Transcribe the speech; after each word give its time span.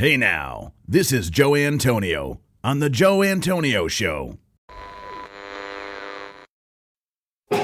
Hey 0.00 0.16
now, 0.16 0.74
this 0.86 1.10
is 1.10 1.28
Joe 1.28 1.56
Antonio 1.56 2.38
on 2.62 2.78
The 2.78 2.88
Joe 2.88 3.24
Antonio 3.24 3.88
Show. 3.88 4.38
Joe 7.50 7.58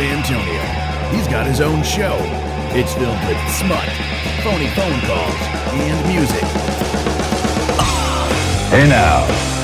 Antonio. 0.00 0.62
He's 1.12 1.28
got 1.28 1.46
his 1.46 1.60
own 1.60 1.84
show. 1.84 2.18
It's 2.74 2.92
filled 2.94 3.24
with 3.28 3.38
smut, 3.52 3.88
phony 4.42 4.66
phone 4.70 5.00
calls, 5.02 5.40
and 5.74 6.08
music. 6.08 6.42
Hey 8.72 8.88
now. 8.88 9.59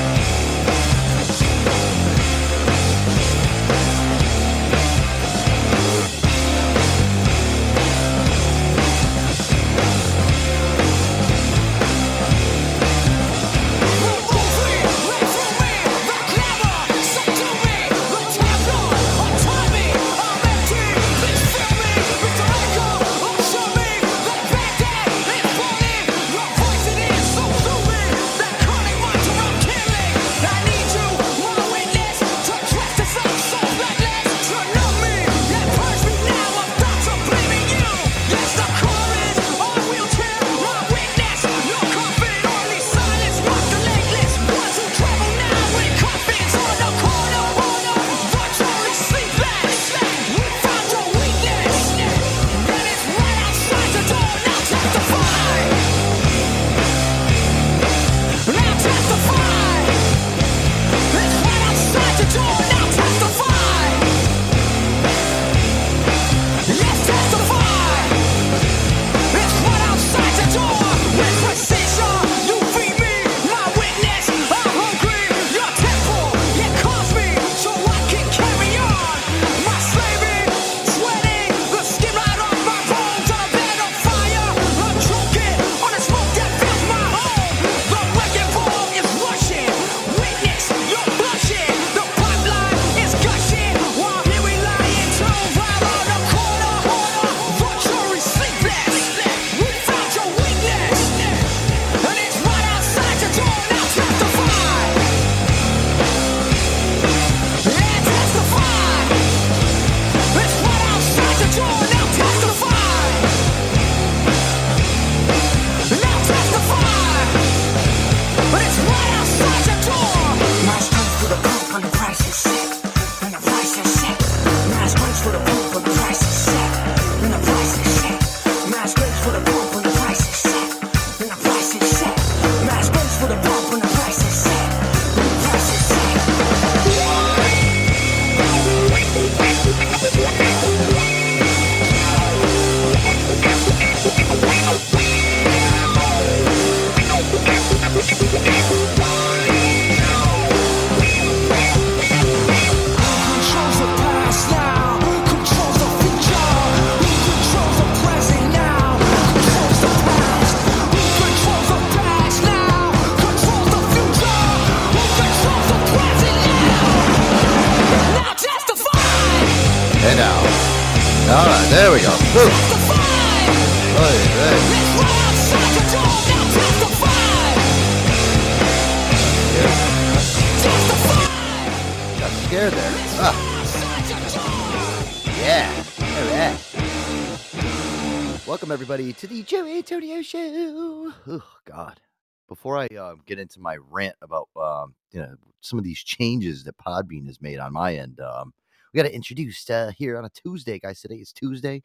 Get 193.27 193.39
into 193.39 193.61
my 193.61 193.77
rant 193.91 194.17
about 194.23 194.49
um, 194.57 194.95
you 195.13 195.21
know 195.21 195.35
some 195.61 195.79
of 195.79 195.85
these 195.85 195.99
changes 195.99 196.65
that 196.65 196.77
Podbean 196.79 197.27
has 197.27 197.41
made 197.41 197.59
on 197.59 197.73
my 197.73 197.97
end, 197.97 198.21
um, 198.21 198.53
we 198.93 198.99
got 198.99 199.09
to 199.09 199.15
introduce 199.15 199.69
uh, 199.69 199.93
here 199.97 200.17
on 200.17 200.25
a 200.25 200.31
Tuesday, 200.31 200.79
guys. 200.79 201.01
Today 201.01 201.17
is 201.17 201.33
Tuesday, 201.33 201.83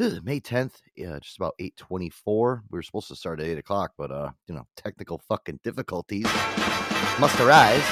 Ugh, 0.00 0.24
May 0.24 0.40
tenth, 0.40 0.80
yeah, 0.96 1.18
just 1.20 1.36
about 1.36 1.54
eight 1.58 1.76
twenty-four. 1.76 2.62
We 2.70 2.78
were 2.78 2.82
supposed 2.82 3.08
to 3.08 3.16
start 3.16 3.40
at 3.40 3.46
eight 3.46 3.58
o'clock, 3.58 3.92
but 3.98 4.10
uh, 4.10 4.30
you 4.46 4.54
know, 4.54 4.66
technical 4.76 5.20
fucking 5.28 5.60
difficulties 5.62 6.26
must 7.18 7.38
arise, 7.38 7.84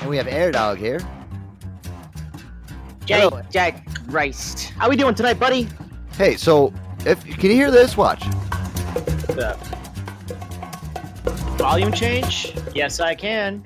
and 0.00 0.08
we 0.08 0.16
have 0.16 0.26
Air 0.26 0.50
Dog 0.50 0.78
here. 0.78 1.00
Jay, 3.04 3.20
Hello. 3.20 3.42
Jack 3.50 3.86
Rice. 4.06 4.70
How 4.70 4.88
we 4.88 4.96
doing 4.96 5.14
tonight, 5.14 5.38
buddy? 5.38 5.68
Hey, 6.16 6.36
so 6.36 6.72
if 7.04 7.22
can 7.24 7.50
you 7.50 7.56
hear 7.56 7.70
this? 7.70 7.96
Watch. 7.96 8.24
Volume 11.58 11.92
change? 11.92 12.54
Yes, 12.74 13.00
I 13.00 13.14
can. 13.14 13.64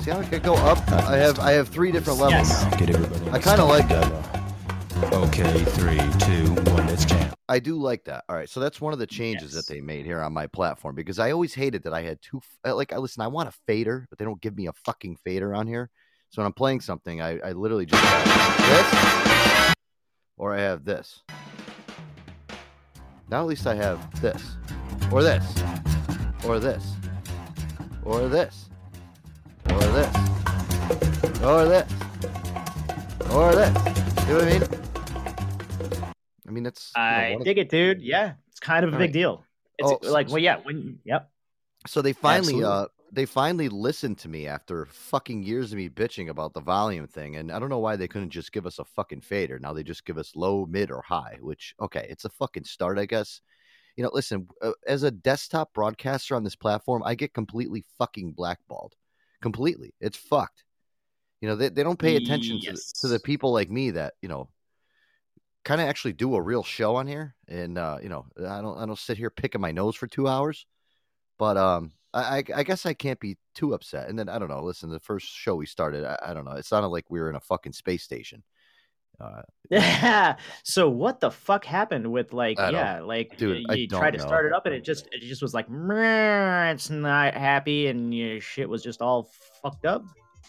See 0.00 0.10
how 0.10 0.18
I 0.20 0.24
can 0.24 0.40
go 0.42 0.54
up? 0.54 0.78
I 0.90 1.16
have 1.16 1.38
I 1.38 1.52
have 1.52 1.68
three 1.68 1.92
different 1.92 2.18
levels. 2.18 2.48
Yes. 2.48 2.78
Get 2.78 2.90
everybody. 2.90 3.30
I 3.30 3.38
kinda 3.38 3.64
like 3.64 3.88
that. 3.88 5.12
Okay, 5.12 5.64
three, 5.64 5.98
two, 6.18 6.52
one. 6.72 6.86
Let's 6.86 7.04
jam. 7.04 7.32
I 7.48 7.58
do 7.58 7.76
like 7.76 8.04
that. 8.04 8.24
All 8.28 8.34
right, 8.36 8.48
so 8.48 8.60
that's 8.60 8.80
one 8.80 8.92
of 8.92 8.98
the 8.98 9.06
changes 9.06 9.54
Yes. 9.54 9.66
that 9.66 9.72
they 9.72 9.80
made 9.80 10.04
here 10.06 10.20
on 10.20 10.32
my 10.32 10.46
platform 10.46 10.94
because 10.94 11.18
I 11.18 11.30
always 11.30 11.54
hated 11.54 11.82
that 11.84 11.94
I 11.94 12.02
had 12.02 12.20
two. 12.20 12.40
uh, 12.66 12.74
Like, 12.74 12.92
I 12.92 12.96
listen, 12.98 13.22
I 13.22 13.28
want 13.28 13.48
a 13.48 13.52
fader, 13.66 14.06
but 14.10 14.18
they 14.18 14.24
don't 14.24 14.40
give 14.40 14.56
me 14.56 14.66
a 14.66 14.72
fucking 14.72 15.16
fader 15.24 15.54
on 15.54 15.66
here. 15.66 15.88
So 16.30 16.42
when 16.42 16.46
I'm 16.46 16.52
playing 16.52 16.80
something, 16.80 17.22
I, 17.22 17.38
I 17.38 17.52
literally 17.52 17.86
just 17.86 18.02
have 18.02 18.58
this, 18.68 19.74
or 20.36 20.54
I 20.54 20.60
have 20.60 20.84
this. 20.84 21.22
Now 23.30 23.40
at 23.42 23.46
least 23.46 23.66
I 23.66 23.74
have 23.74 24.20
this, 24.20 24.56
or 25.12 25.22
this, 25.22 25.44
or 26.44 26.58
this, 26.58 26.84
or 28.08 28.26
this, 28.28 28.70
or 29.70 29.78
this, 29.78 30.16
or 31.42 31.64
this, 31.66 31.92
or 33.30 33.54
this. 33.54 33.76
You 34.26 34.34
know 34.34 34.38
what 34.38 34.44
I 34.44 34.58
mean? 34.58 36.12
I 36.46 36.50
mean, 36.50 36.66
it's. 36.66 36.92
you 36.96 37.02
know, 37.02 37.06
I 37.08 37.36
dig 37.44 37.58
it, 37.58 37.68
dude. 37.68 38.00
Yeah, 38.00 38.32
it's 38.50 38.60
kind 38.60 38.84
of 38.84 38.92
a 38.92 38.94
All 38.94 38.98
big 38.98 39.08
right. 39.08 39.12
deal. 39.12 39.44
It's 39.78 39.90
Oh, 39.90 39.98
like, 40.10 40.28
so- 40.28 40.34
well, 40.34 40.42
yeah, 40.42 40.56
when, 40.62 40.98
yep. 41.04 41.30
So 41.86 42.00
they 42.02 42.12
finally, 42.14 42.64
uh, 42.64 42.86
they 43.12 43.26
finally 43.26 43.68
listened 43.68 44.18
to 44.18 44.28
me 44.28 44.46
after 44.46 44.86
fucking 44.86 45.42
years 45.42 45.72
of 45.72 45.76
me 45.76 45.88
bitching 45.88 46.28
about 46.30 46.54
the 46.54 46.60
volume 46.60 47.06
thing, 47.06 47.36
and 47.36 47.52
I 47.52 47.58
don't 47.58 47.68
know 47.68 47.78
why 47.78 47.96
they 47.96 48.08
couldn't 48.08 48.30
just 48.30 48.52
give 48.52 48.66
us 48.66 48.78
a 48.78 48.84
fucking 48.84 49.20
fader. 49.20 49.58
Now 49.58 49.72
they 49.74 49.82
just 49.82 50.04
give 50.06 50.16
us 50.18 50.34
low, 50.34 50.66
mid, 50.66 50.90
or 50.90 51.02
high. 51.02 51.38
Which 51.40 51.74
okay, 51.80 52.06
it's 52.08 52.24
a 52.24 52.30
fucking 52.30 52.64
start, 52.64 52.98
I 52.98 53.04
guess. 53.06 53.40
You 53.98 54.04
know, 54.04 54.10
listen, 54.14 54.46
uh, 54.62 54.72
as 54.86 55.02
a 55.02 55.10
desktop 55.10 55.74
broadcaster 55.74 56.36
on 56.36 56.44
this 56.44 56.54
platform, 56.54 57.02
I 57.04 57.16
get 57.16 57.34
completely 57.34 57.84
fucking 57.98 58.32
blackballed. 58.32 58.94
Completely, 59.42 59.92
it's 60.00 60.16
fucked. 60.16 60.62
You 61.40 61.48
know, 61.48 61.56
they, 61.56 61.68
they 61.68 61.82
don't 61.82 61.98
pay 61.98 62.14
attention 62.14 62.60
to, 62.60 62.72
the- 62.72 62.92
to 63.00 63.08
the 63.08 63.18
people 63.18 63.52
like 63.52 63.70
me 63.70 63.90
that 63.90 64.14
you 64.22 64.28
know 64.28 64.48
kind 65.64 65.80
of 65.80 65.88
actually 65.88 66.12
do 66.12 66.36
a 66.36 66.40
real 66.40 66.62
show 66.62 66.96
on 66.96 67.06
here 67.06 67.34
and 67.48 67.76
uh 67.76 67.98
you 68.02 68.08
know 68.08 68.24
i 68.48 68.60
don't 68.62 68.78
i 68.78 68.86
don't 68.86 68.98
sit 68.98 69.18
here 69.18 69.28
picking 69.28 69.60
my 69.60 69.72
nose 69.72 69.94
for 69.96 70.06
two 70.06 70.26
hours 70.28 70.64
but 71.38 71.56
um 71.58 71.92
I, 72.14 72.38
I 72.38 72.44
I 72.56 72.62
guess 72.62 72.86
I 72.86 72.94
can't 72.94 73.20
be 73.20 73.36
too 73.54 73.74
upset. 73.74 74.08
And 74.08 74.18
then 74.18 74.30
I 74.30 74.38
don't 74.38 74.48
know. 74.48 74.62
Listen, 74.62 74.88
the 74.88 74.98
first 74.98 75.26
show 75.26 75.56
we 75.56 75.66
started, 75.66 76.06
I, 76.06 76.30
I 76.30 76.34
don't 76.34 76.46
know. 76.46 76.52
It 76.52 76.64
sounded 76.64 76.88
like 76.88 77.04
we 77.10 77.20
were 77.20 77.28
in 77.28 77.36
a 77.36 77.40
fucking 77.40 77.74
space 77.74 78.02
station. 78.02 78.42
Uh, 79.20 79.42
Yeah. 79.70 80.36
so 80.62 80.88
what 80.88 81.20
the 81.20 81.30
fuck 81.30 81.64
happened 81.64 82.10
with 82.10 82.32
like 82.32 82.58
I 82.58 82.70
yeah 82.70 83.00
like 83.00 83.36
dude, 83.36 83.64
you 83.70 83.86
don't 83.88 84.00
tried 84.00 84.12
to 84.12 84.18
know. 84.18 84.26
start 84.26 84.46
it 84.46 84.52
up 84.52 84.64
and 84.64 84.74
it 84.74 84.82
just 84.84 85.08
it 85.12 85.20
just 85.20 85.42
was 85.42 85.52
like 85.52 85.68
"Meh, 85.68 86.70
it's 86.70 86.88
not 86.88 87.34
happy 87.34 87.88
and 87.88 88.14
your 88.14 88.40
shit 88.40 88.68
was 88.68 88.82
just 88.82 89.02
all 89.02 89.28
fucked 89.62 89.84
up. 89.84 90.04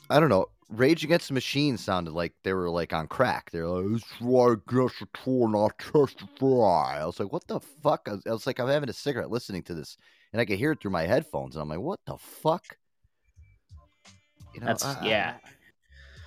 I 0.10 0.20
don't 0.20 0.30
know. 0.30 0.46
Rage 0.70 1.04
Against 1.04 1.28
the 1.30 1.34
Machine 1.34 1.78
sounded 1.78 2.12
like 2.14 2.34
they 2.44 2.54
were 2.54 2.70
like 2.70 2.94
on 2.94 3.08
crack. 3.08 3.50
They're 3.52 3.68
like, 3.68 3.86
"It's 4.02 4.06
why 4.22 4.52
I 4.52 4.56
guess 4.68 4.92
it's 5.02 5.12
not 5.26 5.78
testify." 5.80 7.02
I 7.02 7.06
was 7.06 7.20
like, 7.20 7.34
"What 7.34 7.48
the 7.48 7.60
fuck?" 7.60 8.08
I 8.08 8.12
was, 8.14 8.22
I 8.28 8.32
was 8.32 8.46
like, 8.48 8.60
"I'm 8.60 8.68
having 8.68 8.90
a 8.90 8.94
cigarette 8.94 9.32
listening 9.32 9.64
to 9.64 9.74
this, 9.74 9.98
and 10.32 10.40
I 10.40 10.46
could 10.46 10.60
hear 10.60 10.72
it 10.74 10.80
through 10.80 10.92
my 10.92 11.08
headphones." 11.08 11.56
And 11.56 11.64
I'm 11.64 11.70
like, 11.70 11.80
"What 11.80 12.00
the 12.06 12.18
fuck?" 12.18 12.64
You 14.54 14.62
know, 14.62 14.68
That's 14.68 14.86
I- 14.86 15.06
yeah. 15.06 15.34
I 15.44 15.50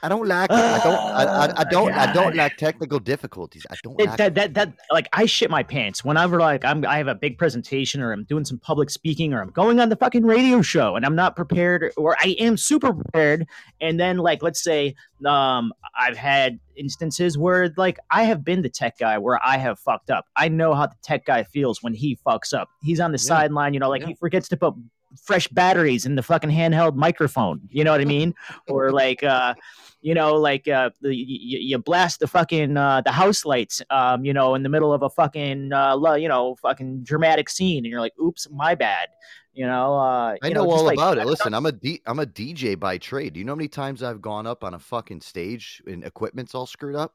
don't 0.08 0.26
like. 0.26 0.50
it. 0.50 0.54
I 0.56 0.80
don't. 0.82 0.94
I, 0.98 1.24
I, 1.24 1.60
I 1.60 1.64
don't. 1.64 1.92
I 1.92 2.12
don't 2.14 2.34
like 2.36 2.56
technical 2.56 2.98
difficulties. 2.98 3.64
I 3.70 3.76
don't 3.82 3.98
like. 3.98 4.16
that, 4.18 4.34
that 4.34 4.54
that 4.54 4.74
like 4.90 5.08
I 5.12 5.26
shit 5.26 5.50
my 5.50 5.62
pants 5.62 6.04
whenever 6.04 6.38
like 6.40 6.64
I'm 6.64 6.84
I 6.86 6.98
have 6.98 7.08
a 7.08 7.14
big 7.14 7.38
presentation 7.38 8.00
or 8.02 8.12
I'm 8.12 8.24
doing 8.24 8.44
some 8.44 8.58
public 8.58 8.90
speaking 8.90 9.32
or 9.34 9.40
I'm 9.40 9.50
going 9.50 9.80
on 9.80 9.88
the 9.88 9.96
fucking 9.96 10.24
radio 10.24 10.62
show 10.62 10.96
and 10.96 11.06
I'm 11.06 11.14
not 11.14 11.36
prepared 11.36 11.92
or 11.96 12.16
I 12.20 12.36
am 12.38 12.56
super 12.56 12.92
prepared 12.92 13.46
and 13.80 13.98
then 14.00 14.18
like 14.18 14.42
let's 14.42 14.62
say 14.62 14.94
um 15.24 15.72
I've 15.98 16.16
had 16.16 16.58
instances 16.76 17.36
where 17.38 17.72
like 17.76 17.98
I 18.10 18.24
have 18.24 18.44
been 18.44 18.62
the 18.62 18.68
tech 18.68 18.98
guy 18.98 19.18
where 19.18 19.38
I 19.44 19.56
have 19.58 19.78
fucked 19.78 20.10
up. 20.10 20.24
I 20.36 20.48
know 20.48 20.74
how 20.74 20.86
the 20.86 20.96
tech 21.02 21.26
guy 21.26 21.44
feels 21.44 21.82
when 21.82 21.94
he 21.94 22.18
fucks 22.26 22.52
up. 22.52 22.68
He's 22.82 22.98
on 22.98 23.12
the 23.12 23.18
Yeah. 23.18 23.28
sideline, 23.28 23.74
you 23.74 23.80
know, 23.80 23.88
like 23.90 24.00
Yeah. 24.02 24.08
he 24.08 24.14
forgets 24.14 24.48
to 24.48 24.56
put 24.56 24.74
fresh 25.20 25.48
batteries 25.48 26.06
in 26.06 26.14
the 26.14 26.22
fucking 26.22 26.50
handheld 26.50 26.94
microphone. 26.94 27.60
You 27.70 27.84
know 27.84 27.92
what 27.92 28.00
I 28.00 28.04
mean? 28.04 28.34
or 28.68 28.90
like 28.90 29.22
uh 29.22 29.54
you 30.02 30.14
know, 30.14 30.34
like 30.34 30.66
uh, 30.66 30.90
the, 31.00 31.14
you, 31.14 31.58
you 31.60 31.78
blast 31.78 32.18
the 32.20 32.26
fucking 32.26 32.76
uh, 32.76 33.02
the 33.02 33.12
house 33.12 33.44
lights, 33.44 33.80
um, 33.88 34.24
you 34.24 34.32
know, 34.32 34.56
in 34.56 34.64
the 34.64 34.68
middle 34.68 34.92
of 34.92 35.02
a 35.02 35.08
fucking 35.08 35.72
uh, 35.72 35.96
you 36.14 36.28
know 36.28 36.56
fucking 36.56 37.04
dramatic 37.04 37.48
scene, 37.48 37.78
and 37.78 37.86
you're 37.86 38.00
like, 38.00 38.12
"Oops, 38.20 38.48
my 38.50 38.74
bad," 38.74 39.08
you 39.54 39.64
know. 39.64 39.94
Uh, 39.94 40.34
I 40.42 40.48
you 40.48 40.54
know, 40.54 40.66
just 40.66 40.78
all 40.78 40.84
like- 40.84 40.98
about 40.98 41.18
it. 41.18 41.26
Listen, 41.26 41.54
I'm 41.54 41.66
a 41.66 41.72
D, 41.72 42.02
I'm 42.04 42.18
a 42.18 42.26
DJ 42.26 42.78
by 42.78 42.98
trade. 42.98 43.34
Do 43.34 43.38
you 43.38 43.46
know 43.46 43.52
how 43.52 43.56
many 43.56 43.68
times 43.68 44.02
I've 44.02 44.20
gone 44.20 44.46
up 44.46 44.64
on 44.64 44.74
a 44.74 44.78
fucking 44.78 45.20
stage 45.20 45.80
and 45.86 46.04
equipment's 46.04 46.54
all 46.54 46.66
screwed 46.66 46.96
up? 46.96 47.14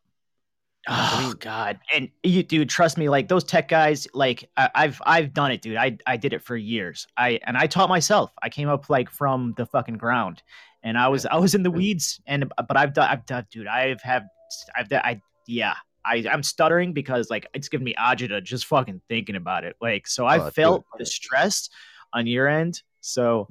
Oh 0.88 1.28
mean- 1.28 1.38
God! 1.40 1.80
And 1.94 2.10
you, 2.24 2.44
dude, 2.44 2.70
trust 2.70 2.98
me, 2.98 3.10
like 3.10 3.28
those 3.28 3.44
tech 3.44 3.68
guys, 3.68 4.08
like 4.14 4.50
I, 4.58 4.70
I've 4.76 5.02
I've 5.06 5.34
done 5.34 5.52
it, 5.52 5.62
dude. 5.62 5.78
I 5.78 5.98
I 6.08 6.18
did 6.18 6.34
it 6.34 6.42
for 6.42 6.56
years. 6.56 7.08
I 7.18 7.40
and 7.46 7.58
I 7.58 7.68
taught 7.68 7.90
myself. 7.90 8.32
I 8.42 8.50
came 8.50 8.70
up 8.70 8.90
like 8.90 9.10
from 9.10 9.54
the 9.58 9.66
fucking 9.66 9.98
ground, 9.98 10.44
and 10.84 10.98
I 10.98 11.08
was 11.10 11.26
I 11.26 11.36
was 11.38 11.56
in 11.56 11.64
the 11.64 11.72
weeds. 11.72 12.22
And 12.26 12.46
uh, 12.58 12.64
but 12.64 12.78
I've 12.78 12.94
done 12.94 13.10
I've 13.10 13.26
done, 13.26 13.46
dude. 13.52 13.68
I've 13.68 14.02
have 14.02 14.24
I've 14.78 14.88
done, 14.90 15.02
I 15.04 15.22
yeah. 15.48 15.76
I, 16.06 16.24
I'm 16.32 16.42
stuttering 16.42 16.94
because 16.94 17.30
like 17.30 17.48
it's 17.54 17.68
giving 17.68 17.84
me 17.84 17.94
agita 18.00 18.42
just 18.42 18.66
fucking 18.68 19.02
thinking 19.10 19.36
about 19.36 19.66
it. 19.66 19.76
Like 19.82 20.08
so, 20.08 20.26
I 20.26 20.40
Oh, 20.40 20.46
dude. 20.46 20.54
felt 20.54 20.86
the 20.98 21.06
stress 21.06 21.70
on 22.14 22.28
your 22.28 22.48
end. 22.48 22.82
So, 23.02 23.50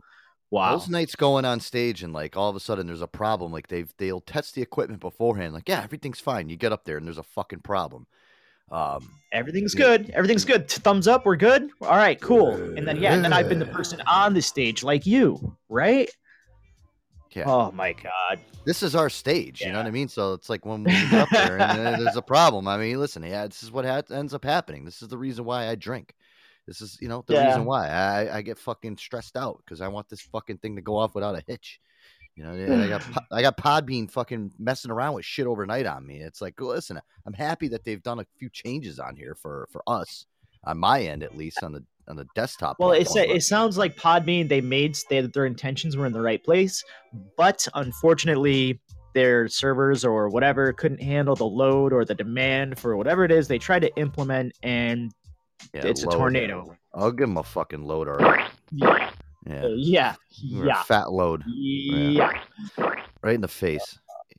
wow. 0.51 0.77
Those 0.77 0.89
nights 0.89 1.17
going 1.17 1.45
on 1.45 1.61
stage 1.61 2.03
and 2.03 2.13
like 2.13 2.37
all 2.37 2.49
of 2.51 2.57
a 2.57 2.61
sudden 2.61 2.87
there's 2.87 3.03
a 3.03 3.07
problem. 3.07 3.53
Like 3.53 3.69
they've 3.69 3.93
they'll 3.99 4.21
test 4.21 4.55
the 4.55 4.63
equipment 4.63 5.01
beforehand. 5.01 5.55
Like 5.55 5.69
yeah, 5.69 5.83
everything's 5.83 6.21
fine. 6.21 6.49
You 6.49 6.57
get 6.57 6.73
up 6.73 6.85
there 6.85 6.97
and 6.97 7.07
there's 7.07 7.19
a 7.19 7.23
fucking 7.23 7.61
problem. 7.61 8.07
Um, 8.71 9.09
Everything's 9.33 9.75
Yeah. 9.75 9.87
good. 9.87 10.11
Everything's 10.11 10.45
good. 10.45 10.69
Thumbs 10.69 11.07
up. 11.07 11.25
We're 11.25 11.37
good. 11.37 11.71
All 11.81 11.97
right, 11.97 12.21
cool. 12.21 12.55
And 12.77 12.87
then 12.87 12.97
yeah, 12.97 13.13
and 13.15 13.25
then 13.25 13.33
I've 13.33 13.49
been 13.49 13.59
the 13.59 13.67
person 13.67 14.01
on 14.09 14.35
the 14.35 14.43
stage 14.43 14.83
like 14.83 15.07
you, 15.07 15.57
right? 15.69 16.09
yeah, 17.33 17.45
Oh 17.47 17.71
my 17.73 17.93
god. 17.93 18.41
this 18.65 18.83
is 18.83 18.95
our 18.95 19.11
stage. 19.11 19.61
You 19.61 19.71
know 19.71 19.79
what 19.79 19.87
I 19.87 19.91
mean? 19.91 20.09
So 20.09 20.33
it's 20.33 20.49
like 20.49 20.65
when 20.65 20.85
we 20.85 20.91
get 20.93 21.13
up 21.13 21.29
there 21.31 21.59
and 21.59 21.79
uh, 21.79 21.97
there's 21.99 22.17
a 22.17 22.23
problem. 22.23 22.67
I 22.67 22.79
mean, 22.79 22.99
listen, 22.99 23.23
yeah, 23.23 23.47
this 23.47 23.63
is 23.63 23.71
what 23.71 23.85
ha- 23.85 24.03
ends 24.11 24.33
up 24.33 24.43
happening. 24.45 24.85
This 24.87 25.03
is 25.03 25.09
the 25.09 25.19
reason 25.19 25.45
why 25.45 25.69
I 25.69 25.75
drink. 25.75 26.15
This 26.67 26.81
is 26.81 26.99
you 27.01 27.09
know 27.09 27.25
the 27.27 27.35
Yeah. 27.35 27.47
reason 27.47 27.65
why 27.65 27.89
I 27.89 28.39
I 28.39 28.43
get 28.43 28.59
fucking 28.59 28.97
stressed 28.97 29.37
out 29.37 29.63
because 29.65 29.81
I 29.81 29.89
want 29.89 30.09
this 30.09 30.21
fucking 30.21 30.59
thing 30.59 30.77
to 30.77 30.83
go 30.83 30.97
off 30.97 31.15
without 31.15 31.37
a 31.37 31.45
hitch. 31.47 31.81
You 32.35 32.45
know, 32.45 32.83
I 32.83 32.89
got 32.89 33.03
I 33.33 33.43
got 33.43 33.57
Podbean 33.57 34.11
fucking 34.11 34.53
messing 34.59 34.91
around 34.91 35.15
with 35.15 35.25
shit 35.25 35.47
overnight 35.47 35.87
on 35.87 36.07
me. 36.07 36.21
It's 36.21 36.41
like, 36.41 36.61
listen, 36.61 37.01
I'm 37.25 37.33
happy 37.33 37.69
that 37.69 37.85
they've 37.85 38.03
done 38.03 38.21
a 38.21 38.27
few 38.39 38.51
changes 38.51 38.99
on 38.99 39.17
here 39.17 39.35
for 39.35 39.69
for 39.71 39.83
us 39.87 40.27
on 40.65 40.79
my 40.79 41.03
end 41.03 41.23
at 41.23 41.37
least 41.37 41.63
on 41.63 41.73
the 41.73 41.85
on 42.09 42.17
the 42.17 42.27
desktop. 42.35 42.77
Well, 42.79 42.93
it's 42.93 43.13
platform, 43.13 43.37
it 43.37 43.43
sounds 43.43 43.79
like 43.79 43.97
Podbean 43.97 44.49
they 44.49 44.61
made 44.61 44.97
they, 45.09 45.21
their 45.21 45.47
intentions 45.47 45.97
were 45.97 46.07
in 46.07 46.13
the 46.13 46.21
right 46.21 46.43
place, 46.43 46.85
but 47.37 47.67
unfortunately 47.75 48.81
their 49.15 49.49
servers 49.49 50.05
or 50.05 50.29
whatever 50.29 50.73
couldn't 50.75 51.01
handle 51.01 51.35
the 51.35 51.47
load 51.47 51.93
or 51.93 52.05
the 52.05 52.15
demand 52.15 52.79
for 52.79 52.99
whatever 52.99 53.25
it 53.25 53.33
is 53.33 53.49
they 53.49 53.59
tried 53.59 53.81
to 53.81 53.97
implement 53.97 54.53
and 54.63 55.11
yeah, 55.75 55.87
it's 55.87 56.03
a 56.03 56.09
load. 56.09 56.17
tornado. 56.19 56.77
I'll 56.95 57.13
give 57.13 57.29
him 57.29 57.37
a 57.37 57.43
fucking 57.43 57.83
load 57.85 58.09
already. 58.09 58.45
Yeah. 58.73 59.11
Yeah, 59.47 59.63
Uh, 59.65 59.69
yeah. 59.77 60.15
Yeah. 60.41 60.83
fat 60.83 61.13
load 61.13 61.43
Yeah. 61.47 62.33
right 63.23 63.35
in 63.37 63.41
the 63.41 63.49
face. 63.49 63.99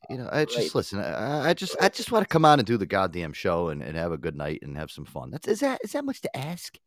You 0.09 0.17
know, 0.17 0.29
I 0.31 0.45
just 0.45 0.57
Right. 0.57 0.75
listen. 0.75 0.99
I, 0.99 1.49
I 1.49 1.53
just, 1.53 1.75
I 1.81 1.89
just 1.89 2.11
want 2.11 2.23
to 2.23 2.29
come 2.29 2.45
on 2.45 2.59
and 2.59 2.65
do 2.65 2.77
the 2.77 2.85
goddamn 2.85 3.33
show 3.33 3.69
and, 3.69 3.81
and 3.81 3.95
have 3.97 4.11
a 4.11 4.17
good 4.17 4.35
night 4.35 4.59
and 4.63 4.77
have 4.77 4.91
some 4.91 5.05
fun. 5.05 5.31
That's 5.31 5.47
is 5.47 5.59
that 5.61 5.79
is 5.83 5.91
that 5.93 6.03
much 6.05 6.21
to 6.21 6.37
ask? 6.37 6.77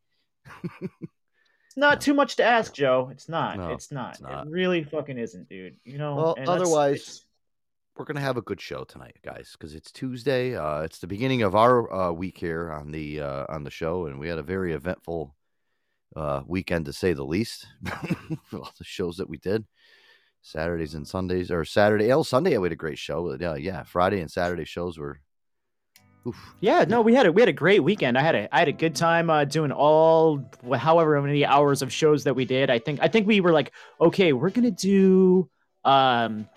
It's 0.81 1.77
not 1.77 2.01
too 2.01 2.13
much 2.13 2.35
to 2.37 2.43
ask, 2.43 2.73
Joe. 2.73 3.09
It's 3.11 3.29
not. 3.29 3.57
No, 3.57 3.69
it's 3.71 3.91
not. 3.91 4.13
it's 4.15 4.21
not. 4.21 4.45
It 4.47 4.51
really 4.51 4.83
fucking 4.83 5.17
isn't, 5.17 5.47
dude. 5.49 5.77
You 5.85 5.97
know. 5.97 6.15
Well, 6.15 6.35
otherwise- 6.47 7.25
We're 7.97 8.05
gonna 8.05 8.21
have 8.21 8.37
a 8.37 8.41
good 8.41 8.61
show 8.61 8.85
tonight, 8.85 9.17
guys, 9.21 9.51
because 9.51 9.75
it's 9.75 9.91
Tuesday. 9.91 10.55
Uh, 10.55 10.81
it's 10.81 10.99
the 10.99 11.07
beginning 11.07 11.41
of 11.41 11.55
our 11.55 11.91
uh, 11.93 12.11
week 12.11 12.37
here 12.37 12.71
on 12.71 12.91
the 12.91 13.19
uh, 13.19 13.45
on 13.49 13.65
the 13.65 13.69
show, 13.69 14.05
and 14.05 14.17
we 14.17 14.29
had 14.29 14.37
a 14.37 14.43
very 14.43 14.71
eventful 14.73 15.35
uh, 16.15 16.41
weekend 16.47 16.85
to 16.85 16.93
say 16.93 17.11
the 17.11 17.25
least. 17.25 17.67
all 18.53 18.71
the 18.77 18.83
shows 18.85 19.17
that 19.17 19.29
we 19.29 19.37
did, 19.37 19.65
Saturdays 20.41 20.95
and 20.95 21.05
Sundays, 21.05 21.51
or 21.51 21.65
Saturday, 21.65 22.13
oh 22.13 22.23
Sunday 22.23 22.57
we 22.57 22.67
had 22.67 22.71
a 22.71 22.77
great 22.77 22.97
show. 22.97 23.35
Yeah, 23.37 23.55
yeah. 23.55 23.83
Friday 23.83 24.21
and 24.21 24.31
Saturday 24.31 24.65
shows 24.65 24.97
were. 24.97 25.19
Oof. 26.25 26.55
Yeah, 26.61 26.85
no, 26.87 27.01
we 27.01 27.13
had 27.13 27.25
a 27.25 27.31
we 27.31 27.41
had 27.41 27.49
a 27.49 27.53
great 27.53 27.83
weekend. 27.83 28.17
I 28.17 28.21
had 28.21 28.35
a 28.35 28.55
I 28.55 28.59
had 28.59 28.69
a 28.69 28.73
good 28.73 28.95
time 28.95 29.29
uh, 29.29 29.43
doing 29.43 29.73
all 29.73 30.49
however 30.77 31.21
many 31.21 31.45
hours 31.45 31.81
of 31.81 31.91
shows 31.91 32.23
that 32.23 32.35
we 32.35 32.45
did. 32.45 32.69
I 32.69 32.79
think 32.79 32.99
I 33.01 33.09
think 33.09 33.27
we 33.27 33.41
were 33.41 33.51
like, 33.51 33.73
okay, 33.99 34.31
we're 34.31 34.49
gonna 34.49 34.71
do 34.71 35.49
um 35.83 36.47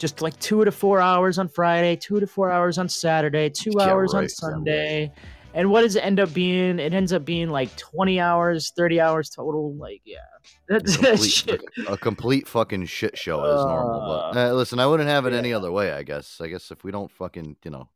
just 0.00 0.22
like 0.22 0.36
two 0.40 0.64
to 0.64 0.72
four 0.72 1.00
hours 1.00 1.38
on 1.38 1.46
Friday, 1.46 1.94
two 1.94 2.18
to 2.18 2.26
four 2.26 2.50
hours 2.50 2.78
on 2.78 2.88
Saturday, 2.88 3.50
two 3.50 3.70
Yeah, 3.76 3.84
hours 3.90 4.14
on 4.14 4.22
right. 4.22 4.30
Sunday. 4.30 5.12
And 5.52 5.70
what 5.70 5.82
does 5.82 5.96
it 5.96 6.00
end 6.04 6.18
up 6.20 6.32
being? 6.32 6.78
It 6.78 6.94
ends 6.94 7.12
up 7.12 7.24
being 7.24 7.50
like 7.50 7.74
twenty 7.76 8.18
hours, 8.20 8.72
thirty 8.76 9.00
hours 9.00 9.28
total. 9.30 9.74
Like, 9.74 10.00
yeah, 10.04 10.18
that's 10.68 10.96
complete, 10.96 11.30
shit. 11.30 11.60
a 11.88 11.96
complete 11.96 12.48
fucking 12.48 12.86
shit 12.86 13.18
show 13.18 13.44
as 13.44 13.64
normal. 13.64 14.00
But 14.32 14.36
uh, 14.38 14.54
listen, 14.54 14.78
I 14.78 14.86
wouldn't 14.86 15.08
have 15.08 15.26
it 15.26 15.32
any 15.34 15.52
other 15.52 15.70
way. 15.70 15.92
I 15.92 16.02
guess. 16.04 16.40
I 16.40 16.46
guess 16.46 16.70
if 16.70 16.82
we 16.84 16.92
don't 16.92 17.10
fucking, 17.10 17.56
you 17.64 17.70
know, 17.72 17.88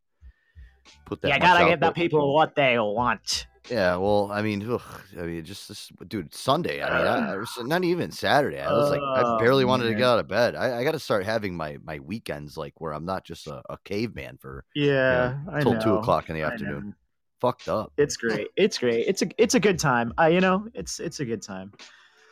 put 1.04 1.20
that. 1.22 1.28
Yeah, 1.28 1.38
gotta 1.38 1.68
give 1.68 1.80
the 1.80 1.92
people 1.92 2.34
what 2.34 2.54
they 2.54 2.78
want. 2.78 3.46
Yeah, 3.70 3.96
well, 3.96 4.30
I 4.30 4.42
mean, 4.42 4.70
ugh, 4.70 4.82
I 5.18 5.22
mean, 5.22 5.42
just 5.42 5.68
this, 5.68 5.90
dude. 6.06 6.34
Sunday. 6.34 6.82
I 6.82 6.98
mean, 6.98 7.06
I, 7.06 7.32
I 7.32 7.36
was, 7.36 7.48
not 7.62 7.82
even 7.82 8.10
Saturday. 8.10 8.60
I 8.60 8.70
was 8.70 8.90
like, 8.90 9.00
I 9.00 9.22
Oh, 9.24 9.38
barely 9.38 9.64
wanted 9.64 9.84
to 9.84 9.94
get 9.94 10.02
out 10.02 10.18
of 10.18 10.28
bed. 10.28 10.54
I, 10.54 10.80
I 10.80 10.84
got 10.84 10.92
to 10.92 10.98
start 10.98 11.24
having 11.24 11.56
my 11.56 11.78
my 11.82 11.98
weekends 12.00 12.58
like 12.58 12.78
where 12.80 12.92
I'm 12.92 13.06
not 13.06 13.24
just 13.24 13.46
a, 13.46 13.62
a 13.70 13.78
caveman 13.84 14.36
for 14.36 14.64
Yeah, 14.74 15.38
I 15.50 15.62
till 15.62 15.74
know. 15.74 15.80
two 15.80 15.94
o'clock 15.94 16.28
in 16.28 16.34
the 16.34 16.42
afternoon. 16.42 16.94
Fucked 17.40 17.68
up. 17.68 17.92
It's 17.96 18.16
great. 18.18 18.48
It's 18.56 18.76
great. 18.78 19.06
It's 19.06 19.22
a 19.22 19.28
it's 19.38 19.54
a 19.54 19.60
good 19.60 19.78
time. 19.78 20.12
Uh, 20.18 20.26
you 20.26 20.42
know, 20.42 20.68
it's 20.74 21.00
it's 21.00 21.20
a 21.20 21.24
good 21.24 21.40
time. 21.42 21.72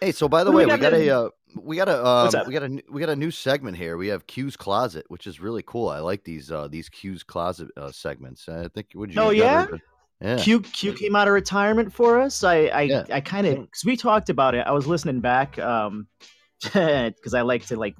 Hey, 0.02 0.11
so 0.11 0.28
by 0.28 0.42
the 0.42 0.50
way, 0.50 0.66
we 0.66 0.76
got 0.78 0.94
a 0.94 1.11
uh, 1.11 1.28
we 1.54 1.76
got 1.76 1.88
a 1.88 2.04
um, 2.04 2.30
we 2.49 2.52
got 2.52 2.64
a 2.64 2.82
we 2.90 2.99
got 2.99 3.09
a 3.09 3.14
new 3.14 3.30
segment 3.30 3.76
here. 3.76 3.97
We 3.97 4.09
have 4.09 4.26
Q's 4.26 4.56
closet, 4.56 5.04
which 5.06 5.28
is 5.28 5.38
really 5.38 5.62
cool. 5.64 5.90
I 5.90 6.00
like 6.00 6.25
these 6.25 6.50
uh 6.50 6.66
these 6.66 6.88
Q's 6.88 7.23
closet 7.23 7.68
uh, 7.76 7.92
segments. 7.92 8.49
I 8.49 8.66
think 8.66 8.88
would 8.97 9.14
you? 9.14 9.21
Oh, 9.21 9.30
yeah? 9.30 9.62
ever- 9.62 9.80
yeah. 10.21 10.38
Q 10.38 10.61
Q 10.61 10.92
came 10.94 11.14
out 11.14 11.28
of 11.28 11.35
retirement 11.35 11.92
for 11.92 12.21
us. 12.21 12.42
I 12.42 12.64
I, 12.66 12.82
Yeah. 12.82 13.04
I 13.12 13.21
kind 13.21 13.47
of 13.47 13.61
because 13.61 13.85
we 13.85 13.97
talked 13.97 14.28
about 14.28 14.56
it. 14.56 14.66
I 14.66 14.73
was 14.73 14.88
listening 14.88 15.21
back 15.21 15.56
um 15.61 16.09
because 16.62 17.32
I 17.32 17.42
like 17.42 17.64
to 17.66 17.76
like 17.76 17.94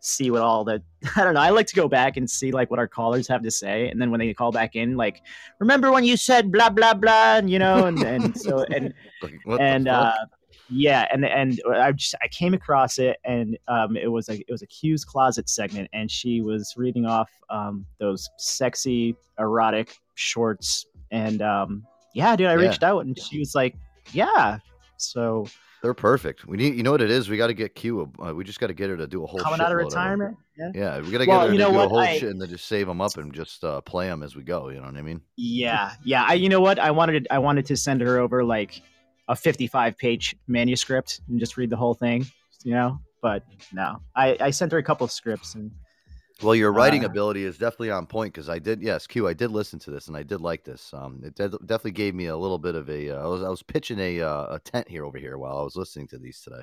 see 0.00 0.30
what 0.30 0.40
all 0.40 0.64
the 0.64 0.82
I 1.16 1.22
don't 1.22 1.34
know. 1.34 1.40
I 1.40 1.50
like 1.50 1.66
to 1.66 1.74
go 1.74 1.86
back 1.86 2.16
and 2.16 2.30
see 2.30 2.50
like 2.50 2.70
what 2.70 2.78
our 2.78 2.88
callers 2.88 3.28
have 3.28 3.42
to 3.42 3.50
say, 3.50 3.90
and 3.90 4.00
then 4.00 4.10
when 4.10 4.20
they 4.20 4.32
call 4.32 4.52
back 4.52 4.74
in, 4.74 4.96
like, 4.96 5.20
remember 5.58 5.92
when 5.92 6.04
you 6.04 6.16
said 6.16 6.50
blah 6.50 6.70
blah 6.70 6.94
blah, 6.94 7.36
and 7.36 7.50
you 7.50 7.58
know, 7.58 7.84
and, 7.84 8.02
and 8.02 8.40
so 8.40 8.64
and 8.74 8.94
Like, 9.22 9.60
and 9.60 9.88
uh, 9.88 10.14
yeah, 10.68 11.06
and 11.12 11.24
and 11.24 11.60
I 11.72 11.92
just 11.92 12.14
I 12.22 12.28
came 12.28 12.54
across 12.54 12.98
it, 12.98 13.18
and 13.24 13.56
um, 13.68 13.96
it 13.96 14.08
was 14.10 14.28
a 14.28 14.34
it 14.40 14.50
was 14.50 14.62
a 14.62 14.66
Q's 14.66 15.04
closet 15.04 15.48
segment, 15.48 15.88
and 15.92 16.10
she 16.10 16.40
was 16.40 16.74
reading 16.76 17.06
off 17.06 17.30
um 17.50 17.86
those 17.98 18.28
sexy 18.38 19.14
erotic 19.38 19.96
shorts, 20.14 20.86
and 21.10 21.42
um 21.42 21.86
yeah, 22.14 22.34
dude, 22.34 22.46
I 22.48 22.54
Yeah. 22.54 22.68
reached 22.68 22.82
out, 22.82 23.04
and 23.04 23.18
she 23.18 23.38
was 23.38 23.54
like, 23.54 23.74
yeah, 24.12 24.58
so 24.96 25.46
they're 25.82 25.92
perfect. 25.94 26.46
We 26.46 26.56
need, 26.56 26.74
you 26.74 26.82
know 26.82 26.90
what 26.90 27.02
it 27.02 27.10
is? 27.10 27.28
We 27.28 27.36
got 27.36 27.48
to 27.48 27.54
get 27.54 27.74
Q. 27.74 28.10
Uh, 28.18 28.34
we 28.34 28.42
just 28.42 28.58
got 28.58 28.68
to 28.68 28.74
get 28.74 28.88
her 28.88 28.96
to 28.96 29.06
do 29.06 29.22
a 29.22 29.26
whole 29.26 29.38
coming 29.38 29.60
out 29.60 29.70
of 29.70 29.76
retirement, 29.78 30.36
yeah. 30.58 30.70
Yeah, 30.74 31.00
we 31.00 31.12
got 31.12 31.18
to 31.18 31.26
get 31.26 31.28
Well, 31.28 31.40
her 31.46 31.52
you 31.52 31.58
to 31.58 31.64
know 31.64 31.72
do 31.72 31.80
a 31.80 31.88
whole 31.88 31.98
I- 32.00 32.18
shit 32.18 32.30
and 32.30 32.40
then 32.40 32.48
just 32.48 32.66
save 32.66 32.86
them 32.86 33.00
up 33.02 33.16
and 33.18 33.32
just 33.32 33.62
uh, 33.62 33.82
play 33.82 34.06
them 34.08 34.22
as 34.22 34.34
we 34.34 34.42
go. 34.42 34.70
You 34.70 34.80
know 34.80 34.86
what 34.86 34.96
I 34.96 35.02
mean? 35.02 35.20
Yeah, 35.36 35.92
yeah. 36.02 36.24
I, 36.26 36.32
you 36.34 36.48
know 36.48 36.60
what? 36.60 36.78
I 36.78 36.90
wanted 36.90 37.28
I 37.30 37.38
wanted 37.38 37.66
to 37.66 37.76
send 37.76 38.00
her 38.00 38.18
over 38.18 38.42
like 38.42 38.80
a 39.28 39.36
55 39.36 39.96
page 39.98 40.36
manuscript 40.46 41.20
and 41.28 41.38
just 41.40 41.56
read 41.56 41.70
the 41.70 41.76
whole 41.76 41.94
thing, 41.94 42.26
you 42.64 42.72
know. 42.72 42.98
But 43.22 43.42
no, 43.72 43.96
I, 44.14 44.36
I 44.40 44.50
sent 44.50 44.72
her 44.72 44.78
a 44.78 44.82
couple 44.82 45.04
of 45.04 45.10
scripts 45.10 45.54
and 45.54 45.70
Well, 46.42 46.54
your 46.54 46.72
writing 46.72 47.02
Uh, 47.04 47.08
ability 47.08 47.44
is 47.44 47.58
definitely 47.58 47.90
on 47.90 48.06
point 48.06 48.32
because 48.34 48.48
I 48.48 48.58
did, 48.58 48.82
yes, 48.82 49.06
Q. 49.06 49.26
I 49.26 49.32
did 49.32 49.50
listen 49.50 49.78
to 49.80 49.90
this 49.90 50.08
and 50.08 50.16
I 50.16 50.22
did 50.22 50.40
like 50.40 50.64
this. 50.64 50.92
Um, 50.92 51.22
it 51.24 51.34
did, 51.34 51.52
definitely 51.66 51.92
gave 51.92 52.14
me 52.14 52.26
a 52.26 52.36
little 52.36 52.58
bit 52.58 52.74
of 52.74 52.88
a. 52.90 53.10
Uh, 53.10 53.24
I 53.24 53.26
was 53.26 53.42
I 53.42 53.48
was 53.48 53.62
pitching 53.62 53.98
a 53.98 54.20
uh, 54.20 54.54
a 54.56 54.60
tent 54.60 54.88
here 54.88 55.04
over 55.04 55.18
here 55.18 55.38
while 55.38 55.58
I 55.58 55.62
was 55.62 55.76
listening 55.76 56.08
to 56.08 56.18
these 56.18 56.40
today. 56.40 56.62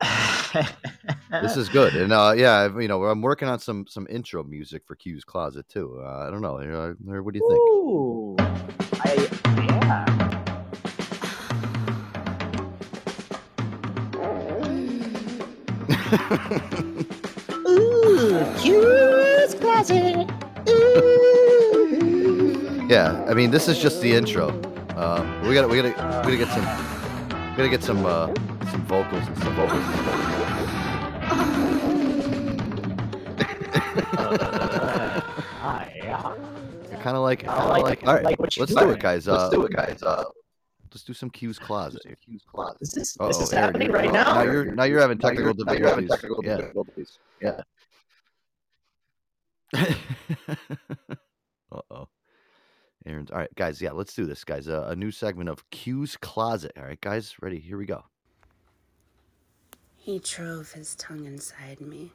This 1.42 1.56
is 1.56 1.68
good, 1.68 1.96
and 1.96 2.12
uh, 2.12 2.32
yeah, 2.36 2.68
you 2.78 2.86
know, 2.86 3.02
I'm 3.04 3.20
working 3.20 3.48
on 3.48 3.58
some 3.58 3.86
some 3.88 4.06
intro 4.08 4.44
music 4.44 4.84
for 4.86 4.94
Q's 4.94 5.24
closet 5.24 5.68
too. 5.68 6.00
Uh, 6.00 6.28
I 6.28 6.30
don't 6.30 6.42
know, 6.42 6.58
uh, 6.58 6.94
what 7.22 7.34
do 7.34 7.40
you 7.40 7.48
think? 7.48 7.60
Ooh, 7.60 8.36
I 9.00 9.28
yeah. 9.82 10.23
Ooh, 17.66 18.44
Q's 18.58 19.54
closet. 19.54 20.30
Ooh. 20.68 22.86
yeah, 22.88 23.24
I 23.28 23.34
mean, 23.34 23.50
this 23.50 23.68
is 23.68 23.78
just 23.78 24.00
the 24.00 24.12
intro. 24.14 24.48
Um, 24.96 25.42
we 25.46 25.54
got 25.54 25.62
to 25.62 25.68
we 25.68 25.82
got 25.82 25.82
to 25.82 25.88
we 26.28 26.30
got 26.30 26.30
to 26.30 26.36
get 26.36 26.48
some 26.48 26.64
we 27.50 27.56
got 27.56 27.62
to 27.64 27.68
get 27.68 27.82
some 27.82 28.06
uh, 28.06 28.26
some 28.70 28.84
vocals 28.86 29.26
and 29.26 29.36
some 29.38 29.54
vocals. 29.56 29.84
Kind 37.04 37.18
of 37.18 37.22
like, 37.22 37.46
I 37.46 37.52
kinda 37.58 37.68
like 37.68 37.82
like, 37.82 38.02
it. 38.02 38.08
all 38.08 38.14
right, 38.14 38.24
Like 38.24 38.38
what 38.38 38.56
let's 38.56 38.72
do. 38.72 38.80
do 38.80 38.90
it, 38.90 38.98
guys. 39.00 39.28
Uh, 39.28 39.36
Let's 39.36 39.50
do 39.54 39.64
it, 39.66 39.72
guys. 39.72 40.02
Let's 40.94 41.02
do 41.04 41.12
some 41.12 41.28
Q's 41.30 41.58
closet. 41.58 42.02
Q's 42.24 42.44
closet. 42.46 42.78
Is 42.80 42.90
this 42.92 43.16
this 43.18 43.40
is 43.40 43.52
Aaron, 43.52 43.64
happening 43.66 43.88
you're- 43.90 44.00
right 44.04 44.12
Now 44.12 44.34
now? 44.34 44.42
you're 44.42 44.64
now 44.74 44.84
you're 44.84 45.00
having 45.00 45.18
now 45.18 45.28
technical 45.28 45.54
you're, 45.56 45.66
now 45.66 45.72
you're 45.72 45.88
having 45.88 46.06
difficulties. 46.06 46.48
yeah. 46.48 46.56
difficulties. 46.56 47.18
Yeah. 47.42 47.60
uh 51.72 51.80
oh. 51.90 52.08
Aaron's 53.06 53.30
all 53.30 53.38
right, 53.38 53.54
guys. 53.56 53.82
Yeah, 53.82 53.90
let's 53.92 54.14
do 54.14 54.24
this, 54.24 54.44
guys. 54.44 54.68
Uh, 54.68 54.86
a 54.88 54.96
new 54.96 55.10
segment 55.10 55.48
of 55.50 55.68
Q's 55.70 56.16
closet. 56.16 56.72
All 56.78 56.84
right, 56.84 57.00
guys, 57.00 57.34
ready? 57.42 57.58
Here 57.58 57.76
we 57.76 57.86
go. 57.86 58.04
He 59.96 60.20
drove 60.20 60.72
his 60.72 60.94
tongue 60.94 61.24
inside 61.26 61.80
me, 61.80 62.12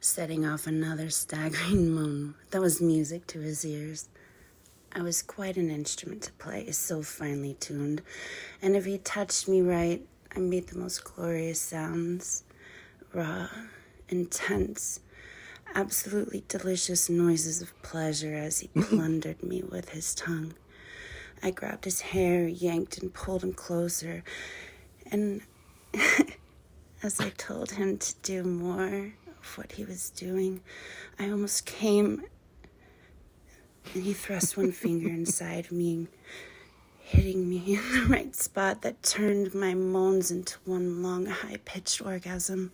setting 0.00 0.44
off 0.46 0.66
another 0.66 1.08
staggering 1.10 1.90
moan 1.94 2.34
that 2.50 2.60
was 2.60 2.80
music 2.80 3.26
to 3.28 3.40
his 3.40 3.64
ears. 3.64 4.08
I 4.94 5.00
was 5.00 5.22
quite 5.22 5.56
an 5.56 5.70
instrument 5.70 6.22
to 6.24 6.32
play, 6.32 6.70
so 6.70 7.02
finely 7.02 7.54
tuned, 7.54 8.02
and 8.60 8.76
if 8.76 8.84
he 8.84 8.98
touched 8.98 9.48
me 9.48 9.62
right, 9.62 10.04
I 10.36 10.38
made 10.38 10.68
the 10.68 10.78
most 10.78 11.02
glorious 11.02 11.58
sounds 11.58 12.44
raw, 13.14 13.48
intense, 14.10 15.00
absolutely 15.74 16.44
delicious 16.46 17.08
noises 17.08 17.62
of 17.62 17.82
pleasure 17.82 18.34
as 18.34 18.60
he 18.60 18.68
plundered 18.82 19.42
me 19.42 19.62
with 19.62 19.90
his 19.90 20.14
tongue. 20.14 20.52
I 21.42 21.52
grabbed 21.52 21.86
his 21.86 22.02
hair, 22.02 22.46
yanked 22.46 22.98
and 22.98 23.14
pulled 23.14 23.42
him 23.42 23.54
closer, 23.54 24.22
and 25.10 25.40
as 27.02 27.18
I 27.18 27.30
told 27.30 27.72
him 27.72 27.96
to 27.96 28.14
do 28.22 28.44
more 28.44 29.14
of 29.26 29.56
what 29.56 29.72
he 29.72 29.84
was 29.84 30.10
doing, 30.10 30.60
I 31.18 31.30
almost 31.30 31.64
came 31.64 32.24
and 33.94 34.04
he 34.04 34.12
thrust 34.12 34.56
one 34.56 34.72
finger 34.72 35.08
inside 35.08 35.70
me, 35.70 36.08
hitting 37.00 37.48
me 37.48 37.74
in 37.76 37.92
the 37.92 38.06
right 38.08 38.34
spot 38.34 38.82
that 38.82 39.02
turned 39.02 39.54
my 39.54 39.74
moans 39.74 40.30
into 40.30 40.58
one 40.64 41.02
long, 41.02 41.26
high 41.26 41.58
pitched 41.64 42.00
orgasm. 42.04 42.72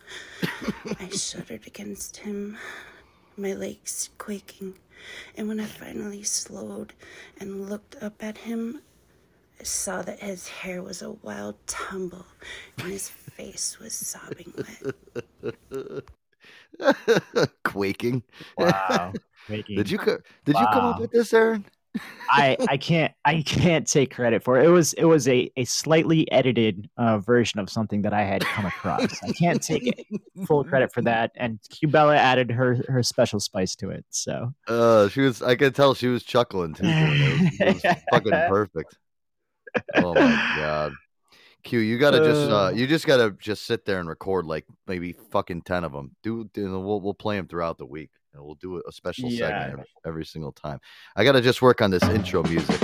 I 1.00 1.08
shuddered 1.08 1.66
against 1.66 2.18
him, 2.18 2.56
my 3.36 3.54
legs 3.54 4.10
quaking, 4.18 4.74
and 5.36 5.48
when 5.48 5.60
I 5.60 5.66
finally 5.66 6.22
slowed 6.22 6.92
and 7.40 7.68
looked 7.68 7.96
up 8.02 8.22
at 8.22 8.38
him, 8.38 8.80
I 9.60 9.64
saw 9.64 10.02
that 10.02 10.20
his 10.20 10.48
hair 10.48 10.82
was 10.82 11.02
a 11.02 11.12
wild 11.12 11.56
tumble 11.66 12.26
and 12.78 12.92
his 12.92 13.08
face 13.08 13.78
was 13.80 13.92
sobbing 13.92 14.52
wet. 14.56 16.04
Quaking. 17.64 18.22
Wow. 18.56 19.12
Making- 19.48 19.76
Did 19.76 19.90
you 19.90 19.98
co- 19.98 20.18
did 20.44 20.56
you 20.58 20.66
come 20.72 20.84
up 20.84 21.00
with 21.00 21.10
this, 21.10 21.32
Aaron? 21.32 21.64
I 22.30 22.56
I 22.68 22.76
can't 22.88 23.12
I 23.24 23.42
can't 23.42 23.86
take 23.86 24.14
credit 24.14 24.44
for 24.44 24.58
it. 24.60 24.66
It 24.66 24.68
was 24.70 24.92
it 24.92 25.04
was 25.04 25.26
a, 25.26 25.50
a 25.56 25.64
slightly 25.64 26.30
edited 26.30 26.88
uh, 26.98 27.18
version 27.18 27.58
of 27.60 27.70
something 27.70 28.02
that 28.02 28.12
I 28.12 28.22
had 28.24 28.42
come 28.44 28.66
across. 28.66 29.22
I 29.22 29.32
can't 29.32 29.62
take 29.62 29.86
it, 29.86 30.20
full 30.46 30.64
credit 30.64 30.92
for 30.92 31.00
that. 31.02 31.32
And 31.36 31.58
Cubella 31.72 32.16
added 32.16 32.50
her 32.50 32.76
her 32.88 33.02
special 33.02 33.40
spice 33.40 33.74
to 33.76 33.90
it. 33.90 34.04
So 34.10 34.52
Uh, 34.68 35.08
she 35.08 35.22
was. 35.22 35.42
I 35.42 35.56
could 35.56 35.74
tell 35.74 35.94
she 35.94 36.08
was 36.08 36.22
chuckling 36.22 36.74
too. 36.74 36.84
it. 36.86 36.90
It 37.60 37.74
was, 37.74 37.82
it 37.84 37.86
was 37.86 38.02
fucking 38.12 38.32
perfect. 38.48 38.96
Oh 39.96 40.14
my 40.14 40.54
god. 40.56 40.92
Q, 41.64 41.80
you 41.80 41.98
gotta 41.98 42.18
just 42.18 42.50
uh, 42.50 42.64
Uh. 42.66 42.70
you 42.70 42.86
just 42.86 43.06
gotta 43.06 43.34
just 43.40 43.66
sit 43.66 43.84
there 43.84 43.98
and 43.98 44.08
record 44.08 44.44
like 44.46 44.64
maybe 44.86 45.14
fucking 45.32 45.62
ten 45.62 45.84
of 45.84 45.92
them. 45.92 46.14
Do, 46.22 46.48
do 46.54 46.78
we'll 46.78 47.00
we'll 47.00 47.14
play 47.14 47.36
them 47.36 47.48
throughout 47.48 47.78
the 47.78 47.86
week. 47.86 48.10
And 48.38 48.46
we'll 48.46 48.54
do 48.54 48.80
a 48.88 48.92
special 48.92 49.28
Yeah. 49.30 49.48
segment 49.48 49.72
every, 49.72 49.84
every 50.06 50.24
single 50.24 50.52
time. 50.52 50.80
I 51.16 51.24
gotta 51.24 51.40
just 51.42 51.60
work 51.60 51.82
on 51.82 51.90
this 51.90 52.04
intro 52.04 52.44
music. 52.44 52.80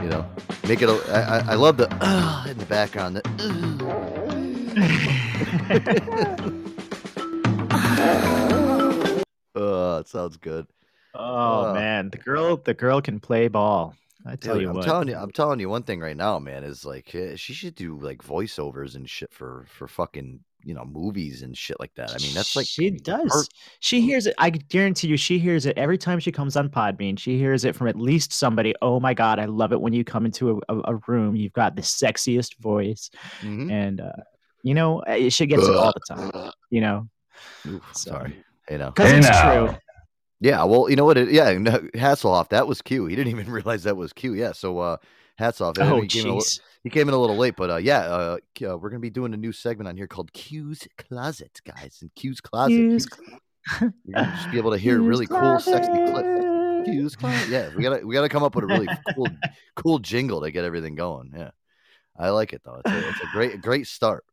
You 0.00 0.08
know, 0.10 0.24
make 0.68 0.80
it. 0.80 0.88
A, 0.88 0.92
I, 1.12 1.38
I- 1.38 1.52
I 1.52 1.54
love 1.54 1.76
the 1.76 1.88
uh, 2.00 2.44
in 2.48 2.56
the 2.56 2.66
background. 2.66 3.16
The, 3.16 3.22
uh. 7.70 9.14
Oh, 9.60 9.98
it 9.98 10.06
sounds 10.06 10.36
good. 10.36 10.66
oh 11.14 11.70
Uh. 11.70 11.74
man, 11.74 12.10
the 12.10 12.18
girl 12.18 12.56
the 12.58 12.74
girl 12.74 13.00
can 13.00 13.18
play 13.18 13.48
ball. 13.48 13.96
I 14.24 14.36
tell 14.36 14.54
Dude, 14.54 14.62
you 14.62 14.68
I'm 14.70 14.76
what. 14.76 14.84
telling 14.84 15.08
you, 15.08 15.16
I'm 15.16 15.32
telling 15.32 15.58
you 15.58 15.68
one 15.68 15.82
thing 15.82 15.98
right 16.00 16.16
now, 16.16 16.38
man. 16.38 16.62
Is 16.62 16.84
like 16.84 17.12
eh, 17.14 17.34
she 17.34 17.54
should 17.54 17.74
do 17.74 17.98
like 17.98 18.18
voiceovers 18.22 18.94
and 18.94 19.08
shit 19.10 19.32
for 19.32 19.64
for 19.68 19.88
fucking 19.88 20.40
you 20.68 20.74
know 20.74 20.84
movies 20.84 21.40
and 21.40 21.56
shit 21.56 21.80
like 21.80 21.94
that. 21.94 22.10
I 22.14 22.18
mean, 22.18 22.34
that's 22.34 22.54
like 22.54 22.66
she 22.66 22.90
does. 22.90 23.48
She 23.80 24.02
hears 24.02 24.26
it. 24.26 24.34
I 24.36 24.50
guarantee 24.50 25.08
you, 25.08 25.16
she 25.16 25.38
hears 25.38 25.64
it 25.64 25.78
every 25.78 25.96
time 25.96 26.20
she 26.20 26.30
comes 26.30 26.56
on 26.56 26.68
Podbean. 26.68 27.18
She 27.18 27.38
hears 27.38 27.64
it 27.64 27.74
from 27.74 27.88
at 27.88 27.96
least 27.96 28.34
somebody. 28.34 28.74
Oh 28.82 29.00
my 29.00 29.14
god, 29.14 29.38
I 29.38 29.46
love 29.46 29.72
it 29.72 29.80
when 29.80 29.94
you 29.94 30.04
come 30.04 30.26
into 30.26 30.60
a, 30.68 30.78
a, 30.84 30.96
room. 31.06 31.34
You've 31.36 31.54
got 31.54 31.74
the 31.74 31.80
sexiest 31.80 32.58
voice, 32.58 33.08
Mhm. 33.40 33.72
and 33.72 34.00
uh, 34.02 34.12
you 34.62 34.74
know 34.74 34.98
eh, 35.00 35.30
she 35.30 35.46
gets 35.46 35.66
it 35.66 35.74
all 35.74 35.94
the 35.94 36.14
time. 36.14 36.52
You 36.68 36.82
know, 36.82 37.08
Oof, 37.66 37.82
so- 37.92 38.10
sorry, 38.10 38.36
you 38.70 38.76
know. 38.76 38.90
because 38.90 39.10
Hey, 39.10 39.18
it's 39.18 39.28
now. 39.30 39.66
true. 39.66 39.76
Yeah, 40.40 40.64
well, 40.64 40.90
you 40.90 40.96
know 40.96 41.06
what? 41.06 41.16
It, 41.16 41.30
yeah, 41.32 41.50
no, 41.56 41.78
Hasselhoff, 41.94 42.50
that 42.50 42.68
was 42.68 42.82
Q. 42.82 43.06
He 43.06 43.16
didn't 43.16 43.32
even 43.32 43.50
realize 43.58 43.84
that 43.84 43.96
was 43.96 44.12
Q. 44.12 44.34
Yeah, 44.34 44.52
so 44.52 44.78
uh, 44.80 44.96
hats 45.38 45.60
off. 45.60 45.76
Oh 45.78 46.00
he, 46.00 46.08
came 46.08 46.26
in 46.26 46.32
a, 46.32 46.36
jeez. 46.36 46.60
he 46.82 46.90
came 46.90 47.08
in 47.08 47.14
a 47.14 47.18
little 47.18 47.36
late, 47.36 47.54
but 47.56 47.70
uh, 47.70 47.76
yeah, 47.76 48.00
uh, 48.00 48.36
uh, 48.62 48.76
we're 48.76 48.90
gonna 48.90 49.00
be 49.00 49.10
doing 49.10 49.34
a 49.34 49.36
new 49.36 49.52
segment 49.52 49.88
on 49.88 49.96
here 49.96 50.06
called 50.06 50.32
Q's 50.32 50.86
Closet, 50.96 51.60
guys. 51.64 51.98
And 52.02 52.14
Q's 52.14 52.40
Closet, 52.40 52.72
Use 52.72 53.06
you're 53.80 53.92
gonna 54.14 54.32
just 54.34 54.50
be 54.50 54.58
able 54.58 54.72
to 54.72 54.78
hear 54.86 54.98
a 54.98 55.02
really 55.02 55.26
cool, 55.26 55.60
sexy 55.60 55.92
clip. 55.92 56.84
Q's 56.84 57.16
Closet. 57.16 57.48
Yeah, 57.48 57.70
we 57.74 57.82
gotta 57.82 58.06
we 58.06 58.14
gotta 58.14 58.28
come 58.28 58.42
up 58.42 58.54
with 58.54 58.64
a 58.64 58.68
really 58.68 58.88
cool 59.14 59.28
cool 59.76 59.98
jingle 59.98 60.40
to 60.42 60.50
get 60.50 60.64
everything 60.64 60.94
going. 60.94 61.32
Yeah, 61.36 61.50
I 62.16 62.30
like 62.30 62.52
it 62.52 62.62
though. 62.64 62.80
It's 62.84 62.92
a, 62.92 63.08
it's 63.08 63.20
a 63.20 63.26
great 63.32 63.60
great 63.60 63.86
start. 63.86 64.24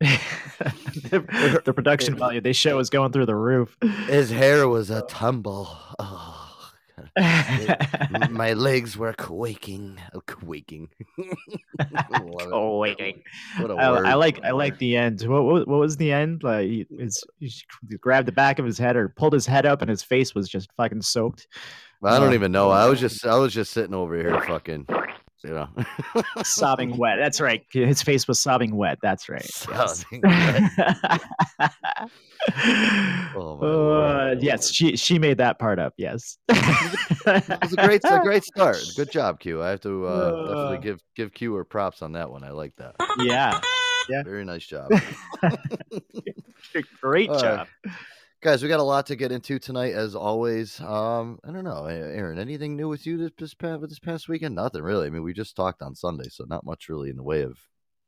The, 0.00 1.60
the 1.64 1.72
production 1.72 2.16
value 2.18 2.40
they 2.40 2.52
show 2.52 2.78
is 2.78 2.90
going 2.90 3.12
through 3.12 3.26
the 3.26 3.34
roof. 3.34 3.76
his 4.06 4.30
hair 4.30 4.68
was 4.68 4.90
a 4.90 5.02
tumble. 5.02 5.76
Oh, 5.98 6.45
M- 7.16 8.32
My 8.32 8.52
legs 8.68 8.96
were 8.96 9.12
quaking. 9.14 9.98
uh, 10.14 10.20
Quaking. 10.26 10.88
It. 11.18 11.38
oh, 12.52 12.78
waiting. 12.78 13.22
What 13.58 13.70
a 13.70 13.74
I, 13.74 13.90
word. 13.90 14.06
I 14.06 14.14
like 14.14 14.42
I 14.44 14.50
like 14.50 14.78
the 14.78 14.96
end. 14.96 15.22
What, 15.22 15.44
what 15.44 15.68
what 15.68 15.78
was 15.80 15.96
the 15.96 16.12
end? 16.12 16.42
Like 16.42 16.66
he, 16.66 16.86
his, 16.98 17.24
he 17.40 17.50
grabbed 18.00 18.28
the 18.28 18.32
back 18.32 18.58
of 18.58 18.64
his 18.66 18.78
head 18.78 18.96
or 18.96 19.08
pulled 19.10 19.32
his 19.32 19.46
head 19.46 19.64
up, 19.66 19.80
and 19.82 19.88
his 19.90 20.02
face 20.02 20.34
was 20.34 20.48
just 20.48 20.70
fucking 20.76 21.02
soaked, 21.02 21.46
I 22.04 22.18
don't 22.18 22.34
even 22.34 22.52
know. 22.52 22.70
I 22.70 22.86
was 22.88 23.00
just 23.06 23.24
I 23.26 23.36
was 23.36 23.52
just 23.54 23.72
sitting 23.72 23.94
over 23.94 24.14
here 24.16 24.40
fucking 24.42 24.86
you 25.44 25.50
know 25.50 25.68
sobbing 26.42 26.96
wet. 26.98 27.16
That's 27.18 27.40
right. 27.40 27.64
His 27.72 28.02
face 28.02 28.28
was 28.28 28.40
sobbing 28.40 28.76
wet. 28.76 28.98
That's 29.02 29.28
right. 29.28 29.48
yes. 29.70 30.04
Sobbing 30.10 30.20
wet. 30.22 30.70
Oh, 33.34 33.58
my 33.60 33.66
Uh, 34.26 34.36
yes, 34.40 34.70
she 34.72 34.96
she 34.96 35.18
made 35.18 35.38
that 35.38 35.58
part 35.58 35.78
up. 35.78 35.94
Yes. 35.96 36.38
It 36.48 37.60
was 37.62 37.72
a 37.72 37.76
great 37.76 38.02
a 38.04 38.20
great 38.22 38.44
start. 38.54 38.78
Good 38.96 39.10
job, 39.10 39.40
Q. 39.40 39.62
I 39.62 39.70
have 39.70 39.80
to 39.82 40.06
uh, 40.06 40.30
definitely 40.46 40.76
Uh. 40.76 40.80
give 40.80 41.00
give 41.14 41.32
Q 41.32 41.54
her 41.54 41.64
props 41.64 42.02
on 42.02 42.12
that 42.12 42.30
one. 42.30 42.44
I 42.44 42.50
like 42.50 42.74
that. 42.76 42.94
yeah. 43.18 43.60
Yeah. 44.08 44.22
Very 44.22 44.44
nice 44.44 44.64
job. 44.66 44.90
Great 47.00 47.28
All 47.28 47.34
right. 47.36 47.42
job. 47.42 47.68
Guys, 48.42 48.62
we 48.62 48.68
got 48.68 48.80
a 48.80 48.84
lot 48.84 49.06
to 49.06 49.16
get 49.16 49.32
into 49.32 49.58
tonight, 49.58 49.94
as 49.94 50.14
always. 50.14 50.78
Um, 50.80 51.38
I 51.42 51.50
don't 51.50 51.64
know, 51.64 51.86
Aaron. 51.86 52.38
Anything 52.38 52.76
new 52.76 52.88
with 52.88 53.06
you 53.06 53.16
this, 53.16 53.30
this 53.38 53.54
past 53.54 53.80
this 53.88 53.98
past 53.98 54.28
weekend? 54.28 54.54
Nothing 54.54 54.82
really. 54.82 55.06
I 55.06 55.10
mean, 55.10 55.22
we 55.22 55.32
just 55.32 55.56
talked 55.56 55.82
on 55.82 55.94
Sunday, 55.94 56.28
so 56.30 56.44
not 56.46 56.64
much 56.64 56.88
really 56.88 57.10
in 57.10 57.16
the 57.16 57.22
way 57.22 57.42
of 57.42 57.58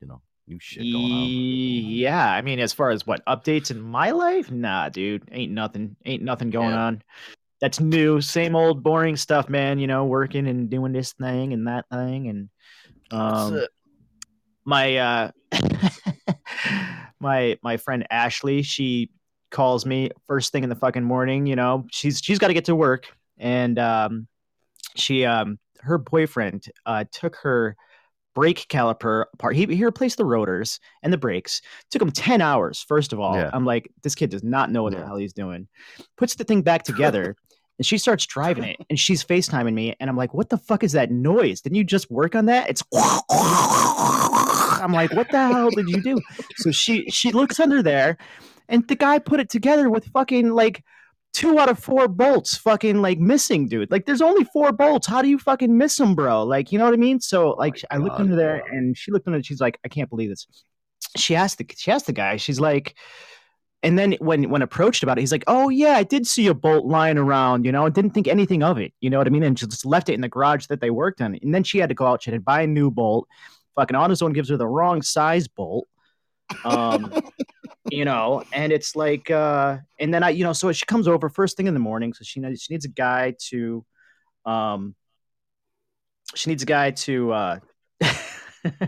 you 0.00 0.06
know 0.06 0.20
new 0.48 0.58
shit 0.60 0.90
going 0.92 1.12
on. 1.12 1.28
Yeah, 1.28 2.32
I 2.32 2.42
mean, 2.42 2.58
as 2.58 2.72
far 2.72 2.90
as 2.90 3.06
what 3.06 3.24
updates 3.26 3.70
in 3.70 3.80
my 3.80 4.10
life, 4.10 4.50
nah, 4.50 4.88
dude, 4.88 5.28
ain't 5.30 5.52
nothing, 5.52 5.96
ain't 6.04 6.22
nothing 6.22 6.50
going 6.50 6.74
Yeah. 6.74 6.86
on. 6.86 7.02
That's 7.60 7.80
new, 7.80 8.20
same 8.20 8.54
old 8.54 8.82
boring 8.82 9.16
stuff, 9.16 9.48
man. 9.48 9.78
You 9.78 9.88
know, 9.88 10.04
working 10.04 10.46
and 10.46 10.70
doing 10.70 10.92
this 10.92 11.12
thing 11.14 11.52
and 11.52 11.66
that 11.66 11.86
thing, 11.90 12.28
and 12.28 12.48
um, 13.10 13.66
my 14.64 14.96
uh, 14.96 15.30
my 17.20 17.58
my 17.62 17.76
friend 17.78 18.06
Ashley, 18.10 18.62
she 18.62 19.10
calls 19.50 19.84
me 19.84 20.10
first 20.28 20.52
thing 20.52 20.62
in 20.62 20.68
the 20.68 20.76
fucking 20.76 21.02
morning. 21.02 21.46
You 21.46 21.56
know, 21.56 21.86
she's 21.90 22.20
she's 22.22 22.38
got 22.38 22.48
to 22.48 22.54
get 22.54 22.66
to 22.66 22.76
work, 22.76 23.06
and 23.38 23.76
um, 23.76 24.28
she 24.94 25.24
um, 25.24 25.58
her 25.80 25.98
boyfriend 25.98 26.66
uh 26.86 27.04
took 27.10 27.36
her 27.36 27.76
brake 28.38 28.66
caliper 28.68 29.24
apart. 29.34 29.56
He, 29.56 29.66
he 29.66 29.84
replaced 29.84 30.16
the 30.16 30.24
rotors 30.24 30.78
and 31.02 31.12
the 31.12 31.18
brakes. 31.18 31.60
Took 31.90 32.02
him 32.02 32.12
10 32.12 32.40
hours, 32.40 32.84
first 32.86 33.12
of 33.12 33.18
all. 33.18 33.34
Yeah. 33.34 33.50
I'm 33.52 33.64
like, 33.64 33.90
this 34.04 34.14
kid 34.14 34.30
does 34.30 34.44
not 34.44 34.70
know 34.70 34.84
what 34.84 34.92
the 34.92 35.04
hell 35.04 35.16
he's 35.16 35.32
doing. 35.32 35.66
Puts 36.16 36.36
the 36.36 36.44
thing 36.44 36.62
back 36.62 36.84
together 36.84 37.34
and 37.78 37.84
she 37.84 37.98
starts 37.98 38.26
driving 38.26 38.62
it 38.62 38.76
and 38.88 38.96
she's 38.96 39.24
FaceTiming 39.24 39.74
me. 39.74 39.96
And 39.98 40.08
I'm 40.08 40.16
like, 40.16 40.34
what 40.34 40.50
the 40.50 40.56
fuck 40.58 40.84
is 40.84 40.92
that 40.92 41.10
noise? 41.10 41.62
Didn't 41.62 41.78
you 41.78 41.82
just 41.82 42.12
work 42.12 42.36
on 42.36 42.46
that? 42.46 42.70
It's 42.70 42.84
I'm 44.80 44.92
like, 44.92 45.12
what 45.14 45.32
the 45.32 45.48
hell 45.48 45.70
did 45.70 45.88
you 45.88 46.00
do? 46.00 46.20
So 46.58 46.70
she 46.70 47.10
she 47.10 47.32
looks 47.32 47.58
under 47.58 47.82
there 47.82 48.18
and 48.68 48.86
the 48.86 48.94
guy 48.94 49.18
put 49.18 49.40
it 49.40 49.50
together 49.50 49.90
with 49.90 50.04
fucking 50.12 50.50
like 50.50 50.84
two 51.34 51.58
out 51.58 51.68
of 51.68 51.78
four 51.78 52.08
bolts 52.08 52.56
fucking 52.56 53.00
like 53.00 53.18
missing, 53.18 53.68
dude. 53.68 53.90
Like 53.90 54.06
there's 54.06 54.22
only 54.22 54.44
four 54.44 54.72
bolts. 54.72 55.06
How 55.06 55.22
do 55.22 55.28
you 55.28 55.38
fucking 55.38 55.76
miss 55.76 55.96
them, 55.96 56.14
bro? 56.14 56.42
Like, 56.44 56.72
you 56.72 56.78
know 56.78 56.84
what 56.84 56.94
I 56.94 56.98
mean? 56.98 57.20
So 57.20 57.52
oh 57.52 57.56
like 57.58 57.82
I 57.90 57.98
looked 57.98 58.16
God, 58.16 58.22
into 58.22 58.36
there 58.36 58.62
bro. 58.66 58.76
and 58.76 58.96
she 58.96 59.12
looked 59.12 59.26
into 59.26 59.38
it, 59.38 59.46
she's 59.46 59.60
like, 59.60 59.78
I 59.84 59.88
can't 59.88 60.10
believe 60.10 60.30
this. 60.30 60.46
She 61.16 61.36
asked 61.36 61.58
the 61.58 61.66
she 61.76 61.90
asked 61.90 62.06
the 62.06 62.12
guy, 62.12 62.36
she's 62.36 62.60
like, 62.60 62.96
and 63.82 63.98
then 63.98 64.16
when 64.18 64.50
when 64.50 64.62
approached 64.62 65.02
about 65.02 65.18
it, 65.18 65.20
he's 65.20 65.30
like, 65.30 65.44
"Oh 65.46 65.68
yeah, 65.68 65.92
I 65.92 66.02
did 66.02 66.26
see 66.26 66.48
a 66.48 66.54
bolt 66.54 66.86
lying 66.86 67.16
around, 67.16 67.64
you 67.64 67.70
know, 67.70 67.86
and 67.86 67.94
didn't 67.94 68.10
think 68.10 68.26
anything 68.26 68.62
of 68.62 68.78
it, 68.78 68.92
you 69.00 69.08
know 69.08 69.18
what 69.18 69.28
I 69.28 69.30
mean, 69.30 69.44
and 69.44 69.56
just 69.56 69.86
left 69.86 70.08
it 70.08 70.14
in 70.14 70.20
the 70.20 70.28
garage 70.28 70.66
that 70.66 70.80
they 70.80 70.90
worked 70.90 71.20
on. 71.20 71.38
And 71.40 71.54
then 71.54 71.62
she 71.62 71.78
had 71.78 71.88
to 71.88 71.94
go 71.94 72.06
out, 72.06 72.22
she 72.22 72.30
had 72.30 72.38
to 72.38 72.42
buy 72.42 72.62
a 72.62 72.66
new 72.66 72.90
bolt. 72.90 73.28
Fucking 73.76 73.96
AutoZone 73.96 74.34
gives 74.34 74.48
her 74.48 74.56
the 74.56 74.66
wrong 74.66 75.02
size 75.02 75.46
bolt, 75.46 75.86
um, 76.64 77.12
you 77.90 78.04
know, 78.04 78.42
and 78.52 78.72
it's 78.72 78.96
like, 78.96 79.30
uh, 79.30 79.78
and 79.98 80.12
then 80.12 80.22
I, 80.22 80.30
you 80.30 80.44
know, 80.44 80.52
so 80.52 80.72
she 80.72 80.86
comes 80.86 81.08
over 81.08 81.28
first 81.28 81.56
thing 81.56 81.66
in 81.66 81.74
the 81.74 81.80
morning, 81.80 82.12
so 82.12 82.24
she 82.24 82.40
needs 82.40 82.62
she 82.62 82.74
needs 82.74 82.84
a 82.84 82.90
guy 82.90 83.34
to, 83.48 83.84
um, 84.44 84.94
she 86.34 86.50
needs 86.50 86.62
a 86.62 86.66
guy 86.66 86.90
to 86.92 87.32
uh, 87.32 87.58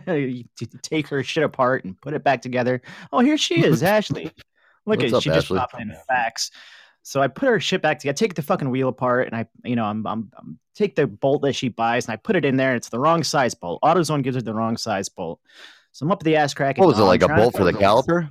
to 0.07 0.45
take 0.83 1.09
her 1.09 1.23
shit 1.23 1.45
apart 1.45 1.85
and 1.85 2.01
put 2.01 2.15
it 2.15 2.25
back 2.25 2.43
together. 2.43 2.83
Oh, 3.13 3.21
here 3.21 3.39
she 3.39 3.65
is, 3.65 3.83
Ashley. 3.83 4.25
Look 4.87 5.01
What's 5.01 5.13
at 5.13 5.15
up, 5.15 5.23
she 5.23 5.31
just 5.31 5.49
popped 5.49 5.81
in 5.81 5.95
facts. 6.09 6.51
So 7.03 7.23
I 7.23 7.29
put 7.29 7.49
her 7.49 7.61
shit 7.61 7.81
back 7.81 7.99
together, 7.99 8.15
I 8.15 8.19
take 8.19 8.35
the 8.35 8.43
fucking 8.43 8.69
wheel 8.69 8.89
apart, 8.89 9.27
and 9.27 9.35
I, 9.35 9.47
you 9.65 9.75
know, 9.75 9.85
I'm, 9.85 10.07
I'm, 10.07 10.31
I'm 10.37 10.59
take 10.75 10.97
the 10.97 11.07
bolt 11.07 11.43
that 11.43 11.55
she 11.55 11.69
buys 11.69 12.07
and 12.07 12.13
I 12.13 12.17
put 12.17 12.37
it 12.37 12.45
in 12.45 12.57
there. 12.57 12.71
And 12.71 12.77
it's 12.77 12.89
the 12.89 12.99
wrong 12.99 13.23
size 13.23 13.55
bolt. 13.55 13.81
AutoZone 13.83 14.23
gives 14.23 14.37
her 14.37 14.43
the 14.43 14.55
wrong 14.55 14.77
size 14.77 15.09
bolt. 15.09 15.41
So 15.93 16.07
I'm 16.07 16.13
up 16.13 16.23
the 16.23 16.37
ass 16.37 16.55
crack. 16.55 16.79
What 16.79 16.87
was 16.87 16.99
it 16.99 17.03
like 17.03 17.23
a 17.23 17.29
bolt 17.29 17.57
for 17.57 17.65
the 17.65 17.73
caliper? 17.73 18.31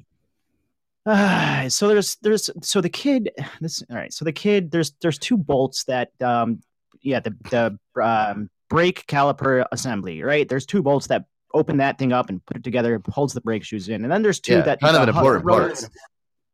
Ah, 1.06 1.66
so 1.70 1.88
there's 1.88 2.18
there's 2.22 2.50
so 2.62 2.82
the 2.82 2.90
kid 2.90 3.32
this 3.62 3.84
all 3.90 3.96
right 3.98 4.14
so 4.14 4.26
the 4.26 4.34
kid 4.34 4.72
there's 4.72 4.92
there's 5.02 5.18
two 5.18 5.38
bolts 5.38 5.84
that 5.86 6.12
um 6.22 6.60
yeah 7.02 7.20
the 7.20 7.36
the 7.50 8.02
um 8.02 8.50
brake 8.70 9.06
caliper 9.08 9.66
assembly 9.72 10.22
right 10.22 10.48
there's 10.50 10.66
two 10.66 10.82
bolts 10.82 11.08
that 11.08 11.26
open 11.54 11.78
that 11.78 11.98
thing 11.98 12.14
up 12.14 12.30
and 12.30 12.46
put 12.46 12.58
it 12.58 12.64
together 12.64 13.02
holds 13.10 13.34
the 13.34 13.42
brake 13.42 13.64
shoes 13.64 13.90
in 13.90 14.04
and 14.04 14.12
then 14.12 14.22
there's 14.22 14.40
two 14.40 14.54
Yeah, 14.54 14.62
that 14.62 14.82
kind 14.82 14.96
of 14.96 15.04
an 15.04 15.10
important 15.10 15.48
part. 15.48 15.90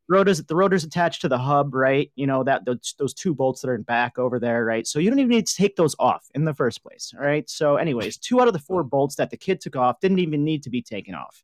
Rotors, 0.08 0.42
the 0.44 0.54
rotors 0.54 0.84
attached 0.84 1.20
to 1.22 1.28
the 1.28 1.38
hub 1.38 1.74
right 1.74 2.10
you 2.14 2.26
know 2.26 2.44
that 2.44 2.64
those, 2.64 2.94
those 2.98 3.14
two 3.14 3.34
bolts 3.34 3.60
that 3.60 3.68
are 3.68 3.74
in 3.74 3.82
back 3.82 4.18
over 4.18 4.38
there 4.38 4.64
right 4.64 4.86
so 4.86 4.98
you 4.98 5.10
don't 5.10 5.18
even 5.18 5.30
need 5.30 5.46
to 5.46 5.54
take 5.54 5.76
those 5.76 5.96
off 5.98 6.26
in 6.34 6.44
the 6.44 6.54
first 6.54 6.82
place 6.82 7.12
all 7.16 7.24
right 7.24 7.48
so 7.50 7.76
anyways 7.76 8.16
two 8.18 8.40
out 8.40 8.46
of 8.46 8.52
the 8.52 8.60
four 8.60 8.82
bolts 8.82 9.16
that 9.16 9.30
the 9.30 9.36
kid 9.36 9.60
took 9.60 9.76
off 9.76 10.00
didn't 10.00 10.18
even 10.18 10.44
need 10.44 10.62
to 10.62 10.70
be 10.70 10.82
taken 10.82 11.14
off 11.14 11.42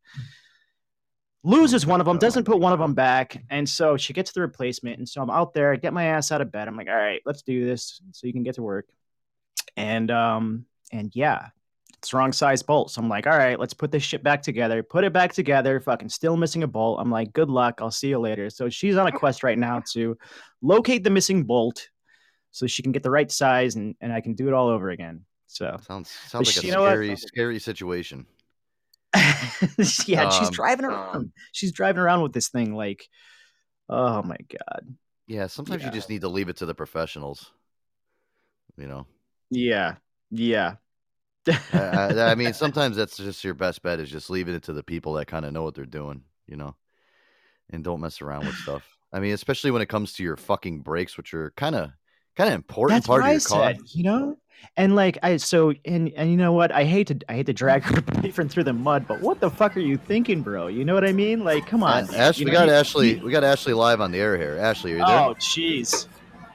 loses 1.44 1.87
one 1.87 2.01
of 2.01 2.07
them, 2.07 2.18
doesn't 2.18 2.44
put 2.44 2.61
one 2.61 2.72
of 2.72 2.79
them 2.79 2.94
back, 2.94 3.42
and 3.51 3.68
so 3.68 3.96
she 3.96 4.12
gets 4.12 4.33
the 4.33 4.40
replacement. 4.40 4.98
And 4.98 5.09
so 5.09 5.20
I'm 5.20 5.31
out 5.31 5.53
there, 5.55 5.72
I 5.72 5.77
get 5.77 5.92
my 5.92 6.05
ass 6.05 6.31
out 6.31 6.40
of 6.40 6.53
bed. 6.53 6.68
I'm 6.68 6.77
like, 6.77 6.88
all 6.88 6.94
right, 6.94 7.20
let's 7.27 7.42
do 7.42 7.66
this, 7.66 8.01
so 8.12 8.27
you 8.27 8.33
can 8.33 8.42
get 8.42 8.57
to 8.57 8.62
work. 8.62 8.88
And 9.77 10.11
um, 10.11 10.66
and 10.92 11.11
yeah, 11.14 11.48
it's 12.02 12.12
wrong 12.12 12.32
size 12.32 12.64
bolt. 12.64 12.90
So 12.90 13.00
I'm 13.00 13.08
like, 13.08 13.28
all 13.28 13.38
right, 13.38 13.58
let's 13.60 13.74
put 13.74 13.92
this 13.92 14.02
shit 14.02 14.24
back 14.24 14.42
together. 14.42 14.82
Put 14.82 15.04
it 15.04 15.12
back 15.12 15.32
together. 15.32 15.78
Fucking 15.78 16.08
still 16.08 16.36
missing 16.36 16.64
a 16.64 16.66
bolt. 16.66 16.98
I'm 17.00 17.12
like, 17.12 17.32
good 17.32 17.48
luck. 17.48 17.78
I'll 17.80 17.92
see 17.92 18.08
you 18.08 18.18
later. 18.18 18.50
So 18.50 18.68
she's 18.68 18.96
on 18.96 19.06
a 19.06 19.12
quest 19.12 19.44
right 19.44 19.56
now 19.58 19.80
to 19.92 20.18
locate 20.62 21.04
the 21.04 21.10
missing 21.10 21.44
bolt, 21.44 21.88
so 22.50 22.66
she 22.66 22.82
can 22.82 22.90
get 22.90 23.04
the 23.04 23.10
right 23.10 23.30
size, 23.30 23.76
and 23.76 23.94
and 24.00 24.12
I 24.12 24.20
can 24.20 24.34
do 24.34 24.48
it 24.48 24.52
all 24.52 24.66
over 24.68 24.90
again. 24.90 25.24
So 25.46 25.76
Sounds 25.86 26.10
sounds 26.10 26.48
like 26.56 26.64
a 26.64 26.66
you 26.66 26.72
know 26.72 26.82
what? 26.82 26.88
scary 26.90 27.16
scary 27.16 27.58
situation. 27.60 28.26
yeah, 29.14 30.28
she's 30.30 30.48
Um, 30.48 30.52
driving 30.52 30.86
around. 30.86 31.32
She's 31.52 31.70
driving 31.70 32.00
around 32.00 32.22
with 32.22 32.32
this 32.32 32.48
thing 32.48 32.74
like, 32.74 33.08
oh 33.88 34.22
my 34.22 34.38
god. 34.50 34.96
Yeah, 35.28 35.46
sometimes 35.46 35.82
Yeah. 35.82 35.88
you 35.88 35.92
just 35.92 36.08
need 36.08 36.22
to 36.22 36.28
leave 36.28 36.48
it 36.48 36.56
to 36.56 36.66
the 36.66 36.74
professionals. 36.74 37.52
You 38.76 38.88
know, 38.88 39.06
Yeah, 39.50 39.96
yeah. 40.30 40.76
I, 41.48 41.59
I, 41.72 42.31
I 42.33 42.35
mean, 42.35 42.52
sometimes 42.52 42.96
that's 42.96 43.16
just 43.16 43.42
your 43.44 43.55
best 43.55 43.83
bet 43.83 44.00
is 44.00 44.11
just 44.11 44.31
leaving 44.31 44.55
it 44.55 44.62
to 44.64 44.72
the 44.72 44.83
people 44.83 45.14
that 45.14 45.26
kind 45.26 45.44
of 45.44 45.52
know 45.52 45.62
what 45.62 45.74
they're 45.74 45.85
doing. 45.87 46.22
You 46.46 46.57
know, 46.57 46.74
and 47.70 47.83
don't 47.85 48.00
mess 48.00 48.20
around 48.20 48.46
with 48.46 48.57
stuff. 48.57 48.85
I 49.12 49.20
mean, 49.20 49.33
especially 49.33 49.70
when 49.70 49.83
it 49.83 49.87
comes 49.88 50.12
to 50.14 50.22
your 50.22 50.37
fucking 50.37 50.81
brakes, 50.81 51.16
which 51.16 51.35
are 51.35 51.52
kind 51.57 51.74
of 51.74 51.90
kind 52.37 52.48
of 52.48 52.55
important 52.55 52.96
That's 52.96 53.07
part 53.07 53.20
what 53.22 53.26
of 53.26 53.31
I 53.31 53.33
your 53.33 53.40
car. 53.40 53.74
said, 53.74 53.81
you 53.94 54.02
know. 54.05 54.37
And 54.76 54.94
like 54.94 55.18
I 55.24 55.38
so 55.38 55.72
and 55.85 56.12
and 56.16 56.31
you 56.31 56.37
know 56.37 56.52
what? 56.52 56.70
I 56.72 56.85
hate 56.85 57.09
to 57.09 57.18
I 57.28 57.35
hate 57.35 57.46
to 57.46 57.52
drag 57.52 57.83
her 57.85 58.00
boyfriend 58.00 58.50
through 58.50 58.64
the 58.64 58.72
mud, 58.72 59.07
but 59.09 59.20
what 59.20 59.40
the 59.40 59.50
fuck 59.50 59.76
are 59.76 59.81
you 59.81 59.96
thinking, 59.96 60.40
bro? 60.42 60.68
You 60.68 60.85
know 60.85 60.94
what 60.94 61.05
I 61.05 61.12
mean? 61.12 61.42
Like, 61.42 61.66
come 61.66 61.83
on. 61.83 62.05
A- 62.05 62.12
man. 62.12 62.20
Ash, 62.20 62.38
we 62.38 62.44
know, 62.44 62.52
got 62.52 62.68
you- 62.68 62.74
Ashley. 62.74 63.14
you- 63.16 63.24
we 63.24 63.33
got 63.33 63.42
Ashley 63.44 63.72
live 63.72 64.00
on 64.00 64.12
the 64.12 64.18
air 64.18 64.37
here. 64.38 64.59
Ashley, 64.61 64.92
are 64.92 64.98
you 64.98 65.05
there? 65.07 65.18
Oh, 65.18 65.35
jeez. 65.40 66.07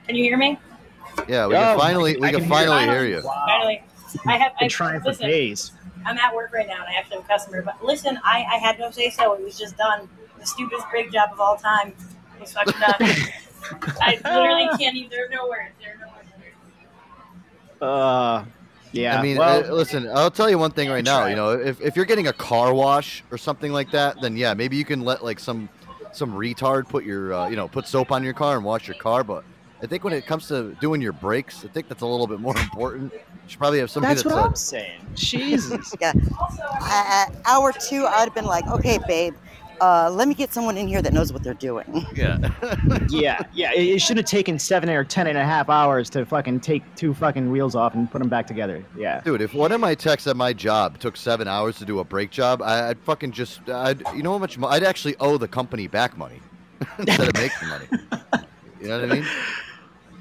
Can 0.06 0.16
you 0.16 0.24
hear 0.24 0.38
me? 0.38 0.58
yeah, 1.28 1.48
we 1.48 1.56
oh, 1.56 1.60
can 1.60 1.80
finally 1.80 2.16
we 2.18 2.28
I 2.28 2.32
can 2.32 2.40
can 2.42 2.50
hear 2.50 2.58
finally 2.58 2.84
you. 2.86 2.92
hear 2.92 3.06
you. 3.06 3.22
Wow. 3.26 3.44
Finally, 3.48 3.84
I 4.26 4.38
have. 4.38 4.54
Been 4.60 4.66
I, 4.66 4.68
trying 4.68 5.00
for 5.02 5.10
listen, 5.10 5.28
days. 5.28 5.72
I'm 6.06 6.18
at 6.18 6.34
work 6.34 6.54
right 6.54 6.68
now, 6.68 6.86
and 6.86 6.88
I 6.88 6.94
actually 6.94 7.18
have 7.18 7.26
a 7.26 7.28
customer. 7.28 7.62
But 7.62 7.84
listen, 7.84 8.18
I, 8.24 8.46
I 8.52 8.58
had 8.58 8.80
no 8.80 8.92
say 8.92 9.10
so. 9.10 9.34
It 9.34 9.44
was 9.44 9.58
just 9.58 9.78
done. 9.78 10.08
The 10.40 10.46
stupidest 10.46 10.90
brake 10.90 11.12
job 11.12 11.30
of 11.34 11.40
all 11.40 11.58
time 11.58 11.94
was 12.40 12.54
fucking 12.54 12.80
done. 12.80 12.96
I 14.02 14.20
literally 14.24 14.70
can't 14.78 14.96
even. 14.96 15.10
There 15.10 15.26
are 15.26 15.30
no 15.30 15.48
words. 15.48 15.74
There 15.82 15.96
are 15.96 15.98
no 15.98 16.08
words. 16.08 16.28
Uh, 17.82 18.46
yeah. 18.92 19.20
I 19.20 19.22
mean, 19.22 19.38
well, 19.38 19.66
uh, 19.66 19.74
listen, 19.74 20.10
I'll 20.14 20.32
tell 20.32 20.50
you 20.50 20.58
one 20.58 20.72
thing 20.72 20.90
right 20.90 21.04
now. 21.04 21.26
You 21.26 21.36
know, 21.36 21.52
if, 21.52 21.82
if 21.82 21.96
you're 21.96 22.06
getting 22.06 22.28
a 22.28 22.34
car 22.34 22.74
wash 22.74 23.24
or 23.32 23.38
something 23.38 23.72
like 23.72 23.92
that, 23.92 24.22
then 24.22 24.36
yeah, 24.38 24.54
maybe 24.54 24.78
you 24.78 24.86
can 24.86 25.02
let 25.02 25.24
like 25.24 25.40
some 25.40 25.70
some 26.14 26.32
retard 26.32 26.88
put 26.88 27.04
your 27.04 27.34
uh, 27.34 27.50
you 27.50 27.56
know 27.56 27.68
put 27.68 27.88
soap 27.88 28.12
on 28.12 28.24
your 28.24 28.34
car 28.34 28.56
and 28.56 28.66
wash 28.66 28.88
your 28.88 28.98
car. 28.98 29.24
But 29.24 29.44
I 29.82 29.86
think 29.86 30.04
when 30.04 30.14
it 30.14 30.26
comes 30.26 30.48
to 30.48 30.76
doing 30.82 31.02
your 31.02 31.14
brakes, 31.14 31.64
I 31.64 31.68
think 31.68 31.88
that's 31.88 32.02
a 32.02 32.06
little 32.06 32.28
bit 32.28 32.40
more 32.40 32.58
important. 32.60 33.14
You 33.14 33.20
should 33.48 33.60
probably 33.60 33.80
have 33.80 33.92
somebody 33.92 34.16
that's 34.16 34.24
that's, 34.24 34.36
what 34.36 34.44
uh, 34.44 34.48
I'm 34.48 34.56
saying. 34.56 35.02
Jesus. 35.14 35.94
Yeah. 36.02 36.14
Also, 36.40 36.64
Uh, 36.64 37.26
hour 37.46 37.72
two, 37.74 38.06
I'd 38.06 38.26
have 38.26 38.36
been 38.36 38.46
like, 38.46 38.68
okay, 38.68 39.00
babe, 39.08 39.36
uh, 39.80 40.10
let 40.10 40.28
me 40.28 40.34
get 40.34 40.52
someone 40.52 40.76
in 40.76 40.88
here 40.88 41.04
that 41.04 41.14
knows 41.14 41.32
what 41.32 41.44
they're 41.44 41.54
doing. 41.54 42.06
Yeah. 42.16 42.38
yeah, 43.10 43.44
yeah. 43.54 43.72
It, 43.74 43.88
it 43.88 44.00
should 44.02 44.18
have 44.18 44.26
taken 44.26 44.58
seven 44.58 44.90
or 44.90 45.04
ten 45.04 45.28
and 45.28 45.38
a 45.38 45.46
half 45.46 45.70
hours 45.70 46.10
to 46.12 46.26
fucking 46.26 46.62
take 46.62 46.84
two 46.96 47.14
fucking 47.14 47.52
wheels 47.52 47.76
off 47.76 47.94
and 47.94 48.10
put 48.12 48.18
them 48.20 48.30
back 48.30 48.48
together. 48.48 48.84
Yeah. 48.98 49.22
Dude, 49.22 49.42
if 49.42 49.54
one 49.54 49.72
of 49.72 49.80
my 49.80 49.94
techs 49.94 50.26
at 50.26 50.36
my 50.36 50.52
job 50.54 50.98
took 50.98 51.16
seven 51.16 51.48
hours 51.48 51.78
to 51.78 51.86
do 51.86 52.00
a 52.00 52.04
brake 52.04 52.32
job, 52.32 52.64
I, 52.64 52.90
I'd 52.90 53.00
fucking 53.02 53.32
just, 53.34 53.70
I'd, 53.70 54.02
you 54.16 54.24
know 54.24 54.32
how 54.32 54.40
much, 54.40 54.58
mo- 54.58 54.68
I'd 54.70 54.84
actually 54.84 55.16
owe 55.20 55.38
the 55.38 55.48
company 55.48 55.86
back 55.86 56.18
money 56.18 56.42
instead 56.98 57.28
of 57.28 57.34
making 57.36 57.68
money. 57.70 57.86
You 58.82 58.88
know 58.88 59.00
what 59.02 59.12
I 59.12 59.14
mean? 59.16 59.26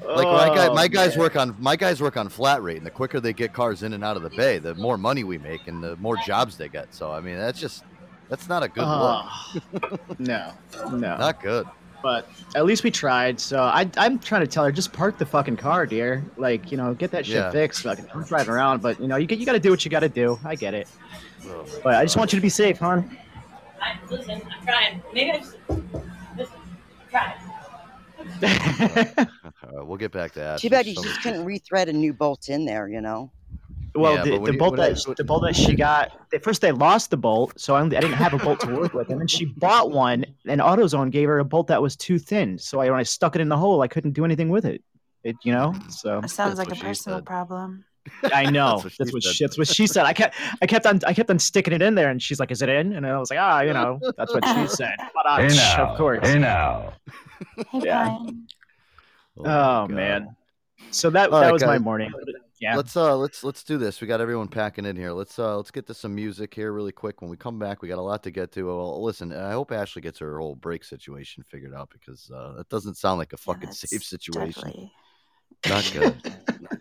Like 0.07 0.27
my 0.27 0.55
guy, 0.55 0.67
Oh, 0.69 0.75
my 0.75 0.89
guys 0.89 1.17
work 1.17 1.37
on 1.37 1.57
my 1.59 1.77
guys 1.77 2.01
work 2.01 2.17
on 2.17 2.29
flat 2.29 2.63
rate, 2.63 2.77
and 2.77 2.87
the 2.87 2.91
quicker 2.91 3.21
they 3.21 3.33
get 3.33 3.53
cars 3.53 3.83
in 3.83 3.93
and 3.93 4.05
out 4.05 4.17
of 4.17 4.23
the 4.23 4.31
bay, 4.31 4.59
the 4.59 4.75
more 4.75 4.97
money 4.99 5.25
we 5.25 5.39
make, 5.39 5.67
and 5.67 5.83
the 5.83 5.97
more 5.97 6.17
jobs 6.27 6.57
they 6.57 6.69
get. 6.69 6.95
So 6.95 7.11
I 7.13 7.21
mean, 7.21 7.37
that's 7.37 7.59
just 7.59 7.85
that's 8.29 8.49
not 8.49 8.63
a 8.63 8.69
good 8.69 8.83
look. 8.83 8.89
Ah, 8.89 9.53
no, 10.19 10.53
no. 10.91 11.17
Not 11.19 11.43
good. 11.43 11.67
But 12.03 12.29
at 12.55 12.67
least 12.67 12.85
we 12.85 12.91
tried. 12.91 13.41
So 13.41 13.61
I, 13.63 13.91
I'm 13.97 14.19
trying 14.21 14.43
to 14.43 14.47
tell 14.47 14.65
her 14.65 14.71
just 14.71 14.93
park 14.93 15.19
the 15.19 15.27
fucking 15.27 15.57
car, 15.57 15.87
dear. 15.87 16.25
Like 16.37 16.71
you 16.71 16.77
know, 16.77 16.95
get 16.95 17.11
that 17.13 17.27
shit 17.27 17.37
Yeah. 17.37 17.51
fixed. 17.51 17.83
Fucking, 17.83 18.07
I'm 18.15 18.23
driving 18.25 18.53
around, 18.55 18.83
but 18.83 19.01
you 19.01 19.09
know, 19.09 19.17
you 19.17 19.27
get, 19.27 19.39
you 19.39 19.47
got 19.47 19.53
to 19.53 19.61
do 19.61 19.71
what 19.71 19.85
you 19.85 19.91
got 19.91 20.01
to 20.01 20.09
do. 20.09 20.39
I 20.45 20.55
get 20.55 20.75
it. 20.75 20.89
Oh, 21.49 21.61
Ugh. 21.61 21.69
But 21.83 21.95
I 21.97 22.05
just 22.05 22.17
want 22.17 22.33
you 22.33 22.39
to 22.39 22.43
be 22.43 22.49
safe, 22.49 22.79
hon. 22.79 23.17
I, 23.81 23.97
listen, 24.11 24.41
I'm 24.59 24.65
trying. 24.65 25.03
Maybe 25.13 25.31
I 25.33 25.39
just 25.39 25.57
listen. 26.37 26.55
I'm 27.01 27.09
trying. 27.11 27.35
All 29.71 29.79
right, 29.79 29.87
we'll 29.87 29.97
get 29.99 30.13
back 30.13 30.33
to 30.33 30.39
that. 30.41 30.61
Too 30.61 30.71
bad 30.71 30.87
you 30.87 30.95
just 30.95 31.23
couldn't 31.23 31.45
rethread 31.47 31.89
a 31.89 31.93
new 31.93 32.13
bolt 32.13 32.49
in 32.49 32.65
there, 32.65 32.89
you 32.89 33.01
know? 33.01 33.31
Well, 33.95 34.15
Yeah, 34.17 34.25
the, 34.25 34.39
the 34.45 34.53
you- 34.53 34.59
bolt 34.59 34.73
when 34.73 34.81
I- 34.81 34.89
that 34.91 35.15
the 35.17 35.25
bolt 35.25 35.43
that 35.43 35.57
she 35.57 35.75
got, 35.75 36.13
at 36.33 36.45
first 36.45 36.61
they 36.61 36.71
lost 36.73 37.11
the 37.11 37.17
bolt, 37.17 37.59
so 37.59 37.75
I, 37.75 37.81
I 37.83 37.89
didn't 37.89 38.13
have 38.13 38.35
a 38.35 38.39
bolt 38.39 38.61
to 38.61 38.67
work 38.75 38.93
with, 38.95 39.09
and 39.11 39.19
then 39.21 39.27
she 39.27 39.47
bought 39.47 39.91
one, 39.91 40.25
and 40.47 40.61
AutoZone 40.61 41.11
gave 41.11 41.29
her 41.29 41.39
a 41.39 41.45
bolt 41.45 41.69
that 41.69 41.81
was 41.83 41.97
too 41.97 42.19
thin. 42.19 42.59
So 42.59 42.81
I, 42.81 42.91
when 42.91 43.01
I 43.01 43.05
stuck 43.05 43.35
it 43.35 43.41
in 43.41 43.49
the 43.49 43.57
hole, 43.57 43.81
I 43.83 43.89
couldn't 43.89 44.13
do 44.13 44.25
anything 44.25 44.51
with 44.51 44.65
it. 44.67 44.83
It, 45.25 45.37
you 45.43 45.53
know, 45.53 45.75
so 45.89 46.21
That 46.21 46.29
sounds 46.31 46.59
That's 46.59 46.69
like 46.71 46.79
a 46.79 46.81
personal 46.81 47.19
said. 47.19 47.27
problem. 47.27 47.85
I 48.33 48.49
know 48.49 48.79
That's 48.85 48.97
that's 48.99 49.13
what 49.13 49.15
what, 49.15 49.23
she 49.25 49.31
she, 49.31 49.35
said. 49.39 49.49
that's 49.49 49.59
what 49.59 49.67
she 49.67 49.87
said. 49.89 50.05
I 50.07 50.13
kept 50.13 50.37
I 50.63 50.67
kept 50.67 50.87
on 50.87 51.01
I 51.09 51.13
kept 51.13 51.29
on 51.29 51.41
sticking 51.41 51.73
it 51.75 51.83
in 51.83 51.97
there, 51.97 52.09
and 52.09 52.23
she's 52.23 52.39
like, 52.39 52.53
"Is 52.53 52.63
it 52.63 52.69
in?" 52.69 52.93
And 52.93 53.05
I 53.05 53.19
was 53.19 53.31
like, 53.31 53.41
"Ah, 53.43 53.63
you 53.63 53.73
know, 53.73 53.99
that's 54.17 54.33
what 54.33 54.45
she 54.47 54.69
said." 54.69 54.95
But, 55.13 55.27
uh, 55.27 55.37
Hey 55.39 55.49
now. 55.57 55.87
of 55.91 55.99
course. 55.99 56.25
Hey 56.25 56.39
now. 56.39 56.93
Hey, 57.57 57.81
Yeah. 57.83 58.05
Brian. 58.05 58.47
Oh, 59.39 59.43
God. 59.45 59.91
man. 59.91 60.37
So 60.91 61.11
that 61.11 61.31
All 61.31 61.41
that 61.41 61.47
right, 61.47 61.53
was 61.53 61.65
my 61.65 61.79
morning. 61.79 62.13
Yeah. 62.61 62.77
Let's 62.77 62.97
uh 62.97 63.15
let's 63.17 63.45
let's 63.45 63.63
do 63.63 63.77
this. 63.77 64.01
We 64.01 64.07
got 64.07 64.21
everyone 64.23 64.49
packing 64.49 64.87
in 64.87 64.97
here. 64.97 65.13
Let's 65.13 65.39
uh 65.39 65.57
let's 65.57 65.71
get 65.71 65.87
to 65.89 65.95
some 65.95 66.15
music 66.15 66.55
here 66.55 66.73
really 66.73 66.93
quick. 66.93 67.21
When 67.21 67.31
we 67.31 67.37
come 67.37 67.59
back, 67.59 67.83
we 67.83 67.89
got 67.89 67.99
a 67.99 68.03
lot 68.03 68.23
to 68.23 68.31
get 68.31 68.51
to. 68.53 68.67
Well, 68.67 69.03
listen, 69.03 69.33
I 69.33 69.53
hope 69.53 69.73
Ashley 69.73 70.01
gets 70.01 70.19
her 70.21 70.39
whole 70.39 70.55
break 70.55 70.85
situation 70.85 71.43
figured 71.43 71.75
out 71.75 71.91
because 71.91 72.31
uh 72.35 72.55
that 72.57 72.69
doesn't 72.71 72.97
sound 72.97 73.19
like 73.19 73.33
a 73.35 73.37
fucking 73.37 73.67
that's 73.67 73.89
safe 73.91 74.03
situation. 74.05 74.63
definitely- 74.63 74.93
Not 75.69 75.91
good. 75.93 76.81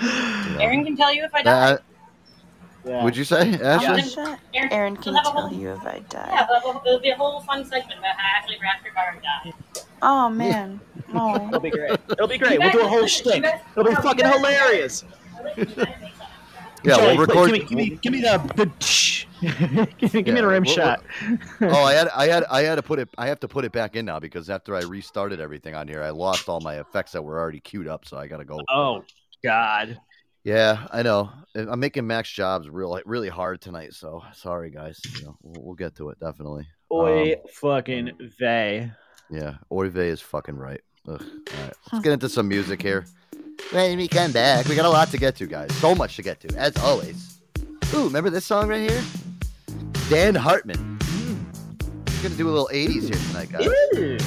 You 0.00 0.08
know? 0.08 0.58
Aaron 0.58 0.84
can 0.84 0.96
tell 0.96 1.12
you 1.14 1.22
if 1.24 1.34
I 1.34 1.42
die. 1.42 1.72
Uh, 1.72 1.78
Yeah. 2.84 3.04
would 3.04 3.16
you 3.16 3.24
say, 3.24 3.54
Ashley? 3.60 4.02
Shut- 4.10 4.38
Aaron, 4.54 4.72
Aaron 4.72 4.94
we'll 4.94 5.02
can 5.02 5.14
tell 5.22 5.32
whole- 5.32 5.52
you 5.52 5.70
if 5.70 5.86
I 5.86 6.00
die. 6.08 6.28
Yeah, 6.32 6.46
but 6.48 6.82
it'll 6.86 7.00
be 7.00 7.10
a 7.10 7.16
whole 7.16 7.40
fun 7.42 7.64
segment 7.64 7.98
about 8.00 8.16
how 8.16 8.38
Ashley 8.42 8.56
wrapped 8.60 8.84
her 8.86 9.20
died. 9.20 9.54
Oh 10.02 10.28
man. 10.28 10.80
It'll 11.08 11.48
Oh. 11.54 11.60
be 11.60 11.70
great. 11.70 11.92
It'll 12.10 12.26
be 12.26 12.38
great. 12.38 12.58
We'll 12.58 12.70
do 12.72 12.80
a 12.80 12.88
whole 12.88 13.06
shtick. 13.06 13.44
It'll 13.76 13.84
be 13.88 13.94
fucking 13.96 14.26
hilarious. 14.26 15.04
Yeah, 16.84 16.96
Joey, 16.96 17.16
we'll 17.16 17.26
record. 17.26 17.50
Give 17.52 17.52
me, 17.52 17.58
give 17.60 17.78
me, 17.78 17.90
give 18.02 18.12
me 18.12 18.20
the 18.22 18.38
the. 18.56 19.86
give 20.00 20.14
me, 20.14 20.22
give 20.22 20.34
me 20.34 20.40
the 20.40 20.46
rim 20.48 20.64
we'll- 20.64 20.74
shot. 20.74 21.04
oh, 21.60 21.84
I 21.84 21.92
had, 21.92 22.08
I 22.08 22.26
had, 22.26 22.44
I 22.50 22.62
had 22.62 22.74
to 22.74 22.82
put 22.82 22.98
it. 22.98 23.08
I 23.16 23.28
have 23.28 23.38
to 23.40 23.46
put 23.48 23.64
it 23.64 23.70
back 23.70 23.94
in 23.94 24.04
now 24.04 24.18
because 24.18 24.50
after 24.50 24.74
I 24.74 24.80
restarted 24.80 25.38
everything 25.38 25.76
on 25.76 25.86
here, 25.86 26.02
I 26.02 26.10
lost 26.10 26.48
all 26.48 26.58
my 26.60 26.80
effects 26.80 27.12
that 27.12 27.22
were 27.22 27.38
already 27.38 27.60
queued 27.60 27.86
up. 27.86 28.04
So 28.04 28.16
I 28.16 28.26
got 28.26 28.38
to 28.38 28.44
go. 28.44 28.60
oh 28.68 29.04
God. 29.44 29.96
Yeah, 30.44 30.86
I 30.90 31.02
know. 31.02 31.30
I'm 31.54 31.78
making 31.80 32.06
Max 32.06 32.30
jobs 32.30 32.68
real, 32.68 32.98
really 33.04 33.28
hard 33.28 33.60
tonight. 33.60 33.92
So 33.94 34.22
sorry, 34.34 34.70
guys. 34.70 35.00
You 35.18 35.26
know, 35.26 35.36
we'll, 35.42 35.62
we'll 35.64 35.74
get 35.74 35.94
to 35.96 36.08
it 36.10 36.18
definitely. 36.18 36.66
Oi, 36.90 37.32
Um, 37.34 37.38
fucking 37.50 38.10
vey. 38.38 38.90
Yeah, 39.30 39.54
Orve 39.70 39.96
is 39.98 40.20
fucking 40.20 40.56
right. 40.56 40.80
Ugh. 41.08 41.20
All 41.22 41.64
right, 41.64 41.72
let's 41.92 42.04
get 42.04 42.12
into 42.12 42.28
some 42.28 42.48
music 42.48 42.82
here. 42.82 43.06
When 43.70 43.96
we 43.96 44.08
come 44.08 44.32
back, 44.32 44.66
we 44.66 44.74
got 44.74 44.84
a 44.84 44.90
lot 44.90 45.08
to 45.08 45.18
get 45.18 45.36
to, 45.36 45.46
guys. 45.46 45.72
So 45.76 45.94
much 45.94 46.16
to 46.16 46.22
get 46.22 46.40
to, 46.40 46.56
as 46.58 46.76
always. 46.78 47.38
Ooh, 47.94 48.04
remember 48.04 48.30
this 48.30 48.44
song 48.44 48.68
right 48.68 48.90
here? 48.90 49.02
Dan 50.08 50.34
Hartman. 50.34 50.98
We're 52.06 52.22
gonna 52.22 52.34
do 52.36 52.48
a 52.48 52.50
little 52.50 52.70
'80s 52.72 53.02
here 53.04 53.20
tonight, 53.28 53.50
guys. 53.52 53.66
Ooh, 53.66 54.18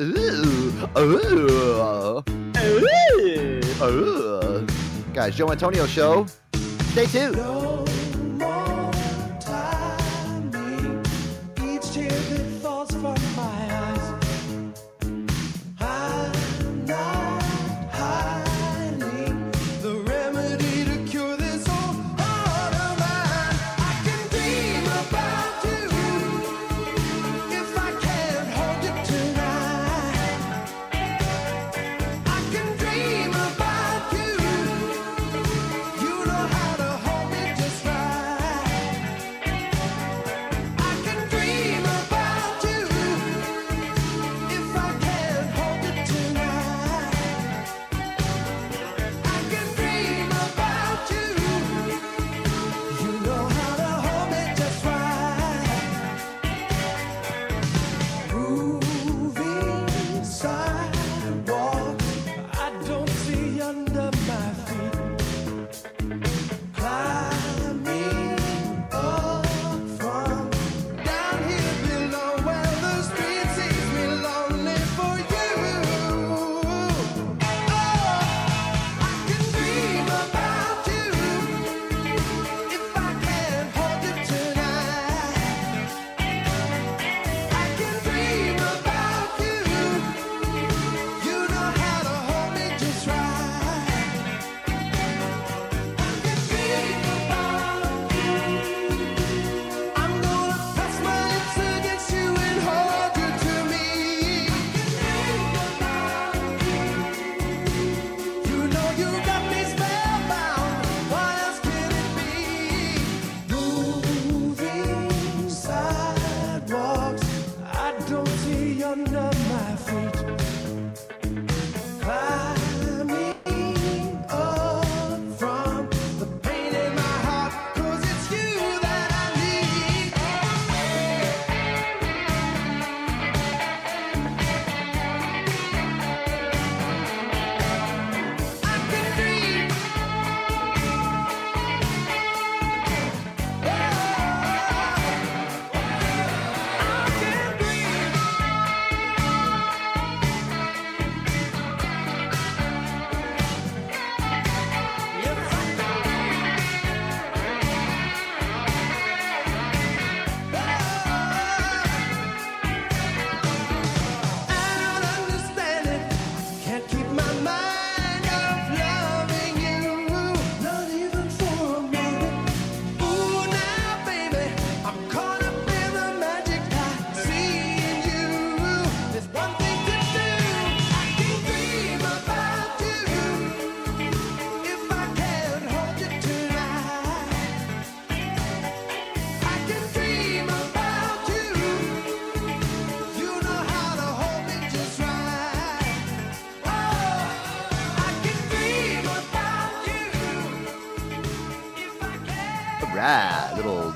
ooh, 0.00 0.88
Ooh. 0.98 2.22
ooh. 3.82 4.66
Guys, 5.18 5.34
Joe 5.34 5.50
Antonio 5.50 5.84
show. 5.84 6.26
Stay 6.92 7.06
tuned. 7.06 7.34
Each 7.34 8.77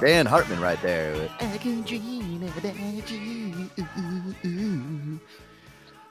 Dan 0.02 0.26
Hartman 0.26 0.58
right 0.58 0.82
there. 0.82 1.12
with, 1.12 1.30
I 1.38 1.56
can 1.58 1.82
dream 1.82 2.42
about 2.42 3.08
you. 4.42 5.20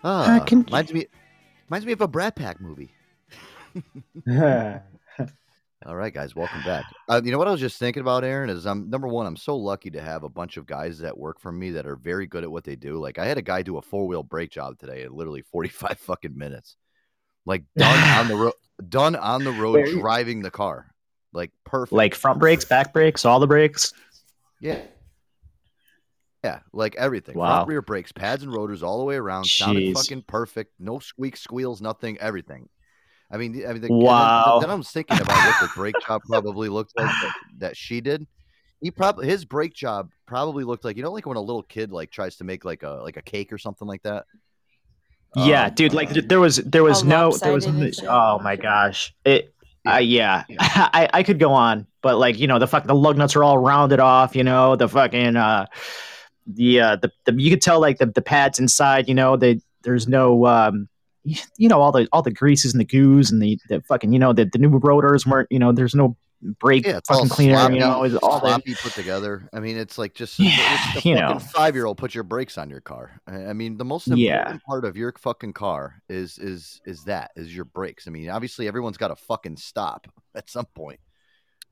Ah, 0.02 0.36
I 0.36 0.40
can- 0.40 0.62
reminds 0.62 0.94
me, 0.94 1.08
reminds 1.70 1.86
me 1.86 1.92
of 1.92 2.00
a 2.00 2.08
Brat 2.08 2.38
Pack 2.38 2.62
movie. 2.62 2.94
All 5.86 5.96
right, 5.98 6.14
guys, 6.14 6.34
welcome 6.34 6.64
back. 6.64 6.86
Uh, 7.10 7.20
you 7.22 7.34
know 7.34 7.38
what 7.38 7.50
I 7.50 7.52
was 7.52 7.60
just 7.60 7.80
thinking 7.80 8.00
about, 8.00 8.24
Aaron? 8.24 8.50
Is 8.50 8.66
I'm 8.66 8.90
number 8.90 9.10
one. 9.10 9.26
I'm 9.26 9.36
so 9.36 9.58
lucky 9.58 9.90
to 9.92 10.02
have 10.02 10.24
a 10.24 10.30
bunch 10.30 10.56
of 10.56 10.66
guys 10.66 11.00
that 11.00 11.18
work 11.18 11.42
for 11.42 11.52
me 11.52 11.72
that 11.72 11.86
are 11.86 11.98
very 11.98 12.28
good 12.28 12.46
at 12.46 12.52
what 12.52 12.64
they 12.64 12.78
do. 12.78 12.98
Like 12.98 13.20
I 13.20 13.26
had 13.26 13.38
a 13.38 13.42
guy 13.42 13.62
do 13.62 13.76
a 13.78 13.82
four 13.82 14.08
wheel 14.08 14.24
brake 14.24 14.52
job 14.52 14.80
today 14.80 15.04
in 15.04 15.12
literally 15.14 15.42
45 15.52 16.00
fucking 16.00 16.38
minutes, 16.38 16.78
like 17.46 17.66
done 17.76 18.10
on 18.20 18.30
the 18.30 18.36
road, 18.38 18.54
done 18.88 19.18
on 19.18 19.44
the 19.44 19.52
road, 19.52 19.74
Wait. 19.84 19.92
driving 19.96 20.44
the 20.44 20.52
car, 20.52 20.94
like 21.34 21.52
perfect. 21.66 21.94
like 21.94 22.16
front 22.16 22.40
brakes, 22.40 22.66
back 22.66 22.94
brakes, 22.94 23.26
all 23.26 23.40
the 23.40 23.48
brakes. 23.48 23.94
yeah, 24.60 24.82
yeah, 26.44 26.60
like 26.74 26.96
everything. 26.96 27.38
Wow. 27.38 27.58
Front 27.58 27.70
rear 27.70 27.82
brakes, 27.82 28.12
pads 28.12 28.44
and 28.44 28.54
rotors, 28.54 28.82
all 28.84 28.98
the 28.98 29.06
way 29.06 29.16
around. 29.16 29.46
Sounded 29.46 29.94
fucking 29.96 30.24
perfect. 30.24 30.74
No 30.80 31.00
squeak, 31.00 31.38
squeals, 31.38 31.82
nothing. 31.82 32.18
Everything. 32.20 32.68
I 33.32 33.38
mean, 33.38 33.64
I 33.66 33.72
mean, 33.74 33.82
the, 33.82 33.90
and 33.90 34.00
then- 34.00 34.06
Wow. 34.06 34.58
Then, 34.60 34.70
I 34.70 34.76
was 34.76 34.90
thinking 34.90 35.22
about 35.22 35.38
what 35.38 35.62
the 35.62 35.70
brake 35.76 35.96
job 36.06 36.22
probably 36.28 36.68
looked 36.68 36.94
like 36.98 37.08
that, 37.22 37.34
that 37.60 37.78
she 37.78 38.02
did. 38.02 38.28
He 38.82 38.90
probably 38.92 39.28
his 39.28 39.46
brake 39.46 39.74
job 39.76 40.10
probably 40.26 40.64
looked 40.64 40.84
like 40.84 40.98
you 40.98 41.04
know, 41.04 41.12
like 41.12 41.28
when 41.28 41.38
a 41.38 41.42
little 41.42 41.62
kid 41.64 41.92
like 41.92 42.10
tries 42.10 42.38
to 42.38 42.44
make 42.44 42.66
like 42.66 42.82
a 42.84 42.90
like 43.04 43.16
a 43.18 43.22
cake 43.22 43.54
or 43.54 43.60
something 43.60 43.88
like 43.88 44.02
that. 44.02 44.26
yeah, 45.36 45.68
Um, 45.68 45.74
dude. 45.76 45.94
Like 45.94 46.12
th- 46.12 46.26
there 46.28 46.40
was 46.40 46.56
there 46.58 46.84
was 46.84 47.04
no 47.04 47.32
there 47.38 47.54
was 47.54 47.68
lopsided 47.68 47.84
and 47.86 47.96
shit. 47.96 48.06
oh 48.10 48.40
my 48.40 48.56
gosh 48.56 49.14
it. 49.24 49.54
Uh, 49.88 49.98
yeah, 49.98 50.44
I, 50.60 51.10
I 51.14 51.24
could 51.24 51.40
go 51.40 51.52
on, 51.52 51.88
but 52.02 52.18
like 52.18 52.40
you 52.40 52.48
know 52.48 52.60
the 52.60 52.68
fuck 52.68 52.86
the 52.86 52.96
lug 52.96 53.18
nuts 53.18 53.36
are 53.36 53.44
all 53.44 53.58
rounded 53.58 54.00
off. 54.00 54.36
You 54.36 54.44
know 54.44 54.76
the 54.76 54.88
fucking 54.88 55.36
uh, 55.36 55.66
the 56.48 56.80
uh, 56.80 56.96
the, 56.98 57.12
the 57.26 57.42
you 57.42 57.50
could 57.50 57.62
tell 57.62 57.80
like 57.80 57.98
the, 57.98 58.06
the 58.06 58.22
pads 58.22 58.60
inside. 58.60 59.08
You 59.08 59.16
know 59.16 59.38
they 59.38 59.62
there's 59.84 60.08
no 60.08 60.46
um, 60.46 60.88
you 61.24 61.70
know 61.70 61.82
all 61.82 61.92
the 61.92 62.08
all 62.12 62.22
the 62.22 62.32
greases 62.32 62.74
and 62.74 62.82
the 62.82 62.86
goos 62.86 63.32
and 63.32 63.42
the, 63.42 63.60
the 63.70 63.82
fucking 63.82 64.14
you 64.14 64.20
know 64.20 64.34
the, 64.34 64.46
the 64.46 64.58
new 64.58 64.70
rotors 64.70 65.26
weren't 65.26 65.52
you 65.52 65.60
know 65.60 65.72
there's 65.72 65.96
no 65.96 66.16
brake 66.42 66.86
Yeah, 66.86 67.00
fucking 67.08 67.30
cleaner. 67.30 67.56
sloppy, 67.56 67.74
you 67.76 67.80
know 67.80 68.04
is 68.04 68.16
all 68.16 68.40
sloppy 68.40 68.76
put 68.76 68.94
together. 68.94 69.48
I 69.54 69.60
mean, 69.60 69.78
it's 69.78 69.98
like 69.98 70.14
just 70.14 70.40
Yeah, 70.40 70.78
you 71.04 71.16
know. 71.16 71.40
five 71.40 71.76
year 71.76 71.86
old 71.86 71.98
put 71.98 72.14
your 72.16 72.24
brakes 72.24 72.58
on 72.58 72.70
your 72.70 72.82
car. 72.82 73.20
I 73.28 73.54
mean, 73.54 73.78
the 73.78 73.86
most 73.86 74.08
Yeah. 74.08 74.38
important 74.40 74.64
part 74.64 74.86
of 74.86 74.98
your 74.98 75.14
fucking 75.18 75.54
car 75.54 76.02
is 76.10 76.38
is 76.38 76.82
is 76.86 77.04
that 77.06 77.32
is 77.36 77.56
your 77.56 77.66
brakes. 77.66 78.08
I 78.08 78.12
mean, 78.12 78.30
obviously 78.30 78.68
everyone's 78.68 78.98
got 78.98 79.10
to 79.10 79.16
fucking 79.16 79.58
stop 79.58 80.08
at 80.36 80.50
some 80.50 80.66
point. 80.76 81.00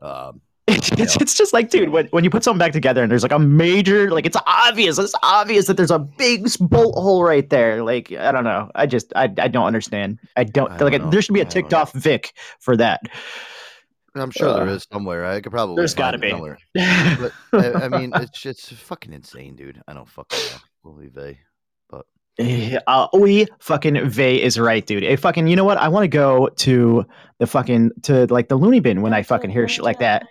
Um, 0.01 0.41
It's, 0.71 0.91
it's, 0.91 1.15
it's 1.15 1.33
just 1.33 1.51
like, 1.51 1.71
dude, 1.71 1.89
when, 1.89 2.05
when 2.11 2.23
you 2.23 2.29
put 2.29 2.43
something 2.43 2.59
back 2.59 2.73
together 2.73 3.01
and 3.01 3.09
there's 3.11 3.23
like 3.23 3.31
a 3.31 3.39
major, 3.39 4.11
like 4.11 4.27
it's 4.27 4.37
obvious, 4.45 4.99
it's 4.99 5.15
obvious 5.23 5.65
that 5.65 5.77
there's 5.77 5.89
a 5.89 5.97
big 5.97 6.45
bolt 6.59 6.93
hole 6.93 7.23
right 7.23 7.49
there. 7.49 7.81
Like, 7.83 8.11
I 8.11 8.31
don't 8.31 8.43
know. 8.43 8.69
I 8.75 8.85
just, 8.85 9.11
I, 9.15 9.23
I 9.39 9.47
don't 9.47 9.65
understand. 9.65 10.19
I 10.37 10.43
don't, 10.43 10.71
I 10.71 10.77
don't 10.77 10.91
like, 10.91 11.01
know. 11.01 11.09
there 11.09 11.23
should 11.23 11.33
be 11.33 11.41
a 11.41 11.45
ticked 11.45 11.73
off 11.73 11.91
Vic 11.93 12.33
for 12.59 12.77
that. 12.77 13.01
I'm 14.15 14.31
sure 14.31 14.53
there 14.53 14.63
Uh, 14.67 14.73
is 14.73 14.87
somewhere. 14.91 15.25
I 15.25 15.41
could 15.41 15.51
probably 15.51 15.75
There's 15.75 15.93
gotta 15.93 16.17
be. 16.17 16.29
somewhere. 16.31 16.57
But 17.19 17.31
I, 17.53 17.85
I 17.85 17.87
mean, 17.89 18.11
it's 18.15 18.39
just 18.41 18.73
fucking 18.73 19.13
insane, 19.13 19.55
dude. 19.55 19.81
I 19.87 19.93
don't 19.93 20.07
fucking 20.09 20.39
know. 20.51 20.59
Holy 20.83 21.07
vey. 21.07 21.39
But 21.89 22.05
uh, 22.87 23.07
we 23.13 23.47
fucking 23.59 24.09
Vay 24.09 24.41
is 24.41 24.57
right, 24.59 24.85
dude. 24.85 25.03
It 25.03 25.17
fucking, 25.19 25.47
you 25.47 25.55
know 25.55 25.63
what? 25.65 25.77
I 25.77 25.87
want 25.89 26.03
to 26.05 26.07
go 26.07 26.49
to 26.49 27.05
the 27.39 27.47
fucking, 27.47 27.91
to 28.03 28.25
like 28.27 28.47
the 28.49 28.55
loony 28.55 28.79
bin 28.79 29.01
when 29.01 29.13
I 29.13 29.23
fucking 29.23 29.49
hear 29.49 29.67
shit 29.67 29.83
like 29.83 29.99
that. 29.99 30.25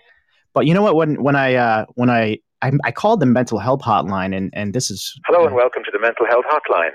But 0.53 0.65
you 0.65 0.73
know 0.73 0.81
what? 0.81 0.95
When, 0.95 1.21
when 1.23 1.35
I, 1.35 1.55
uh, 1.55 1.85
when 1.95 2.09
I, 2.09 2.39
I, 2.61 2.71
I 2.83 2.91
called 2.91 3.19
the 3.19 3.25
mental 3.27 3.59
health 3.59 3.81
hotline 3.81 4.35
and, 4.35 4.49
and 4.53 4.73
this 4.73 4.89
is, 4.91 5.17
Hello 5.27 5.45
and 5.45 5.55
welcome 5.55 5.83
to 5.83 5.91
the 5.91 5.99
mental 5.99 6.25
health 6.25 6.45
hotline. 6.49 6.91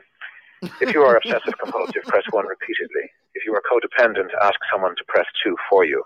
If 0.80 0.92
you 0.92 1.02
are 1.02 1.16
obsessive 1.24 1.54
compulsive, 1.62 2.02
press 2.04 2.24
1 2.30 2.46
repeatedly. 2.46 3.10
If 3.34 3.44
you 3.46 3.54
are 3.54 3.62
codependent, 3.70 4.28
ask 4.42 4.54
someone 4.72 4.94
to 4.96 5.04
press 5.08 5.26
2 5.44 5.56
for 5.70 5.84
you. 5.84 6.02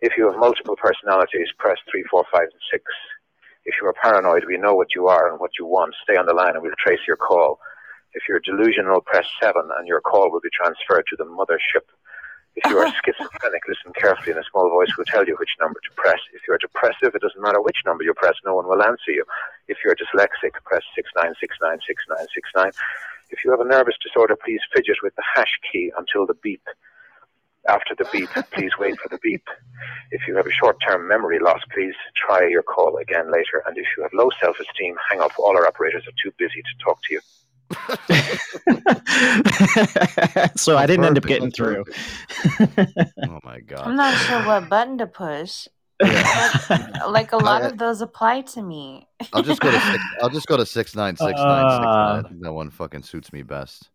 If 0.00 0.16
you 0.16 0.30
have 0.30 0.38
multiple 0.38 0.76
personalities, 0.76 1.48
press 1.58 1.78
3, 1.90 2.04
4, 2.10 2.24
5, 2.30 2.40
and 2.42 2.62
6. 2.70 2.84
If 3.64 3.74
you 3.82 3.88
are 3.88 3.94
paranoid, 4.00 4.44
we 4.46 4.56
know 4.56 4.74
what 4.74 4.94
you 4.94 5.08
are 5.08 5.28
and 5.28 5.40
what 5.40 5.50
you 5.58 5.66
want. 5.66 5.94
Stay 6.02 6.16
on 6.16 6.26
the 6.26 6.34
line 6.34 6.54
and 6.54 6.62
we'll 6.62 6.78
trace 6.78 7.02
your 7.06 7.16
call. 7.16 7.58
If 8.14 8.22
you're 8.28 8.40
delusional, 8.40 9.00
press 9.00 9.26
7 9.42 9.60
and 9.76 9.86
your 9.86 10.00
call 10.00 10.30
will 10.30 10.40
be 10.40 10.54
transferred 10.54 11.04
to 11.10 11.16
the 11.16 11.26
mothership. 11.26 11.84
If 12.54 12.70
you 12.70 12.78
are 12.78 12.86
schizophrenic, 13.04 13.62
listen 13.66 13.92
carefully 13.92 14.32
and 14.32 14.40
a 14.40 14.50
small 14.50 14.70
voice 14.70 14.96
will 14.96 15.04
tell 15.04 15.26
you 15.26 15.36
which 15.38 15.58
number 15.60 15.80
to 15.82 15.94
press. 15.96 16.20
If 16.32 16.42
you're 16.46 16.58
depressive, 16.58 17.14
it 17.14 17.22
doesn't 17.22 17.42
matter 17.42 17.60
which 17.60 17.82
number 17.84 18.04
you 18.04 18.14
press, 18.14 18.34
no 18.46 18.54
one 18.54 18.68
will 18.68 18.82
answer 18.82 19.10
you. 19.10 19.24
If 19.66 19.78
you're 19.84 19.98
dyslexic, 19.98 20.54
press 20.64 20.82
69696969. 20.96 22.72
If 23.30 23.44
you 23.44 23.50
have 23.50 23.60
a 23.60 23.68
nervous 23.68 23.96
disorder, 24.02 24.36
please 24.36 24.60
fidget 24.74 25.02
with 25.02 25.14
the 25.16 25.24
hash 25.34 25.58
key 25.70 25.92
until 25.98 26.24
the 26.24 26.34
beep. 26.42 26.62
After 27.68 27.94
the 27.96 28.06
beep, 28.12 28.28
please 28.52 28.72
wait 28.78 28.98
for 29.00 29.08
the 29.10 29.18
beep. 29.22 29.42
If 30.10 30.26
you 30.26 30.34
have 30.36 30.46
a 30.46 30.52
short-term 30.52 31.06
memory 31.06 31.38
loss, 31.38 31.60
please 31.72 31.94
try 32.16 32.48
your 32.48 32.62
call 32.62 32.96
again 32.98 33.30
later. 33.30 33.62
And 33.66 33.76
if 33.76 33.86
you 33.96 34.02
have 34.02 34.12
low 34.14 34.30
self-esteem, 34.40 34.96
hang 35.10 35.20
up. 35.20 35.32
All 35.38 35.54
our 35.56 35.66
operators 35.66 36.04
are 36.06 36.12
too 36.22 36.32
busy 36.38 36.62
to 36.62 36.84
talk 36.84 36.98
to 37.02 37.14
you. 37.14 37.20
so 40.56 40.78
I 40.78 40.86
didn't 40.86 41.04
end 41.04 41.18
up 41.18 41.24
getting 41.24 41.50
through. 41.50 41.84
oh 42.60 43.40
my 43.44 43.60
god! 43.60 43.80
I'm 43.80 43.96
not 43.96 44.16
sure 44.16 44.42
what 44.46 44.70
button 44.70 44.96
to 44.98 45.06
push. 45.06 45.68
Like, 46.00 47.08
like 47.08 47.32
a 47.32 47.36
lot 47.44 47.62
of 47.62 47.76
those 47.76 48.00
apply 48.00 48.42
to 48.42 48.62
me. 48.62 49.08
I'll 49.32 49.42
just 49.42 49.60
go 49.60 49.70
to 49.70 49.80
six, 49.80 50.02
I'll 50.22 50.30
just 50.30 50.46
go 50.46 50.56
to 50.56 50.64
six 50.64 50.94
nine 50.94 51.16
six 51.16 51.38
nine 51.38 51.70
six 51.70 51.84
nine. 51.84 51.84
Uh, 51.84 52.22
I 52.24 52.28
think 52.28 52.42
that 52.42 52.52
one 52.52 52.70
fucking 52.70 53.02
suits 53.02 53.32
me 53.32 53.42
best. 53.42 53.90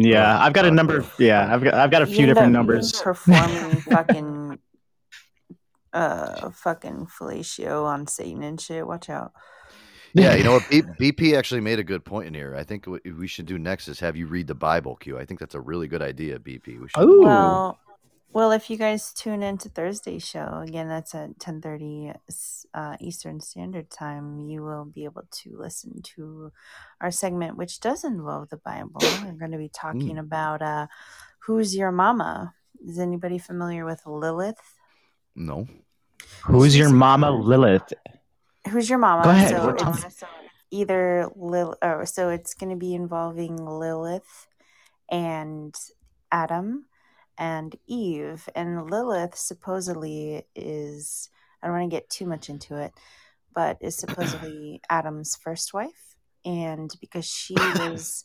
Yeah, 0.00 0.36
Oh, 0.38 0.42
I've 0.42 0.52
got 0.52 0.64
a 0.66 0.70
number. 0.70 1.00
yeah. 1.18 1.46
Yeah, 1.46 1.54
I've 1.54 1.62
got 1.64 1.74
I've 1.74 1.90
got 1.90 2.02
a 2.02 2.06
few 2.06 2.26
different 2.26 2.52
numbers. 2.52 3.00
Performing 3.00 3.80
fucking 3.90 4.58
uh 5.92 6.50
fucking 6.50 7.06
fellatio 7.18 7.84
on 7.84 8.06
Satan 8.06 8.42
and 8.42 8.60
shit. 8.60 8.86
Watch 8.86 9.08
out. 9.10 9.32
Yeah, 10.14 10.34
you 10.34 10.44
know 10.44 10.52
what? 10.52 10.62
BP 11.00 11.36
actually 11.36 11.60
made 11.60 11.78
a 11.78 11.84
good 11.84 12.04
point 12.04 12.28
in 12.28 12.34
here. 12.34 12.54
I 12.56 12.64
think 12.64 12.86
what 12.86 13.02
we 13.04 13.26
should 13.26 13.46
do 13.46 13.58
next 13.58 13.88
is 13.88 14.00
have 14.00 14.16
you 14.16 14.26
read 14.26 14.46
the 14.46 14.54
Bible, 14.54 14.96
Q. 14.96 15.18
I 15.18 15.24
think 15.24 15.40
that's 15.40 15.54
a 15.54 15.60
really 15.60 15.88
good 15.88 16.02
idea, 16.02 16.38
BP. 16.38 16.80
We 16.80 16.88
should. 16.88 17.02
Ooh. 17.02 17.22
Well, 17.24 17.78
well, 18.30 18.52
if 18.52 18.68
you 18.70 18.76
guys 18.76 19.12
tune 19.12 19.42
into 19.42 19.68
Thursday's 19.68 20.26
show 20.26 20.60
again, 20.66 20.88
that's 20.88 21.14
at 21.14 21.38
ten 21.40 21.60
thirty 21.60 22.12
uh, 22.74 22.96
Eastern 23.00 23.40
Standard 23.40 23.90
Time. 23.90 24.38
You 24.40 24.62
will 24.62 24.84
be 24.84 25.04
able 25.04 25.24
to 25.30 25.56
listen 25.58 26.02
to 26.16 26.52
our 27.00 27.10
segment, 27.10 27.56
which 27.56 27.80
does 27.80 28.04
involve 28.04 28.50
the 28.50 28.58
Bible. 28.58 29.00
We're 29.24 29.32
going 29.32 29.52
to 29.52 29.58
be 29.58 29.70
talking 29.70 30.16
Mm. 30.16 30.20
about 30.20 30.62
uh, 30.62 30.86
who's 31.40 31.74
your 31.74 31.90
mama. 31.92 32.54
Is 32.86 32.98
anybody 32.98 33.38
familiar 33.38 33.84
with 33.84 34.02
Lilith? 34.06 34.60
No. 35.34 35.66
Who's 36.44 36.76
your 36.76 36.90
mama, 36.90 37.30
Lilith? 37.30 37.92
Who's 38.70 38.88
your 38.90 38.98
mama? 38.98 39.24
Go 39.24 39.30
ahead. 39.30 39.48
So 39.50 39.66
What- 39.66 39.78
tell 39.78 39.94
it's 39.94 40.22
either 40.70 41.30
Lil, 41.34 41.76
or 41.82 42.04
so 42.06 42.28
it's 42.28 42.54
going 42.54 42.70
to 42.70 42.76
be 42.76 42.94
involving 42.94 43.56
Lilith 43.56 44.46
and 45.10 45.74
Adam 46.30 46.84
and 47.38 47.74
Eve. 47.86 48.48
And 48.54 48.90
Lilith 48.90 49.36
supposedly 49.36 50.42
is, 50.54 51.30
I 51.62 51.66
don't 51.66 51.78
want 51.78 51.90
to 51.90 51.96
get 51.96 52.10
too 52.10 52.26
much 52.26 52.50
into 52.50 52.76
it, 52.76 52.92
but 53.54 53.78
is 53.80 53.96
supposedly 53.98 54.80
Adam's 54.90 55.36
first 55.36 55.72
wife. 55.72 56.16
And 56.44 56.90
because 57.00 57.24
she 57.26 57.54
was 57.56 58.24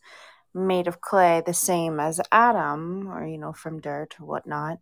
made 0.54 0.88
of 0.88 1.02
clay, 1.02 1.42
the 1.46 1.54
same 1.54 2.00
as 2.00 2.20
Adam, 2.32 3.08
or, 3.08 3.26
you 3.26 3.38
know, 3.38 3.54
from 3.54 3.80
dirt 3.80 4.16
or 4.20 4.26
whatnot, 4.26 4.80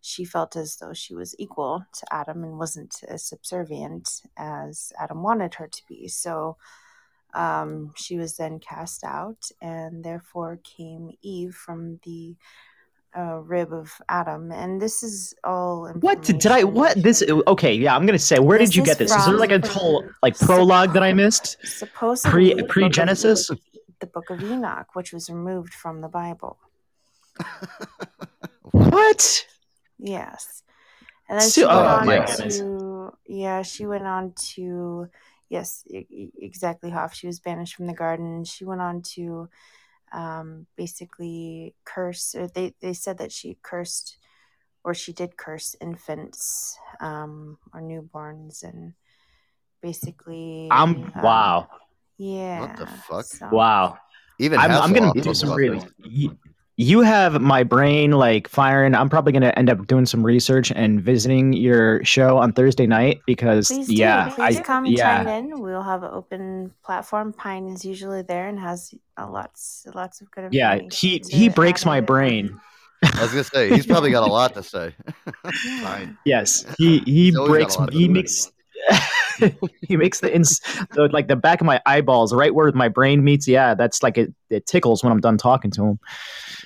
she 0.00 0.24
felt 0.24 0.54
as 0.54 0.76
though 0.76 0.92
she 0.92 1.14
was 1.14 1.34
equal 1.38 1.84
to 1.94 2.06
Adam 2.12 2.44
and 2.44 2.58
wasn't 2.58 3.00
as 3.08 3.26
subservient 3.26 4.20
as 4.36 4.92
Adam 4.98 5.22
wanted 5.22 5.54
her 5.54 5.66
to 5.66 5.82
be. 5.88 6.08
So 6.08 6.58
um, 7.32 7.92
she 7.96 8.18
was 8.18 8.36
then 8.36 8.60
cast 8.60 9.02
out, 9.02 9.50
and 9.62 10.04
therefore 10.04 10.60
came 10.62 11.10
Eve 11.22 11.54
from 11.54 12.00
the 12.04 12.36
uh, 13.16 13.38
rib 13.44 13.72
of 13.72 13.92
Adam. 14.08 14.50
And 14.52 14.80
this 14.80 15.02
is 15.02 15.34
all. 15.44 15.88
What 16.00 16.22
did, 16.22 16.38
did 16.38 16.52
I? 16.52 16.64
What 16.64 17.02
this? 17.02 17.22
Okay, 17.46 17.74
yeah, 17.74 17.94
I'm 17.94 18.06
gonna 18.06 18.18
say. 18.18 18.38
Where 18.38 18.58
This 18.58 18.70
did 18.70 18.76
you 18.76 18.84
get 18.84 18.98
this? 18.98 19.14
Is 19.14 19.26
there 19.26 19.36
like 19.36 19.52
a 19.52 19.66
whole 19.66 20.04
like 20.22 20.38
prologue 20.38 20.92
that 20.94 21.02
I 21.02 21.12
missed? 21.12 21.56
Supposedly, 21.64 22.54
pre 22.54 22.62
pre 22.64 22.88
Genesis. 22.88 23.50
the 24.00 24.06
book 24.06 24.30
of 24.30 24.42
Enoch, 24.42 24.94
which 24.94 25.12
was 25.12 25.30
removed 25.30 25.72
from 25.74 26.00
the 26.00 26.08
Bible. 26.08 26.58
What? 28.72 29.46
Yes. 29.98 30.62
And 31.28 31.40
then 31.40 31.48
So- 31.48 31.60
she 31.62 31.66
went 31.66 31.78
oh, 31.78 31.84
on 31.84 32.06
my 32.06 32.18
to, 32.18 32.36
goodness. 32.36 32.60
yeah, 33.26 33.62
she 33.62 33.86
went 33.86 34.04
on 34.04 34.32
to, 34.54 35.08
yes, 35.48 35.84
exactly, 35.88 36.90
Hoff. 36.90 37.14
She 37.14 37.26
was 37.26 37.38
banished 37.40 37.76
from 37.76 37.86
the 37.86 37.94
garden. 37.94 38.44
She 38.44 38.64
went 38.64 38.80
on 38.80 39.02
to 39.14 39.48
um, 40.14 40.66
basically 40.76 41.74
curse, 41.84 42.34
or 42.34 42.46
they, 42.46 42.72
they 42.80 42.94
said 42.94 43.18
that 43.18 43.32
she 43.32 43.58
cursed 43.62 44.16
or 44.84 44.94
she 44.94 45.12
did 45.12 45.36
curse 45.36 45.74
infants 45.80 46.78
um, 47.00 47.58
or 47.72 47.80
newborns, 47.80 48.62
and 48.62 48.92
basically, 49.82 50.68
I'm 50.70 50.96
um, 50.96 51.12
wow, 51.22 51.68
yeah. 52.16 52.60
What 52.60 52.76
the 52.76 52.86
fuck? 52.86 53.24
so- 53.24 53.48
wow. 53.50 53.98
Even 54.38 54.58
I'm, 54.58 54.70
I'm 54.72 54.92
gonna 54.92 55.12
do 55.14 55.32
some 55.32 55.50
about 55.50 55.58
really. 55.58 55.80
This. 56.76 56.86
You, 56.86 56.98
you 56.98 57.04
have 57.04 57.40
my 57.40 57.62
brain 57.62 58.12
like 58.12 58.48
firing. 58.48 58.94
I'm 58.94 59.08
probably 59.08 59.32
gonna 59.32 59.52
end 59.56 59.70
up 59.70 59.86
doing 59.86 60.06
some 60.06 60.24
research 60.24 60.72
and 60.74 61.00
visiting 61.00 61.52
your 61.52 62.04
show 62.04 62.38
on 62.38 62.52
Thursday 62.52 62.86
night 62.86 63.20
because 63.26 63.68
Please 63.68 63.88
do. 63.88 63.94
yeah, 63.94 64.30
Please 64.30 64.58
I 64.58 64.62
come 64.62 64.86
yeah. 64.86 65.22
chime 65.24 65.28
in. 65.28 65.60
We'll 65.60 65.82
have 65.82 66.02
an 66.02 66.10
open 66.12 66.72
platform. 66.84 67.32
Pine 67.32 67.66
is 67.68 67.84
usually 67.84 68.22
there 68.22 68.48
and 68.48 68.58
has 68.58 68.94
a 69.16 69.26
lots 69.28 69.86
lots 69.94 70.20
of 70.20 70.30
good 70.30 70.52
Yeah, 70.52 70.80
he 70.92 71.22
he 71.30 71.48
breaks 71.48 71.84
my 71.86 71.98
in. 71.98 72.04
brain. 72.04 72.60
I 73.02 73.20
was 73.22 73.32
gonna 73.32 73.44
say 73.44 73.68
he's 73.68 73.86
probably 73.86 74.10
got 74.10 74.26
a 74.26 74.32
lot 74.32 74.54
to 74.54 74.62
say. 74.62 74.94
Fine. 75.82 76.16
Yes, 76.24 76.64
he 76.78 77.00
he 77.00 77.26
He's 77.26 77.36
always 77.36 77.48
got 77.48 77.52
breaks. 77.52 77.74
a 77.76 77.80
lot 77.80 77.90
to 77.92 77.98
He 77.98 78.08
makes 78.08 78.50
he 79.82 79.96
makes 79.96 80.20
the 80.20 80.34
ins 80.34 80.60
the, 80.92 81.08
like 81.12 81.28
the 81.28 81.36
back 81.36 81.60
of 81.60 81.66
my 81.66 81.80
eyeballs 81.86 82.32
right 82.34 82.54
where 82.54 82.70
my 82.72 82.88
brain 82.88 83.24
meets. 83.24 83.46
Yeah, 83.48 83.74
that's 83.74 84.02
like 84.02 84.18
it. 84.18 84.34
It 84.50 84.66
tickles 84.66 85.02
when 85.02 85.12
I'm 85.12 85.20
done 85.20 85.38
talking 85.38 85.70
to 85.72 85.84
him. 85.84 85.98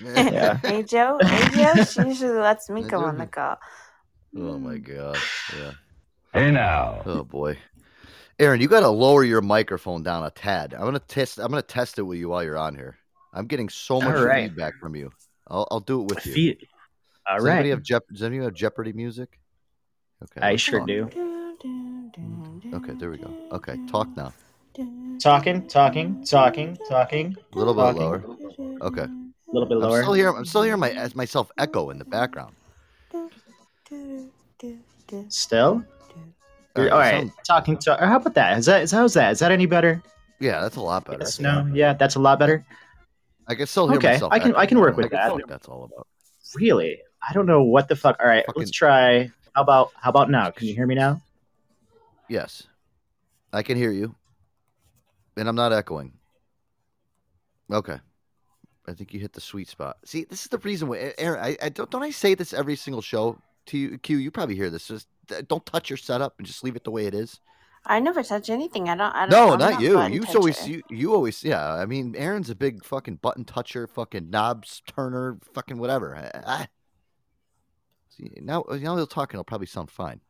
Yeah. 0.03 0.57
hey 0.63 0.83
Joe, 0.83 1.19
hey 1.23 1.49
Joe, 1.75 1.85
she 1.85 2.03
usually 2.03 2.39
lets 2.39 2.69
me 2.71 2.83
go 2.83 3.01
on 3.01 3.19
the 3.19 3.27
call. 3.27 3.57
Oh 4.37 4.59
my 4.59 4.79
god. 4.79 5.17
Yeah. 5.59 5.73
Hey 6.33 6.51
now. 6.51 7.03
Oh 7.07 7.25
boy. 7.25 7.59
Aaron, 8.39 8.61
you 8.61 8.69
got 8.69 8.81
to 8.81 8.89
lower 8.89 9.25
your 9.25 9.41
microphone 9.41 10.05
down 10.05 10.23
a 10.25 10.31
tad. 10.31 10.73
I'm 10.73 10.83
gonna 10.85 11.01
test. 11.01 11.39
I'm 11.39 11.49
gonna 11.49 11.63
test 11.63 11.99
it 11.99 12.03
with 12.03 12.19
you 12.19 12.29
while 12.29 12.45
you're 12.45 12.59
on 12.59 12.77
here. 12.77 12.97
I'm 13.33 13.47
getting 13.47 13.69
so 13.69 14.01
much 14.01 14.17
All 14.17 14.25
right. 14.25 14.49
feedback 14.49 14.75
from 14.81 14.95
you. 14.95 15.11
I'll, 15.49 15.67
I'll 15.71 15.81
do 15.81 16.03
it 16.03 16.09
with 16.15 16.25
you. 16.27 16.33
Feed- 16.33 16.67
All 17.29 17.39
does 17.39 17.47
anybody 17.47 17.71
have 17.71 17.83
Jep- 17.83 18.07
Does 18.13 18.23
anybody 18.23 18.45
have 18.45 18.55
Jeopardy 18.55 18.93
music? 18.93 19.41
Okay. 20.23 20.41
I 20.47 20.57
sure 20.57 20.81
talk. 20.81 20.89
do. 20.89 21.09
Okay, 22.75 22.93
there 22.95 23.11
we 23.11 23.19
go. 23.19 23.33
Okay, 23.53 23.79
talk 23.91 24.09
now. 24.17 24.33
Talking, 25.21 25.67
talking, 25.67 26.25
talking, 26.25 26.79
talking. 26.89 27.37
A 27.53 27.59
little 27.59 27.75
bit 27.75 27.81
Talking. 27.83 28.01
lower. 28.03 28.23
Okay. 28.83 29.03
A 29.03 29.53
little 29.53 29.69
bit 29.69 29.79
lower. 29.79 29.87
I'm 29.87 29.91
lower. 29.91 30.03
still 30.03 30.13
hearing. 30.15 30.37
I'm 30.37 30.45
still 30.45 30.63
hearing 30.63 30.81
my 30.81 30.91
as 30.91 31.17
myself 31.17 31.51
echo 31.59 31.91
in 31.91 31.99
the 31.99 32.05
background. 32.05 32.55
Still. 35.29 35.83
All 36.77 36.85
right, 36.85 36.93
All 36.93 36.99
right, 36.99 37.21
sound- 37.23 37.33
talking. 37.45 37.77
To, 37.79 37.97
how 37.97 38.17
about 38.17 38.35
that? 38.35 38.59
Is 38.59 38.67
that 38.67 38.83
is 38.83 38.91
how's 38.93 39.15
that? 39.15 39.33
Is 39.33 39.39
that 39.41 39.51
any 39.51 39.67
better? 39.67 40.01
yeah, 40.39 40.61
that's 40.61 40.77
a 40.77 40.81
lot 40.81 41.05
better. 41.05 41.19
Yes, 41.21 41.41
no, 41.41 41.69
yeah, 41.75 41.95
that's 41.95 42.15
a 42.15 42.21
lot 42.21 42.39
better. 42.39 42.65
I 43.49 43.55
can 43.57 43.67
still 43.67 43.89
hear 43.89 43.97
Okay, 43.97 44.13
myself. 44.13 44.33
I 44.33 44.39
can- 44.39 44.55
I 44.55 44.67
can 44.67 44.79
work 44.79 44.97
with 44.97 45.07
I 45.07 45.09
that. 45.09 45.29
see 45.31 45.33
what 45.33 45.49
that's 45.49 45.67
all 45.67 45.85
about. 45.85 46.07
Really? 46.55 47.01
I 47.29 47.33
don't 47.33 47.47
know 47.47 47.63
what 47.63 47.89
the 47.89 47.97
fuck. 47.97 48.19
All 48.21 48.29
right, 48.29 48.45
Fucking- 48.47 48.61
let's 48.61 48.71
try. 48.71 49.31
How 49.55 49.63
about 49.63 49.91
how 49.97 50.11
about 50.11 50.31
now? 50.31 50.51
Can 50.51 50.69
you 50.69 50.75
hear 50.75 50.87
me 50.87 50.95
now? 50.95 51.21
Yes, 52.29 52.67
I 53.53 53.63
can 53.63 53.77
hear 53.77 53.91
you, 53.91 54.15
and 55.37 55.49
I'm 55.49 55.57
not 55.57 55.73
echoing. 55.73 56.13
Okay, 57.73 57.99
I 58.87 58.93
think 58.95 59.13
you 59.13 59.21
hit 59.21 59.33
the 59.33 59.41
sweet 59.41 59.69
spot. 59.69 59.99
See, 60.05 60.25
this 60.25 60.43
is 60.43 60.49
the 60.49 60.59
reason 60.59 60.89
why, 60.89 61.13
Aaron. 61.19 61.45
I, 61.45 61.57
I 61.63 61.69
don't 61.69 61.91
don't 61.91 62.03
I 62.03 62.11
say 62.11 62.35
this 62.35 62.53
every 62.53 62.77
single 62.77 63.03
show 63.03 63.39
to 63.67 63.79
you. 63.79 63.99
Q, 63.99 64.19
you 64.19 64.31
probably 64.31 64.57
hear 64.57 64.71
this. 64.71 64.89
Just 64.89 65.09
uh, 65.31 65.43
don't 65.49 65.65
touch 65.67 65.91
your 65.91 65.97
setup 65.97 66.35
and 66.39 66.47
just 66.47 66.65
leave 66.65 66.77
it 66.77 66.85
the 66.85 66.91
way 66.91 67.07
it 67.07 67.15
is. 67.15 67.41
I 67.85 68.01
never 68.01 68.23
touch 68.23 68.51
anything. 68.51 68.89
I 68.89 68.97
don't. 68.97 69.15
I 69.15 69.27
don't 69.27 69.31
No, 69.31 69.53
I'm 69.53 69.59
not 69.59 69.81
you. 69.81 70.01
You 70.09 70.25
always 70.35 70.69
you, 70.69 70.83
you 70.91 71.15
always 71.15 71.43
yeah. 71.43 71.73
I 71.75 71.87
mean, 71.87 72.15
Aaron's 72.17 72.51
a 72.51 72.55
big 72.55 72.85
fucking 72.85 73.17
button 73.17 73.45
toucher, 73.45 73.87
fucking 73.87 74.31
knobs 74.31 74.83
turner, 74.87 75.39
fucking 75.55 75.79
whatever. 75.79 76.17
I, 76.17 76.41
I, 76.47 76.69
see 78.11 78.31
now 78.41 78.65
now 78.69 78.97
he'll 78.97 79.07
talk 79.07 79.33
and 79.33 79.39
it'll 79.39 79.45
probably 79.45 79.67
sound 79.67 79.91
fine. 79.91 80.21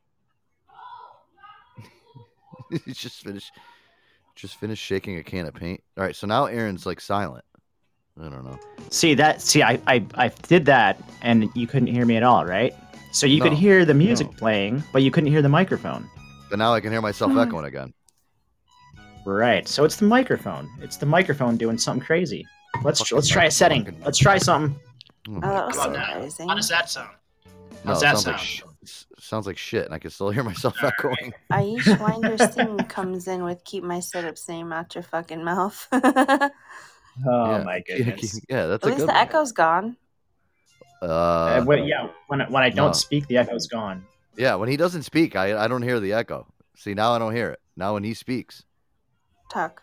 He's 2.84 2.96
just 2.98 3.22
finished 3.24 3.52
just 4.34 4.56
finished 4.56 4.82
shaking 4.84 5.18
a 5.18 5.22
can 5.24 5.46
of 5.46 5.54
paint. 5.54 5.82
All 5.96 6.04
right, 6.04 6.14
so 6.14 6.26
now 6.26 6.46
Aaron's 6.46 6.86
like 6.86 7.00
silent. 7.00 7.44
I 8.20 8.28
don't 8.28 8.44
know. 8.44 8.58
See 8.90 9.14
that? 9.14 9.40
See, 9.42 9.62
I 9.62 9.80
I 9.86 10.04
I 10.14 10.28
did 10.48 10.64
that, 10.66 11.00
and 11.22 11.48
you 11.54 11.66
couldn't 11.66 11.88
hear 11.88 12.04
me 12.06 12.16
at 12.16 12.22
all, 12.22 12.44
right? 12.44 12.74
So 13.12 13.26
you 13.26 13.40
could 13.40 13.52
hear 13.54 13.84
the 13.84 13.94
music 13.94 14.26
no. 14.28 14.32
playing, 14.36 14.82
but 14.92 15.02
you 15.02 15.10
couldn't 15.10 15.30
hear 15.30 15.40
the 15.42 15.48
microphone. 15.48 16.08
But 16.50 16.58
now 16.58 16.72
I 16.74 16.80
can 16.80 16.90
hear 16.92 17.00
myself 17.00 17.36
echoing 17.36 17.64
again. 17.64 17.92
Right. 19.24 19.66
So 19.68 19.84
it's 19.84 19.96
the 19.96 20.04
microphone. 20.06 20.68
It's 20.80 20.96
the 20.96 21.06
microphone 21.06 21.56
doing 21.56 21.78
something 21.78 22.04
crazy. 22.04 22.46
Let's 22.82 23.00
Fucking 23.00 23.16
let's 23.16 23.28
try 23.28 23.44
a 23.46 23.50
setting. 23.50 23.84
fucking- 23.84 24.00
Let's 24.04 24.18
try 24.18 24.38
something. 24.38 24.78
Oh 25.28 25.30
Oh, 25.30 25.40
my 25.40 25.40
that 25.40 25.50
How 25.50 25.64
about 25.64 25.92
that? 25.94 26.06
surprising. 26.12 26.48
How 26.48 26.54
does 26.54 26.68
that 26.68 26.90
sound? 26.90 27.10
No, 27.84 27.92
How's 27.92 27.98
it 28.02 28.06
that 28.06 28.12
sounds 28.18 28.26
like 28.26 28.36
sound? 28.36 28.46
sh- 28.48 28.62
s- 28.62 28.67
sounds 29.18 29.46
like 29.46 29.56
shit, 29.58 29.84
and 29.84 29.94
I 29.94 29.98
can 29.98 30.10
still 30.10 30.30
hear 30.30 30.42
myself 30.44 30.76
echoing. 30.82 31.32
Aish 31.52 31.98
Winder 32.00 32.38
Singh 32.38 32.84
comes 32.84 33.26
in 33.28 33.44
with 33.44 33.64
"Keep 33.64 33.84
my 33.84 34.00
setup's 34.00 34.48
name 34.48 34.72
out 34.72 34.94
your 34.94 35.02
fucking 35.04 35.44
mouth." 35.44 35.86
Oh 37.26 37.50
yeah. 37.50 37.62
my 37.64 37.82
Yeah, 37.88 37.96
goodness. 37.96 38.40
Yeah, 38.48 38.66
that's 38.66 38.84
a 38.84 38.86
least 38.86 38.98
good 39.00 39.08
the 39.08 39.12
one. 39.12 39.22
echo's 39.22 39.50
gone. 39.50 39.96
Uh, 41.02 41.06
Uh, 41.06 41.62
when, 41.64 41.84
yeah, 41.84 42.08
when 42.28 42.40
I- 42.42 42.48
when 42.48 42.62
I 42.62 42.70
don't 42.70 42.88
no. 42.88 42.92
speak, 42.92 43.26
the 43.26 43.36
echo's 43.38 43.66
gone. 43.66 44.06
yeah, 44.36 44.54
when 44.54 44.68
he 44.68 44.76
doesn't 44.76 45.02
speak, 45.02 45.34
I 45.34 45.64
I 45.64 45.66
don't 45.66 45.82
hear 45.82 45.98
the 45.98 46.12
echo. 46.12 46.46
See, 46.76 46.94
now 46.94 47.12
I 47.12 47.18
don't 47.18 47.34
hear 47.34 47.50
it. 47.50 47.58
Now 47.76 47.94
when 47.94 48.04
he 48.04 48.14
speaks, 48.14 48.62
Talk. 49.50 49.82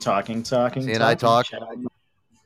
Talking, 0.00 0.44
talking. 0.44 0.82
See, 0.84 0.92
and 0.92 1.02
I 1.02 1.16
talking. 1.16 1.58
talk. 1.58 1.92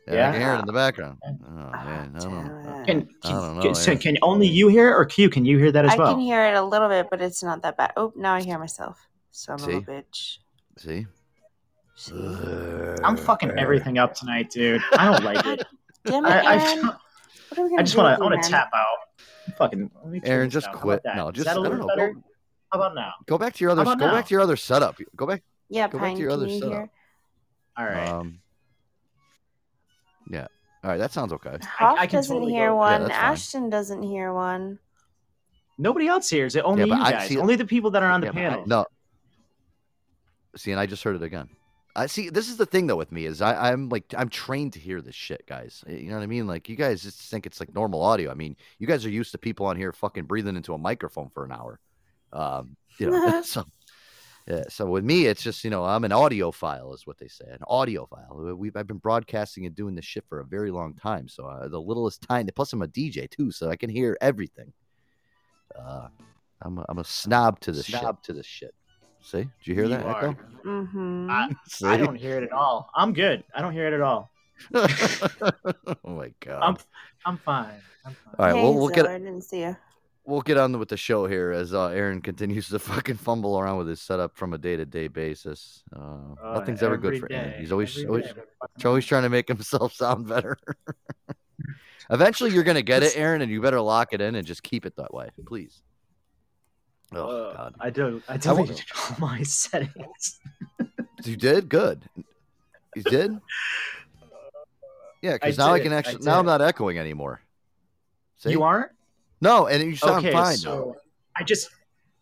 Shut 0.08 0.14
up. 0.14 0.18
yeah, 0.18 0.28
I 0.28 0.32
can 0.32 0.40
hear 0.40 0.54
it 0.54 0.58
in 0.60 0.66
the 0.66 0.72
background. 0.72 1.18
Oh 1.24 1.30
man, 1.48 2.12
I 2.16 2.18
don't 2.18 2.32
know. 2.32 2.82
Can 2.84 3.08
I 3.22 3.28
can, 3.28 3.36
don't 3.36 3.56
know, 3.56 3.62
can, 3.62 3.74
so 3.74 3.96
can 3.96 4.18
only 4.22 4.48
you 4.48 4.68
hear 4.68 4.88
it, 4.88 4.94
or 4.94 5.04
Q? 5.04 5.30
Can 5.30 5.44
you 5.44 5.58
hear 5.58 5.70
that 5.72 5.84
as 5.84 5.92
I 5.92 5.96
well? 5.96 6.08
I 6.08 6.12
can 6.12 6.20
hear 6.20 6.44
it 6.44 6.54
a 6.54 6.62
little 6.62 6.88
bit, 6.88 7.06
but 7.10 7.20
it's 7.20 7.42
not 7.42 7.62
that 7.62 7.76
bad. 7.76 7.92
Oh, 7.96 8.12
now 8.16 8.34
I 8.34 8.42
hear 8.42 8.58
myself. 8.58 8.98
Son 9.30 9.54
of 9.54 9.62
a 9.62 9.64
See? 9.72 9.80
bitch. 9.80 10.38
See, 10.78 11.06
See? 11.94 12.96
I'm 13.04 13.16
fucking 13.16 13.52
everything 13.58 13.98
up 13.98 14.14
tonight, 14.14 14.50
dude. 14.50 14.82
I 14.98 15.04
don't 15.12 15.22
like 15.24 15.46
it. 15.46 15.62
Damn 16.04 16.24
it, 16.24 16.28
I, 16.30 16.40
I, 16.40 16.56
Aaron. 16.56 16.86
What 16.86 16.98
are 17.58 17.62
we 17.62 17.68
gonna 17.70 17.80
I 17.80 17.82
just 17.84 17.96
want 17.96 18.16
to. 18.18 18.24
I 18.24 18.26
want 18.28 18.42
to 18.42 18.50
tap 18.50 18.70
out. 18.74 19.56
Fucking. 19.56 19.90
let 20.02 20.12
me 20.12 20.20
Aaron, 20.24 20.50
just 20.50 20.66
down. 20.66 20.74
How 20.74 20.80
quit. 20.80 21.00
about 21.04 21.04
that? 21.04 21.16
No, 21.16 21.28
Is 21.28 21.34
just 21.34 21.44
that 21.46 21.56
a 21.56 21.60
I 21.60 21.62
little 21.62 21.78
don't 21.78 21.86
know. 21.86 21.94
better? 21.94 22.12
Go, 22.14 22.22
How 22.72 22.78
about 22.80 22.94
now? 22.96 23.12
go 23.26 23.38
back 23.38 23.54
to 23.54 23.64
your 23.64 23.70
other. 23.70 23.84
Go 23.84 23.94
now? 23.94 24.12
back 24.12 24.26
to 24.26 24.34
your 24.34 24.40
other 24.40 24.56
setup. 24.56 24.98
Go 25.14 25.26
back. 25.26 25.42
Yeah, 25.68 25.88
Go 25.88 25.98
back 26.00 26.14
to 26.14 26.20
your 26.20 26.30
Can 26.30 26.38
other 26.40 26.48
you 26.48 26.58
setup. 26.60 26.72
hear? 26.72 26.90
All 27.78 27.84
right. 27.86 28.08
Um. 28.08 28.40
Yeah. 30.33 30.47
All 30.83 30.90
right. 30.90 30.97
That 30.97 31.12
sounds 31.12 31.33
okay. 31.35 31.59
Hoff 31.62 31.97
I 31.99 32.07
can 32.09 32.18
doesn't 32.18 32.35
totally 32.35 32.53
hear 32.53 32.68
go- 32.71 32.77
one. 32.77 33.03
that's 33.03 33.12
fine. 33.14 33.21
Ashton 33.33 33.71
doesn't 33.71 34.03
hear 34.03 34.33
one. 34.33 34.81
Nobody 35.79 36.09
else 36.09 36.29
hears 36.29 36.57
it. 36.57 36.64
Only 36.64 36.87
but 36.88 36.97
you 36.99 37.03
I- 37.03 37.11
guys. 37.12 37.29
see- 37.29 37.38
only 37.38 37.55
the 37.57 37.64
people 37.66 37.91
that 37.93 38.03
are 38.03 38.11
on 38.11 38.20
the 38.20 38.26
Yeah, 38.26 38.33
but 38.33 38.39
I- 38.43 38.49
panel. 38.51 38.66
No. 38.66 38.87
See, 40.57 40.70
and 40.70 40.80
I 40.80 40.87
just 40.87 41.03
heard 41.03 41.16
it 41.16 41.22
again. 41.22 41.49
I 41.95 42.07
see. 42.07 42.30
This 42.30 42.49
is 42.49 42.57
the 42.57 42.64
thing 42.66 42.87
though 42.87 42.97
with 42.97 43.12
me 43.12 43.26
is 43.26 43.43
I, 43.43 43.70
I'm 43.70 43.89
like 43.91 44.14
I'm 44.16 44.28
trained 44.30 44.72
to 44.74 44.78
hear 44.78 45.03
this 45.03 45.14
shit, 45.14 45.47
guys. 45.47 45.85
You 45.87 46.09
know 46.09 46.16
what 46.16 46.22
I 46.22 46.26
mean? 46.26 46.47
Like 46.47 46.68
you 46.68 46.76
guys 46.76 47.03
just 47.03 47.20
think 47.20 47.45
it's 47.47 47.61
like 47.61 47.74
normal 47.74 48.03
audio. 48.03 48.30
I 48.30 48.35
mean, 48.35 48.57
you 48.78 48.87
guys 48.87 49.05
are 49.05 49.11
used 49.11 49.33
to 49.33 49.39
people 49.39 49.66
on 49.66 49.76
here 49.76 49.93
fucking 49.93 50.24
breathing 50.24 50.57
into 50.57 50.72
a 50.72 50.78
microphone 50.78 51.28
for 51.28 51.45
an 51.45 51.53
hour. 51.53 51.78
Um, 52.33 52.76
you 52.99 53.11
know, 53.11 53.43
so 53.45 53.64
yeah. 54.47 54.64
So 54.68 54.86
with 54.86 55.05
me, 55.05 55.26
it's 55.26 55.43
just 55.43 55.64
you 55.64 55.70
know 55.70 55.84
I'm 55.84 56.05
an 56.05 56.11
audiophile, 56.11 56.95
is 56.95 57.07
what 57.07 57.18
they 57.18 57.28
say, 57.28 57.47
an 57.51 57.59
audiophile. 57.68 58.57
We've 58.57 58.76
I've 58.76 58.86
been 58.86 58.99
broadcasting 58.99 59.66
and 59.66 59.74
doing 59.74 59.95
this 59.95 60.05
shit 60.05 60.24
for 60.28 60.40
a 60.40 60.45
very 60.45 60.70
long 60.70 60.95
time. 60.95 61.28
So 61.28 61.45
uh, 61.47 61.68
the 61.68 61.80
littlest 61.80 62.22
time. 62.22 62.49
Plus, 62.55 62.72
I'm 62.72 62.82
a 62.82 62.88
DJ 62.88 63.30
too, 63.30 63.51
so 63.51 63.70
I 63.70 63.76
can 63.76 63.90
hear 63.90 64.16
everything. 64.20 64.72
Uh, 65.78 66.09
I'm 66.61 66.78
a, 66.78 66.84
I'm 66.88 66.99
a 66.99 67.05
snob 67.05 67.61
to 67.61 67.72
this 67.72 67.86
Snob 67.86 68.18
shit. 68.18 68.24
To 68.24 68.32
this 68.32 68.47
shit. 68.47 68.74
See? 69.22 69.38
Did 69.38 69.51
you 69.64 69.74
hear 69.74 69.88
that 69.88 70.05
You 70.05 70.11
echo? 70.11 70.36
Mm-hmm. 70.64 71.30
I, 71.30 71.51
I 71.84 71.97
don't 71.97 72.16
hear 72.16 72.38
it 72.38 72.45
at 72.45 72.53
all. 72.53 72.90
I'm 72.95 73.12
good. 73.12 73.45
I 73.55 73.62
don't 73.62 73.72
hear 73.72 73.86
it 73.86 73.95
at 73.95 74.01
all. 74.01 74.30
oh 74.74 75.97
my 76.05 76.32
god! 76.38 76.61
I'm 76.62 76.76
I'm 77.26 77.36
fine. 77.38 77.80
I'm 78.05 78.14
fine. 78.14 78.34
All 78.38 78.47
right, 78.47 78.55
hey, 78.55 78.62
we'll 78.62 78.74
we'll 78.74 78.88
Zoe, 78.88 78.95
get 78.95 79.07
I 79.07 79.18
didn't 79.18 79.43
see 79.43 79.61
you. 79.61 79.76
We'll 80.25 80.41
get 80.43 80.57
on 80.57 80.79
with 80.79 80.89
the 80.89 80.97
show 80.97 81.27
here 81.27 81.51
as 81.51 81.75
uh, 81.75 81.87
Aaron 81.89 82.20
continues 82.20 82.68
to 82.68 82.79
fucking 82.79 83.16
fumble 83.16 83.59
around 83.59 83.79
with 83.79 83.89
his 83.89 84.01
setup 84.01 84.37
from 84.37 84.53
a 84.53 84.59
day 84.59 84.77
to 84.77 84.85
day 84.87 85.09
basis. 85.09 85.83
Uh, 85.95 85.99
Oh, 86.43 86.55
nothing's 86.55 86.83
ever 86.83 86.97
good 86.97 87.18
for 87.20 87.31
Aaron. 87.31 87.61
He's 87.61 87.73
always 87.73 88.05
always, 88.05 88.25
day, 88.25 88.31
every 88.31 88.43
fucking 88.61 88.75
he's 88.77 88.85
always 88.87 89.07
trying 89.07 89.23
to 89.23 89.29
make 89.29 89.49
himself 89.55 89.93
sound 89.93 90.29
better. 90.29 90.57
Eventually, 92.11 92.51
you're 92.51 92.64
gonna 92.64 92.83
get 92.83 93.03
it, 93.03 93.16
Aaron, 93.16 93.43
and 93.43 93.51
you 93.51 93.61
better 93.61 93.81
lock 93.81 94.09
it 94.12 94.20
in 94.20 94.35
and 94.35 94.47
just 94.47 94.62
keep 94.62 94.85
it 94.87 94.97
that 94.97 95.14
way, 95.14 95.29
please. 95.47 95.83
Oh 97.14 97.27
Uh, 97.49 97.53
God, 97.57 97.75
I 97.81 97.91
don't. 97.91 98.23
I 98.29 98.37
deleted 98.37 98.83
all 98.97 99.16
my 99.18 99.43
settings. 99.43 100.41
you 101.25 101.37
did 101.37 101.68
good. 101.68 102.09
You 102.97 103.03
did. 103.03 103.39
Yeah, 105.23 105.35
because 105.35 105.57
now 105.59 105.73
I 105.73 105.79
can 105.81 105.93
I 105.93 105.97
actually 105.97 106.25
now 106.25 106.39
I'm 106.41 106.47
not 106.47 106.61
echoing 106.61 106.99
anymore. 106.99 107.41
See? 108.39 108.51
You 108.51 108.62
aren't? 108.64 108.91
No, 109.43 109.66
and 109.66 109.82
you 109.82 109.97
sound 109.97 110.24
okay, 110.24 110.32
fine 110.32 110.53
now. 110.53 110.57
so 110.57 110.97
I 111.36 111.43
just 111.43 111.68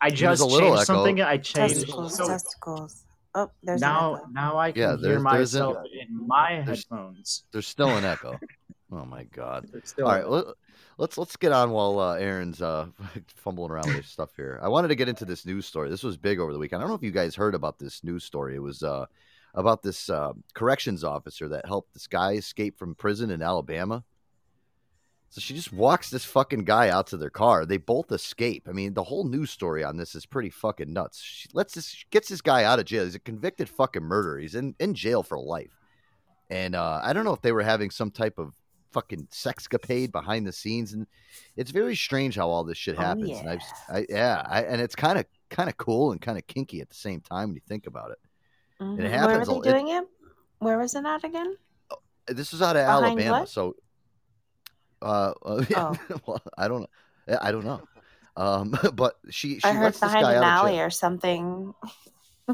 I 0.01 0.11
just 0.11 0.43
changed 0.43 0.65
echo. 0.65 0.85
something. 0.85 1.21
I 1.21 1.37
changed 1.37 1.75
Testicles, 1.77 2.17
so 2.17 2.27
testicles. 2.27 3.05
Oh, 3.35 3.49
there's 3.63 3.81
an 3.83 3.89
now 3.89 4.15
echo. 4.17 4.27
now 4.33 4.59
I 4.59 4.73
can 4.73 4.81
Yeah, 4.81 4.89
hear 4.89 4.97
there's- 4.97 5.23
there's 5.33 5.55
an- 5.55 5.61
myself 5.63 5.77
in 6.01 6.27
my 6.27 6.63
there's- 6.65 6.69
headphones. 6.91 7.45
There's 7.53 7.67
still 7.69 7.91
an 7.97 8.05
echo. 8.05 8.39
Oh 8.93 9.05
my 9.05 9.23
god! 9.23 9.71
All 10.01 10.05
right, 10.05 10.29
let, 10.29 10.47
let's 10.99 11.17
let's 11.17 11.37
get 11.37 11.53
on 11.53 11.71
while 11.71 12.01
uh, 12.01 12.17
Aaron's 12.17 12.61
uh, 12.61 12.87
fumbling 13.37 13.71
around 13.71 13.87
with 13.87 13.99
his 13.99 14.07
stuff 14.09 14.31
here. 14.35 14.59
I 14.61 14.67
wanted 14.67 14.89
to 14.89 14.97
get 14.97 15.09
into 15.09 15.25
this 15.25 15.47
news 15.47 15.65
story. 15.65 15.89
This 15.89 16.03
was 16.03 16.17
big 16.17 16.41
over 16.41 16.53
the 16.53 16.59
weekend. 16.59 16.81
I 16.81 16.83
don't 16.83 16.89
know 16.91 16.97
if 16.97 17.03
you 17.05 17.13
guys 17.13 17.37
heard 17.37 17.55
about 17.55 17.79
this 17.79 18.03
news 18.03 18.25
story. 18.25 18.57
It 18.57 18.59
was 18.59 18.83
uh, 18.83 19.07
about 19.55 19.85
this 19.85 20.11
uh, 20.11 20.33
corrections 20.55 21.05
officer 21.05 21.47
that 21.51 21.67
helped 21.67 21.95
this 21.95 22.09
guy 22.09 22.33
escape 22.33 22.77
from 22.77 22.97
prison 22.97 23.31
in 23.31 23.43
Alabama. 23.43 24.03
So 25.31 25.41
she 25.41 25.55
just 25.55 25.73
walks 25.73 26.11
this 26.11 26.25
fucking 26.25 26.65
guy 26.65 26.89
out 26.89 27.07
to 27.09 27.17
their 27.17 27.31
car. 27.31 27.65
They 27.65 27.77
both 27.77 28.11
escape. 28.11 28.67
I 28.69 28.73
mean, 28.73 28.95
the 28.95 29.05
whole 29.05 29.23
news 29.23 29.51
story 29.51 29.85
on 29.85 29.97
this 29.97 30.17
is 30.17 30.27
pretty 30.27 30.51
fucking 30.51 30.93
nuts. 30.93 31.21
She 31.23 31.49
lets 31.53 31.75
this 31.75 31.89
she 31.89 32.05
gets 32.11 32.29
this 32.29 32.41
guy 32.41 32.65
out 32.65 32.81
of 32.81 32.85
jail. 32.85 33.05
He's 33.05 33.15
a 33.15 33.21
convicted 33.21 33.69
fucking 33.69 34.03
murderer. 34.03 34.41
He's 34.41 34.57
in, 34.57 34.75
in 34.81 34.93
jail 34.93 35.23
for 35.23 35.39
life. 35.39 35.79
And 36.51 36.75
uh, 36.75 37.01
I 37.03 37.13
don't 37.13 37.25
know 37.25 37.33
if 37.33 37.43
they 37.43 37.53
were 37.53 37.63
having 37.63 37.91
some 37.91 38.11
type 38.11 38.39
of 38.41 38.53
fucking 38.91 39.29
sexcapade 39.31 40.11
behind 40.11 40.49
the 40.49 40.53
scenes, 40.53 40.95
and 40.95 41.07
it's 41.57 41.71
very 41.71 41.95
strange 41.95 42.35
how 42.35 42.49
all 42.49 42.65
this 42.65 42.77
shit 42.77 42.97
Oh, 42.99 43.03
happens. 43.03 43.39
And 43.39 43.49
I've, 43.49 43.63
I, 43.89 44.07
yeah, 44.09 44.43
I, 44.45 44.63
and 44.63 44.81
it's 44.81 44.97
kind 44.97 45.17
of 45.17 45.27
kind 45.49 45.69
of 45.69 45.77
cool 45.77 46.11
and 46.11 46.21
kind 46.21 46.39
of 46.39 46.47
kinky 46.49 46.81
at 46.81 46.89
the 46.89 46.97
same 46.97 47.21
time 47.21 47.51
when 47.51 47.55
you 47.55 47.63
think 47.69 47.87
about 47.87 48.11
it. 48.11 48.19
And 48.81 49.01
it 49.01 49.13
happens. 49.13 49.47
Where 49.49 49.59
were 49.59 49.63
they 49.63 49.71
doing 49.71 49.89
it? 49.91 50.05
Where 50.59 50.77
was 50.77 50.97
it 50.97 51.05
at 51.05 51.23
again? 51.23 51.57
This 52.27 52.51
was 52.51 52.63
out 52.63 52.75
of 52.75 52.85
Behind 52.85 53.05
Alabama, 53.05 53.41
what? 53.41 53.49
so 53.49 53.77
uh, 55.03 55.33
uh, 55.45 55.65
yeah, 55.69 55.95
Oh. 56.11 56.21
well, 56.27 56.43
I 56.57 56.69
don't 56.69 56.83
know. 56.83 57.39
I 57.41 57.53
don't 57.53 57.65
know. 57.65 57.83
Um, 58.37 58.77
but 58.95 59.17
she 59.31 59.59
she 59.59 59.65
I 59.65 59.73
heard 59.73 59.85
lets 59.85 60.01
this 60.01 60.09
behind 60.09 60.25
guy 60.25 60.33
an 60.35 60.43
out 60.43 60.65
alley 60.65 60.81
or 60.81 60.91
something. 60.91 61.75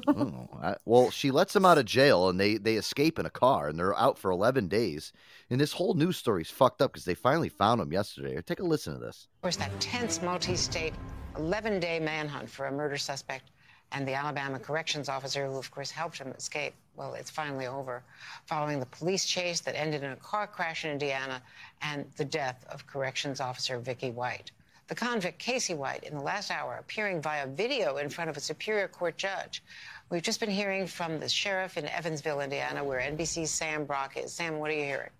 Oh, 0.08 0.48
I, 0.62 0.76
well, 0.84 1.10
she 1.10 1.30
lets 1.30 1.56
him 1.56 1.64
out 1.64 1.78
of 1.78 1.86
jail, 1.86 2.28
and 2.28 2.38
they 2.38 2.58
they 2.58 2.74
escape 2.74 3.18
in 3.18 3.24
a 3.24 3.30
car, 3.30 3.68
and 3.68 3.78
they're 3.78 3.98
out 3.98 4.18
for 4.18 4.30
eleven 4.30 4.68
days. 4.68 5.12
And 5.48 5.60
this 5.60 5.72
whole 5.72 5.94
news 5.94 6.16
story's 6.18 6.50
fucked 6.50 6.82
up 6.82 6.92
because 6.92 7.04
they 7.06 7.14
finally 7.14 7.48
found 7.48 7.80
him 7.80 7.92
yesterday. 7.92 8.40
Take 8.42 8.60
a 8.60 8.64
listen 8.64 8.92
to 8.94 8.98
this. 9.00 9.28
Of 9.36 9.42
course, 9.42 9.56
that 9.56 9.78
tense 9.80 10.20
multi-state 10.20 10.92
11-day 11.34 12.00
manhunt 12.00 12.50
for 12.50 12.66
a 12.66 12.72
murder 12.72 12.96
suspect 12.96 13.52
and 13.92 14.06
the 14.06 14.14
Alabama 14.14 14.58
corrections 14.58 15.08
officer 15.08 15.46
who, 15.46 15.56
of 15.56 15.70
course, 15.70 15.90
helped 15.90 16.18
him 16.18 16.28
escape. 16.28 16.74
Well, 16.96 17.14
it's 17.14 17.30
finally 17.30 17.66
over, 17.66 18.02
following 18.46 18.80
the 18.80 18.86
police 18.86 19.24
chase 19.24 19.60
that 19.60 19.78
ended 19.78 20.02
in 20.02 20.10
a 20.10 20.16
car 20.16 20.46
crash 20.46 20.84
in 20.84 20.90
Indiana 20.90 21.42
and 21.82 22.04
the 22.16 22.24
death 22.24 22.64
of 22.70 22.86
corrections 22.86 23.40
officer 23.40 23.78
Vicky 23.78 24.10
White. 24.10 24.50
The 24.88 24.94
convict 24.94 25.38
Casey 25.38 25.74
White, 25.74 26.04
in 26.04 26.14
the 26.14 26.22
last 26.22 26.50
hour, 26.50 26.76
appearing 26.76 27.20
via 27.20 27.46
video 27.46 27.96
in 27.96 28.08
front 28.08 28.30
of 28.30 28.36
a 28.36 28.40
Superior 28.40 28.86
Court 28.86 29.16
judge. 29.16 29.62
We've 30.10 30.22
just 30.22 30.38
been 30.38 30.50
hearing 30.50 30.86
from 30.86 31.18
the 31.18 31.28
sheriff 31.28 31.76
in 31.76 31.86
Evansville, 31.86 32.40
Indiana, 32.40 32.84
where 32.84 33.00
NBC's 33.00 33.50
Sam 33.50 33.84
Brock 33.84 34.16
is. 34.16 34.32
Sam, 34.32 34.58
what 34.58 34.70
are 34.70 34.74
you 34.74 34.84
hearing? 34.84 35.10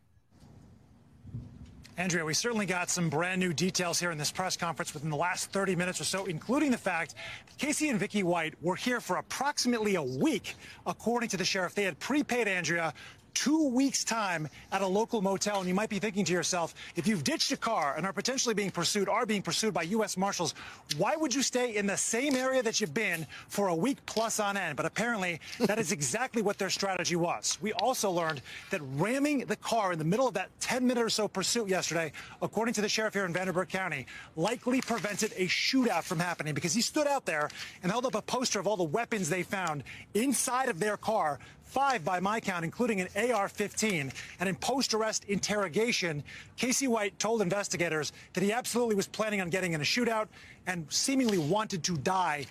Andrea, 1.99 2.27
we 2.27 2.35
certainly 2.35 2.67
got 2.67 2.91
some 2.91 3.09
brand 3.09 3.41
new 3.41 3.55
details 3.55 3.99
here 3.99 4.11
in 4.11 4.19
this 4.19 4.31
press 4.31 4.55
conference 4.55 4.93
within 4.93 5.09
the 5.09 5.17
last 5.17 5.51
30 5.51 5.77
minutes 5.77 5.99
or 5.99 6.05
so, 6.05 6.27
including 6.27 6.71
the 6.71 6.77
fact 6.77 7.15
Casey 7.57 7.89
and 7.89 7.99
Vicky 7.99 8.23
White 8.23 8.53
were 8.61 8.77
here 8.77 9.01
for 9.01 9.17
approximately 9.17 9.95
a 9.95 10.03
week, 10.03 10.57
according 10.87 11.31
to 11.31 11.39
the 11.39 11.45
sheriff. 11.45 11.75
They 11.75 11.85
had 11.85 11.99
prepaid 11.99 12.49
Andrea 12.49 12.93
two 13.37 13.69
weeks' 13.69 14.03
time 14.03 14.49
at 14.73 14.81
a 14.81 14.87
local 14.87 15.21
motel. 15.21 15.59
And 15.59 15.69
you 15.69 15.75
might 15.75 15.91
be 15.91 15.99
thinking 15.99 16.25
to 16.25 16.33
yourself, 16.33 16.75
if 16.97 17.07
you've 17.07 17.23
ditched 17.23 17.53
a 17.53 17.57
car 17.57 17.95
and 17.95 18.07
are 18.07 18.13
potentially 18.13 18.55
being 18.55 18.71
pursued, 18.71 19.11
are 19.11 19.27
being 19.27 19.43
pursued 19.43 19.75
by 19.75 19.83
U.S. 19.83 20.17
Marshals, 20.17 20.55
why 20.97 21.17
would 21.17 21.35
you 21.35 21.43
stay 21.43 21.77
in 21.77 21.87
the 21.87 21.99
same 21.99 22.35
area 22.35 22.63
that 22.63 22.81
you've 22.81 22.95
been 22.95 23.27
for 23.49 23.69
a 23.69 23.75
week 23.75 23.99
plus 24.07 24.41
on 24.41 24.57
end? 24.57 24.75
But 24.75 24.87
apparently, 24.87 25.41
that 25.61 25.79
is 25.79 25.93
exactly 25.97 26.41
what 26.41 26.57
their 26.57 26.71
strategy 26.71 27.15
was. 27.15 27.59
We 27.61 27.75
also 27.75 28.11
learned 28.11 28.41
that 28.71 28.81
ramming 28.95 29.41
the 29.41 29.57
car 29.57 29.93
in 29.93 29.99
the 29.99 30.05
middle 30.05 30.27
of 30.27 30.35
that 30.35 30.49
10 30.61 30.87
minute 30.87 31.03
or 31.03 31.11
so 31.11 31.29
pursuit 31.29 31.69
yesterday, 31.69 32.13
according 32.41 32.73
to 32.75 32.81
the 32.81 32.89
sheriff 32.89 33.13
here 33.13 33.27
in 33.27 33.35
Vanderburgh 33.35 33.69
County, 33.69 34.07
likely 34.35 34.81
prevented 34.81 35.33
a 35.37 35.47
shootout 35.47 36.05
from 36.05 36.19
happening 36.19 36.55
because 36.55 36.73
he 36.73 36.81
stood 36.81 37.07
out 37.07 37.27
there 37.27 37.51
and 37.83 37.93
held 37.93 38.07
up 38.07 38.15
a 38.15 38.23
poster 38.23 38.59
of 38.59 38.67
all 38.67 38.79
the 38.79 38.83
weapons 38.83 39.29
they 39.29 39.43
found 39.43 39.85
inside 40.15 40.71
of 40.71 40.79
their 40.79 40.97
car 40.97 41.39
five 41.67 42.05
by 42.05 42.21
my 42.21 42.41
count, 42.41 42.65
including 42.65 43.01
an 43.01 43.09
AR 43.33 43.49
15. 43.49 44.11
And 44.41 44.49
in 44.49 44.55
post 44.57 44.95
arrest 44.95 45.25
interrogation, 45.25 46.23
Casey 46.57 46.89
White 46.89 47.19
told 47.19 47.43
investigators 47.43 48.13
that 48.33 48.43
he 48.43 48.53
absolutely 48.53 48.95
was 48.95 49.07
planning 49.07 49.41
on 49.41 49.51
getting 49.51 49.73
in 49.73 49.81
a 49.81 49.85
shootout 49.85 50.29
and 50.67 50.87
seemingly 50.89 51.39
wanted 51.39 51.85
to 51.85 51.97
die. 51.99 52.47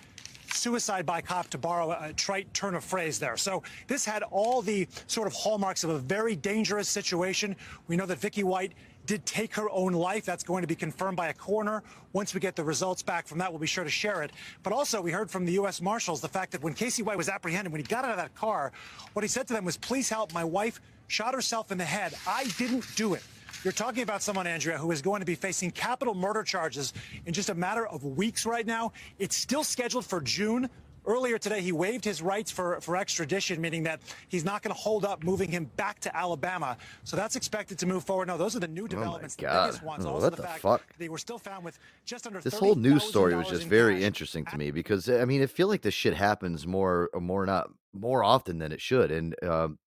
Suicide 0.52 1.04
by 1.04 1.20
cop, 1.20 1.48
to 1.48 1.58
borrow 1.58 1.90
a 1.90 2.12
trite 2.12 2.52
turn 2.54 2.76
of 2.76 2.84
phrase 2.84 3.18
there. 3.18 3.36
So 3.36 3.62
this 3.88 4.04
had 4.04 4.22
all 4.22 4.62
the 4.62 4.86
sort 5.06 5.26
of 5.26 5.32
hallmarks 5.34 5.82
of 5.82 5.90
a 5.90 5.98
very 5.98 6.36
dangerous 6.36 6.88
situation. 6.88 7.56
We 7.88 7.96
know 7.96 8.06
that 8.06 8.18
Vicky 8.18 8.44
White 8.44 8.72
did 9.06 9.24
take 9.24 9.54
her 9.54 9.70
own 9.70 9.92
life. 9.92 10.24
That's 10.24 10.44
going 10.44 10.62
to 10.62 10.66
be 10.66 10.74
confirmed 10.74 11.16
by 11.16 11.28
a 11.28 11.32
coroner. 11.32 11.82
Once 12.12 12.34
we 12.34 12.40
get 12.40 12.56
the 12.56 12.64
results 12.64 13.02
back 13.02 13.26
from 13.26 13.38
that, 13.38 13.50
we'll 13.50 13.60
be 13.60 13.66
sure 13.66 13.84
to 13.84 13.90
share 13.90 14.22
it. 14.22 14.32
But 14.62 14.72
also, 14.72 15.00
we 15.00 15.10
heard 15.10 15.30
from 15.30 15.44
the 15.44 15.52
U.S. 15.52 15.80
Marshals 15.80 16.20
the 16.20 16.28
fact 16.28 16.52
that 16.52 16.62
when 16.62 16.74
Casey 16.74 17.02
White 17.02 17.16
was 17.16 17.28
apprehended, 17.28 17.72
when 17.72 17.80
he 17.80 17.86
got 17.86 18.04
out 18.04 18.10
of 18.10 18.16
that 18.16 18.34
car, 18.34 18.72
what 19.12 19.22
he 19.22 19.28
said 19.28 19.46
to 19.48 19.54
them 19.54 19.64
was, 19.64 19.76
Please 19.76 20.08
help. 20.08 20.34
My 20.34 20.44
wife 20.44 20.80
shot 21.08 21.34
herself 21.34 21.70
in 21.72 21.78
the 21.78 21.84
head. 21.84 22.14
I 22.26 22.44
didn't 22.58 22.84
do 22.96 23.14
it. 23.14 23.22
You're 23.64 23.72
talking 23.72 24.02
about 24.02 24.22
someone, 24.22 24.46
Andrea, 24.46 24.78
who 24.78 24.90
is 24.92 25.02
going 25.02 25.20
to 25.20 25.26
be 25.26 25.34
facing 25.34 25.70
capital 25.70 26.14
murder 26.14 26.42
charges 26.42 26.92
in 27.24 27.32
just 27.32 27.48
a 27.48 27.54
matter 27.54 27.86
of 27.86 28.04
weeks 28.04 28.46
right 28.46 28.66
now. 28.66 28.92
It's 29.18 29.36
still 29.36 29.64
scheduled 29.64 30.04
for 30.04 30.20
June. 30.20 30.68
Earlier 31.06 31.38
today, 31.38 31.60
he 31.60 31.72
waived 31.72 32.04
his 32.04 32.20
rights 32.20 32.50
for, 32.50 32.80
for 32.80 32.96
extradition, 32.96 33.60
meaning 33.60 33.84
that 33.84 34.00
he's 34.28 34.44
not 34.44 34.62
going 34.62 34.74
to 34.74 34.80
hold 34.80 35.04
up 35.04 35.22
moving 35.22 35.50
him 35.50 35.70
back 35.76 36.00
to 36.00 36.16
Alabama. 36.16 36.76
So 37.04 37.16
that's 37.16 37.36
expected 37.36 37.78
to 37.78 37.86
move 37.86 38.04
forward. 38.04 38.28
No, 38.28 38.36
those 38.36 38.56
are 38.56 38.60
the 38.60 38.68
new 38.68 38.88
developments. 38.88 39.36
the 39.36 39.42
God. 39.42 39.66
biggest 39.66 39.84
ones. 39.84 40.04
Oh, 40.04 40.14
what 40.14 40.34
the 40.34 40.42
the 40.42 40.48
fuck? 40.48 40.82
they 40.98 41.08
were 41.08 41.18
still 41.18 41.38
found 41.38 41.64
with 41.64 41.78
just 42.04 42.26
under 42.26 42.40
This 42.40 42.58
whole 42.58 42.74
news 42.74 43.04
story 43.04 43.34
was 43.34 43.48
just 43.48 43.64
in 43.64 43.68
very 43.68 44.02
interesting 44.02 44.44
to 44.46 44.58
me 44.58 44.70
because 44.70 45.08
I 45.08 45.24
mean, 45.24 45.42
I 45.42 45.46
feel 45.46 45.68
like 45.68 45.82
this 45.82 45.94
shit 45.94 46.14
happens 46.14 46.66
more, 46.66 47.10
more 47.14 47.46
not 47.46 47.70
more 47.94 48.22
often 48.24 48.58
than 48.58 48.72
it 48.72 48.80
should. 48.80 49.10
And 49.10 49.34
um, 49.42 49.78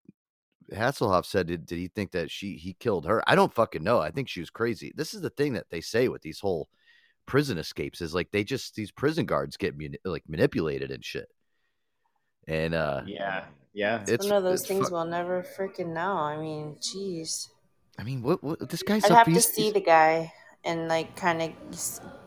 Hasselhoff 0.73 1.25
said, 1.25 1.47
did, 1.47 1.65
did 1.65 1.77
he 1.77 1.87
think 1.87 2.11
that 2.11 2.31
she 2.31 2.55
he 2.55 2.73
killed 2.73 3.05
her? 3.05 3.23
I 3.27 3.35
don't 3.35 3.53
fucking 3.53 3.83
know. 3.83 3.99
I 3.99 4.11
think 4.11 4.29
she 4.29 4.39
was 4.39 4.49
crazy. 4.49 4.91
This 4.95 5.13
is 5.13 5.21
the 5.21 5.29
thing 5.29 5.53
that 5.53 5.69
they 5.69 5.81
say 5.81 6.07
with 6.07 6.21
these 6.21 6.39
whole 6.39 6.69
prison 7.29 7.59
escapes 7.59 8.01
is 8.01 8.13
like 8.13 8.31
they 8.31 8.43
just 8.43 8.73
these 8.75 8.91
prison 8.91 9.25
guards 9.25 9.55
get 9.55 9.77
mani- 9.77 9.99
like 10.03 10.23
manipulated 10.27 10.89
and 10.89 11.05
shit. 11.05 11.29
And 12.47 12.73
uh, 12.73 13.03
Yeah, 13.05 13.43
yeah. 13.73 14.01
It's, 14.01 14.11
it's 14.11 14.25
one 14.25 14.35
of 14.35 14.43
those 14.43 14.65
things 14.65 14.85
fuck- 14.85 14.91
we'll 14.91 15.05
never 15.05 15.43
freaking 15.57 15.93
know. 15.93 16.13
I 16.13 16.37
mean, 16.37 16.75
jeez. 16.81 17.47
I 17.99 18.03
mean, 18.03 18.23
what, 18.23 18.43
what 18.43 18.67
this 18.67 18.81
guy's 18.81 19.05
I'd 19.05 19.11
up. 19.11 19.27
have 19.27 19.33
to 19.33 19.41
see 19.41 19.71
the 19.71 19.79
guy 19.79 20.33
and 20.65 20.87
like 20.87 21.15
kind 21.15 21.41
of 21.41 21.51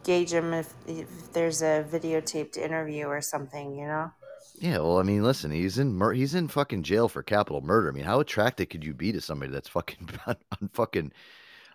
gauge 0.05 0.33
him 0.33 0.55
if, 0.55 0.73
if 0.87 1.33
there's 1.33 1.63
a 1.63 1.85
videotaped 1.91 2.57
interview 2.57 3.07
or 3.07 3.21
something, 3.21 3.75
you 3.77 3.87
know? 3.87 4.13
Yeah, 4.61 4.79
well, 4.79 4.99
I 4.99 5.03
mean, 5.03 5.25
listen, 5.25 5.51
he's 5.51 5.79
in 5.79 5.95
mur- 5.95 6.13
he's 6.13 6.37
in 6.37 6.47
fucking 6.47 6.85
jail 6.85 7.09
for 7.09 7.25
capital 7.25 7.61
murder. 7.61 7.89
I 7.89 7.93
mean, 7.93 8.05
how 8.05 8.21
attracted 8.21 8.71
could 8.71 8.85
you 8.85 8.95
be 8.95 9.11
to 9.11 9.21
somebody 9.21 9.51
that's 9.51 9.69
fucking 9.69 10.11
on, 10.29 10.37
on 10.61 10.71
fucking 10.73 11.07
on 11.07 11.13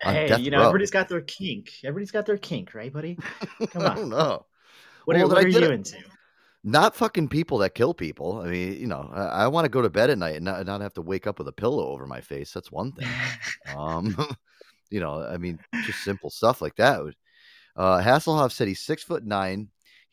Hey, 0.02 0.40
you 0.40 0.50
know, 0.50 0.58
row? 0.58 0.64
everybody's 0.64 0.90
got 0.90 1.08
their 1.08 1.20
kink. 1.20 1.70
Everybody's 1.84 2.10
got 2.10 2.26
their 2.26 2.38
kink, 2.38 2.74
right, 2.74 2.92
buddy? 2.92 3.16
Come 3.72 3.82
I 3.82 3.88
on. 3.88 3.96
don't 3.96 4.08
know. 4.10 4.46
What 5.04 5.16
Well, 5.16 5.28
are, 5.28 5.28
what 5.34 5.44
are 5.44 5.48
you 5.48 5.70
into? 5.70 5.96
Not 6.64 6.96
fucking 6.96 7.28
people 7.28 7.58
that 7.58 7.74
kill 7.74 7.94
people. 7.94 8.40
I 8.40 8.48
mean, 8.48 8.74
you 8.80 8.86
know, 8.86 9.08
I, 9.12 9.44
I 9.44 9.46
want 9.48 9.64
to 9.64 9.68
go 9.70 9.80
to 9.80 9.88
bed 9.88 10.10
at 10.10 10.18
night 10.18 10.36
and 10.36 10.44
not, 10.44 10.66
not 10.66 10.80
have 10.80 10.92
to 10.94 11.02
wake 11.02 11.26
up 11.26 11.38
with 11.38 11.48
a 11.48 11.52
pillow 11.52 11.88
over 11.88 12.06
my 12.06 12.20
face. 12.20 12.52
That's 12.52 12.72
one 12.72 12.92
thing. 12.92 13.08
um, 13.76 14.16
you 14.90 15.00
know, 15.00 15.22
I 15.22 15.36
mean, 15.38 15.58
just 15.86 16.02
simple 16.02 16.30
stuff 16.30 16.60
like 16.60 16.76
that. 16.76 17.00
Uh, 17.76 18.00
Hasselhoff 18.02 18.52
said 18.52 18.68
he's 18.68 18.80
six 18.80 19.02
foot 19.04 19.24
nine. 19.24 19.68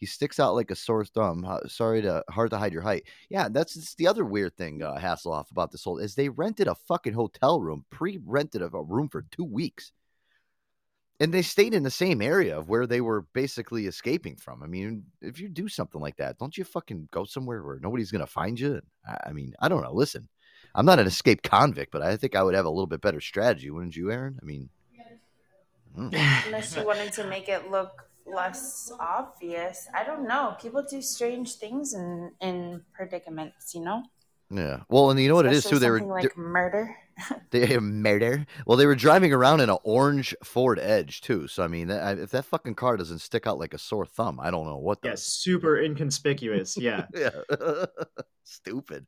He 0.05 0.07
sticks 0.07 0.39
out 0.39 0.53
like 0.53 0.69
a 0.69 0.75
sore 0.75 1.03
thumb. 1.03 1.47
Sorry 1.67 2.03
to 2.03 2.23
hard 2.29 2.51
to 2.51 2.59
hide 2.59 2.73
your 2.73 2.83
height. 2.83 3.05
Yeah, 3.27 3.49
that's 3.49 3.95
the 3.95 4.05
other 4.05 4.23
weird 4.23 4.55
thing, 4.55 4.83
uh, 4.83 4.99
Hasselhoff, 4.99 5.49
about 5.49 5.71
this 5.71 5.83
whole 5.83 5.97
is 5.97 6.13
they 6.13 6.29
rented 6.29 6.67
a 6.67 6.75
fucking 6.75 7.13
hotel 7.13 7.59
room, 7.59 7.85
pre-rented 7.89 8.61
a, 8.61 8.65
a 8.65 8.83
room 8.83 9.09
for 9.09 9.23
two 9.31 9.43
weeks, 9.43 9.91
and 11.19 11.33
they 11.33 11.41
stayed 11.41 11.73
in 11.73 11.81
the 11.81 11.89
same 11.89 12.21
area 12.21 12.55
of 12.55 12.69
where 12.69 12.85
they 12.85 13.01
were 13.01 13.21
basically 13.33 13.87
escaping 13.87 14.35
from. 14.35 14.61
I 14.61 14.67
mean, 14.67 15.05
if 15.23 15.39
you 15.39 15.49
do 15.49 15.67
something 15.67 15.99
like 15.99 16.17
that, 16.17 16.37
don't 16.37 16.55
you 16.55 16.65
fucking 16.65 17.09
go 17.09 17.25
somewhere 17.25 17.63
where 17.63 17.79
nobody's 17.79 18.11
gonna 18.11 18.27
find 18.27 18.59
you? 18.59 18.81
I, 19.07 19.29
I 19.29 19.31
mean, 19.31 19.55
I 19.59 19.69
don't 19.69 19.81
know. 19.81 19.91
Listen, 19.91 20.29
I'm 20.75 20.85
not 20.85 20.99
an 20.99 21.07
escaped 21.07 21.49
convict, 21.49 21.91
but 21.91 22.03
I 22.03 22.15
think 22.15 22.35
I 22.35 22.43
would 22.43 22.53
have 22.53 22.65
a 22.65 22.69
little 22.69 22.85
bit 22.85 23.01
better 23.01 23.21
strategy, 23.21 23.71
wouldn't 23.71 23.95
you, 23.95 24.11
Aaron? 24.11 24.37
I 24.39 24.45
mean, 24.45 24.69
mm. 25.97 26.45
Unless 26.45 26.75
you 26.75 26.85
wanted 26.85 27.11
to 27.13 27.25
make 27.25 27.49
it 27.49 27.71
look 27.71 28.03
less 28.25 28.91
obvious. 28.99 29.87
I 29.93 30.03
don't 30.03 30.27
know. 30.27 30.55
People 30.61 30.83
do 30.89 31.01
strange 31.01 31.55
things 31.55 31.93
in, 31.93 32.31
in 32.41 32.81
predicaments, 32.93 33.73
you 33.75 33.81
know? 33.81 34.03
yeah. 34.51 34.81
Well, 34.89 35.09
and 35.09 35.19
you 35.19 35.27
know 35.27 35.35
what 35.35 35.45
it 35.47 35.53
is 35.53 35.63
too. 35.65 35.79
They 35.79 35.89
were 35.89 35.99
something 35.99 36.15
they're- 36.15 36.23
like 36.23 36.37
murder. 36.37 36.95
They 37.51 37.77
murder. 37.79 38.45
Well, 38.67 38.77
they 38.77 38.85
were 38.85 38.95
driving 38.95 39.31
around 39.31 39.61
in 39.61 39.69
an 39.69 39.77
orange 39.85 40.35
Ford 40.43 40.77
Edge 40.79 41.21
too. 41.21 41.47
So 41.47 41.63
I 41.63 41.67
mean, 41.67 41.87
that, 41.87 42.19
if 42.19 42.31
that 42.31 42.43
fucking 42.43 42.75
car 42.75 42.97
doesn't 42.97 43.19
stick 43.19 43.47
out 43.47 43.57
like 43.57 43.73
a 43.73 43.77
sore 43.77 44.05
thumb, 44.05 44.37
I 44.41 44.51
don't 44.51 44.65
know 44.67 44.77
what. 44.77 44.99
Yeah, 45.01 45.13
super 45.15 45.77
inconspicuous. 45.81 46.75
Yeah. 46.75 47.05
yeah. 47.15 47.29
Stupid. 48.43 49.07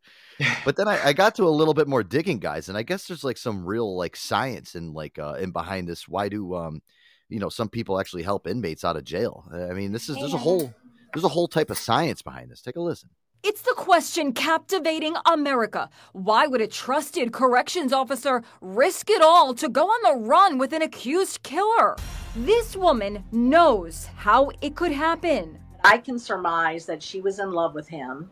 But 0.64 0.78
then 0.78 0.88
I, 0.88 1.08
I 1.08 1.14
got 1.14 1.36
to 1.36 1.44
a 1.44 1.50
little 1.50 1.74
bit 1.74 1.88
more 1.90 2.02
digging, 2.02 2.40
guys, 2.40 2.70
and 2.70 2.78
I 2.78 2.84
guess 2.84 3.08
there's 3.08 3.24
like 3.26 3.38
some 3.38 3.66
real 3.66 3.96
like 3.98 4.16
science 4.16 4.76
and 4.76 4.94
like 4.94 5.20
uh 5.20 5.34
in 5.34 5.52
behind 5.52 5.88
this. 5.90 6.08
Why 6.08 6.30
do 6.30 6.56
um 6.56 6.82
you 7.30 7.40
know 7.40 7.50
some 7.50 7.70
people 7.70 8.00
actually 8.00 8.24
help 8.24 8.48
inmates 8.48 8.84
out 8.84 8.96
of 8.96 9.04
jail? 9.04 9.46
I 9.52 9.74
mean, 9.74 9.92
this 9.92 10.10
is 10.10 10.18
there's 10.18 10.34
a 10.34 10.38
whole 10.38 10.74
there's 11.14 11.24
a 11.24 11.30
whole 11.30 11.48
type 11.48 11.70
of 11.70 11.78
science 11.78 12.22
behind 12.22 12.52
this. 12.52 12.62
Take 12.62 12.76
a 12.76 12.82
listen. 12.82 13.10
It's 13.44 13.62
the 13.62 13.76
question 13.78 14.34
captivating 14.34 15.16
America. 15.26 15.90
Why 16.14 16.48
would 16.48 16.60
a 16.60 16.68
trusted 16.68 17.32
corrections 17.32 17.94
officer 17.94 18.44
risk 18.62 19.10
it 19.10 19.22
all 19.22 19.54
to 19.54 19.70
go 19.70 19.86
on 19.86 20.00
the 20.04 20.26
run 20.28 20.58
with 20.58 20.74
an 20.74 20.82
accused 20.82 21.44
killer? 21.44 21.96
This 22.36 22.76
woman 22.76 23.24
knows 23.32 24.08
how 24.16 24.52
it 24.62 24.76
could 24.76 24.92
happen. 24.92 25.60
I 25.84 25.98
can 26.00 26.20
surmise 26.20 26.86
that 26.88 27.02
she 27.02 27.22
was 27.22 27.40
in 27.40 27.52
love 27.52 27.74
with 27.74 27.88
him 27.88 28.30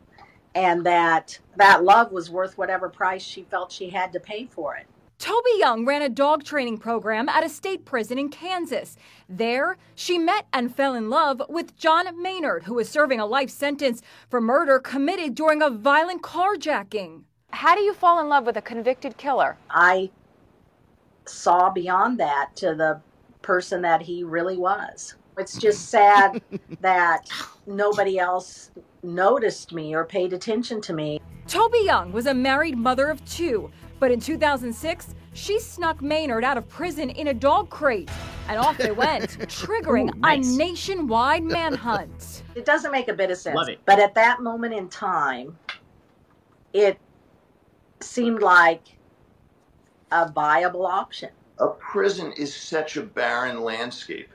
and 0.56 0.86
that 0.86 1.40
that 1.58 1.84
love 1.84 2.12
was 2.12 2.30
worth 2.30 2.58
whatever 2.58 2.90
price 2.90 3.24
she 3.24 3.44
felt 3.44 3.72
she 3.72 3.90
had 3.90 4.12
to 4.14 4.20
pay 4.20 4.46
for 4.46 4.76
it. 4.76 4.88
Toby 5.26 5.58
Young 5.58 5.88
ran 5.88 6.04
a 6.04 6.10
dog 6.10 6.44
training 6.44 6.78
program 6.78 7.28
at 7.30 7.44
a 7.44 7.50
state 7.50 7.84
prison 7.84 8.20
in 8.20 8.30
Kansas. 8.30 8.96
There, 9.28 9.76
she 9.96 10.20
met 10.20 10.46
and 10.54 10.72
fell 10.72 10.94
in 10.94 11.10
love 11.10 11.42
with 11.50 11.76
John 11.76 12.06
Manard, 12.24 12.66
who 12.66 12.76
was 12.76 12.90
serving 12.90 13.20
a 13.20 13.26
life 13.26 13.50
sentence 13.50 14.04
for 14.30 14.40
murder 14.40 14.78
committed 14.78 15.34
during 15.34 15.64
a 15.64 15.72
violent 15.72 16.22
carjacking. 16.22 17.24
How 17.50 17.74
do 17.74 17.82
you 17.82 17.96
fall 17.96 18.20
in 18.20 18.30
love 18.30 18.46
with 18.46 18.56
a 18.56 18.62
convicted 18.62 19.18
killer? 19.18 19.58
I 19.72 20.12
saw 21.26 21.72
beyond 21.72 22.20
that 22.20 22.56
to 22.58 22.76
the 22.76 23.02
person 23.42 23.82
that 23.82 24.04
he 24.04 24.24
really 24.24 24.58
was. 24.58 25.16
It's 25.40 25.58
just 25.58 25.90
sad 25.90 26.40
that 26.82 27.28
nobody 27.66 28.20
else 28.20 28.70
noticed 29.02 29.74
me 29.74 29.96
or 29.96 30.06
paid 30.06 30.34
attention 30.34 30.82
to 30.82 30.94
me. 30.94 31.20
Toby 31.48 31.82
Young 31.84 32.12
was 32.12 32.28
a 32.28 32.34
married 32.36 32.78
mother 32.78 33.08
of 33.10 33.24
two, 33.26 33.72
but 34.00 34.12
in 34.12 34.20
2006, 34.20 35.16
she 35.34 35.60
snuck 35.60 36.00
Manard 36.02 36.44
out 36.44 36.58
of 36.58 36.68
prison 36.70 37.10
in 37.10 37.28
a 37.28 37.34
dog 37.34 37.70
crate. 37.70 38.10
And 38.48 38.58
off 38.60 38.78
they 38.78 38.92
went, 38.92 39.30
triggering 39.50 40.16
Ooh, 40.16 40.20
nice. 40.20 40.54
a 40.54 40.58
nationwide 40.58 41.44
manhunt. 41.44 42.44
It 42.56 42.66
doesn't 42.66 42.92
make 42.92 43.08
a 43.08 43.14
bit 43.14 43.32
of 43.32 43.38
sense. 43.38 43.56
Love 43.56 43.70
it. 43.70 43.80
But 43.86 44.00
at 44.00 44.14
that 44.16 44.42
moment 44.42 44.74
in 44.74 44.88
time, 44.90 45.58
it 46.74 47.00
seemed 48.02 48.42
like 48.42 48.84
a 50.12 50.32
viable 50.32 50.86
option. 50.86 51.30
a 51.60 51.68
prison 51.68 52.32
is 52.34 52.54
such 52.56 52.98
a 52.98 53.02
barren 53.02 53.62
landscape 53.62 54.30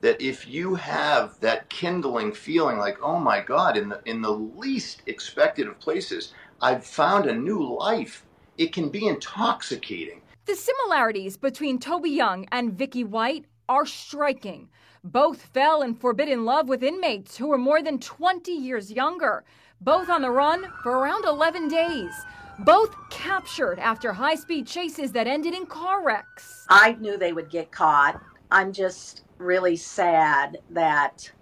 that 0.00 0.20
if 0.20 0.48
you 0.48 0.74
have 0.74 1.38
that 1.40 1.68
kindling 1.68 2.32
feeling 2.32 2.78
like 2.78 2.96
oh 3.02 3.18
my 3.18 3.40
god 3.40 3.76
in 3.76 3.88
the 3.90 4.00
in 4.06 4.20
the 4.22 4.30
least 4.30 5.02
expected 5.06 5.68
of 5.68 5.78
places 5.78 6.32
i've 6.62 6.84
found 6.84 7.26
a 7.26 7.32
new 7.34 7.62
life 7.78 8.24
it 8.62 8.72
can 8.72 8.88
be 8.88 9.06
intoxicating 9.06 10.20
The 10.46 10.54
similarities 10.54 11.36
between 11.36 11.78
Toby 11.78 12.10
Young 12.10 12.46
and 12.52 12.72
Vicky 12.72 13.04
White 13.04 13.46
are 13.68 13.86
striking. 13.86 14.68
Both 15.04 15.42
fell 15.42 15.82
in 15.82 15.94
forbidden 15.94 16.44
love 16.44 16.68
with 16.68 16.82
inmates 16.82 17.36
who 17.36 17.48
were 17.48 17.58
more 17.58 17.82
than 17.82 17.98
20 17.98 18.52
years 18.52 18.90
younger. 18.90 19.44
Both 19.80 20.08
on 20.08 20.22
the 20.22 20.30
run 20.30 20.66
for 20.82 20.98
around 20.98 21.24
11 21.24 21.68
days. 21.68 22.12
Both 22.60 22.94
captured 23.10 23.78
after 23.78 24.12
high 24.12 24.36
speed 24.36 24.66
chases 24.66 25.10
that 25.12 25.26
ended 25.26 25.54
in 25.54 25.66
car 25.66 26.04
wrecks. 26.04 26.66
I 26.68 26.92
knew 27.00 27.16
they 27.16 27.32
would 27.32 27.50
get 27.50 27.72
caught. 27.72 28.22
I'm 28.50 28.72
just 28.72 29.24
really 29.38 29.76
sad 29.76 30.58
that 30.70 31.32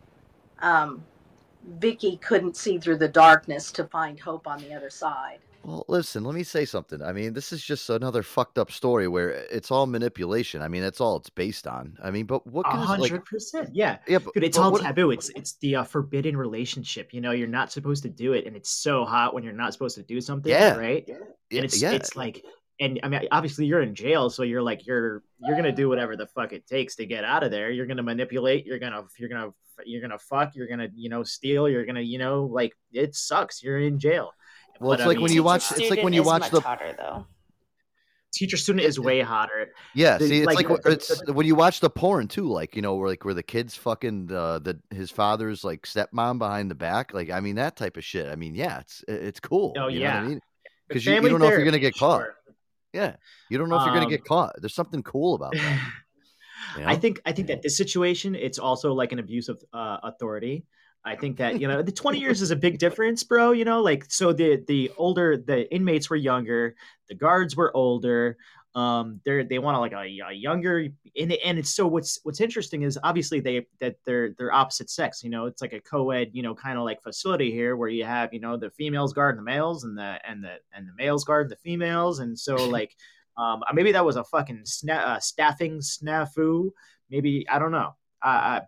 um, 0.61 1.03
Vicky 1.79 2.17
couldn't 2.17 2.57
see 2.57 2.79
through 2.79 2.99
the 2.99 3.09
darkness 3.09 3.73
to 3.73 3.85
find 3.85 4.19
hope 4.19 4.47
on 4.47 4.61
the 4.61 4.73
other 4.73 4.91
side. 4.91 5.41
Well, 5.63 5.85
listen, 5.89 6.25
let 6.25 6.35
me 6.35 6.43
say 6.43 6.65
something. 6.65 7.03
I 7.03 7.13
mean, 7.13 7.35
this 7.35 7.53
is 7.53 7.63
just 7.63 7.91
another 7.91 8.23
fucked 8.23 8.59
up 8.59 8.71
story 8.73 9.09
where 9.09 9.31
it's 9.31 9.71
all 9.71 9.87
manipulation. 9.87 10.63
I 10.63 10.69
mean, 10.69 10.81
that's 10.81 11.01
all 11.03 11.17
it's 11.17 11.29
based 11.29 11.67
on. 11.67 11.99
I 12.03 12.11
mean, 12.11 12.25
but 12.25 12.47
what 12.47 12.67
A 12.67 12.71
can 12.71 12.79
hundred 12.81 13.13
like 13.13 13.25
percent. 13.27 13.69
Yeah. 13.75 13.99
Yeah, 14.09 14.19
but- 14.19 14.33
Dude, 14.35 14.45
it's 14.45 14.57
but 14.57 14.65
all 14.65 14.73
what- 14.73 14.83
taboo. 14.83 15.11
It's 15.11 15.29
it's 15.37 15.55
the 15.59 15.77
uh, 15.77 15.85
forbidden 15.85 16.37
relationship. 16.37 17.13
You 17.13 17.21
know, 17.21 17.33
you're 17.33 17.47
not 17.47 17.71
supposed 17.73 18.03
to 18.05 18.09
do 18.09 18.33
it, 18.33 18.47
and 18.47 18.57
it's 18.57 18.71
so 18.71 19.05
hot 19.05 19.35
when 19.35 19.45
you're 19.45 19.53
not 19.53 19.73
supposed 19.75 19.97
to 19.97 20.03
do 20.03 20.21
something. 20.21 20.51
Yeah. 20.51 20.77
Right. 20.77 21.05
Yeah, 21.07 21.17
And 21.53 21.65
it's 21.65 21.81
yeah. 21.81 21.93
it's 21.93 22.17
like, 22.17 22.43
and 22.81 22.99
I 23.03 23.09
mean, 23.09 23.29
obviously 23.31 23.67
you're 23.67 23.83
in 23.83 23.95
jail, 23.95 24.31
so 24.31 24.43
you're 24.43 24.63
like 24.63 24.87
you're 24.87 25.23
you're 25.41 25.57
gonna 25.57 25.73
do 25.73 25.91
whatever 25.91 26.17
the 26.17 26.27
fuck 26.27 26.55
it 26.55 26.67
takes 26.67 26.97
to 26.97 27.05
get 27.07 27.23
out 27.25 27.43
of 27.43 27.51
there. 27.51 27.71
You're 27.71 27.87
gonna 27.87 28.03
manipulate. 28.03 28.65
You're 28.65 28.79
gonna 28.79 29.05
you're 29.19 29.29
gonna 29.29 29.51
you're 29.85 30.01
gonna 30.01 30.19
fuck. 30.19 30.55
You're 30.57 30.69
gonna 30.69 30.89
you 30.95 31.11
know 31.11 31.23
steal. 31.23 31.69
You're 31.69 31.85
gonna 31.85 32.01
you 32.01 32.17
know 32.19 32.45
like 32.45 32.73
it 32.93 33.15
sucks. 33.15 33.63
You're 33.63 33.79
in 33.79 33.99
jail. 33.99 34.33
Well, 34.81 34.93
it's 34.93 35.05
like 35.07 35.17
mean- 35.17 35.23
when 35.25 35.33
you 35.33 35.43
watch. 35.43 35.71
It's 35.73 35.91
like 35.91 36.03
when 36.03 36.13
you 36.13 36.23
watch 36.23 36.51
the. 36.51 36.61
hotter 36.61 36.95
though. 36.99 37.27
teacher 38.33 38.57
student 38.57 38.85
is 38.85 38.99
way 38.99 39.21
hotter. 39.21 39.73
Yeah, 39.95 40.17
The- 40.17 40.29
see, 40.29 40.39
it's 40.39 40.47
like, 40.55 40.69
the- 40.69 40.91
it's 40.93 41.27
when 41.27 41.47
you 41.47 41.55
watch 41.55 41.81
the 41.81 41.91
porn 41.91 42.29
too, 42.29 42.49
like 42.49 42.77
you 42.77 42.83
know, 42.83 42.95
where 42.95 43.09
like 43.09 43.25
where 43.25 43.35
the 43.35 43.43
kids 43.43 43.75
fucking 43.77 44.31
uh, 44.33 44.61
the 44.61 44.81
his 44.91 45.11
father's 45.11 45.65
like 45.65 45.83
stepmom 45.83 46.39
behind 46.39 46.71
the 46.71 46.75
back, 46.75 47.13
like 47.13 47.31
I 47.31 47.41
mean 47.41 47.57
that 47.57 47.77
type 47.77 47.97
of 47.97 48.05
shit. 48.05 48.29
I 48.29 48.37
mean, 48.37 48.55
yeah, 48.55 48.81
it's 48.81 49.05
it's 49.09 49.41
cool. 49.41 49.75
Oh, 49.77 49.89
you 49.89 50.01
know 50.01 50.07
what 50.07 50.15
I 50.15 50.21
yeah. 50.23 50.29
mean? 50.29 50.41
Because 50.89 51.05
you, 51.07 51.15
you 51.15 51.29
don't 51.29 51.41
know 51.41 51.47
if 51.47 51.53
you're 51.53 51.65
gonna 51.65 51.79
get 51.79 51.97
caught. 51.97 52.23
sure. 52.23 52.35
Yeah, 52.93 53.17
you 53.49 53.59
don't 53.59 53.69
know 53.69 53.77
if 53.77 53.85
you're 53.85 53.95
gonna 53.95 54.07
Um, 54.07 54.11
get 54.11 54.25
caught. 54.25 54.55
There's 54.59 54.75
something 54.75 55.03
cool 55.03 55.35
about 55.35 55.53
that. 55.53 55.81
you 56.79 56.85
I 56.85 56.97
think 56.97 57.21
I 57.27 57.33
think 57.33 57.49
that 57.49 57.63
this 57.63 57.77
situation 57.77 58.35
it's 58.35 58.59
also 58.59 58.93
like 58.93 59.13
an 59.13 59.19
abuse 59.19 59.49
of 59.49 59.63
uh, 59.73 59.99
authority. 60.03 60.65
I 61.05 61.17
think 61.17 61.39
that 61.39 61.61
you 61.61 61.67
know 61.67 61.83
the 61.83 61.93
20 61.93 62.19
years 62.19 62.43
is 62.43 62.51
a 62.51 62.57
big 62.57 62.79
difference, 62.79 63.23
bro. 63.25 63.53
You 63.53 63.65
know, 63.65 63.81
like 63.81 64.05
so 64.09 64.33
the 64.33 64.63
the 64.67 64.91
older 64.97 65.37
the 65.37 65.73
inmates 65.75 66.11
were 66.11 66.17
younger, 66.17 66.75
the 67.09 67.15
guards 67.15 67.57
were 67.57 67.75
older. 67.75 68.37
Um, 68.75 69.21
they're 69.25 69.43
they 69.43 69.59
want 69.59 69.75
to 69.75 69.81
like 69.81 69.93
a, 69.93 70.29
a 70.29 70.33
younger 70.33 70.87
and 71.19 71.33
and 71.33 71.59
it's 71.59 71.71
so 71.71 71.87
what's 71.87 72.21
what's 72.23 72.41
interesting 72.41 72.83
is 72.83 72.99
obviously 73.03 73.41
they 73.41 73.67
that 73.81 73.97
they're 74.05 74.35
they're 74.39 74.53
opposite 74.53 74.91
sex. 74.91 75.25
You 75.25 75.31
know, 75.31 75.47
it's 75.47 75.63
like 75.63 75.73
a 75.73 75.81
co-ed 75.81 76.31
you 76.33 76.43
know 76.43 76.55
kind 76.55 76.79
of 76.79 76.85
like 76.85 77.03
facility 77.03 77.51
here 77.51 77.77
where 77.77 77.89
you 77.89 78.05
have 78.05 78.33
you 78.33 78.41
know 78.41 78.57
the 78.57 78.71
females 78.71 79.13
guard 79.13 79.39
the 79.39 79.43
males 79.43 79.85
and 79.85 79.97
the 79.97 80.21
and 80.29 80.45
the 80.45 80.57
and 80.75 80.87
the 80.87 80.93
males 80.97 81.25
guard 81.25 81.49
the 81.49 81.57
females, 81.57 82.21
and 82.21 82.39
so 82.39 82.55
like 82.69 82.95
um 83.39 83.63
maybe 83.73 83.93
that 83.93 84.05
was 84.05 84.17
a 84.17 84.25
fucking 84.25 84.65
sna- 84.65 85.05
uh, 85.05 85.19
staffing 85.19 85.79
snafu. 85.79 86.71
Maybe 87.09 87.49
I 87.49 87.59
don't 87.59 87.73
know. 87.73 87.97
Uh, 88.23 88.61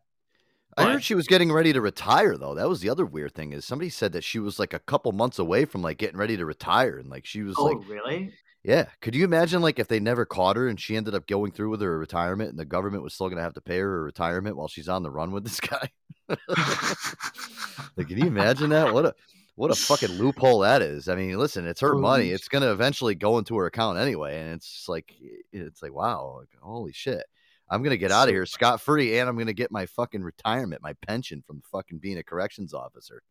I 0.76 0.84
heard 0.84 1.04
she 1.04 1.14
was 1.14 1.26
getting 1.26 1.52
ready 1.52 1.72
to 1.72 1.80
retire 1.80 2.36
though. 2.36 2.54
That 2.54 2.68
was 2.68 2.80
the 2.80 2.88
other 2.88 3.04
weird 3.04 3.34
thing 3.34 3.52
is 3.52 3.64
somebody 3.64 3.90
said 3.90 4.12
that 4.12 4.24
she 4.24 4.38
was 4.38 4.58
like 4.58 4.72
a 4.72 4.78
couple 4.78 5.12
months 5.12 5.38
away 5.38 5.64
from 5.64 5.82
like 5.82 5.98
getting 5.98 6.18
ready 6.18 6.36
to 6.36 6.46
retire, 6.46 6.98
and 6.98 7.10
like 7.10 7.26
she 7.26 7.42
was 7.42 7.56
oh, 7.58 7.64
like, 7.64 7.88
really? 7.88 8.32
yeah. 8.62 8.86
Could 9.00 9.14
you 9.14 9.24
imagine 9.24 9.60
like 9.60 9.78
if 9.78 9.88
they 9.88 10.00
never 10.00 10.24
caught 10.24 10.56
her 10.56 10.68
and 10.68 10.80
she 10.80 10.96
ended 10.96 11.14
up 11.14 11.26
going 11.26 11.52
through 11.52 11.70
with 11.70 11.82
her 11.82 11.98
retirement, 11.98 12.50
and 12.50 12.58
the 12.58 12.64
government 12.64 13.02
was 13.02 13.12
still 13.14 13.28
gonna 13.28 13.42
have 13.42 13.54
to 13.54 13.60
pay 13.60 13.78
her 13.78 13.90
her 13.90 14.02
retirement 14.02 14.56
while 14.56 14.68
she's 14.68 14.88
on 14.88 15.02
the 15.02 15.10
run 15.10 15.32
with 15.32 15.44
this 15.44 15.60
guy? 15.60 15.88
like, 16.28 18.08
can 18.08 18.18
you 18.18 18.26
imagine 18.26 18.70
that? 18.70 18.94
What 18.94 19.06
a 19.06 19.14
what 19.56 19.70
a 19.70 19.74
fucking 19.74 20.16
loophole 20.16 20.60
that 20.60 20.80
is. 20.80 21.08
I 21.08 21.14
mean, 21.14 21.36
listen, 21.38 21.66
it's 21.66 21.82
her 21.82 21.94
money. 21.94 22.30
It's 22.30 22.48
gonna 22.48 22.72
eventually 22.72 23.14
go 23.14 23.36
into 23.36 23.56
her 23.58 23.66
account 23.66 23.98
anyway, 23.98 24.40
and 24.40 24.54
it's 24.54 24.88
like 24.88 25.12
it's 25.52 25.82
like 25.82 25.92
wow, 25.92 26.38
like, 26.40 26.48
holy 26.60 26.92
shit. 26.92 27.24
I'm 27.72 27.82
gonna 27.82 27.96
get 27.96 28.12
out 28.12 28.28
of 28.28 28.34
here 28.34 28.44
scot 28.46 28.80
free, 28.80 29.18
and 29.18 29.28
I'm 29.28 29.36
gonna 29.38 29.52
get 29.52 29.70
my 29.72 29.86
fucking 29.86 30.22
retirement, 30.22 30.82
my 30.82 30.92
pension 31.06 31.42
from 31.46 31.62
fucking 31.72 31.98
being 31.98 32.18
a 32.18 32.22
corrections 32.22 32.74
officer. 32.74 33.22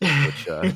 Which, 0.00 0.48
uh, 0.48 0.70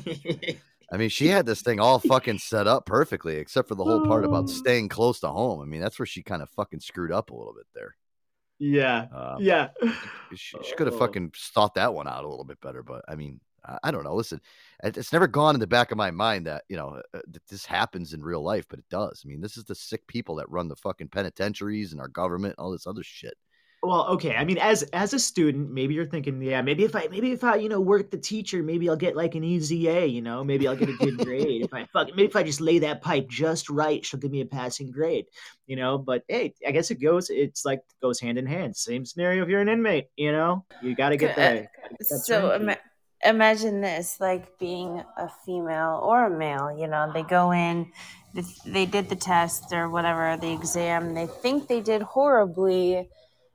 I 0.91 0.97
mean, 0.97 1.09
she 1.09 1.27
had 1.27 1.45
this 1.45 1.61
thing 1.61 1.79
all 1.79 1.99
fucking 1.99 2.39
set 2.39 2.67
up 2.67 2.85
perfectly, 2.85 3.35
except 3.37 3.67
for 3.67 3.75
the 3.75 3.83
whole 3.83 4.05
part 4.05 4.23
Oh. 4.25 4.29
about 4.29 4.49
staying 4.49 4.89
close 4.89 5.19
to 5.21 5.27
home. 5.29 5.61
I 5.61 5.65
mean, 5.65 5.81
that's 5.81 5.97
where 5.99 6.05
she 6.05 6.21
kind 6.23 6.41
of 6.41 6.49
fucking 6.51 6.79
screwed 6.79 7.11
up 7.11 7.29
a 7.31 7.35
little 7.35 7.53
bit 7.53 7.65
there. 7.73 7.95
Yeah. 8.59 9.07
Um, 9.13 9.37
yeah. 9.39 9.69
She, 10.35 10.57
she 10.63 10.75
could 10.77 10.87
have 10.87 10.95
Oh. 10.95 10.99
fucking 10.99 11.31
thought 11.53 11.75
that 11.75 11.93
one 11.93 12.07
out 12.07 12.23
a 12.23 12.27
little 12.29 12.45
bit 12.45 12.61
better, 12.61 12.83
but 12.83 13.03
I 13.07 13.15
mean, 13.15 13.39
I, 13.67 13.77
I 13.85 13.91
don't 13.91 14.03
know. 14.03 14.15
Listen, 14.15 14.39
it's 14.83 15.13
never 15.13 15.27
gone 15.27 15.55
in 15.55 15.59
the 15.59 15.67
back 15.67 15.91
of 15.91 15.97
my 15.97 16.11
mind 16.11 16.47
that 16.47 16.63
you 16.69 16.77
know 16.77 17.01
uh, 17.13 17.19
that 17.27 17.47
this 17.47 17.65
happens 17.65 18.13
in 18.13 18.23
real 18.23 18.41
life, 18.41 18.65
but 18.69 18.79
it 18.79 18.85
does. 18.89 19.23
I 19.23 19.27
mean, 19.27 19.41
this 19.41 19.57
is 19.57 19.63
the 19.63 19.75
sick 19.75 20.05
people 20.07 20.35
that 20.35 20.49
run 20.49 20.67
the 20.67 20.75
fucking 20.75 21.09
penitentiaries 21.09 21.91
and 21.91 22.01
our 22.01 22.07
government, 22.07 22.55
all 22.57 22.71
this 22.71 22.87
other 22.87 23.03
shit. 23.03 23.35
Well, 23.83 24.07
okay. 24.07 24.35
I 24.35 24.43
mean, 24.45 24.57
as 24.57 24.81
as 24.93 25.13
a 25.13 25.19
student, 25.19 25.69
maybe 25.69 25.93
you're 25.93 26.07
thinking, 26.07 26.41
yeah, 26.41 26.61
maybe 26.63 26.83
if 26.83 26.95
I 26.95 27.07
maybe 27.11 27.31
if 27.31 27.43
I 27.43 27.55
you 27.57 27.69
know 27.69 27.79
work 27.79 28.09
the 28.09 28.17
teacher, 28.17 28.63
maybe 28.63 28.89
I'll 28.89 28.95
get 28.95 29.15
like 29.15 29.35
an 29.35 29.43
easy 29.43 29.87
A. 29.87 30.07
You 30.07 30.23
know, 30.23 30.43
maybe 30.43 30.67
I'll 30.67 30.75
get 30.75 30.89
a 30.89 30.93
good 30.93 31.17
grade 31.19 31.61
if 31.63 31.71
I 31.73 31.85
fuck. 31.93 32.07
Maybe 32.15 32.25
if 32.25 32.35
I 32.35 32.41
just 32.41 32.61
lay 32.61 32.79
that 32.79 33.01
pipe 33.03 33.29
just 33.29 33.69
right, 33.69 34.03
she'll 34.03 34.19
give 34.19 34.31
me 34.31 34.41
a 34.41 34.45
passing 34.45 34.89
grade. 34.89 35.25
You 35.67 35.75
know, 35.75 35.99
but 35.99 36.23
hey, 36.27 36.55
I 36.67 36.71
guess 36.71 36.89
it 36.89 36.99
goes. 36.99 37.29
It's 37.29 37.63
like 37.63 37.81
goes 38.01 38.19
hand 38.19 38.39
in 38.39 38.47
hand. 38.47 38.75
Same 38.75 39.05
scenario 39.05 39.43
if 39.43 39.49
you're 39.49 39.61
an 39.61 39.69
inmate. 39.69 40.07
You 40.15 40.31
know, 40.31 40.65
you 40.81 40.95
got 40.95 41.09
to 41.09 41.17
get 41.17 41.35
Could- 41.35 41.43
the. 41.43 41.47
uh, 41.47 41.53
gotta 41.53 41.89
get 41.91 42.09
that 42.09 42.19
so 42.25 42.57
turnkey. 42.57 42.79
Ima- 43.25 43.29
imagine 43.29 43.81
this 43.81 44.19
like 44.19 44.57
being 44.59 45.03
a 45.17 45.29
female 45.45 45.99
or 46.03 46.25
a 46.25 46.29
male 46.29 46.75
you 46.77 46.87
know 46.87 47.11
they 47.13 47.23
go 47.23 47.51
in 47.51 47.91
they 48.65 48.85
did 48.85 49.09
the 49.09 49.15
test 49.15 49.71
or 49.71 49.89
whatever, 49.89 50.37
the 50.37 50.51
exam. 50.51 51.13
They 51.13 51.27
think 51.27 51.67
they 51.67 51.81
did 51.81 52.01
horribly. 52.01 53.09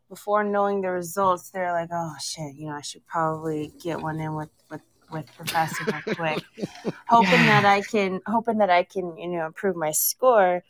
Before 0.08 0.42
knowing 0.42 0.80
the 0.80 0.90
results, 0.90 1.50
they're 1.50 1.72
like, 1.72 1.90
"Oh 1.92 2.14
shit, 2.20 2.56
you 2.56 2.66
know, 2.66 2.74
I 2.74 2.80
should 2.80 3.06
probably 3.06 3.72
get 3.80 4.00
one 4.00 4.18
in 4.18 4.34
with 4.34 4.48
with 4.70 4.80
with 5.12 5.26
Professor 5.36 5.84
quick." 6.14 6.42
hoping 7.08 7.46
that 7.46 7.64
I 7.64 7.82
can, 7.82 8.20
hoping 8.26 8.58
that 8.58 8.70
I 8.70 8.82
can, 8.82 9.16
you 9.16 9.28
know, 9.28 9.46
improve 9.46 9.76
my 9.76 9.92
score. 9.92 10.64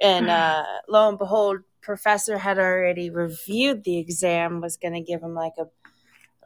And 0.00 0.28
uh, 0.28 0.64
lo 0.88 1.08
and 1.08 1.18
behold, 1.18 1.60
Professor 1.80 2.38
had 2.38 2.58
already 2.58 3.10
reviewed 3.10 3.84
the 3.84 3.98
exam, 3.98 4.60
was 4.60 4.76
going 4.76 4.94
to 4.94 5.00
give 5.00 5.22
him 5.22 5.34
like 5.34 5.54
a 5.58 5.66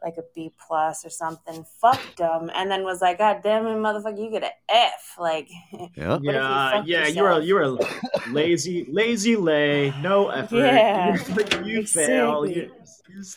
like 0.03 0.15
a 0.17 0.23
B 0.33 0.51
plus 0.67 1.05
or 1.05 1.09
something. 1.09 1.65
Fucked 1.81 2.17
them, 2.17 2.49
and 2.55 2.69
then 2.71 2.83
was 2.83 3.01
like, 3.01 3.17
"God 3.17 3.41
damn 3.43 3.65
it, 3.67 3.71
motherfucker, 3.75 4.17
you 4.23 4.31
get 4.31 4.43
an 4.43 4.51
F." 4.69 5.15
Like, 5.19 5.49
Yeah. 5.95 6.17
what 6.17 6.23
you 6.23 6.29
Yeah, 6.31 7.07
you 7.07 7.23
were 7.23 7.41
yourself? 7.41 7.43
you 7.43 7.55
were 7.55 8.31
lazy, 8.31 8.85
lazy 8.89 9.35
lay, 9.35 9.93
no 10.01 10.29
effort. 10.29 10.57
Yeah, 10.57 11.17
you, 11.63 11.79
you 11.79 11.85
fail. 11.85 12.43
exactly. 12.43 12.55
You, 12.55 12.71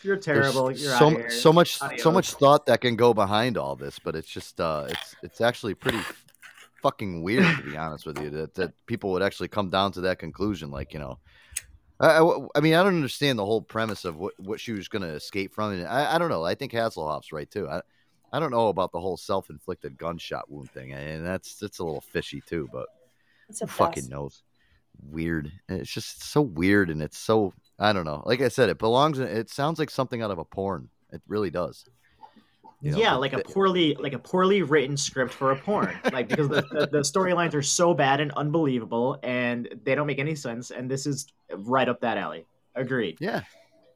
you're 0.02 0.16
There's 0.16 0.24
terrible. 0.24 0.70
You're 0.70 0.98
so 0.98 1.10
out 1.20 1.32
so 1.32 1.52
much 1.52 1.78
so 1.98 2.10
much 2.12 2.32
thought 2.34 2.66
that 2.66 2.80
can 2.80 2.96
go 2.96 3.14
behind 3.14 3.56
all 3.56 3.74
this, 3.76 3.98
but 3.98 4.14
it's 4.14 4.28
just 4.28 4.60
uh 4.60 4.86
it's 4.88 5.16
it's 5.22 5.40
actually 5.40 5.74
pretty 5.74 6.00
fucking 6.82 7.22
weird 7.22 7.56
to 7.56 7.62
be 7.62 7.76
honest 7.76 8.04
with 8.06 8.18
you 8.20 8.28
that 8.30 8.54
that 8.54 8.72
people 8.86 9.12
would 9.12 9.22
actually 9.22 9.48
come 9.48 9.70
down 9.70 9.92
to 9.92 10.02
that 10.02 10.18
conclusion. 10.18 10.70
Like 10.70 10.92
you 10.92 10.98
know, 11.00 11.18
I, 12.02 12.18
I, 12.18 12.46
I 12.56 12.60
mean 12.60 12.74
I 12.74 12.82
don't 12.82 12.96
understand 12.96 13.38
the 13.38 13.46
whole 13.46 13.62
premise 13.62 14.04
of 14.04 14.16
what 14.16 14.34
what 14.38 14.60
she 14.60 14.72
was 14.72 14.88
going 14.88 15.02
to 15.02 15.14
escape 15.14 15.54
from, 15.54 15.72
and 15.72 15.86
I, 15.86 16.16
I 16.16 16.18
don't 16.18 16.28
know. 16.30 16.44
I 16.44 16.54
think 16.54 16.72
Hasselhoff's 16.72 17.32
right 17.32 17.50
too. 17.50 17.68
I 17.68 17.80
I 18.32 18.40
don't 18.40 18.50
know 18.50 18.68
about 18.68 18.92
the 18.92 19.00
whole 19.00 19.16
self 19.16 19.50
inflicted 19.50 19.98
gunshot 19.98 20.50
wound 20.50 20.70
thing, 20.70 20.92
and 20.92 21.24
that's 21.24 21.56
that's 21.56 21.78
a 21.78 21.84
little 21.84 22.00
fishy 22.00 22.42
too. 22.46 22.68
But 22.72 22.86
It's 23.48 23.62
a 23.62 23.66
fucking 23.66 24.08
knows? 24.08 24.42
Weird. 25.10 25.52
It's 25.68 25.90
just 25.90 26.22
so 26.24 26.42
weird, 26.42 26.90
and 26.90 27.02
it's 27.02 27.18
so 27.18 27.52
I 27.78 27.92
don't 27.92 28.04
know. 28.04 28.22
Like 28.26 28.40
I 28.40 28.48
said, 28.48 28.68
it 28.68 28.78
belongs. 28.78 29.18
In, 29.18 29.28
it 29.28 29.50
sounds 29.50 29.78
like 29.78 29.90
something 29.90 30.22
out 30.22 30.30
of 30.30 30.38
a 30.38 30.44
porn. 30.44 30.88
It 31.12 31.22
really 31.28 31.50
does. 31.50 31.84
You 32.82 32.90
know, 32.90 32.98
yeah, 32.98 33.14
like 33.14 33.32
a 33.32 33.38
poorly 33.38 33.94
like 33.94 34.12
a 34.12 34.18
poorly 34.18 34.62
written 34.62 34.96
script 34.96 35.32
for 35.32 35.52
a 35.52 35.56
porn. 35.56 35.96
like 36.12 36.26
because 36.26 36.48
the, 36.48 36.62
the, 36.72 36.88
the 36.90 36.98
storylines 36.98 37.54
are 37.54 37.62
so 37.62 37.94
bad 37.94 38.20
and 38.20 38.32
unbelievable 38.32 39.20
and 39.22 39.68
they 39.84 39.94
don't 39.94 40.08
make 40.08 40.18
any 40.18 40.34
sense 40.34 40.72
and 40.72 40.90
this 40.90 41.06
is 41.06 41.28
right 41.54 41.88
up 41.88 42.00
that 42.00 42.18
alley. 42.18 42.44
Agreed. 42.74 43.18
Yeah. 43.20 43.42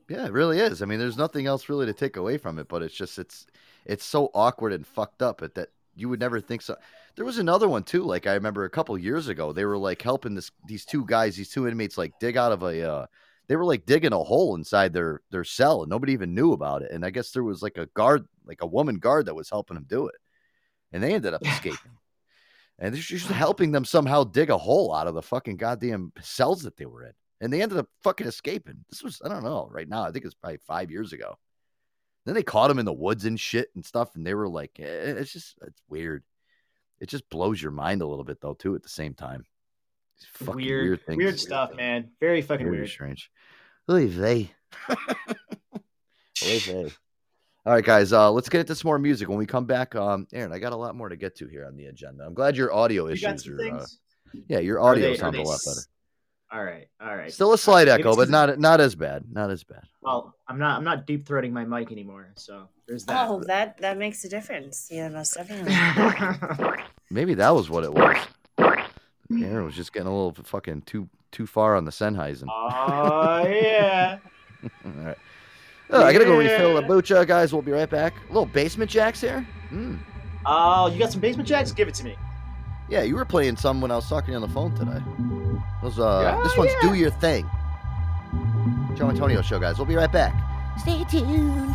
Yeah, 0.08 0.26
it 0.26 0.32
really 0.32 0.60
is. 0.60 0.82
I 0.82 0.86
mean, 0.86 1.00
there's 1.00 1.16
nothing 1.16 1.46
else 1.46 1.68
really 1.68 1.86
to 1.86 1.92
take 1.92 2.16
away 2.16 2.38
from 2.38 2.60
it, 2.60 2.68
but 2.68 2.80
it's 2.80 2.94
just 2.94 3.18
it's 3.18 3.46
it's 3.84 4.04
so 4.04 4.30
awkward 4.34 4.72
and 4.72 4.86
fucked 4.86 5.20
up 5.20 5.42
at 5.42 5.56
that 5.56 5.70
you 5.96 6.08
would 6.08 6.20
never 6.20 6.40
think 6.40 6.62
so. 6.62 6.76
There 7.16 7.24
was 7.24 7.38
another 7.38 7.68
one 7.68 7.82
too. 7.82 8.04
Like 8.04 8.28
I 8.28 8.34
remember 8.34 8.64
a 8.64 8.70
couple 8.70 8.96
years 8.96 9.26
ago, 9.26 9.52
they 9.52 9.64
were 9.64 9.78
like 9.78 10.00
helping 10.00 10.36
this 10.36 10.52
these 10.68 10.84
two 10.84 11.04
guys, 11.06 11.34
these 11.36 11.50
two 11.50 11.66
inmates, 11.66 11.98
like 11.98 12.12
dig 12.20 12.36
out 12.36 12.52
of 12.52 12.62
a. 12.62 12.88
Uh, 12.88 13.06
they 13.48 13.56
were 13.56 13.64
like 13.64 13.86
digging 13.86 14.12
a 14.12 14.18
hole 14.18 14.54
inside 14.56 14.92
their 14.92 15.22
their 15.30 15.44
cell, 15.44 15.82
and 15.82 15.90
nobody 15.90 16.12
even 16.12 16.34
knew 16.34 16.52
about 16.52 16.82
it. 16.82 16.90
And 16.90 17.04
I 17.04 17.10
guess 17.10 17.30
there 17.30 17.44
was 17.44 17.62
like 17.62 17.78
a 17.78 17.86
guard, 17.86 18.26
like 18.44 18.62
a 18.62 18.66
woman 18.66 18.96
guard, 18.96 19.26
that 19.26 19.34
was 19.34 19.50
helping 19.50 19.74
them 19.74 19.86
do 19.88 20.08
it, 20.08 20.16
and 20.92 21.02
they 21.02 21.14
ended 21.14 21.34
up 21.34 21.46
escaping. 21.46 21.92
And 22.78 22.94
they're 22.94 23.00
just 23.00 23.28
helping 23.28 23.72
them 23.72 23.86
somehow 23.86 24.24
dig 24.24 24.50
a 24.50 24.58
hole 24.58 24.94
out 24.94 25.06
of 25.06 25.14
the 25.14 25.22
fucking 25.22 25.56
goddamn 25.56 26.12
cells 26.20 26.62
that 26.64 26.76
they 26.76 26.84
were 26.84 27.04
in. 27.04 27.12
And 27.40 27.50
they 27.52 27.62
ended 27.62 27.78
up 27.78 27.88
fucking 28.02 28.26
escaping. 28.26 28.84
This 28.90 29.02
was, 29.02 29.20
I 29.24 29.28
don't 29.28 29.44
know, 29.44 29.68
right 29.70 29.88
now. 29.88 30.02
I 30.02 30.10
think 30.10 30.26
it's 30.26 30.34
probably 30.34 30.58
five 30.66 30.90
years 30.90 31.14
ago. 31.14 31.38
Then 32.26 32.34
they 32.34 32.42
caught 32.42 32.68
them 32.68 32.78
in 32.78 32.84
the 32.84 32.92
woods 32.92 33.24
and 33.24 33.40
shit 33.40 33.68
and 33.74 33.84
stuff. 33.84 34.14
And 34.14 34.26
they 34.26 34.34
were 34.34 34.48
like, 34.48 34.72
eh, 34.78 34.84
it's 34.84 35.32
just, 35.32 35.54
it's 35.66 35.80
weird. 35.88 36.22
It 37.00 37.08
just 37.08 37.28
blows 37.30 37.62
your 37.62 37.72
mind 37.72 38.02
a 38.02 38.06
little 38.06 38.24
bit, 38.24 38.42
though, 38.42 38.54
too, 38.54 38.74
at 38.74 38.82
the 38.82 38.90
same 38.90 39.14
time. 39.14 39.44
These 40.18 40.46
fucking 40.46 40.54
Weird, 40.56 40.84
weird, 41.06 41.18
weird, 41.18 41.30
things. 41.30 41.42
stuff, 41.42 41.74
man. 41.76 42.10
Very 42.20 42.42
fucking 42.42 42.66
Very 42.66 42.78
weird. 42.78 42.88
strange. 42.90 43.30
Oy 43.90 44.06
vey. 44.08 44.50
Oy 46.44 46.58
vey. 46.60 46.92
All 47.64 47.72
right, 47.72 47.84
guys, 47.84 48.12
uh, 48.12 48.30
let's 48.30 48.48
get 48.48 48.60
into 48.60 48.74
some 48.76 48.88
more 48.88 48.98
music. 48.98 49.28
When 49.28 49.38
we 49.38 49.46
come 49.46 49.64
back, 49.64 49.94
um, 49.96 50.26
Aaron, 50.32 50.52
I 50.52 50.58
got 50.60 50.72
a 50.72 50.76
lot 50.76 50.94
more 50.94 51.08
to 51.08 51.16
get 51.16 51.34
to 51.36 51.48
here 51.48 51.66
on 51.66 51.76
the 51.76 51.86
agenda. 51.86 52.24
I'm 52.24 52.34
glad 52.34 52.56
your 52.56 52.72
audio 52.72 53.06
You 53.06 53.12
issues 53.14 53.44
some 53.44 53.54
are. 53.60 53.78
Uh, 53.80 53.86
yeah, 54.48 54.58
your 54.60 54.80
audio 54.80 55.08
they- 55.08 55.12
are 55.14 55.16
sounds 55.16 55.36
a 55.36 55.42
lot 55.42 55.54
s- 55.54 55.64
better. 55.64 55.80
All 56.52 56.62
right, 56.64 56.86
all 57.00 57.16
right. 57.16 57.32
Still 57.32 57.52
a 57.54 57.58
slight 57.58 57.88
Maybe 57.88 58.02
echo, 58.02 58.14
but 58.14 58.28
not 58.30 58.56
not 58.60 58.80
as 58.80 58.94
bad. 58.94 59.24
Not 59.32 59.50
as 59.50 59.64
bad. 59.64 59.82
Well, 60.00 60.32
I'm 60.46 60.58
not 60.60 60.78
I'm 60.78 60.84
not 60.84 61.04
deep 61.04 61.26
throating 61.26 61.50
my 61.50 61.64
mic 61.64 61.90
anymore, 61.90 62.28
so 62.36 62.68
there's 62.86 63.04
that. 63.06 63.28
Oh, 63.28 63.42
that 63.48 63.78
that 63.78 63.98
makes 63.98 64.22
a 64.24 64.28
difference. 64.28 64.86
Yeah, 64.88 65.08
most 65.08 65.34
definitely. 65.34 65.74
Maybe 67.10 67.34
that 67.34 67.50
was 67.50 67.68
what 67.68 67.82
it 67.82 67.92
was. 67.92 68.16
Aaron 69.30 69.64
was 69.64 69.74
just 69.74 69.92
getting 69.92 70.08
a 70.08 70.14
little 70.14 70.34
fucking 70.44 70.82
too 70.82 71.08
too 71.32 71.46
far 71.46 71.74
on 71.76 71.84
the 71.84 71.90
Sennheiser. 71.90 72.44
Oh 72.48 73.46
yeah. 73.48 74.18
All 74.84 74.92
right. 75.04 75.16
Oh, 75.90 76.02
I 76.04 76.12
gotta 76.12 76.24
go 76.24 76.36
refill 76.38 76.74
the 76.74 76.82
Yeah. 76.82 76.88
bucha, 76.88 77.26
guys. 77.26 77.52
We'll 77.52 77.62
be 77.62 77.72
right 77.72 77.88
back. 77.90 78.14
A 78.24 78.32
little 78.32 78.46
Basement 78.46 78.90
Jaxx 78.90 79.20
here. 79.20 79.46
Mm. 79.70 79.98
Oh, 80.44 80.88
you 80.88 80.98
got 80.98 81.12
some 81.12 81.20
Basement 81.20 81.48
Jaxx? 81.48 81.74
Give 81.74 81.88
it 81.88 81.94
to 81.94 82.04
me. 82.04 82.16
Yeah, 82.88 83.02
you 83.02 83.16
were 83.16 83.24
playing 83.24 83.56
some 83.56 83.80
when 83.80 83.90
I 83.90 83.96
was 83.96 84.08
talking 84.08 84.34
on 84.34 84.42
the 84.42 84.48
phone 84.48 84.74
today. 84.76 85.00
Those, 85.82 85.98
uh, 85.98 86.20
Yeah, 86.22 86.42
this 86.42 86.56
one's 86.56 86.70
yeah. 86.82 86.88
"Do 86.90 86.94
Your 86.94 87.10
Thing." 87.10 87.48
Joe 88.96 89.08
Antonio 89.10 89.42
show, 89.42 89.58
guys. 89.58 89.76
We'll 89.78 89.86
be 89.86 89.96
right 89.96 90.10
back. 90.10 90.34
Stay 90.78 91.04
tuned. 91.10 91.74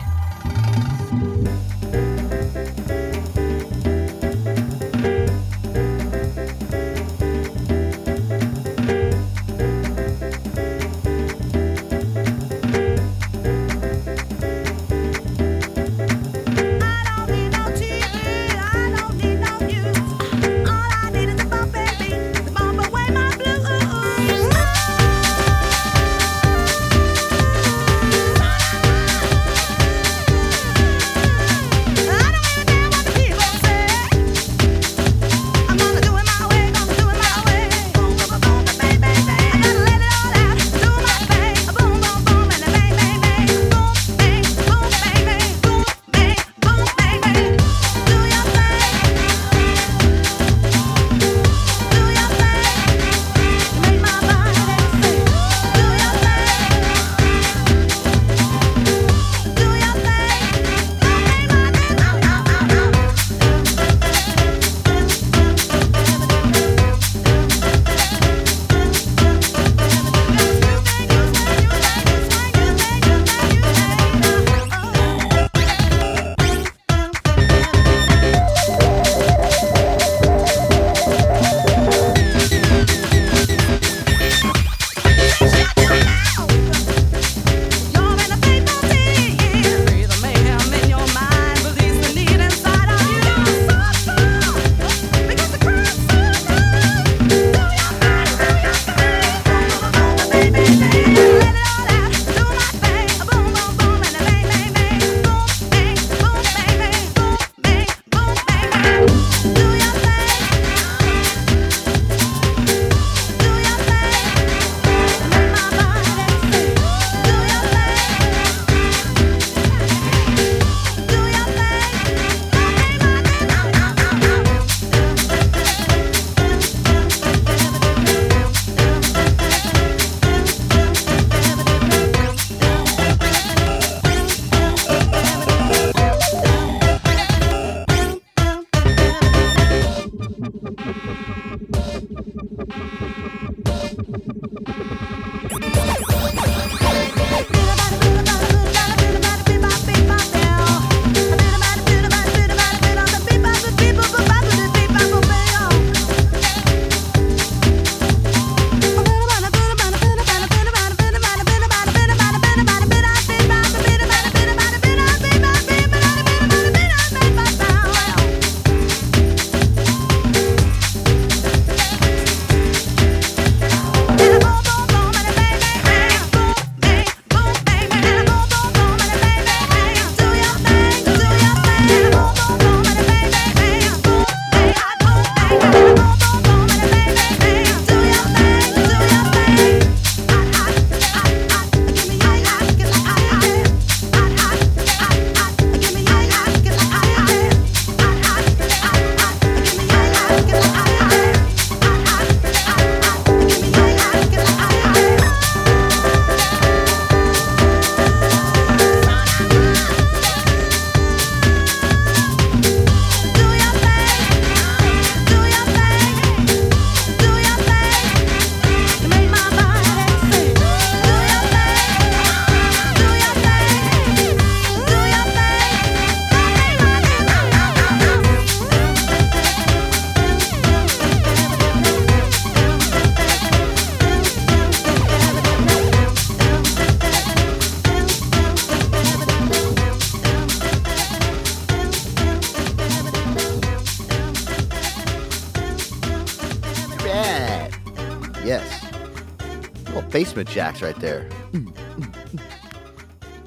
Little 250.41 250.53
Basement 250.53 250.77
Jaxx 250.77 250.81
right 250.81 250.95
there. 250.99 251.29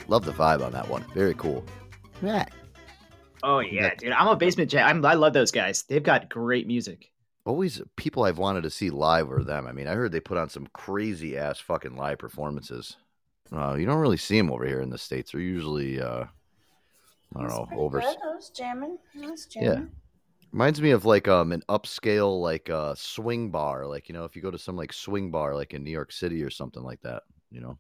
Love 0.09 0.25
the 0.25 0.33
vibe 0.33 0.65
on 0.65 0.73
that 0.73 0.89
one. 0.89 1.05
Very 1.15 1.35
cool. 1.35 1.65
Yeah. 2.23 2.47
Oh 3.43 3.59
yeah, 3.59 3.95
dude. 3.95 4.13
I'm 4.13 4.29
a 4.29 4.37
basement 4.37 4.71
jack. 4.71 4.89
I'm, 4.89 5.05
I 5.05 5.15
love 5.15 5.33
those 5.33 5.51
guys. 5.51 5.83
They've 5.83 6.03
got 6.03 6.31
great 6.31 6.67
music. 6.67 7.11
Always 7.45 7.83
people 7.97 8.25
I've 8.25 8.39
wanted 8.39 8.63
to 8.63 8.71
see 8.71 8.89
live 8.89 9.29
were 9.29 9.45
them. 9.45 9.67
I 9.67 9.73
mean, 9.73 9.87
I 9.87 9.95
heard 9.95 10.13
they 10.13 10.21
put 10.21 10.39
on 10.39 10.49
some 10.49 10.67
crazy 10.73 11.37
ass 11.37 11.59
fucking 11.59 11.97
live 11.97 12.19
performances. 12.19 12.97
Uh, 13.53 13.75
you 13.75 13.85
don't 13.85 14.01
really 14.01 14.17
see 14.17 14.39
them 14.39 14.51
over 14.51 14.65
here 14.65 14.81
in 14.81 14.89
the 14.89 14.97
states. 14.97 15.33
They're 15.33 15.41
usually, 15.43 16.01
uh, 16.01 16.25
I 17.37 17.41
don't 17.41 17.49
know, 17.49 17.69
over. 17.77 18.01
Good. 18.01 18.17
I 18.25 18.35
was 18.35 18.49
jamming. 18.49 18.97
I 19.23 19.31
was 19.31 19.47
Yeah. 19.55 19.83
Reminds 20.55 20.81
me 20.81 20.93
of 20.93 21.05
like 21.05 21.27
um 21.27 21.51
an 21.51 21.65
upscale 21.69 22.41
like 22.41 22.71
uh 22.71 22.95
swing 22.95 23.51
bar, 23.51 23.87
like 23.89 24.09
you 24.09 24.13
know 24.15 24.23
if 24.23 24.37
you 24.37 24.41
go 24.41 24.53
to 24.53 24.59
some 24.59 24.77
like 24.77 24.93
swing 24.93 25.33
bar 25.33 25.53
like 25.57 25.75
in 25.75 25.83
New 25.83 25.91
York 25.91 26.13
City 26.13 26.45
or 26.45 26.51
something 26.51 26.85
like 26.85 27.01
that, 27.03 27.25
you 27.51 27.61
know. 27.61 27.77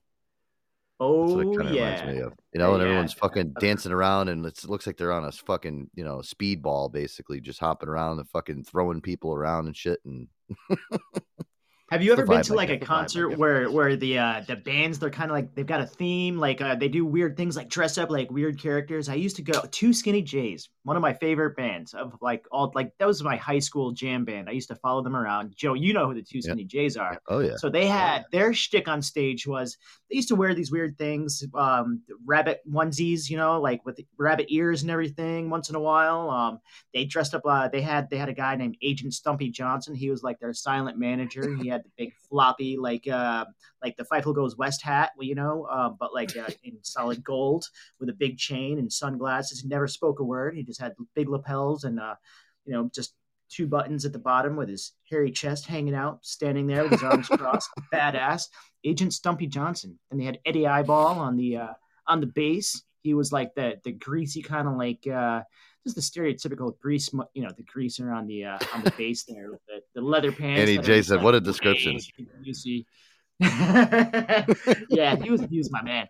Oh 0.98 1.38
it 1.38 1.56
kind 1.56 1.68
of 1.68 1.74
yeah. 1.74 1.82
reminds 1.82 2.02
me 2.02 2.18
of. 2.18 2.32
You 2.52 2.58
know, 2.58 2.74
and 2.74 2.80
Yeah. 2.80 2.86
everyone's 2.86 3.12
fucking 3.12 3.54
dancing 3.60 3.92
around, 3.92 4.28
and 4.28 4.44
it's, 4.44 4.64
it 4.64 4.70
looks 4.70 4.88
like 4.88 4.96
they're 4.96 5.12
on 5.12 5.24
a 5.24 5.30
fucking 5.30 5.88
you 5.94 6.02
know 6.02 6.16
speedball, 6.18 6.90
basically, 6.90 7.40
just 7.40 7.60
hopping 7.60 7.88
around 7.88 8.18
and 8.18 8.28
fucking 8.30 8.64
throwing 8.64 9.00
people 9.00 9.32
around 9.32 9.66
and 9.66 9.76
shit. 9.76 10.00
And 10.04 10.26
Have 11.92 12.02
you 12.02 12.12
ever 12.12 12.26
been 12.26 12.42
to 12.42 12.54
like 12.54 12.70
a 12.70 12.72
the 12.72 12.78
vibe 12.78 12.82
I 12.82 12.86
concert 12.86 13.38
where 13.38 13.70
where 13.70 13.94
the 13.94 14.18
uh 14.18 14.42
the 14.48 14.56
bands 14.56 14.98
they're 14.98 15.10
kind 15.10 15.30
of 15.30 15.36
like 15.36 15.54
they've 15.54 15.64
got 15.64 15.80
a 15.80 15.86
theme 15.86 16.38
like 16.38 16.60
uh, 16.60 16.74
they 16.74 16.88
do 16.88 17.06
weird 17.06 17.36
things 17.36 17.56
like 17.56 17.68
dress 17.68 17.98
up 17.98 18.10
like 18.10 18.32
weird 18.32 18.58
characters. 18.58 19.08
I 19.08 19.14
used 19.14 19.36
to 19.36 19.42
go 19.42 19.62
Two 19.70 19.92
Skinny 19.92 20.22
J's, 20.22 20.68
one 20.84 20.96
of 20.96 21.02
my 21.02 21.14
favorite 21.14 21.56
bands 21.56 21.94
of 21.94 22.14
like 22.20 22.44
all 22.52 22.70
like 22.74 22.92
that 22.98 23.06
was 23.06 23.22
my 23.22 23.36
high 23.36 23.58
school 23.58 23.92
jam 23.92 24.24
band. 24.24 24.48
I 24.48 24.52
used 24.52 24.68
to 24.68 24.76
follow 24.76 25.02
them 25.02 25.16
around. 25.16 25.54
Joe, 25.56 25.74
you 25.74 25.92
know 25.94 26.06
who 26.08 26.14
the 26.14 26.22
Two 26.22 26.42
Skinny 26.42 26.64
J's 26.64 26.96
are. 26.96 27.18
oh 27.28 27.40
yeah, 27.40 27.56
So 27.56 27.70
they 27.70 27.86
had 27.86 28.26
their 28.30 28.52
shtick 28.52 28.86
on 28.86 29.00
stage 29.00 29.46
was 29.46 29.78
they 30.10 30.16
used 30.16 30.28
to 30.28 30.34
wear 30.34 30.54
these 30.54 30.70
weird 30.70 30.96
things, 30.98 31.42
um, 31.54 32.02
rabbit 32.26 32.60
onesies, 32.70 33.30
you 33.30 33.36
know, 33.38 33.60
like 33.60 33.84
with 33.86 33.98
rabbit 34.18 34.46
ears 34.50 34.82
and 34.82 34.90
everything. 34.90 35.48
Once 35.48 35.70
in 35.70 35.74
a 35.74 35.80
while, 35.80 36.28
um, 36.30 36.60
they 36.92 37.06
dressed 37.06 37.34
up. 37.34 37.42
Uh, 37.46 37.68
they 37.68 37.80
had 37.80 38.10
they 38.10 38.18
had 38.18 38.28
a 38.28 38.34
guy 38.34 38.54
named 38.54 38.76
Agent 38.82 39.14
Stumpy 39.14 39.50
Johnson. 39.50 39.94
He 39.94 40.10
was 40.10 40.22
like 40.22 40.38
their 40.38 40.52
silent 40.52 40.98
manager. 40.98 41.56
He 41.56 41.68
had 41.68 41.82
the 41.82 41.90
big 41.96 42.12
floppy 42.34 42.76
like 42.76 43.06
uh, 43.06 43.44
like 43.80 43.96
the 43.96 44.04
Fievel 44.04 44.34
Goes 44.34 44.56
West 44.56 44.82
hat, 44.82 45.12
you 45.20 45.36
know, 45.36 45.68
uh, 45.70 45.88
but 45.88 46.12
like 46.12 46.36
uh, 46.36 46.50
in 46.64 46.78
solid 46.82 47.22
gold 47.22 47.64
with 48.00 48.08
a 48.08 48.12
big 48.12 48.38
chain 48.38 48.80
and 48.80 48.92
sunglasses. 48.92 49.60
He 49.60 49.68
never 49.68 49.86
spoke 49.86 50.18
a 50.18 50.24
word. 50.24 50.56
He 50.56 50.64
just 50.64 50.80
had 50.80 50.94
big 51.14 51.28
lapels 51.28 51.84
and 51.84 52.00
uh, 52.00 52.16
you 52.64 52.72
know 52.72 52.90
just 52.92 53.14
two 53.48 53.68
buttons 53.68 54.04
at 54.04 54.12
the 54.12 54.18
bottom 54.18 54.56
with 54.56 54.68
his 54.68 54.94
hairy 55.08 55.30
chest 55.30 55.66
hanging 55.66 55.94
out, 55.94 56.26
standing 56.26 56.66
there 56.66 56.82
with 56.82 56.92
his 56.92 57.04
arms 57.04 57.28
crossed, 57.38 57.70
badass. 57.92 58.48
Agent 58.84 59.14
Stumpy 59.14 59.46
Johnson. 59.46 59.96
And 60.10 60.20
they 60.20 60.24
had 60.24 60.40
Eddie 60.44 60.66
Eyeball 60.66 61.20
on 61.20 61.36
the 61.36 61.58
uh, 61.58 61.72
on 62.08 62.20
the 62.20 62.26
bass. 62.26 62.82
He 63.02 63.14
was 63.14 63.30
like 63.30 63.54
the 63.54 63.80
the 63.84 63.92
greasy 63.92 64.42
kind 64.42 64.66
of 64.66 64.76
like 64.76 65.06
uh, 65.06 65.42
just 65.84 65.96
the 65.96 66.02
stereotypical 66.02 66.78
grease, 66.80 67.10
you 67.34 67.42
know, 67.42 67.50
the 67.56 67.62
greaser 67.62 68.12
on 68.12 68.26
the 68.26 68.44
uh, 68.44 68.58
on 68.74 68.82
the 68.82 68.90
bass 68.92 69.24
there 69.24 69.50
with 69.50 69.60
the, 69.66 69.80
the 69.94 70.00
leather 70.00 70.32
pants. 70.32 70.60
Andy 70.60 70.76
that 70.76 70.80
are 70.80 70.82
just, 70.82 71.08
Jason, 71.08 71.16
like, 71.16 71.24
what 71.24 71.34
a 71.34 71.40
description. 71.40 71.94
way 72.18 72.26
greasy. 72.42 72.86
yeah, 73.40 75.16
he 75.16 75.30
was 75.30 75.42
he 75.42 75.58
was 75.58 75.70
my 75.70 75.82
man. 75.82 76.08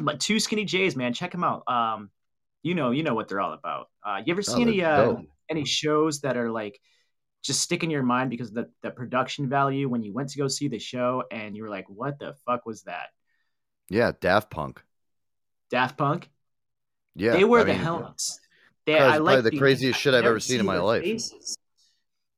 But 0.00 0.20
two 0.20 0.40
skinny 0.40 0.64
J's, 0.64 0.96
man, 0.96 1.12
check 1.12 1.34
him 1.34 1.44
out. 1.44 1.64
Um, 1.68 2.10
you 2.62 2.74
know, 2.74 2.90
you 2.92 3.02
know 3.02 3.14
what 3.14 3.28
they're 3.28 3.40
all 3.40 3.52
about. 3.52 3.88
Uh, 4.04 4.22
you 4.24 4.32
ever 4.32 4.42
see 4.42 4.62
Oh, 4.62 4.62
any 4.62 4.82
uh, 4.82 5.16
any 5.50 5.64
shows 5.64 6.20
that 6.22 6.36
are 6.36 6.50
like 6.50 6.80
just 7.42 7.60
stick 7.60 7.82
in 7.82 7.90
your 7.90 8.04
mind 8.04 8.30
because 8.30 8.48
of 8.48 8.54
the, 8.54 8.70
the 8.82 8.90
production 8.90 9.48
value 9.48 9.88
when 9.88 10.02
you 10.02 10.12
went 10.12 10.28
to 10.30 10.38
go 10.38 10.46
see 10.48 10.68
the 10.68 10.78
show 10.78 11.24
and 11.30 11.56
you 11.56 11.62
were 11.64 11.68
like, 11.70 11.86
what 11.88 12.18
the 12.18 12.34
fuck 12.46 12.64
was 12.64 12.84
that? 12.84 13.08
yeah, 13.90 14.12
Daft 14.20 14.50
Punk. 14.50 14.82
Daft 15.70 15.96
Punk? 15.98 16.30
Yeah, 17.14 17.32
they 17.32 17.44
wear 17.44 17.62
I 17.62 17.64
the 17.64 17.72
mean, 17.72 17.82
helmets. 17.82 18.40
They, 18.86 18.96
probably- 18.96 19.12
I 19.14 19.18
like 19.18 19.44
the 19.44 19.56
craziest 19.56 20.00
shit 20.00 20.14
I've 20.14 20.24
ever 20.24 20.40
seen 20.40 20.60
in 20.60 20.66
my 20.66 20.78
life. 20.78 21.02
faces. 21.02 21.56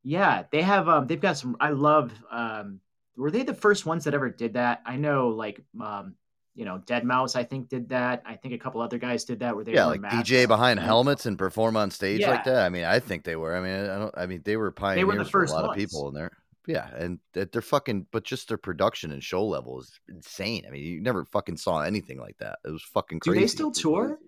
Yeah, 0.02 0.44
they 0.52 0.60
have. 0.62 0.88
Um, 0.88 1.06
they've 1.06 1.20
got 1.20 1.38
some. 1.38 1.56
I 1.60 1.70
love. 1.70 2.12
Um, 2.30 2.80
were 3.16 3.30
they 3.30 3.42
the 3.42 3.54
first 3.54 3.86
ones 3.86 4.04
that 4.04 4.12
ever 4.14 4.28
did 4.28 4.54
that? 4.54 4.82
I 4.84 4.96
know, 4.96 5.28
like, 5.28 5.62
um, 5.80 6.14
you 6.54 6.66
know, 6.66 6.78
deadmau5. 6.84 7.36
I 7.36 7.44
think 7.44 7.70
did 7.70 7.88
that. 7.88 8.22
I 8.26 8.34
think 8.36 8.52
a 8.52 8.58
couple 8.58 8.82
other 8.82 8.98
guys 8.98 9.24
did 9.24 9.40
that. 9.40 9.54
Where 9.56 9.64
they 9.64 9.72
yeah, 9.72 9.86
like. 9.86 10.02
DJ 10.02 10.46
behind 10.46 10.78
helmets 10.78 11.24
and 11.24 11.38
perform 11.38 11.76
on 11.78 11.90
stage 11.90 12.20
like 12.20 12.44
Yeah. 12.44 12.52
that. 12.52 12.66
I 12.66 12.68
mean, 12.68 12.84
I 12.84 12.98
think 13.00 13.24
they 13.24 13.36
were. 13.36 13.56
I 13.56 13.60
mean, 13.62 13.90
I 13.90 13.98
don't. 13.98 14.14
I 14.18 14.26
mean, 14.26 14.42
they 14.44 14.58
were 14.58 14.70
pioneers 14.72 15.00
They 15.00 15.04
were 15.04 15.16
the 15.16 15.24
for 15.24 15.40
first 15.40 15.52
a 15.52 15.56
lot 15.56 15.68
ones. 15.68 15.82
of 15.82 15.88
people 15.88 16.08
in 16.08 16.14
there. 16.14 16.32
Yeah, 16.66 16.88
and 16.94 17.18
that 17.32 17.52
they're 17.52 17.62
fucking. 17.62 18.06
But 18.12 18.24
just 18.24 18.48
their 18.48 18.58
production 18.58 19.10
and 19.10 19.22
show 19.24 19.46
level 19.46 19.80
is 19.80 19.90
insane. 20.10 20.64
I 20.66 20.70
mean, 20.70 20.82
you 20.82 21.00
never 21.00 21.24
fucking 21.24 21.56
saw 21.56 21.80
anything 21.80 22.18
like 22.20 22.36
that. 22.38 22.58
It 22.66 22.70
was 22.70 22.82
fucking 22.82 23.20
Do 23.24 23.30
crazy. 23.30 23.40
they 23.40 23.46
still 23.48 23.70
tour? 23.70 24.18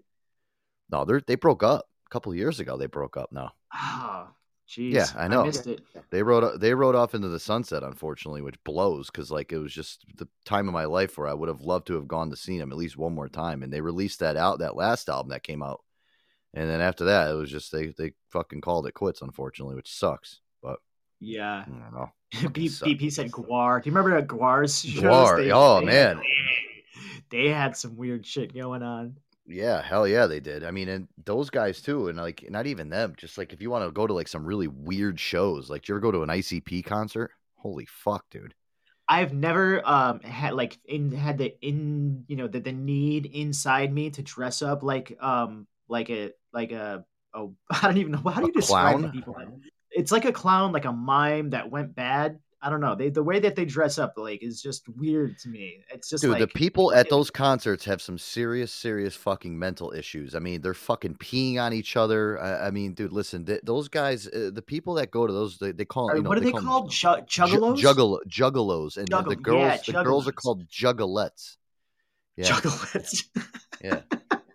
No, 0.90 1.04
they 1.04 1.20
they 1.26 1.34
broke 1.34 1.62
up 1.62 1.86
a 2.07 2.11
couple 2.11 2.32
of 2.32 2.38
years 2.38 2.61
ago. 2.61 2.76
They 2.76 2.86
broke 2.86 3.16
up. 3.16 3.32
No. 3.32 3.50
Oh, 3.74 4.28
jeez. 4.68 4.92
Yeah, 4.92 5.07
I 5.16 5.28
know. 5.28 5.44
missed 5.44 5.66
it. 5.66 5.82
They 6.11 6.22
rode 6.22 6.61
they 6.61 6.74
rode 6.74 6.94
off 6.94 7.14
into 7.14 7.28
the 7.28 7.40
sunset, 7.40 7.82
unfortunately, 7.82 8.42
which 8.42 8.62
blows 8.64 9.11
because 9.11 9.30
like 9.30 9.52
it 9.52 9.59
was 9.59 9.72
just 9.72 10.04
the 10.16 10.28
time 10.44 10.68
of 10.68 10.74
my 10.74 10.84
life 10.84 11.18
where 11.18 11.28
I 11.28 11.34
would 11.34 11.48
have 11.48 11.62
loved 11.62 11.86
to 11.88 11.94
have 11.94 12.09
gone 12.09 12.30
to 12.30 12.36
see 12.36 12.59
them 12.59 12.72
at 12.72 12.78
least 12.78 12.96
one 12.96 13.14
more 13.14 13.28
time. 13.28 13.62
And 13.62 13.72
they 13.72 13.80
released 13.80 14.20
that 14.20 14.36
out 14.36 14.61
that 14.61 14.76
last 14.76 15.09
album 15.09 15.30
that 15.30 15.42
came 15.42 15.62
out, 15.62 15.82
and 16.54 16.68
then 16.70 16.80
after 16.80 17.04
that, 17.07 17.30
it 17.30 17.34
was 17.34 17.50
just 17.50 17.72
they 17.72 17.88
they 17.98 18.12
fucking 18.30 18.61
called 18.61 18.86
it 18.86 18.94
quits, 18.94 19.22
unfortunately, 19.22 19.74
which 19.74 19.92
sucks. 19.92 20.40
But 20.62 20.78
Yeah. 21.20 21.64
I 21.66 21.70
don't 21.70 21.92
know. 21.94 22.11
B- 22.52 22.68
BP 22.68 23.12
said 23.12 23.30
Gwar. 23.30 23.82
Do 23.82 23.88
you 23.88 23.94
remember 23.94 24.20
that 24.20 24.28
Gwar's 24.28 24.80
shows? 24.80 25.02
Gwar, 25.02 25.50
oh, 25.52 25.80
man. 25.80 26.20
they 27.30 27.48
had 27.48 27.76
some 27.76 27.96
weird 27.96 28.26
shit 28.26 28.52
going 28.54 28.82
on. 28.82 29.16
Yeah, 29.49 29.80
hell 29.80 30.09
yeah, 30.09 30.26
they 30.26 30.40
did. 30.40 30.64
I 30.64 30.70
mean, 30.70 30.88
and 30.88 31.09
those 31.24 31.51
guys 31.51 31.80
too, 31.80 32.09
and 32.09 32.18
like 32.18 32.44
not 32.51 32.66
even 32.66 32.88
them. 32.88 33.14
Just 33.16 33.38
like 33.38 33.53
if 33.53 33.62
you 33.62 33.70
want 33.70 33.84
to 33.84 33.92
go 33.92 34.07
to 34.07 34.12
like 34.12 34.28
some 34.28 34.44
really 34.44 34.68
weird 34.68 35.20
shows, 35.20 35.70
like 35.70 35.82
do 35.82 35.92
you 35.92 35.97
ever 35.97 36.01
go 36.01 36.11
to 36.11 36.22
an 36.22 36.28
ICP 36.28 36.84
concert? 36.84 37.30
Holy 37.57 37.86
fuck, 37.86 38.24
dude. 38.30 38.55
I've 39.09 39.32
never 39.32 39.86
um 39.86 40.20
had 40.20 40.55
like 40.55 40.78
in 40.84 41.12
had 41.12 41.38
the 41.38 41.55
in 41.64 42.24
you 42.26 42.36
know 42.36 42.49
the 42.49 42.61
the 42.61 42.72
need 42.72 43.26
inside 43.26 43.92
me 43.92 44.11
to 44.11 44.22
dress 44.22 44.62
up 44.62 44.82
like 44.82 45.16
um 45.20 45.68
like 45.88 46.11
a 46.11 46.32
like 46.53 46.72
a 46.72 47.05
oh 47.32 47.55
I 47.70 47.82
don't 47.82 47.99
even 47.99 48.12
know 48.12 48.30
how 48.30 48.40
do 48.40 48.49
you 48.49 48.53
describe 48.53 48.97
the 48.97 49.03
clown? 49.03 49.12
people. 49.12 49.36
It's 49.92 50.12
like 50.12 50.24
a 50.24 50.32
clown, 50.32 50.72
like 50.72 50.84
a 50.84 50.92
mime 50.92 51.51
that 51.51 51.70
went 51.70 51.94
bad. 51.94 52.40
I 52.62 52.70
don't 52.70 52.80
know. 52.80 52.94
They 52.94 53.11
the 53.11 53.22
way 53.22 53.38
that 53.40 53.54
they 53.54 53.64
dress 53.64 53.98
up 53.98 54.14
like 54.16 54.42
is 54.42 54.62
just 54.62 54.88
weird 54.88 55.38
to 55.40 55.48
me. 55.48 55.84
It's 55.92 56.09
just 56.09 56.22
Dude, 56.22 56.32
like 56.32 56.40
the 56.40 56.46
people 56.48 56.92
at 56.92 57.11
those 57.11 57.30
concerts 57.30 57.84
have 57.84 58.00
some 58.00 58.18
serious, 58.18 58.72
serious 58.72 59.14
fucking 59.14 59.59
mental 59.59 59.92
issues. 59.92 60.34
I 60.34 60.38
mean, 60.38 60.62
they're 60.62 60.74
fucking 60.74 61.16
peeing 61.16 61.61
on 61.61 61.72
each 61.74 61.96
other. 61.96 62.40
I, 62.40 62.68
I 62.68 62.70
mean, 62.70 62.94
dude, 62.94 63.12
listen, 63.12 63.44
th- 63.44 63.61
those 63.62 63.88
guys, 63.88 64.26
uh, 64.28 64.50
the 64.52 64.62
people 64.62 64.94
that 64.94 65.11
go 65.11 65.26
to 65.26 65.32
those, 65.32 65.59
they, 65.59 65.72
they 65.72 65.84
call 65.84 66.12
know, 66.14 66.28
what 66.28 66.38
are 66.38 66.40
they 66.40 66.48
'em 66.48 66.64
called? 66.64 66.90
Ju- 66.90 67.07
juggalos? 67.26 67.78
juggal- 67.78 68.20
juggalos, 68.26 68.96
and 68.96 69.07
the 69.07 69.36
girls, 69.36 69.86
yeah, 69.86 69.92
the 69.98 70.02
girls 70.04 70.26
are 70.26 70.32
called 70.32 70.66
juggalettes. 70.66 71.57
Yeah, 72.36 72.46
Juggalettes. 72.46 73.24
yeah. 73.82 74.00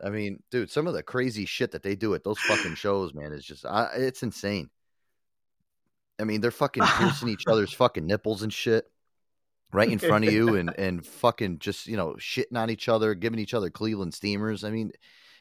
I 0.03 0.09
mean, 0.09 0.41
dude, 0.49 0.71
some 0.71 0.87
of 0.87 0.93
the 0.93 1.03
crazy 1.03 1.45
shit 1.45 1.71
that 1.71 1.83
they 1.83 1.95
do 1.95 2.13
at 2.15 2.23
those 2.23 2.39
fucking 2.39 2.75
shows, 2.75 3.13
man, 3.13 3.31
is 3.31 3.45
just, 3.45 3.65
I, 3.65 3.89
it's 3.95 4.23
insane. 4.23 4.69
I 6.21 6.23
mean, 6.25 6.41
they're 6.41 6.51
fucking 6.51 6.83
piercing 6.83 7.29
each 7.29 7.43
other's 7.47 7.73
fucking 7.73 8.05
nipples 8.05 8.43
and 8.43 8.53
shit 8.53 8.85
right 9.73 9.89
in 9.89 9.99
front 9.99 10.25
of 10.25 10.33
you, 10.33 10.55
and 10.59 10.73
and 10.77 11.05
fucking 11.05 11.59
just 11.59 11.87
you 11.87 11.97
know 11.97 12.15
shitting 12.19 12.55
on 12.57 12.69
each 12.69 12.87
other, 12.89 13.13
giving 13.15 13.39
each 13.39 13.53
other 13.53 13.69
Cleveland 13.69 14.13
steamers. 14.13 14.63
I 14.63 14.69
mean, 14.69 14.91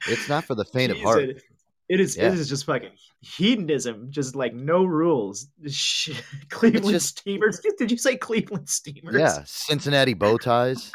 it's 0.08 0.28
not 0.28 0.44
for 0.44 0.54
the 0.54 0.64
faint 0.64 0.92
of 0.92 0.98
heart. 0.98 1.22
it- 1.24 1.42
it 1.88 1.98
is. 1.98 2.16
Yeah. 2.16 2.28
It 2.28 2.34
is 2.34 2.48
just 2.48 2.66
fucking 2.66 2.92
hedonism. 3.20 4.12
Just 4.12 4.36
like 4.36 4.54
no 4.54 4.84
rules. 4.84 5.48
Shit. 5.66 6.22
Cleveland 6.48 6.90
just- 6.94 7.18
Steamers. 7.18 7.60
Did 7.78 7.90
you 7.90 7.96
say 7.98 8.16
Cleveland 8.16 8.68
Steamers? 8.68 9.16
Yeah, 9.18 9.42
Cincinnati 9.44 10.14
bow 10.14 10.38
ties. 10.38 10.92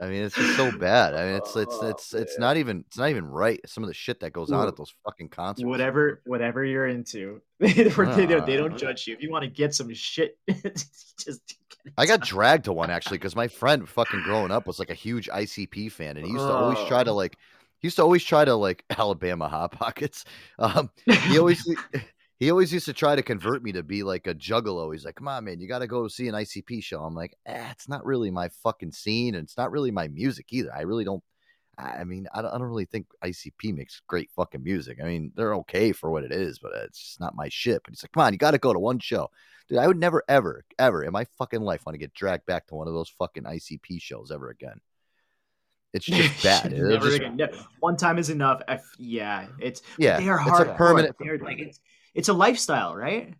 I 0.00 0.06
mean, 0.08 0.24
it's 0.24 0.34
just 0.34 0.56
so 0.56 0.72
bad. 0.76 1.14
I 1.14 1.24
mean, 1.26 1.34
it's 1.36 1.54
it's 1.54 1.78
it's 1.82 2.14
it's 2.14 2.38
not 2.38 2.56
even 2.56 2.84
it's 2.88 2.98
not 2.98 3.10
even 3.10 3.26
right. 3.26 3.60
Some 3.64 3.84
of 3.84 3.88
the 3.88 3.94
shit 3.94 4.20
that 4.20 4.32
goes 4.32 4.50
on 4.50 4.66
at 4.66 4.76
those 4.76 4.92
fucking 5.04 5.28
concerts. 5.28 5.64
Whatever, 5.64 6.20
whatever 6.26 6.64
you're 6.64 6.88
into, 6.88 7.40
they, 7.60 7.72
don't- 7.84 8.44
they 8.46 8.56
don't 8.56 8.76
judge 8.76 9.06
you. 9.06 9.14
If 9.14 9.22
you 9.22 9.30
want 9.30 9.44
to 9.44 9.50
get 9.50 9.72
some 9.74 9.92
shit, 9.94 10.36
just 11.18 11.56
I 11.96 12.06
got 12.06 12.22
dragged 12.22 12.64
to 12.64 12.72
one 12.72 12.90
actually 12.90 13.18
because 13.18 13.36
my 13.36 13.46
friend 13.48 13.88
fucking 13.88 14.22
growing 14.24 14.50
up 14.50 14.66
was 14.66 14.78
like 14.80 14.90
a 14.90 14.94
huge 14.94 15.28
ICP 15.28 15.92
fan, 15.92 16.16
and 16.16 16.26
he 16.26 16.32
used 16.32 16.44
to 16.44 16.52
always 16.52 16.88
try 16.88 17.04
to 17.04 17.10
Oh. 17.10 17.14
like 17.14 17.36
he 17.78 17.86
used 17.86 17.96
to 17.96 18.02
always 18.02 18.24
try 18.24 18.44
to 18.44 18.54
like 18.56 18.84
Alabama 18.98 19.48
hot 19.48 19.72
pockets. 19.72 20.24
Um, 20.58 20.90
he 21.06 21.38
always 21.38 21.64
he 22.40 22.50
always 22.50 22.72
used 22.72 22.86
to 22.86 22.92
try 22.92 23.14
to 23.16 23.22
convert 23.32 23.62
me 23.62 23.72
to 23.72 23.82
be 23.82 24.02
like 24.02 24.26
a 24.26 24.34
juggalo. 24.34 24.92
He's 24.92 25.04
like, 25.04 25.16
"Come 25.16 25.28
on, 25.28 25.44
man, 25.44 25.60
you 25.60 25.68
got 25.68 25.80
to 25.80 25.86
go 25.86 26.08
see 26.08 26.28
an 26.28 26.34
ICP 26.34 26.82
show." 26.82 27.02
I'm 27.02 27.14
like, 27.14 27.34
eh, 27.46 27.68
"It's 27.72 27.88
not 27.88 28.04
really 28.04 28.30
my 28.30 28.48
fucking 28.62 28.92
scene, 28.92 29.34
and 29.34 29.44
it's 29.44 29.56
not 29.56 29.70
really 29.70 29.90
my 29.90 30.08
music 30.08 30.46
either. 30.50 30.74
I 30.74 30.82
really 30.82 31.04
don't." 31.04 31.22
I 31.76 32.04
mean, 32.04 32.28
I 32.32 32.40
don't, 32.40 32.54
I 32.54 32.58
don't 32.58 32.68
really 32.68 32.84
think 32.84 33.06
ICP 33.24 33.74
makes 33.74 34.00
great 34.06 34.30
fucking 34.36 34.62
music. 34.62 34.98
I 35.02 35.06
mean, 35.06 35.32
they're 35.34 35.54
okay 35.56 35.90
for 35.90 36.08
what 36.08 36.22
it 36.22 36.30
is, 36.30 36.60
but 36.60 36.70
it's 36.72 37.00
just 37.00 37.20
not 37.20 37.34
my 37.34 37.48
shit. 37.48 37.82
But 37.82 37.90
he's 37.90 38.04
like, 38.04 38.12
come 38.12 38.22
on, 38.22 38.32
you 38.32 38.38
got 38.38 38.52
to 38.52 38.58
go 38.58 38.72
to 38.72 38.78
one 38.78 39.00
show, 39.00 39.28
dude. 39.68 39.78
I 39.78 39.88
would 39.88 39.98
never, 39.98 40.22
ever, 40.28 40.64
ever 40.78 41.02
in 41.02 41.10
my 41.12 41.24
fucking 41.36 41.62
life 41.62 41.84
want 41.84 41.94
to 41.94 41.98
get 41.98 42.14
dragged 42.14 42.46
back 42.46 42.68
to 42.68 42.76
one 42.76 42.86
of 42.86 42.94
those 42.94 43.08
fucking 43.18 43.42
ICP 43.42 44.00
shows 44.00 44.30
ever 44.30 44.50
again. 44.50 44.80
It's 45.92 46.06
just 46.06 46.44
bad. 46.44 46.70
Never 46.72 47.06
just- 47.06 47.16
again. 47.16 47.36
No, 47.36 47.48
One 47.80 47.96
time 47.96 48.18
is 48.18 48.30
enough. 48.30 48.62
I 48.68 48.78
yeah, 48.96 49.48
it's 49.58 49.82
Yeah, 49.98 50.18
They 50.20 50.28
are 50.28 50.38
it's 50.42 50.46
a 50.48 50.50
hard. 50.52 50.76
permanent- 50.76 51.16
They're 51.18 51.38
like 51.38 51.58
it's 51.58 51.80
it's 52.14 52.28
a 52.28 52.32
lifestyle, 52.32 52.94
right? 52.94 53.34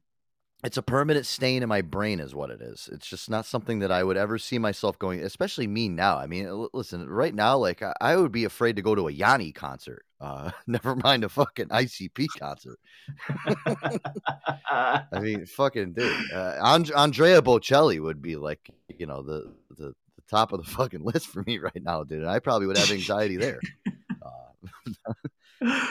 it's 0.64 0.78
a 0.78 0.82
permanent 0.82 1.26
stain 1.26 1.62
in 1.62 1.68
my 1.68 1.82
brain 1.82 2.18
is 2.20 2.34
what 2.34 2.48
it 2.48 2.62
is. 2.62 2.88
It's 2.90 3.06
just 3.06 3.28
not 3.28 3.44
something 3.44 3.80
that 3.80 3.92
i 3.92 4.02
would 4.02 4.16
ever 4.16 4.38
see 4.38 4.58
myself 4.58 4.98
going 4.98 5.20
especially 5.20 5.66
me 5.66 5.90
now. 5.90 6.16
I 6.16 6.26
mean 6.26 6.68
listen 6.72 7.06
right 7.06 7.34
now 7.34 7.58
like 7.58 7.82
i, 7.82 7.92
I 8.00 8.16
would 8.16 8.32
be 8.32 8.44
afraid 8.44 8.76
to 8.76 8.82
go 8.82 8.94
to 8.94 9.08
a 9.08 9.12
yanni 9.12 9.52
concert. 9.52 10.06
Uh 10.22 10.52
never 10.66 10.96
mind 10.96 11.22
a 11.22 11.28
fucking 11.28 11.68
icp 11.68 12.26
concert. 12.38 12.78
I 14.70 15.20
mean 15.20 15.44
fucking 15.44 15.92
dude 15.92 16.32
uh, 16.32 16.54
And- 16.62 16.90
andrea 16.92 17.42
bocelli 17.42 18.00
would 18.00 18.22
be 18.22 18.36
like 18.36 18.70
you 18.98 19.04
know 19.06 19.22
the, 19.22 19.52
the 19.76 19.88
the 20.16 20.22
top 20.30 20.52
of 20.54 20.64
the 20.64 20.70
fucking 20.70 21.04
list 21.12 21.26
for 21.26 21.42
me 21.46 21.58
right 21.58 21.82
now 21.82 22.04
dude 22.04 22.20
and 22.20 22.30
i 22.30 22.38
probably 22.38 22.66
would 22.66 22.78
have 22.78 22.90
anxiety 22.90 23.36
there. 23.36 23.60
Uh, 24.24 25.03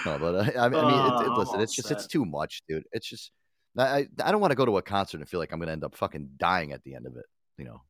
no, 0.06 0.18
but 0.20 0.36
uh, 0.36 0.60
I 0.60 0.70
mean, 0.70 0.80
I 0.80 0.92
mean 0.92 1.24
it, 1.24 1.26
it, 1.26 1.32
Oh, 1.32 1.36
listen, 1.40 1.62
it's 1.62 1.76
just 1.76 1.92
it's 1.92 2.08
too 2.08 2.26
much, 2.26 2.62
dude. 2.68 2.84
It's 2.92 3.08
just 3.08 3.32
I 3.78 4.08
I 4.24 4.32
don't 4.32 4.42
want 4.42 4.52
to 4.52 4.56
go 4.56 4.66
to 4.66 4.78
a 4.78 4.82
concert 4.82 5.20
and 5.20 5.28
feel 5.30 5.40
like 5.40 5.52
I'm 5.52 5.60
gonna 5.60 5.72
end 5.72 5.84
up 5.84 5.96
fucking 5.96 6.30
dying 6.38 6.72
at 6.74 6.84
the 6.84 6.96
end 6.96 7.08
of 7.08 7.16
it. 7.18 7.26
You 7.58 7.66
know, 7.66 7.82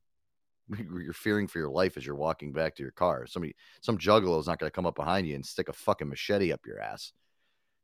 you're 1.02 1.12
fearing 1.12 1.46
for 1.46 1.58
your 1.58 1.70
life 1.70 1.96
as 1.96 2.06
you're 2.06 2.14
walking 2.16 2.52
back 2.52 2.76
to 2.76 2.82
your 2.82 2.92
car. 2.92 3.26
Somebody, 3.26 3.54
some 3.82 3.98
juggalo 3.98 4.40
is 4.40 4.46
not 4.46 4.58
gonna 4.58 4.70
come 4.70 4.86
up 4.86 4.94
behind 4.94 5.26
you 5.26 5.34
and 5.34 5.44
stick 5.44 5.68
a 5.68 5.72
fucking 5.72 6.08
machete 6.08 6.52
up 6.52 6.60
your 6.66 6.80
ass. 6.80 7.12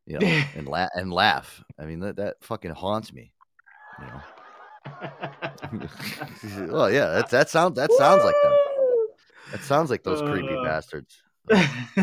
You 0.06 0.18
know, 0.18 0.26
and 0.56 0.66
laugh 0.66 0.90
and 0.94 1.12
laugh. 1.12 1.62
I 1.78 1.84
mean, 1.84 2.00
that 2.00 2.16
that 2.16 2.36
fucking 2.42 2.72
haunts 2.72 3.12
me. 3.12 3.32
You 4.00 4.06
know. 4.06 4.20
well, 6.72 6.90
yeah, 6.90 7.06
that 7.10 7.30
that 7.30 7.50
sounds 7.50 7.76
that 7.76 7.92
sounds 7.92 8.24
like 8.24 8.34
them. 8.42 8.56
That 9.52 9.62
sounds 9.62 9.90
like 9.90 10.02
those 10.02 10.22
creepy 10.22 10.54
Uh. 10.54 10.64
bastards. 10.64 11.22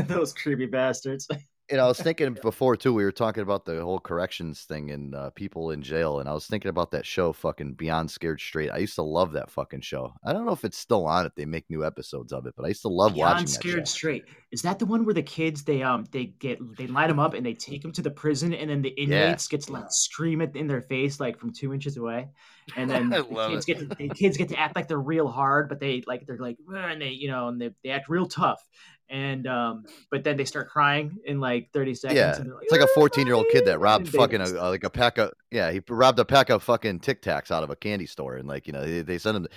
Those 0.08 0.34
creepy 0.34 0.66
bastards. 0.66 1.28
You 1.70 1.78
know, 1.78 1.86
I 1.86 1.88
was 1.88 2.00
thinking 2.02 2.38
before 2.42 2.76
too. 2.76 2.94
We 2.94 3.04
were 3.04 3.12
talking 3.12 3.44
about 3.44 3.66
the 3.66 3.82
whole 3.82 4.00
corrections 4.00 4.62
thing 4.62 4.92
and 4.92 5.16
uh, 5.16 5.30
people 5.32 5.72
in 5.72 5.82
jail, 5.82 6.20
and 6.20 6.30
I 6.30 6.34
was 6.34 6.48
thinking 6.48 6.70
about 6.70 6.92
that 6.92 7.06
show, 7.06 7.34
fucking 7.34 7.74
Beyond 7.74 8.10
Scared 8.10 8.40
Straight. 8.40 8.70
I 8.72 8.78
used 8.78 8.96
to 8.96 9.04
love 9.04 9.34
that 9.34 9.50
fucking 9.50 9.82
show. 9.82 10.14
I 10.24 10.34
don't 10.34 10.46
know 10.46 10.54
if 10.54 10.64
it's 10.64 10.78
still 10.78 11.06
on 11.06 11.26
if 11.26 11.36
they 11.36 11.46
make 11.46 11.70
new 11.70 11.86
episodes 11.86 12.32
of 12.32 12.46
it, 12.46 12.54
but 12.56 12.66
I 12.66 12.70
used 12.70 12.84
to 12.84 12.90
love 12.90 13.16
watching 13.16 13.46
Beyond 13.46 13.48
that 13.48 13.52
scared 13.52 13.88
straight. 13.88 14.26
Is 14.52 14.62
that 14.62 14.80
the 14.80 14.86
one 14.86 15.04
where 15.04 15.14
the 15.14 15.24
kids 15.24 15.64
they 15.64 15.84
um 15.84 16.06
they 16.12 16.26
get 16.26 16.60
they 16.78 16.88
light 16.88 17.08
them 17.08 17.20
up 17.20 17.34
and 17.34 17.46
they 17.46 17.54
take 17.54 17.82
them 17.82 17.92
to 17.94 18.02
the 18.02 18.12
prison 18.12 18.54
and 18.54 18.70
then 18.70 18.82
the 18.82 18.90
inmates 18.90 19.48
get 19.48 19.62
to 19.64 19.74
like 19.74 19.86
scream 19.90 20.42
it 20.42 20.56
in 20.56 20.68
their 20.68 20.82
face 20.82 21.20
like 21.20 21.38
from 21.38 21.52
two 21.52 21.74
inches 21.74 21.98
away, 21.98 22.30
and 22.76 22.90
then 22.90 23.10
the 23.10 23.24
kids 23.24 23.68
it. 23.68 23.68
get 23.68 23.80
to, 23.80 23.96
the 23.96 24.10
kids 24.10 24.38
get 24.38 24.50
to 24.50 24.60
act 24.60 24.76
like 24.76 24.88
they're 24.88 25.00
real 25.00 25.28
hard, 25.28 25.68
but 25.68 25.80
they 25.80 26.04
like 26.08 26.26
they're 26.26 26.38
like 26.38 26.58
and 26.74 27.02
they 27.02 27.10
you 27.10 27.30
know 27.30 27.50
and 27.50 27.60
they, 27.60 27.72
they 27.84 27.90
act 27.90 28.08
real 28.08 28.28
tough, 28.28 28.62
and 29.10 29.48
um 29.48 29.86
but 30.12 30.24
then 30.24 30.38
they 30.38 30.46
start 30.46 30.70
crying 30.70 31.18
in 31.26 31.40
like 31.40 31.70
thirty 31.74 31.94
seconds. 31.94 32.18
Yeah, 32.18 32.32
like, 32.38 32.64
it's 32.64 32.72
like 32.72 32.82
a 32.82 32.88
14 32.88 33.26
year 33.26 33.36
old 33.36 33.48
kid 33.52 33.66
that 33.66 33.80
robbed 33.80 34.10
fucking 34.10 34.40
just- 34.40 34.56
a, 34.56 34.70
like 34.70 34.84
a 34.84 34.90
pack 34.90 35.18
of 35.18 35.32
yeah 35.52 35.72
he 35.72 35.82
robbed 35.90 36.20
a 36.20 36.26
pack 36.26 36.50
of 36.50 36.64
fucking 36.64 37.00
Tic 37.00 37.22
Tacs 37.22 37.52
out 37.52 37.64
of 37.64 37.70
a 37.70 37.76
candy 37.76 38.06
store 38.06 38.36
and 38.36 38.48
like 38.48 38.68
you 38.68 38.74
know 38.74 38.84
they, 38.84 39.02
they 39.02 39.18
sent 39.18 39.38
him. 39.38 39.48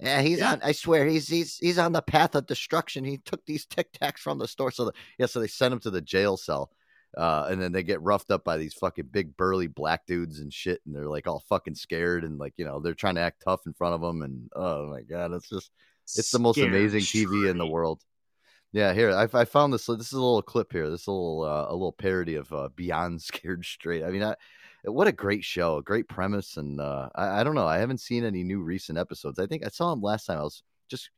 Yeah, 0.00 0.22
he's 0.22 0.40
on. 0.40 0.60
I 0.64 0.72
swear, 0.72 1.06
he's 1.06 1.28
he's 1.28 1.58
he's 1.58 1.78
on 1.78 1.92
the 1.92 2.00
path 2.00 2.34
of 2.34 2.46
destruction. 2.46 3.04
He 3.04 3.18
took 3.18 3.44
these 3.44 3.66
Tic 3.66 3.92
Tacs 3.92 4.18
from 4.18 4.38
the 4.38 4.48
store, 4.48 4.70
so 4.70 4.86
the, 4.86 4.92
yeah, 5.18 5.26
so 5.26 5.40
they 5.40 5.46
sent 5.46 5.74
him 5.74 5.80
to 5.80 5.90
the 5.90 6.00
jail 6.00 6.38
cell, 6.38 6.70
uh, 7.18 7.48
and 7.50 7.60
then 7.60 7.72
they 7.72 7.82
get 7.82 8.00
roughed 8.00 8.30
up 8.30 8.42
by 8.42 8.56
these 8.56 8.72
fucking 8.72 9.08
big 9.10 9.36
burly 9.36 9.66
black 9.66 10.06
dudes 10.06 10.40
and 10.40 10.54
shit, 10.54 10.80
and 10.86 10.94
they're 10.94 11.08
like 11.08 11.26
all 11.26 11.44
fucking 11.50 11.74
scared 11.74 12.24
and 12.24 12.38
like 12.38 12.54
you 12.56 12.64
know 12.64 12.80
they're 12.80 12.94
trying 12.94 13.16
to 13.16 13.20
act 13.20 13.42
tough 13.44 13.60
in 13.66 13.74
front 13.74 13.94
of 13.94 14.00
them, 14.00 14.22
and 14.22 14.48
oh 14.56 14.86
my 14.86 15.02
god, 15.02 15.32
it's 15.32 15.50
just 15.50 15.70
it's 16.16 16.30
the 16.30 16.38
most 16.38 16.58
amazing 16.58 17.00
TV 17.00 17.50
in 17.50 17.58
the 17.58 17.66
world. 17.66 18.02
Yeah, 18.72 18.92
here 18.92 19.10
I, 19.10 19.28
I 19.32 19.44
found 19.44 19.72
this. 19.72 19.86
This 19.86 20.06
is 20.06 20.12
a 20.12 20.20
little 20.20 20.42
clip 20.42 20.72
here. 20.72 20.88
This 20.88 21.08
little 21.08 21.42
uh, 21.42 21.66
a 21.68 21.72
little 21.72 21.92
parody 21.92 22.36
of 22.36 22.52
uh, 22.52 22.68
Beyond 22.76 23.20
Scared 23.22 23.64
Straight. 23.64 24.04
I 24.04 24.10
mean, 24.10 24.22
I, 24.22 24.36
what 24.84 25.08
a 25.08 25.12
great 25.12 25.44
show, 25.44 25.78
a 25.78 25.82
great 25.82 26.08
premise, 26.08 26.56
and 26.56 26.80
uh, 26.80 27.08
I, 27.14 27.40
I 27.40 27.44
don't 27.44 27.56
know. 27.56 27.66
I 27.66 27.78
haven't 27.78 28.00
seen 28.00 28.24
any 28.24 28.44
new 28.44 28.62
recent 28.62 28.98
episodes. 28.98 29.38
I 29.38 29.46
think 29.46 29.64
I 29.64 29.68
saw 29.68 29.90
them 29.90 30.02
last 30.02 30.26
time. 30.26 30.38
I 30.38 30.42
was 30.42 30.62
just 30.88 31.10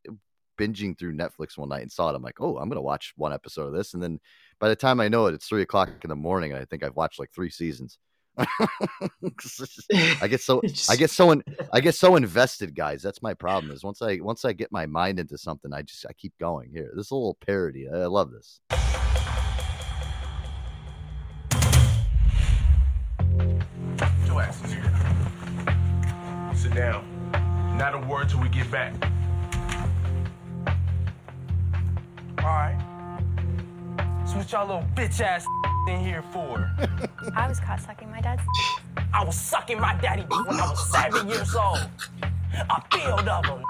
binging 0.58 0.98
through 0.98 1.14
Netflix 1.14 1.58
one 1.58 1.68
night 1.68 1.82
and 1.82 1.92
saw 1.92 2.10
it. 2.10 2.16
I'm 2.16 2.22
like, 2.22 2.40
oh, 2.40 2.56
I'm 2.56 2.68
gonna 2.68 2.80
watch 2.80 3.12
one 3.16 3.32
episode 3.34 3.66
of 3.66 3.74
this, 3.74 3.92
and 3.94 4.02
then 4.02 4.18
by 4.58 4.68
the 4.68 4.76
time 4.76 5.00
I 5.00 5.08
know 5.08 5.26
it, 5.26 5.34
it's 5.34 5.46
three 5.46 5.62
o'clock 5.62 5.90
in 6.02 6.08
the 6.08 6.16
morning, 6.16 6.52
and 6.52 6.60
I 6.60 6.64
think 6.64 6.82
I've 6.82 6.96
watched 6.96 7.18
like 7.20 7.32
three 7.32 7.50
seasons. 7.50 7.98
I 8.38 10.28
get 10.28 10.40
so 10.40 10.62
I 10.88 10.96
get 10.96 11.10
so 11.10 11.32
in, 11.32 11.42
I 11.72 11.80
get 11.80 11.94
so 11.94 12.16
invested, 12.16 12.74
guys. 12.74 13.02
That's 13.02 13.20
my 13.22 13.34
problem. 13.34 13.72
Is 13.72 13.84
once 13.84 14.00
I 14.00 14.16
once 14.22 14.44
I 14.44 14.52
get 14.52 14.72
my 14.72 14.86
mind 14.86 15.18
into 15.18 15.36
something, 15.36 15.72
I 15.72 15.82
just 15.82 16.06
I 16.08 16.12
keep 16.14 16.32
going. 16.38 16.70
Here, 16.72 16.90
this 16.94 17.06
is 17.06 17.10
a 17.10 17.14
little 17.14 17.36
parody. 17.46 17.88
I, 17.88 17.98
I 17.98 18.06
love 18.06 18.30
this. 18.30 18.60
Your 24.26 24.42
here. 24.66 24.92
Sit 26.54 26.74
down. 26.74 27.04
Not 27.76 27.94
a 27.94 28.06
word 28.08 28.30
till 28.30 28.40
we 28.40 28.48
get 28.48 28.70
back. 28.70 28.94
Alright. 32.38 32.80
So 34.26 34.38
what 34.38 34.50
y'all 34.50 34.66
little 34.66 34.88
bitch 34.94 35.20
ass 35.20 35.44
in 35.88 36.00
here 36.00 36.22
for? 36.32 36.70
I 37.36 37.48
was 37.48 37.60
caught 37.60 37.80
sucking 37.80 38.10
my 38.10 38.20
dad's. 38.20 38.42
I 39.12 39.24
was 39.24 39.38
sucking 39.38 39.80
my 39.80 39.94
daddy 39.96 40.22
dick 40.22 40.46
when 40.46 40.60
I 40.60 40.70
was 40.70 40.90
seven 40.90 41.28
years 41.28 41.54
old. 41.54 41.80
A 42.54 42.82
field 42.90 43.28
of 43.28 43.44
them. 43.44 43.62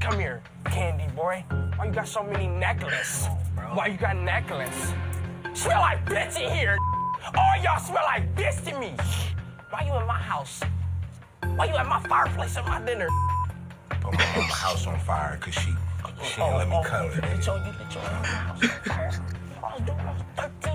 Come 0.00 0.18
here, 0.18 0.42
candy 0.66 1.12
boy. 1.14 1.44
Why 1.76 1.86
you 1.86 1.92
got 1.92 2.08
so 2.08 2.22
many 2.22 2.46
necklaces? 2.46 3.26
Why 3.72 3.86
you 3.86 3.96
got 3.96 4.16
necklace? 4.16 4.92
Smell 5.54 5.80
like 5.80 6.04
bitch 6.06 6.38
in 6.40 6.52
here. 6.54 6.78
All 7.36 7.62
y'all 7.62 7.78
smell 7.80 8.04
like 8.04 8.34
bitch 8.34 8.64
to 8.64 8.78
me. 8.78 8.94
Why 9.70 9.84
you 9.86 9.94
in 10.00 10.06
my 10.06 10.18
house? 10.18 10.62
Why 11.56 11.66
you 11.66 11.74
at 11.74 11.86
my 11.86 12.00
fireplace 12.00 12.56
at 12.56 12.66
my 12.66 12.80
dinner? 12.84 13.08
Put 13.88 14.12
my 14.12 14.26
mama 14.36 14.42
house 14.52 14.86
on 14.86 14.98
fire 15.00 15.36
because 15.38 15.54
she, 15.54 15.72
she 16.22 16.36
didn't 16.36 16.56
let 16.56 16.68
me 16.68 16.74
oh, 16.74 16.80
oh, 16.80 16.88
come 16.88 17.06
oh, 17.06 17.08
You 17.08 17.14
today. 17.14 17.34
lit 17.34 17.46
your, 17.46 17.56
you 17.58 17.64
lit 17.64 17.94
your 17.94 18.02
house 18.02 18.62
on 18.62 18.68
fire. 18.68 19.10
I 19.62 19.74
was 19.74 19.82
doing, 19.82 19.98
I 20.00 20.12
was 20.12 20.22
13 20.36 20.50
years 20.50 20.66
old. 20.68 20.73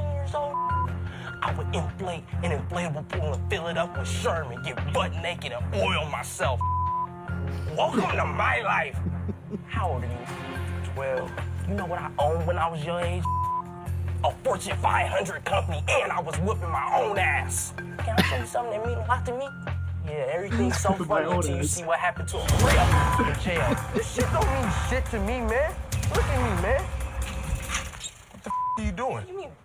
I 1.41 1.53
would 1.53 1.73
inflate 1.73 2.23
an 2.43 2.51
inflatable 2.51 3.07
pool 3.09 3.33
and 3.33 3.49
fill 3.49 3.67
it 3.67 3.77
up 3.77 3.97
with 3.97 4.07
Sherman, 4.07 4.61
get 4.63 4.75
butt 4.93 5.13
naked 5.21 5.53
and 5.53 5.75
oil 5.75 6.05
myself. 6.05 6.59
Welcome 7.77 8.15
to 8.17 8.25
my 8.25 8.61
life. 8.61 8.97
How 9.67 9.91
old 9.91 10.03
are 10.03 10.07
you? 10.07 10.91
12. 10.95 11.31
You 11.69 11.75
know 11.75 11.85
what 11.85 11.99
I 11.99 12.11
owned 12.19 12.45
when 12.45 12.57
I 12.57 12.67
was 12.69 12.83
your 12.83 12.99
age? 12.99 13.23
A 14.25 14.31
Fortune 14.43 14.75
500 14.77 15.45
company, 15.45 15.81
and 15.87 16.11
I 16.11 16.19
was 16.19 16.35
whipping 16.39 16.69
my 16.69 16.99
own 16.99 17.17
ass. 17.17 17.73
Can 17.77 18.15
I 18.17 18.21
tell 18.23 18.39
you 18.41 18.45
something 18.45 18.73
that 18.73 18.85
means 18.85 18.97
a 18.97 19.07
lot 19.07 19.25
to 19.27 19.37
me? 19.37 19.47
Yeah, 20.05 20.25
everything's 20.31 20.77
so 20.77 20.93
funny 20.93 21.31
until 21.31 21.55
you 21.55 21.63
see 21.63 21.83
what 21.83 21.99
happened 21.99 22.27
to 22.29 22.37
a 22.37 22.41
real 22.41 23.29
in 23.29 23.39
jail. 23.39 23.77
This 23.93 24.11
shit 24.11 24.25
don't 24.33 24.45
mean 24.45 24.71
shit 24.89 25.05
to 25.11 25.19
me, 25.19 25.39
man. 25.39 25.73
Look 26.13 26.23
at 26.23 26.57
me, 26.57 26.61
man. 26.63 26.83
What 28.31 28.43
the 28.43 28.49
f- 28.49 28.55
are 28.77 28.83
you 28.83 28.91
doing? 28.91 29.27
You 29.27 29.37
mean, 29.37 29.49
what 29.49 29.53
you, 29.53 29.58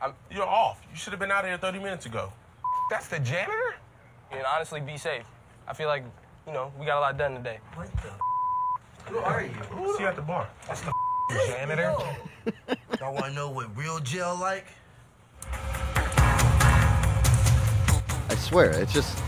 I'm, 0.00 0.12
you're 0.30 0.46
off. 0.46 0.80
You 0.90 0.96
should 0.96 1.12
have 1.12 1.20
been 1.20 1.32
out 1.32 1.44
of 1.44 1.50
here 1.50 1.58
30 1.58 1.78
minutes 1.78 2.06
ago. 2.06 2.32
That's 2.90 3.08
the 3.08 3.18
janitor? 3.18 3.74
and 4.30 4.42
honestly, 4.44 4.80
be 4.80 4.96
safe. 4.96 5.24
I 5.66 5.72
feel 5.72 5.88
like, 5.88 6.04
you 6.46 6.52
know, 6.52 6.70
we 6.78 6.86
got 6.86 6.98
a 6.98 7.00
lot 7.00 7.18
done 7.18 7.34
today. 7.34 7.58
What 7.74 7.90
the? 7.92 9.10
Who 9.10 9.18
are 9.18 9.42
you? 9.42 9.50
See 9.96 10.02
you 10.02 10.08
at 10.08 10.16
the 10.16 10.22
bar. 10.22 10.48
That's 10.66 10.82
the 10.82 10.92
janitor. 11.46 11.94
Y'all 13.00 13.14
want 13.14 13.26
to 13.26 13.32
know 13.32 13.50
what 13.50 13.74
real 13.76 13.98
jail 14.00 14.36
like? 14.38 14.66
I 18.30 18.34
swear, 18.36 18.70
it's 18.70 18.92
just 18.92 19.18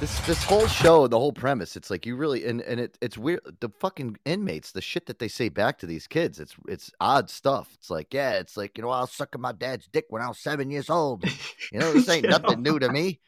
this 0.00 0.20
this 0.20 0.44
whole 0.44 0.66
show, 0.68 1.08
the 1.08 1.18
whole 1.18 1.32
premise. 1.32 1.76
It's 1.76 1.90
like 1.90 2.06
you 2.06 2.14
really 2.14 2.44
and 2.46 2.60
and 2.62 2.78
it 2.78 2.96
it's 3.00 3.18
weird. 3.18 3.40
The 3.60 3.68
fucking 3.80 4.16
inmates, 4.24 4.72
the 4.72 4.80
shit 4.80 5.06
that 5.06 5.18
they 5.18 5.28
say 5.28 5.48
back 5.48 5.78
to 5.78 5.86
these 5.86 6.06
kids, 6.06 6.38
it's 6.38 6.54
it's 6.68 6.92
odd 7.00 7.28
stuff. 7.28 7.70
It's 7.74 7.90
like 7.90 8.14
yeah, 8.14 8.34
it's 8.34 8.56
like 8.56 8.78
you 8.78 8.82
know 8.82 8.90
I 8.90 9.00
was 9.00 9.12
sucking 9.12 9.40
my 9.40 9.52
dad's 9.52 9.88
dick 9.88 10.06
when 10.08 10.22
I 10.22 10.28
was 10.28 10.38
seven 10.38 10.70
years 10.70 10.88
old. 10.88 11.24
You 11.72 11.80
know 11.80 11.92
this 11.92 12.08
ain't 12.08 12.28
nothing 12.30 12.62
new 12.62 12.78
to 12.78 12.90
me. 12.90 13.20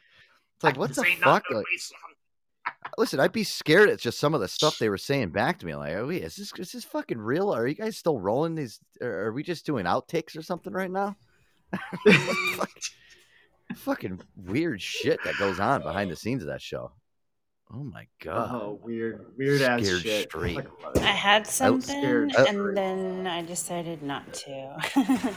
It's 0.57 0.65
like 0.65 0.77
what 0.77 0.95
the 0.95 1.05
fuck? 1.21 1.45
Like, 1.51 1.65
listen, 2.99 3.19
I'd 3.19 3.33
be 3.33 3.45
scared 3.45 3.89
at 3.89 3.99
just 3.99 4.21
some 4.21 4.35
of 4.35 4.41
the 4.41 4.49
stuff 4.49 4.79
they 4.79 4.89
were 4.89 4.99
saying 4.99 5.31
back 5.31 5.59
to 5.59 5.67
me. 5.67 5.75
Like, 5.75 5.95
oh, 5.95 6.07
wait, 6.07 6.23
is 6.23 6.37
this 6.37 6.53
is 6.57 6.73
this 6.73 6.85
fucking 6.85 7.19
real? 7.19 7.53
Are 7.53 7.67
you 7.67 7.75
guys 7.75 7.97
still 7.97 8.19
rolling 8.19 8.55
these? 8.55 8.79
Or 9.01 9.27
are 9.27 9.33
we 9.33 9.43
just 9.43 9.67
doing 9.67 9.87
outtakes 9.87 10.37
or 10.37 10.43
something 10.43 10.73
right 10.73 10.91
now? 10.91 11.17
Fuck- 13.71 13.79
fucking 13.79 14.21
weird 14.37 14.81
shit 14.83 15.19
that 15.25 15.37
goes 15.39 15.59
on 15.61 15.83
behind 15.83 16.11
the 16.11 16.17
scenes 16.17 16.43
of 16.43 16.49
that 16.49 16.63
show. 16.63 16.93
Oh 17.73 17.85
my 17.85 18.07
god. 18.23 18.51
Oh, 18.53 18.81
weird, 18.83 19.27
weird 19.39 19.63
ass 19.63 19.83
Scared 19.85 20.03
shit. 20.03 20.29
straight. 20.29 20.57
Fucking 20.57 20.71
love 20.83 20.97
it. 20.97 21.03
I 21.03 21.07
had 21.13 21.47
something, 21.47 21.81
scared. 22.01 22.35
Uh, 22.37 22.45
and 22.49 22.77
then 22.77 23.27
I 23.29 23.43
decided 23.43 24.03
not 24.03 24.33
to. 24.35 25.35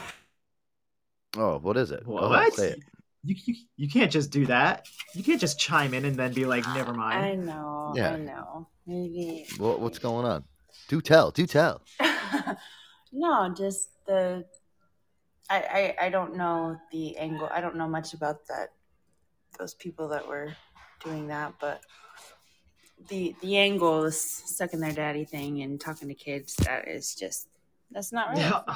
Oh, 1.36 1.58
what 1.58 1.76
is 1.76 1.90
it? 1.90 2.04
Go 2.06 2.16
ahead, 2.18 2.52
say 2.52 2.68
it. 2.70 2.78
You, 3.24 3.34
you 3.44 3.54
you 3.76 3.88
can't 3.88 4.12
just 4.12 4.30
do 4.30 4.46
that. 4.46 4.86
You 5.14 5.24
can't 5.24 5.40
just 5.40 5.58
chime 5.58 5.92
in 5.94 6.04
and 6.04 6.14
then 6.16 6.32
be 6.32 6.44
like, 6.44 6.64
never 6.74 6.92
mind." 6.94 7.24
I 7.24 7.34
know. 7.34 7.92
Yeah. 7.96 8.10
I 8.12 8.16
know. 8.18 8.68
Maybe. 8.86 9.46
What, 9.58 9.80
what's 9.80 9.98
going 9.98 10.26
on? 10.26 10.44
Do 10.88 11.00
tell. 11.00 11.30
Do 11.30 11.46
tell. 11.46 11.82
No, 13.16 13.54
just 13.56 13.90
the. 14.06 14.44
I, 15.50 15.94
I 16.00 16.06
I 16.06 16.08
don't 16.10 16.36
know 16.36 16.76
the 16.90 17.16
angle. 17.18 17.48
I 17.52 17.60
don't 17.60 17.76
know 17.76 17.88
much 17.88 18.14
about 18.14 18.46
that. 18.48 18.70
Those 19.58 19.74
people 19.74 20.08
that 20.08 20.26
were 20.26 20.54
doing 21.04 21.28
that, 21.28 21.54
but 21.60 21.80
the 23.08 23.34
the 23.40 23.56
angle 23.58 24.04
is 24.04 24.20
sucking 24.20 24.80
their 24.80 24.92
daddy 24.92 25.24
thing 25.24 25.62
and 25.62 25.80
talking 25.80 26.08
to 26.08 26.14
kids. 26.14 26.54
That 26.56 26.88
is 26.88 27.14
just 27.14 27.48
that's 27.90 28.12
not 28.12 28.28
right. 28.28 28.38
Yeah. 28.38 28.62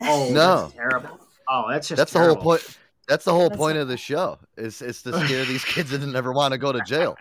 Oh, 0.00 0.30
No. 0.32 0.62
that's 0.62 0.72
terrible. 0.74 1.20
Oh, 1.50 1.64
that's 1.68 1.86
just 1.88 1.98
That's 1.98 2.12
the 2.12 2.18
whole 2.20 2.34
point. 2.36 2.78
That's 3.08 3.26
the 3.26 3.32
whole 3.32 3.50
That's 3.50 3.58
point 3.58 3.76
not- 3.76 3.82
of 3.82 3.88
the 3.88 3.98
show. 3.98 4.38
Is 4.56 4.80
is 4.80 5.02
to 5.02 5.12
scare 5.26 5.44
these 5.44 5.64
kids 5.74 5.90
that 5.90 6.00
never 6.00 6.32
want 6.32 6.52
to 6.52 6.58
go 6.58 6.72
to 6.72 6.80
jail. 6.86 7.14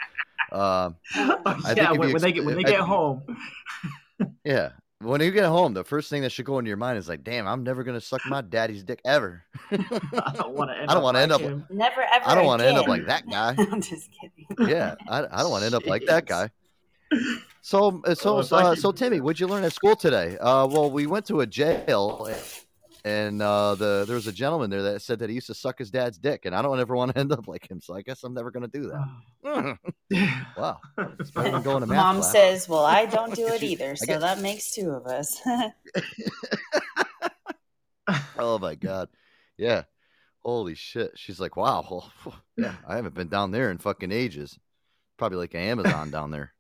Um, 0.54 0.96
I 1.16 1.74
think 1.74 1.78
yeah, 1.78 1.92
when, 1.92 2.08
you 2.10 2.14
when 2.14 2.22
they 2.22 2.32
get 2.32 2.46
when 2.46 2.56
they 2.56 2.64
I- 2.64 2.70
get 2.72 2.80
home. 2.80 3.24
Yeah. 4.46 4.70
When 5.00 5.20
you 5.22 5.32
get 5.32 5.46
home, 5.46 5.74
the 5.74 5.84
first 5.84 6.10
thing 6.10 6.22
that 6.22 6.32
should 6.32 6.46
go 6.46 6.58
into 6.58 6.70
your 6.70 6.78
mind 6.78 6.98
is 6.98 7.10
like, 7.10 7.24
"Damn, 7.24 7.48
I'm 7.48 7.64
never 7.64 7.84
gonna 7.84 8.00
suck 8.00 8.22
my 8.28 8.42
daddy's 8.42 8.82
dick 8.84 9.02
ever." 9.04 9.44
I 9.72 10.32
don't 10.34 10.54
want 10.54 10.72
to 10.72 10.78
end 10.80 10.90
I 10.90 10.94
don't 10.94 10.98
up 10.98 11.04
want 11.04 11.16
to 11.18 11.22
end 11.22 11.32
like 11.32 11.42
up. 11.42 11.48
him. 11.48 11.66
Never 11.70 12.02
ever. 12.02 12.24
I 12.30 12.34
don't 12.34 12.46
want 12.46 12.62
to 12.62 12.68
end 12.68 12.78
up 12.78 12.88
like 12.88 13.06
that 13.08 13.30
guy. 13.30 13.56
I'm 13.72 13.82
just 13.82 14.10
kidding. 14.12 14.70
Yeah, 14.70 14.96
I, 15.10 15.26
I 15.30 15.42
don't 15.42 15.52
want 15.52 15.62
to 15.64 15.66
end 15.66 15.76
up 15.76 15.86
like 15.86 16.06
that 16.06 16.26
guy. 16.26 16.50
So, 17.62 18.02
uh, 18.06 18.16
so, 18.16 18.38
Oh, 18.38 18.40
uh, 18.58 18.76
so, 18.76 18.92
Timmy, 18.92 19.20
what'd 19.22 19.40
you 19.40 19.48
learn 19.48 19.64
at 19.64 19.74
school 19.74 19.96
today? 19.96 20.38
Uh, 20.38 20.66
well, 20.68 20.90
we 20.92 21.08
went 21.08 21.26
to 21.28 21.42
a 21.42 21.46
jail, 21.48 22.26
and 22.26 22.38
uh, 23.06 23.76
the 23.76 24.04
there 24.08 24.16
was 24.16 24.26
a 24.26 24.32
gentleman 24.32 24.70
there 24.72 24.82
that 24.82 25.02
said 25.02 25.20
that 25.20 25.30
he 25.30 25.36
used 25.36 25.48
to 25.48 25.54
suck 25.54 25.78
his 25.78 25.92
dad's 25.92 26.18
dick, 26.18 26.46
and 26.46 26.56
I 26.56 26.62
don't 26.64 26.80
ever 26.80 26.96
want 26.96 27.14
to 27.14 27.20
end 27.22 27.32
up 27.32 27.48
like 27.48 27.70
him. 27.70 27.80
So, 27.80 27.96
I 27.96 28.02
guess 28.02 28.24
I'm 28.24 28.34
never 28.34 28.50
gonna 28.52 28.68
do 28.68 28.92
that. 29.44 29.78
wow, 30.58 30.80
it's 31.20 31.30
better 31.32 31.52
than 31.52 31.62
going 31.62 31.82
to 31.82 31.88
math 31.88 31.98
Mom 31.98 32.16
class. 32.18 32.32
says, 32.32 32.68
"Well, 32.70 32.84
I 32.84 33.06
don't 33.06 33.36
do 33.36 33.48
it 33.54 33.62
either, 33.64 33.96
so 33.96 34.06
get- 34.08 34.22
that 34.22 34.40
makes 34.40 34.72
two 34.72 34.90
of 34.90 35.06
us." 35.06 35.40
oh 38.40 38.58
my 38.60 38.76
god, 38.76 39.10
yeah, 39.58 39.84
holy 40.44 40.74
shit. 40.76 41.12
She's 41.16 41.40
like, 41.40 41.56
wow, 41.56 41.86
well, 42.26 42.36
yeah, 42.58 42.76
I 42.88 42.96
haven't 42.96 43.14
been 43.16 43.30
down 43.30 43.52
there 43.52 43.70
in 43.72 43.78
fucking 43.78 44.12
ages. 44.12 44.58
Probably 45.18 45.38
like 45.38 45.54
an 45.54 45.62
Amazon 45.62 46.10
down 46.10 46.32
there. 46.32 46.54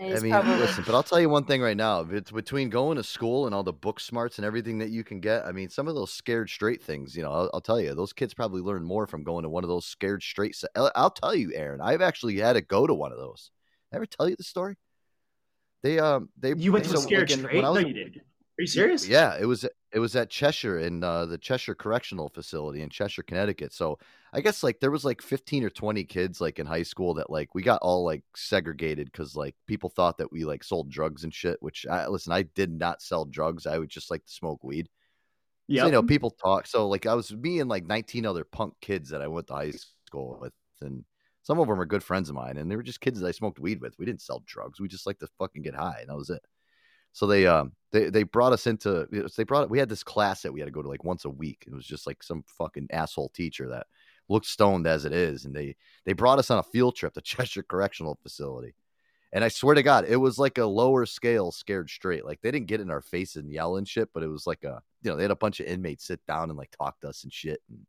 I 0.00 0.18
mean, 0.20 0.32
probably- 0.32 0.56
listen, 0.56 0.82
but 0.86 0.94
I'll 0.94 1.02
tell 1.02 1.20
you 1.20 1.28
one 1.28 1.44
thing 1.44 1.60
right 1.60 1.76
now. 1.76 2.00
It's 2.10 2.30
between 2.30 2.70
going 2.70 2.96
to 2.96 3.02
school 3.02 3.46
and 3.46 3.54
all 3.54 3.62
the 3.62 3.72
book 3.72 4.00
smarts 4.00 4.38
and 4.38 4.44
everything 4.46 4.78
that 4.78 4.88
you 4.90 5.04
can 5.04 5.20
get. 5.20 5.44
I 5.44 5.52
mean, 5.52 5.68
some 5.68 5.88
of 5.88 5.94
those 5.94 6.10
scared 6.12 6.48
straight 6.48 6.82
things, 6.82 7.14
you 7.16 7.22
know, 7.22 7.30
I'll, 7.30 7.50
I'll 7.54 7.60
tell 7.60 7.80
you, 7.80 7.94
those 7.94 8.12
kids 8.12 8.32
probably 8.32 8.62
learn 8.62 8.82
more 8.82 9.06
from 9.06 9.22
going 9.24 9.42
to 9.42 9.50
one 9.50 9.62
of 9.62 9.68
those 9.68 9.84
scared 9.84 10.22
straight. 10.22 10.56
Se- 10.56 10.68
I'll, 10.74 10.90
I'll 10.94 11.10
tell 11.10 11.34
you, 11.34 11.52
Aaron, 11.54 11.80
I've 11.80 12.00
actually 12.00 12.36
had 12.38 12.54
to 12.54 12.62
go 12.62 12.86
to 12.86 12.94
one 12.94 13.12
of 13.12 13.18
those. 13.18 13.50
Ever 13.92 14.06
tell 14.06 14.28
you 14.28 14.36
the 14.36 14.44
story? 14.44 14.76
They 15.82 15.98
um 15.98 16.28
they 16.38 16.54
You 16.54 16.72
went 16.72 16.84
to 16.86 16.92
a 16.92 16.96
so, 16.96 17.00
scared 17.02 17.30
like, 17.30 17.38
straight? 17.38 17.56
when 17.56 17.64
I 17.64 17.70
was- 17.70 17.82
no, 17.82 17.88
you 17.88 17.94
did. 17.94 18.20
Are 18.60 18.62
you 18.62 18.66
serious? 18.66 19.08
yeah, 19.08 19.38
it 19.40 19.46
was 19.46 19.64
it 19.90 19.98
was 19.98 20.14
at 20.14 20.28
Cheshire 20.28 20.80
in 20.80 21.02
uh, 21.02 21.24
the 21.24 21.38
Cheshire 21.38 21.74
Correctional 21.74 22.28
Facility 22.28 22.82
in 22.82 22.90
Cheshire, 22.90 23.22
Connecticut. 23.22 23.72
So 23.72 23.98
I 24.34 24.42
guess 24.42 24.62
like 24.62 24.80
there 24.80 24.90
was 24.90 25.02
like 25.02 25.22
fifteen 25.22 25.64
or 25.64 25.70
twenty 25.70 26.04
kids 26.04 26.42
like 26.42 26.58
in 26.58 26.66
high 26.66 26.82
school 26.82 27.14
that 27.14 27.30
like 27.30 27.54
we 27.54 27.62
got 27.62 27.80
all 27.80 28.04
like 28.04 28.22
segregated 28.36 29.10
because 29.10 29.34
like 29.34 29.54
people 29.66 29.88
thought 29.88 30.18
that 30.18 30.30
we 30.30 30.44
like 30.44 30.62
sold 30.62 30.90
drugs 30.90 31.24
and 31.24 31.32
shit. 31.32 31.56
Which 31.62 31.86
I 31.90 32.06
listen, 32.08 32.34
I 32.34 32.42
did 32.42 32.70
not 32.70 33.00
sell 33.00 33.24
drugs. 33.24 33.66
I 33.66 33.78
would 33.78 33.88
just 33.88 34.10
like 34.10 34.26
to 34.26 34.32
smoke 34.32 34.62
weed. 34.62 34.90
So, 35.70 35.86
you 35.86 35.92
know, 35.92 36.02
people 36.02 36.30
talk. 36.30 36.66
So 36.66 36.86
like 36.86 37.06
I 37.06 37.14
was 37.14 37.34
me 37.34 37.60
and 37.60 37.70
like 37.70 37.86
nineteen 37.86 38.26
other 38.26 38.44
punk 38.44 38.74
kids 38.82 39.08
that 39.08 39.22
I 39.22 39.26
went 39.26 39.46
to 39.46 39.54
high 39.54 39.72
school 40.06 40.38
with, 40.38 40.52
and 40.82 41.02
some 41.44 41.58
of 41.58 41.66
them 41.66 41.80
are 41.80 41.86
good 41.86 42.04
friends 42.04 42.28
of 42.28 42.34
mine, 42.34 42.58
and 42.58 42.70
they 42.70 42.76
were 42.76 42.82
just 42.82 43.00
kids 43.00 43.20
that 43.20 43.26
I 43.26 43.32
smoked 43.32 43.58
weed 43.58 43.80
with. 43.80 43.98
We 43.98 44.04
didn't 44.04 44.20
sell 44.20 44.42
drugs. 44.44 44.80
We 44.80 44.88
just 44.88 45.06
like 45.06 45.18
to 45.20 45.28
fucking 45.38 45.62
get 45.62 45.74
high, 45.74 46.00
and 46.00 46.10
that 46.10 46.16
was 46.16 46.28
it. 46.28 46.44
So 47.12 47.26
they 47.26 47.46
um 47.46 47.72
they 47.92 48.10
they 48.10 48.22
brought 48.22 48.52
us 48.52 48.66
into 48.66 49.06
they 49.36 49.44
brought 49.44 49.70
we 49.70 49.78
had 49.78 49.88
this 49.88 50.04
class 50.04 50.42
that 50.42 50.52
we 50.52 50.60
had 50.60 50.66
to 50.66 50.72
go 50.72 50.82
to 50.82 50.88
like 50.88 51.04
once 51.04 51.24
a 51.24 51.30
week. 51.30 51.64
It 51.66 51.74
was 51.74 51.86
just 51.86 52.06
like 52.06 52.22
some 52.22 52.44
fucking 52.46 52.88
asshole 52.90 53.30
teacher 53.30 53.68
that 53.68 53.86
looked 54.28 54.46
stoned 54.46 54.86
as 54.86 55.04
it 55.04 55.12
is, 55.12 55.44
and 55.44 55.54
they 55.54 55.76
they 56.04 56.12
brought 56.12 56.38
us 56.38 56.50
on 56.50 56.58
a 56.58 56.62
field 56.62 56.96
trip 56.96 57.14
to 57.14 57.20
Cheshire 57.22 57.62
Correctional 57.62 58.18
Facility. 58.22 58.74
And 59.32 59.44
I 59.44 59.48
swear 59.48 59.76
to 59.76 59.82
God, 59.82 60.06
it 60.08 60.16
was 60.16 60.38
like 60.38 60.58
a 60.58 60.64
lower 60.64 61.06
scale 61.06 61.52
scared 61.52 61.88
straight. 61.88 62.24
Like 62.24 62.40
they 62.40 62.50
didn't 62.50 62.66
get 62.66 62.80
in 62.80 62.90
our 62.90 63.00
face 63.00 63.36
and 63.36 63.52
yell 63.52 63.76
and 63.76 63.86
shit, 63.86 64.08
but 64.12 64.24
it 64.24 64.28
was 64.28 64.46
like 64.46 64.64
a 64.64 64.82
you 65.02 65.10
know 65.10 65.16
they 65.16 65.24
had 65.24 65.30
a 65.30 65.36
bunch 65.36 65.60
of 65.60 65.66
inmates 65.66 66.06
sit 66.06 66.24
down 66.26 66.50
and 66.50 66.58
like 66.58 66.70
talk 66.70 67.00
to 67.00 67.08
us 67.08 67.24
and 67.24 67.32
shit, 67.32 67.60
and 67.68 67.86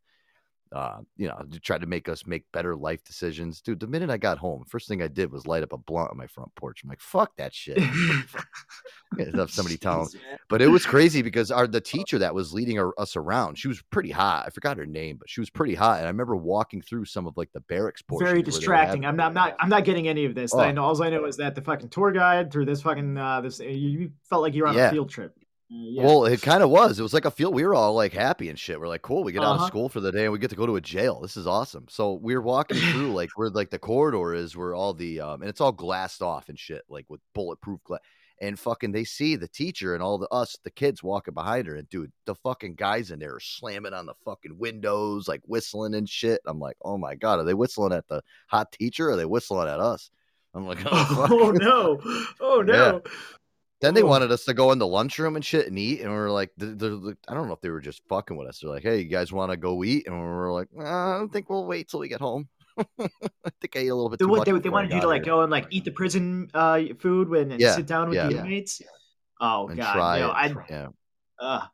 uh, 0.74 0.99
you 1.17 1.28
know 1.28 1.43
to 1.51 1.59
try 1.59 1.78
to 1.78 1.86
make 1.86 2.07
us 2.07 2.26
make 2.26 2.49
better 2.51 2.76
life 2.76 3.03
decisions. 3.03 3.61
Dude, 3.61 3.80
the 3.80 3.88
minute 3.88 4.09
I 4.09 4.17
got 4.17 4.38
home, 4.38 4.63
first 4.67 4.88
thing 4.88 5.01
I 5.01 5.07
did 5.07 5.32
was 5.32 5.45
light 5.45 5.63
up 5.63 5.74
a 5.74 5.78
blunt 5.78 6.11
on 6.11 6.17
my 6.17 6.28
front 6.28 6.53
porch. 6.55 6.82
I'm 6.84 6.89
like, 6.89 7.01
fuck 7.01 7.36
that 7.38 7.53
shit. 7.53 7.78
Have 9.36 9.51
somebody 9.51 9.78
tell 9.78 10.03
him. 10.03 10.07
But 10.49 10.61
it 10.61 10.67
was 10.67 10.86
crazy 10.86 11.22
because 11.22 11.51
our 11.51 11.67
the 11.67 11.82
teacher 11.82 12.17
that 12.19 12.34
was 12.34 12.53
leading 12.53 12.80
our, 12.80 12.93
us 12.97 13.17
around, 13.17 13.57
she 13.57 13.67
was 13.67 13.82
pretty 13.91 14.11
hot. 14.11 14.45
I 14.47 14.49
forgot 14.51 14.78
her 14.78 14.86
name, 14.86 15.17
but 15.17 15.30
she 15.30 15.41
was 15.41 15.49
pretty 15.49 15.76
hot. 15.76 15.97
And 15.97 16.05
I 16.07 16.09
remember 16.09 16.36
walking 16.38 16.82
through 16.82 17.05
some 17.05 17.28
of 17.28 17.36
like 17.36 17.51
the 17.51 17.59
barracks 17.59 18.01
portion. 18.01 18.28
Very 18.28 18.41
distracting. 18.41 19.05
I'm 19.05 19.17
not. 19.17 19.28
I'm 19.28 19.34
not. 19.34 19.55
I'm 19.59 19.69
not 19.69 19.84
getting 19.84 20.07
any 20.07 20.26
of 20.26 20.36
this. 20.36 20.53
I 20.53 20.69
Oh. 20.69 20.72
know. 20.72 20.84
All 20.86 21.03
I 21.03 21.09
know 21.09 21.26
is 21.26 21.38
that 21.38 21.55
the 21.55 21.61
fucking 21.61 21.89
tour 21.89 22.11
guide 22.11 22.51
through 22.51 22.65
this 22.65 22.82
fucking 22.82 23.17
uh, 23.17 23.41
this. 23.41 23.59
You, 23.59 23.67
you 23.69 24.11
felt 24.30 24.41
like 24.41 24.53
you 24.53 24.63
were 24.63 24.69
on 24.69 24.76
Yeah. 24.76 24.88
a 24.88 24.91
field 24.91 25.09
trip. 25.09 25.36
Yeah. 25.74 26.03
Well, 26.03 26.26
it 26.26 26.41
kind 26.41 26.61
of 26.63 26.69
was. 26.69 26.99
It 26.99 27.03
was 27.03 27.13
like 27.13 27.24
a 27.24 27.32
feel. 27.32 27.53
We 27.53 27.63
were 27.63 27.74
all 27.74 27.93
like 27.93 28.11
happy 28.11 28.49
and 28.49 28.59
shit. 28.59 28.78
We're 28.78 28.89
like, 28.89 29.03
cool. 29.03 29.24
We 29.24 29.32
get 29.32 29.41
out 29.41 29.55
Uh-huh. 29.55 29.63
of 29.63 29.67
school 29.67 29.88
for 29.88 30.01
the 30.01 30.11
day 30.11 30.24
and 30.26 30.34
we 30.34 30.38
get 30.39 30.49
to 30.49 30.55
go 30.57 30.65
to 30.65 30.76
a 30.76 30.82
jail. 30.82 31.22
This 31.22 31.38
is 31.38 31.47
awesome. 31.47 31.86
So 31.89 32.15
we 32.22 32.34
are 32.34 32.41
walking 32.41 32.78
through 32.78 33.13
like 33.13 33.30
where 33.38 33.49
like 33.49 33.69
the 33.69 33.80
corridor 33.80 34.34
is, 34.34 34.57
where 34.57 34.76
all 34.76 34.93
the 34.93 35.22
um 35.22 35.41
and 35.41 35.49
it's 35.49 35.61
all 35.61 35.72
glassed 35.72 36.22
off 36.22 36.49
and 36.49 36.59
shit, 36.59 36.84
like 36.89 37.05
with 37.09 37.22
bulletproof 37.34 37.82
glass. 37.86 38.01
And 38.41 38.59
fucking, 38.59 38.91
they 38.91 39.03
see 39.03 39.36
the 39.36 39.47
teacher 39.47 39.93
and 39.93 40.01
all 40.03 40.17
the 40.17 40.28
us, 40.30 40.57
the 40.63 40.72
kids 40.72 41.03
walking 41.03 41.36
behind 41.36 41.67
her, 41.67 41.76
and 41.76 41.88
dude, 41.89 42.11
the 42.26 42.34
fucking 42.34 42.74
guys 42.74 43.11
in 43.11 43.19
there 43.19 43.36
are 43.36 43.39
slamming 43.39 43.93
on 43.93 44.07
the 44.07 44.15
fucking 44.26 44.57
windows, 44.57 45.28
like 45.28 45.41
whistling 45.45 45.93
and 45.93 46.09
shit. 46.09 46.41
I'm 46.47 46.59
like, 46.59 46.76
oh 46.84 46.97
my 46.97 47.13
god, 47.13 47.39
are 47.39 47.43
they 47.43 47.53
whistling 47.53 47.93
at 47.93 48.07
the 48.07 48.24
hot 48.47 48.72
teacher? 48.72 49.07
Or 49.09 49.11
are 49.11 49.15
they 49.15 49.26
whistling 49.26 49.67
at 49.69 49.80
us? 49.80 50.09
I'm 50.55 50.65
like, 50.65 50.80
oh, 50.86 51.28
oh 51.32 51.51
no! 51.51 51.99
Oh 52.41 52.61
no! 52.61 53.01
Then 53.82 53.93
they 53.95 54.03
Oh. 54.03 54.07
wanted 54.07 54.32
us 54.32 54.45
to 54.45 54.53
go 54.53 54.71
in 54.71 54.77
the 54.79 54.88
lunchroom 54.88 55.36
and 55.36 55.43
shit 55.43 55.67
and 55.67 55.77
eat, 55.77 56.01
and 56.01 56.09
we 56.11 56.15
were 56.17 56.29
like, 56.32 56.51
th- 56.59 56.77
they're, 56.77 56.91
like- 56.91 57.17
I 57.27 57.34
don't 57.34 57.47
know 57.47 57.53
if 57.53 57.61
they 57.61 57.69
were 57.69 57.79
just 57.82 58.01
fucking 58.07 58.38
with 58.38 58.47
us. 58.47 58.59
They're 58.59 58.69
like, 58.69 58.84
hey, 58.84 58.99
you 58.99 59.05
guys 59.09 59.34
want 59.34 59.51
to 59.51 59.57
go 59.57 59.84
eat? 59.84 60.05
And 60.07 60.15
we 60.15 60.21
were 60.21 60.51
like, 60.51 60.67
"Nah, 60.71 61.15
I 61.15 61.17
don't 61.17 61.34
think 61.34 61.49
we'll 61.49 61.65
wait 61.65 61.89
till 61.89 61.99
we 61.99 62.07
get 62.07 62.21
home. 62.21 62.47
I 62.77 63.09
think 63.59 63.75
I 63.75 63.79
ate 63.79 63.88
a 63.88 63.95
little 63.95 64.09
bit 64.09 64.19
They, 64.19 64.25
too 64.25 64.29
what, 64.29 64.38
much. 64.39 64.45
they, 64.45 64.59
they 64.59 64.69
wanted 64.69 64.93
you 64.93 65.01
to 65.01 65.07
like 65.07 65.23
here. 65.25 65.34
go 65.34 65.41
and 65.41 65.51
like 65.51 65.67
eat 65.71 65.84
the 65.86 65.91
prison 65.91 66.49
uh, 66.53 66.79
food 66.99 67.27
when 67.27 67.51
and 67.51 67.59
Yeah, 67.59 67.75
sit 67.75 67.86
down 67.88 68.09
with 68.09 68.15
yeah. 68.15 68.27
the 68.27 68.34
Yeah. 68.36 68.39
inmates. 68.41 68.82
Oh 69.41 69.67
and 69.67 69.77
god, 69.77 69.93
try 69.93 70.19
no. 70.19 70.29
I. 70.29 70.53
yeah. 70.69 70.88
Uh, 71.39 71.65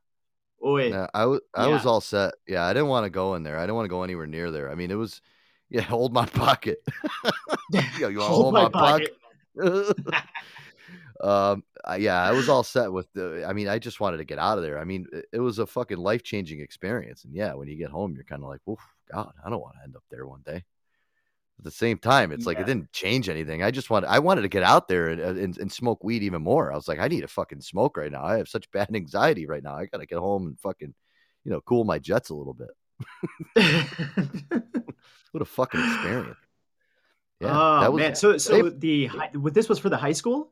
wait. 0.61 0.91
Yeah, 0.91 1.07
I 1.13 1.25
was 1.25 1.41
I 1.53 1.67
was 1.67 1.85
all 1.85 1.99
set. 2.01 2.33
Yeah, 2.47 2.63
I 2.65 2.71
didn't 2.73 2.87
want 2.87 3.03
to 3.05 3.09
go 3.09 3.35
in 3.35 3.43
there. 3.43 3.57
I 3.57 3.63
didn't 3.63 3.75
want 3.75 3.85
to 3.85 3.89
go 3.89 4.03
anywhere 4.03 4.25
near 4.27 4.49
there. 4.51 4.71
I 4.71 4.75
mean, 4.75 4.89
it 4.91 4.95
was 4.95 5.21
yeah, 5.69 5.81
hold 5.95 6.13
my 6.13 6.25
pocket. 6.25 6.79
Yo, 7.99 8.07
you 8.07 8.19
want 8.19 8.19
to 8.19 8.19
Hold 8.21 8.41
hold 8.41 8.53
my 8.53 8.63
my 8.63 8.69
pocket? 8.69 9.15
Um, 11.21 11.63
yeah, 11.97 12.21
I 12.21 12.31
was 12.31 12.49
all 12.49 12.63
set 12.63 12.91
with 12.91 13.11
the. 13.13 13.45
I 13.47 13.53
mean, 13.53 13.67
I 13.67 13.79
just 13.79 13.99
wanted 13.99 14.17
to 14.17 14.25
get 14.25 14.39
out 14.39 14.57
of 14.57 14.63
there. 14.63 14.79
I 14.79 14.83
mean, 14.83 15.07
it, 15.11 15.25
it 15.33 15.39
was 15.39 15.59
a 15.59 15.65
fucking 15.67 15.97
life 15.97 16.23
changing 16.23 16.59
experience. 16.59 17.23
And 17.23 17.33
yeah, 17.33 17.53
when 17.53 17.67
you 17.67 17.75
get 17.75 17.89
home, 17.89 18.13
you're 18.13 18.23
kind 18.23 18.43
of 18.43 18.49
like, 18.49 18.61
oh 18.67 18.77
God, 19.11 19.33
I 19.45 19.49
don't 19.49 19.61
want 19.61 19.75
to 19.77 19.83
end 19.83 19.95
up 19.95 20.03
there 20.09 20.27
one 20.27 20.41
day." 20.45 20.63
At 21.59 21.63
the 21.63 21.71
same 21.71 21.97
time, 21.97 22.31
it's 22.31 22.45
like 22.45 22.59
it 22.59 22.67
didn't 22.67 22.91
change 22.91 23.29
anything. 23.29 23.63
I 23.63 23.71
just 23.71 23.89
wanted, 23.89 24.11
I 24.11 24.19
wanted 24.19 24.43
to 24.43 24.47
get 24.47 24.61
out 24.61 24.87
there 24.87 25.07
and, 25.07 25.19
and 25.19 25.57
and 25.57 25.71
smoke 25.71 26.03
weed 26.03 26.21
even 26.21 26.43
more. 26.43 26.71
I 26.71 26.75
was 26.75 26.87
like, 26.87 26.99
I 26.99 27.07
need 27.07 27.21
to 27.21 27.27
fucking 27.27 27.61
smoke 27.61 27.97
right 27.97 28.11
now. 28.11 28.23
I 28.23 28.37
have 28.37 28.47
such 28.47 28.69
bad 28.69 28.89
anxiety 28.95 29.47
right 29.47 29.63
now. 29.63 29.73
I 29.75 29.87
gotta 29.87 30.05
get 30.05 30.19
home 30.19 30.45
and 30.45 30.59
fucking, 30.59 30.93
you 31.45 31.51
know, 31.51 31.61
cool 31.61 31.83
my 31.83 31.97
jets 31.97 32.29
a 32.29 32.35
little 32.35 32.53
bit. 32.53 32.69
what 35.31 35.41
a 35.41 35.45
fucking 35.45 35.79
experience! 35.83 36.37
Yeah, 37.39 37.49
oh 37.51 37.79
that 37.81 37.93
was 37.93 38.01
man, 38.01 38.15
so 38.15 38.37
so 38.37 38.61
they- 38.61 38.77
the 38.77 39.05
high, 39.07 39.31
what 39.33 39.55
this 39.55 39.67
was 39.67 39.79
for 39.79 39.89
the 39.89 39.97
high 39.97 40.11
school. 40.11 40.51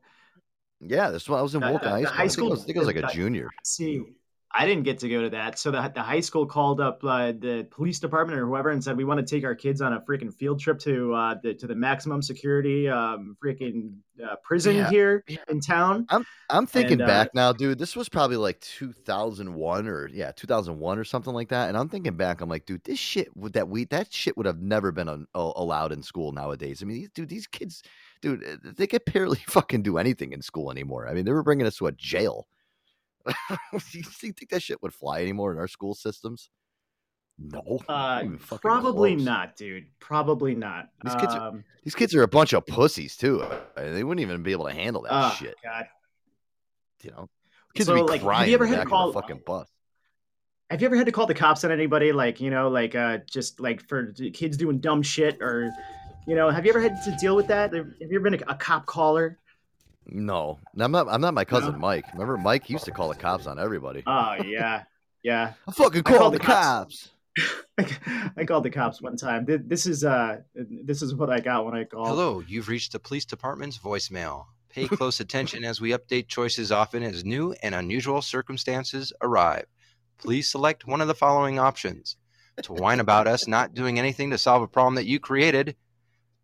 Yeah. 0.80 1.10
This 1.10 1.28
one 1.28 1.38
I 1.38 1.42
was 1.42 1.54
in 1.54 1.60
Walton 1.60 2.02
the- 2.02 2.06
High 2.06 2.06
School. 2.06 2.14
high 2.14 2.24
I 2.24 2.28
think 2.28 2.38
I 2.46 2.50
was, 2.50 2.62
I 2.62 2.64
think 2.66 2.76
I 2.76 2.80
was 2.80 2.86
like 2.86 2.96
a 2.96 3.12
junior. 3.14 3.50
See, 3.64 4.02
I 4.58 4.64
didn't 4.64 4.84
get 4.84 5.00
to 5.00 5.08
go 5.10 5.20
to 5.22 5.30
that. 5.30 5.58
So 5.58 5.70
the, 5.70 5.92
the 5.94 6.00
high 6.02 6.20
school 6.20 6.46
called 6.46 6.80
up 6.80 7.04
uh, 7.04 7.32
the 7.32 7.66
police 7.70 7.98
department 7.98 8.40
or 8.40 8.46
whoever 8.46 8.70
and 8.70 8.82
said 8.82 8.96
we 8.96 9.04
want 9.04 9.18
to 9.20 9.26
take 9.26 9.44
our 9.44 9.54
kids 9.54 9.82
on 9.82 9.92
a 9.92 10.00
freaking 10.00 10.32
field 10.32 10.60
trip 10.60 10.78
to 10.80 11.12
uh, 11.12 11.34
the 11.42 11.52
to 11.54 11.66
the 11.66 11.74
maximum 11.74 12.22
security 12.22 12.88
um, 12.88 13.36
freaking 13.44 13.96
uh, 14.24 14.36
prison 14.42 14.76
Yeah, 14.76 14.88
here 14.88 15.24
in 15.48 15.60
town. 15.60 16.06
I'm 16.08 16.24
I'm 16.48 16.66
thinking 16.66 16.92
And, 16.94 17.02
uh, 17.02 17.06
back 17.06 17.34
now, 17.34 17.52
dude. 17.52 17.78
This 17.78 17.94
was 17.96 18.08
probably 18.08 18.38
like 18.38 18.60
2001 18.60 19.88
or 19.88 20.08
yeah, 20.08 20.32
2001 20.32 20.98
or 20.98 21.04
something 21.04 21.34
like 21.34 21.48
that. 21.48 21.68
And 21.68 21.76
I'm 21.76 21.88
thinking 21.90 22.14
back, 22.16 22.40
I'm 22.40 22.48
like, 22.48 22.64
dude, 22.64 22.84
this 22.84 22.98
shit 22.98 23.36
would 23.36 23.52
that 23.54 23.68
we 23.68 23.84
that 23.86 24.10
shit 24.12 24.36
would 24.38 24.46
have 24.46 24.60
never 24.62 24.90
been 24.90 25.08
un- 25.08 25.26
a- 25.34 25.52
allowed 25.56 25.92
in 25.92 26.02
school 26.02 26.32
nowadays. 26.32 26.82
I 26.82 26.86
mean, 26.86 26.98
these, 26.98 27.10
dude, 27.10 27.28
these 27.28 27.46
kids, 27.46 27.82
dude, 28.20 28.44
uh, 28.44 28.56
they 28.76 28.86
could 28.86 29.04
barely 29.04 29.38
fucking 29.48 29.82
do 29.82 29.98
anything 29.98 30.32
in 30.32 30.42
school 30.42 30.70
anymore. 30.70 31.08
I 31.08 31.14
mean, 31.14 31.24
they 31.24 31.32
were 31.32 31.42
bringing 31.42 31.66
us 31.66 31.76
to 31.76 31.86
a 31.86 31.92
jail. 31.92 32.46
you 33.92 34.02
think 34.02 34.50
that 34.50 34.62
shit 34.62 34.80
would 34.82 34.94
fly 34.94 35.20
anymore 35.20 35.52
in 35.52 35.58
our 35.58 35.68
school 35.68 35.94
systems? 35.94 36.50
No, 37.38 37.80
Uh, 37.88 37.92
not 37.92 38.24
even 38.24 38.38
fucking 38.38 38.58
probably 38.60 39.14
close. 39.14 39.24
not, 39.24 39.56
dude. 39.56 39.86
Probably 40.00 40.54
not. 40.54 40.88
These 41.04 41.14
kids, 41.16 41.34
are, 41.34 41.48
Um, 41.48 41.64
these 41.84 41.94
kids 41.94 42.14
are 42.14 42.22
a 42.22 42.28
bunch 42.28 42.54
of 42.54 42.64
pussies 42.66 43.16
too. 43.16 43.44
They 43.76 44.04
wouldn't 44.04 44.22
even 44.22 44.42
be 44.42 44.52
able 44.52 44.66
to 44.66 44.72
handle 44.72 45.02
that 45.02 45.10
oh, 45.12 45.36
shit. 45.38 45.54
God. 45.62 45.86
You 47.02 47.10
know, 47.10 47.28
kids 47.74 47.88
So, 47.88 47.94
would 47.94 48.06
be 48.06 48.18
like, 48.18 48.38
have 48.38 48.48
you 48.48 48.54
ever 48.54 48.66
had 48.66 48.80
to 48.80 48.86
call- 48.86 49.12
fucking 49.12 49.42
bus. 49.44 49.68
Have 50.70 50.80
you 50.80 50.86
ever 50.86 50.96
had 50.96 51.06
to 51.06 51.12
call 51.12 51.26
the 51.26 51.34
cops 51.34 51.62
on 51.62 51.70
anybody? 51.70 52.10
Like, 52.10 52.40
you 52.40 52.50
know, 52.50 52.68
like 52.68 52.96
uh, 52.96 53.18
just 53.30 53.60
like 53.60 53.86
for 53.86 54.12
kids 54.32 54.56
doing 54.56 54.78
dumb 54.80 55.00
shit 55.00 55.40
or, 55.40 55.70
you 56.26 56.34
know, 56.34 56.50
have 56.50 56.64
you 56.64 56.70
ever 56.70 56.80
had 56.80 57.02
to 57.04 57.16
deal 57.16 57.36
with 57.36 57.46
that? 57.48 57.72
Have 57.72 57.86
you 58.00 58.18
ever 58.18 58.30
been 58.30 58.34
a, 58.34 58.52
a 58.52 58.54
cop 58.54 58.86
caller? 58.86 59.38
No, 60.08 60.58
I'm 60.78 60.92
not. 60.92 61.08
I'm 61.08 61.20
not 61.20 61.34
my 61.34 61.44
cousin 61.44 61.78
Mike. 61.78 62.04
Remember, 62.12 62.36
Mike 62.36 62.70
used 62.70 62.84
to 62.84 62.90
call 62.90 63.08
the 63.08 63.14
cops 63.14 63.46
on 63.46 63.58
everybody. 63.58 64.02
Oh 64.06 64.36
yeah, 64.44 64.84
yeah. 65.22 65.54
I 65.66 65.72
fucking 65.72 66.00
I 66.00 66.02
called 66.02 66.18
called 66.20 66.34
the 66.34 66.38
cops. 66.38 67.10
I 68.36 68.44
called 68.44 68.64
the 68.64 68.70
cops 68.70 69.02
one 69.02 69.16
time. 69.16 69.46
This 69.46 69.86
is 69.86 70.04
uh, 70.04 70.40
this 70.54 71.02
is 71.02 71.14
what 71.14 71.30
I 71.30 71.40
got 71.40 71.64
when 71.64 71.74
I 71.74 71.84
called. 71.84 72.08
Hello, 72.08 72.42
you've 72.46 72.68
reached 72.68 72.92
the 72.92 73.00
police 73.00 73.24
department's 73.24 73.78
voicemail. 73.78 74.46
Pay 74.68 74.88
close 74.88 75.20
attention 75.20 75.64
as 75.64 75.80
we 75.80 75.90
update 75.90 76.28
choices 76.28 76.70
often 76.70 77.02
as 77.02 77.24
new 77.24 77.54
and 77.62 77.74
unusual 77.74 78.22
circumstances 78.22 79.12
arrive. 79.22 79.66
Please 80.18 80.48
select 80.48 80.86
one 80.86 81.00
of 81.00 81.08
the 81.08 81.14
following 81.14 81.58
options. 81.58 82.16
To 82.62 82.72
whine 82.72 83.00
about 83.00 83.26
us 83.26 83.46
not 83.46 83.74
doing 83.74 83.98
anything 83.98 84.30
to 84.30 84.38
solve 84.38 84.62
a 84.62 84.68
problem 84.68 84.94
that 84.94 85.04
you 85.04 85.20
created, 85.20 85.76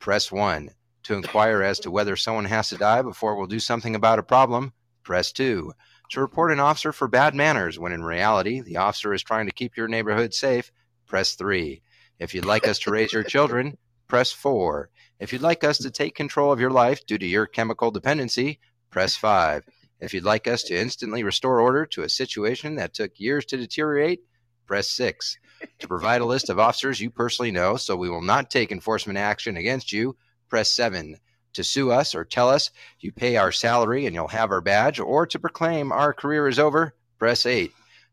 press 0.03 0.32
1. 0.32 0.68
To 1.05 1.14
inquire 1.14 1.62
as 1.62 1.78
to 1.78 1.90
whether 1.90 2.16
someone 2.16 2.46
has 2.46 2.70
to 2.70 2.76
die 2.76 3.03
before 3.03 3.36
we'll 3.36 3.46
do 3.46 3.61
something 3.61 3.94
about 3.94 4.18
a 4.18 4.24
problem, 4.24 4.72
press 5.05 5.30
2. 5.30 5.72
To 6.11 6.20
report 6.20 6.50
an 6.50 6.59
officer 6.59 6.92
for 6.92 7.07
bad 7.07 7.36
manners 7.36 7.78
when 7.78 7.92
in 7.92 8.03
reality 8.03 8.61
the 8.61 8.78
officer 8.78 9.14
is 9.14 9.22
trying 9.22 9.46
to 9.46 9.53
keep 9.53 9.76
your 9.76 9.86
neighborhood 9.86 10.34
safe, 10.34 10.72
press 11.07 11.36
3. 11.36 11.80
If 12.18 12.34
you'd 12.34 12.44
like 12.44 12.66
us 12.66 12.80
to 12.80 12.90
raise 12.90 13.12
your 13.12 13.22
children, 13.22 13.78
press 14.09 14.32
4. 14.32 14.90
If 15.20 15.32
you'd 15.32 15.40
like 15.40 15.62
us 15.62 15.78
to 15.78 15.90
take 15.90 16.16
control 16.16 16.50
of 16.50 16.59
your 16.59 16.72
life 16.72 17.07
due 17.07 17.18
to 17.18 17.26
your 17.26 17.46
chemical 17.46 17.92
dependency, 17.92 18.59
press 18.90 19.14
5. 19.14 19.62
If 20.01 20.12
you'd 20.12 20.24
like 20.24 20.48
us 20.48 20.64
to 20.64 20.77
instantly 20.77 21.22
restore 21.22 21.60
order 21.60 21.86
to 21.86 22.02
a 22.02 22.09
situation 22.09 22.74
that 22.74 22.93
took 22.93 23.20
years 23.20 23.44
to 23.47 23.56
deteriorate, 23.56 24.18
press 24.66 24.89
6. 24.89 25.39
To 25.78 25.89
provide 25.89 26.20
a 26.20 26.26
list 26.26 26.51
of 26.51 26.59
officers 26.59 27.01
you 27.01 27.10
personally 27.10 27.51
know 27.51 27.76
so 27.76 27.97
we 27.97 28.10
will 28.10 28.22
not 28.22 28.51
take 28.51 28.72
enforcement 28.72 29.18
action 29.18 29.56
against 29.56 29.93
you, 29.93 30.16
press 30.48 30.70
7. 30.70 31.18
To 31.55 31.64
sue 31.64 31.90
us 31.90 32.14
or 32.14 32.24
tell 32.24 32.48
us 32.48 32.70
you 33.01 33.12
pay 33.12 33.36
our 33.36 33.52
salary 33.52 34.06
and 34.06 34.14
you'll 34.14 34.28
have 34.28 34.51
our 34.51 34.60
badge, 34.60 35.01
or 35.01 35.26
to 35.26 35.39
proclaim 35.39 35.93
our 35.93 36.12
career 36.12 36.48
is 36.48 36.59
over, 36.59 36.94
press 37.18 37.44
8 37.44 37.72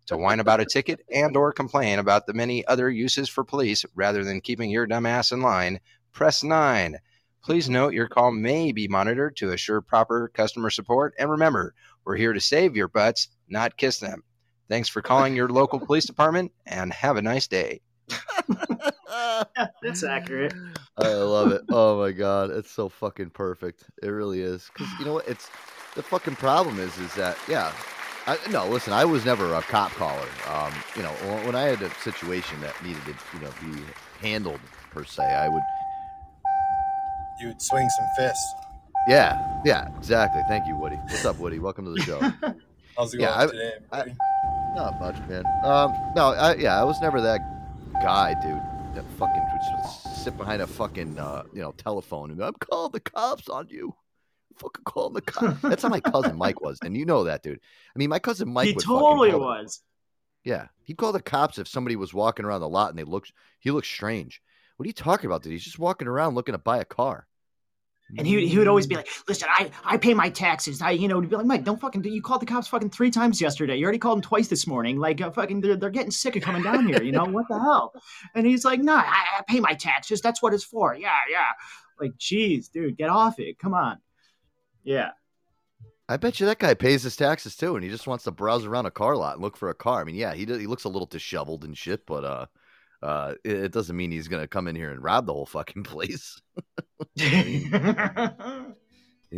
to 0.09 0.17
whine 0.17 0.39
about 0.39 0.59
a 0.59 0.65
ticket 0.65 1.05
and 1.13 1.37
or 1.37 1.53
complain 1.53 1.99
about 1.99 2.25
the 2.25 2.33
many 2.33 2.65
other 2.65 2.89
uses 2.89 3.29
for 3.29 3.43
police 3.43 3.85
rather 3.93 4.23
than 4.23 4.41
keeping 4.41 4.71
your 4.71 4.87
dumb 4.87 5.05
ass 5.05 5.31
in 5.31 5.39
line, 5.39 5.79
press 6.11 6.43
9. 6.43 6.97
Please 7.43 7.69
note 7.69 7.93
your 7.93 8.07
call 8.07 8.31
may 8.31 8.71
be 8.71 8.87
monitored 8.87 9.35
to 9.37 9.51
assure 9.51 9.81
proper 9.81 10.27
customer 10.33 10.71
support 10.71 11.13
and 11.19 11.29
remember, 11.29 11.75
we're 12.03 12.15
here 12.15 12.33
to 12.33 12.39
save 12.39 12.75
your 12.75 12.87
butts, 12.87 13.27
not 13.47 13.77
kiss 13.77 13.99
them. 13.99 14.23
Thanks 14.69 14.87
for 14.87 15.01
calling 15.01 15.35
your 15.35 15.49
local 15.49 15.79
police 15.79 16.05
department 16.05 16.51
and 16.67 16.93
have 16.93 17.17
a 17.17 17.21
nice 17.21 17.47
day. 17.47 17.81
That's 19.81 20.03
accurate. 20.03 20.53
I 20.97 21.13
love 21.13 21.51
it. 21.51 21.63
Oh 21.69 21.99
my 21.99 22.11
god, 22.11 22.51
it's 22.51 22.69
so 22.71 22.87
fucking 22.89 23.31
perfect. 23.31 23.83
It 24.03 24.07
really 24.09 24.41
is. 24.41 24.69
Because 24.73 24.87
you 24.99 25.05
know 25.05 25.13
what? 25.13 25.27
It's 25.27 25.49
the 25.95 26.03
fucking 26.03 26.35
problem 26.35 26.79
is 26.79 26.95
is 26.99 27.13
that 27.15 27.37
yeah. 27.47 27.71
I, 28.27 28.37
no, 28.51 28.67
listen. 28.67 28.93
I 28.93 29.05
was 29.05 29.25
never 29.25 29.53
a 29.55 29.61
cop 29.63 29.91
caller. 29.91 30.27
Um, 30.47 30.71
you 30.95 31.01
know, 31.01 31.09
when- 31.09 31.45
when 31.47 31.55
I 31.55 31.61
had 31.63 31.81
a 31.81 31.89
situation 32.01 32.61
that 32.61 32.75
needed 32.83 33.01
to, 33.05 33.13
you 33.33 33.39
know, 33.39 33.49
be 33.61 33.81
handled 34.21 34.59
per 34.91 35.03
se, 35.03 35.23
I 35.23 35.47
would. 35.49 35.63
You 37.39 37.47
would 37.47 37.61
swing 37.61 37.89
some 37.89 38.07
fists. 38.17 38.53
Yeah, 39.07 39.61
yeah, 39.65 39.87
exactly. 39.97 40.41
Thank 40.47 40.67
you, 40.67 40.75
Woody. 40.75 40.97
What's 40.97 41.25
up, 41.25 41.39
Woody? 41.39 41.57
Welcome 41.57 41.85
to 41.85 41.91
the 41.91 42.01
show. 42.01 42.19
How's 42.99 43.13
it 43.13 43.21
Yeah, 43.21 43.47
going 43.47 43.49
I- 43.91 44.03
today? 44.03 44.13
I- 44.15 44.75
not 44.75 44.99
much, 44.99 45.15
man. 45.29 45.43
Um, 45.63 45.93
no, 46.15 46.33
I, 46.33 46.55
yeah, 46.55 46.79
I 46.79 46.83
was 46.83 46.99
never 47.01 47.21
that 47.21 47.39
guy, 48.01 48.33
dude. 48.41 48.61
That 48.95 49.05
fucking 49.17 49.41
would 49.51 49.89
sit 50.17 50.35
behind 50.37 50.61
a 50.61 50.67
fucking, 50.67 51.17
uh, 51.17 51.43
you 51.53 51.61
know, 51.61 51.71
telephone 51.71 52.29
and 52.29 52.39
go, 52.39 52.47
I'm 52.47 52.53
calling 52.59 52.91
the 52.91 52.99
cops 52.99 53.47
on 53.47 53.67
you. 53.69 53.95
Fucking 54.57 54.83
calling 54.83 55.13
the 55.13 55.21
cops. 55.21 55.59
That's 55.63 55.83
how 55.83 55.89
my 55.89 56.01
cousin 56.01 56.37
Mike 56.37 56.59
was, 56.61 56.77
and 56.83 56.95
you 56.97 57.05
know 57.05 57.23
that, 57.23 57.41
dude. 57.41 57.59
I 57.95 57.99
mean, 57.99 58.09
my 58.09 58.19
cousin 58.19 58.51
Mike 58.51 58.67
he 58.67 58.73
totally 58.75 59.33
was. 59.33 59.81
yeah, 60.43 60.67
he'd 60.83 60.97
call 60.97 61.13
the 61.13 61.21
cops 61.21 61.57
if 61.57 61.67
somebody 61.69 61.95
was 61.95 62.13
walking 62.13 62.45
around 62.45 62.59
the 62.61 62.67
lot 62.69 62.89
and 62.89 62.99
they 62.99 63.03
looked. 63.05 63.31
He 63.59 63.71
looked 63.71 63.87
strange. 63.87 64.41
What 64.75 64.85
are 64.85 64.87
you 64.87 64.93
talking 64.93 65.27
about, 65.27 65.43
dude? 65.43 65.53
He's 65.53 65.63
just 65.63 65.79
walking 65.79 66.07
around 66.09 66.35
looking 66.35 66.53
to 66.53 66.57
buy 66.59 66.79
a 66.79 66.85
car. 66.85 67.27
And 68.17 68.25
he, 68.25 68.47
he 68.47 68.57
would 68.57 68.67
always 68.67 68.87
be 68.87 68.95
like, 68.95 69.07
"Listen, 69.27 69.47
I, 69.51 69.69
I 69.83 69.97
pay 69.97 70.13
my 70.13 70.29
taxes. 70.29 70.81
I 70.81 70.91
you 70.91 71.07
know 71.07 71.19
he'd 71.19 71.29
be 71.29 71.35
like, 71.35 71.45
Mike, 71.45 71.63
don't 71.63 71.79
fucking 71.79 72.01
do. 72.01 72.09
You 72.09 72.21
called 72.21 72.41
the 72.41 72.45
cops 72.45 72.67
fucking 72.67 72.89
three 72.89 73.11
times 73.11 73.39
yesterday. 73.39 73.75
You 73.75 73.83
already 73.83 73.99
called 73.99 74.17
them 74.17 74.23
twice 74.23 74.47
this 74.47 74.65
morning. 74.65 74.97
Like 74.97 75.21
uh, 75.21 75.29
fucking, 75.31 75.61
they're, 75.61 75.75
they're 75.75 75.89
getting 75.89 76.11
sick 76.11 76.35
of 76.35 76.41
coming 76.41 76.63
down 76.63 76.87
here. 76.87 77.03
You 77.03 77.11
know 77.11 77.25
what 77.25 77.45
the 77.49 77.59
hell?" 77.59 77.93
And 78.33 78.47
he's 78.47 78.65
like, 78.65 78.79
"No, 78.79 78.95
I, 78.95 79.25
I 79.39 79.41
pay 79.47 79.59
my 79.59 79.73
taxes. 79.73 80.21
That's 80.21 80.41
what 80.41 80.53
it's 80.53 80.63
for. 80.63 80.95
Yeah, 80.95 81.17
yeah." 81.29 81.51
Like, 81.99 82.13
jeez, 82.17 82.71
dude, 82.71 82.97
get 82.97 83.09
off 83.09 83.39
it. 83.39 83.59
Come 83.59 83.73
on. 83.73 83.97
Yeah. 84.83 85.11
I 86.07 86.17
bet 86.17 86.39
you 86.39 86.47
that 86.47 86.57
guy 86.57 86.73
pays 86.73 87.03
his 87.03 87.15
taxes 87.15 87.55
too, 87.55 87.75
and 87.75 87.83
he 87.83 87.89
just 87.89 88.07
wants 88.07 88.23
to 88.23 88.31
browse 88.31 88.65
around 88.65 88.87
a 88.87 88.91
car 88.91 89.15
lot 89.15 89.33
and 89.33 89.43
look 89.43 89.55
for 89.55 89.69
a 89.69 89.75
car. 89.75 90.01
I 90.01 90.03
mean, 90.03 90.15
yeah, 90.15 90.33
he 90.33 90.45
he 90.45 90.65
looks 90.65 90.85
a 90.85 90.89
little 90.89 91.05
disheveled 91.05 91.63
and 91.63 91.77
shit, 91.77 92.07
but 92.07 92.23
uh, 92.23 92.45
uh, 93.01 93.35
it, 93.43 93.55
it 93.65 93.71
doesn't 93.71 93.95
mean 93.95 94.11
he's 94.11 94.27
gonna 94.27 94.47
come 94.47 94.67
in 94.67 94.75
here 94.75 94.91
and 94.91 95.03
rob 95.03 95.25
the 95.25 95.33
whole 95.33 95.45
fucking 95.45 95.83
place. 95.85 96.41
he 97.15 97.69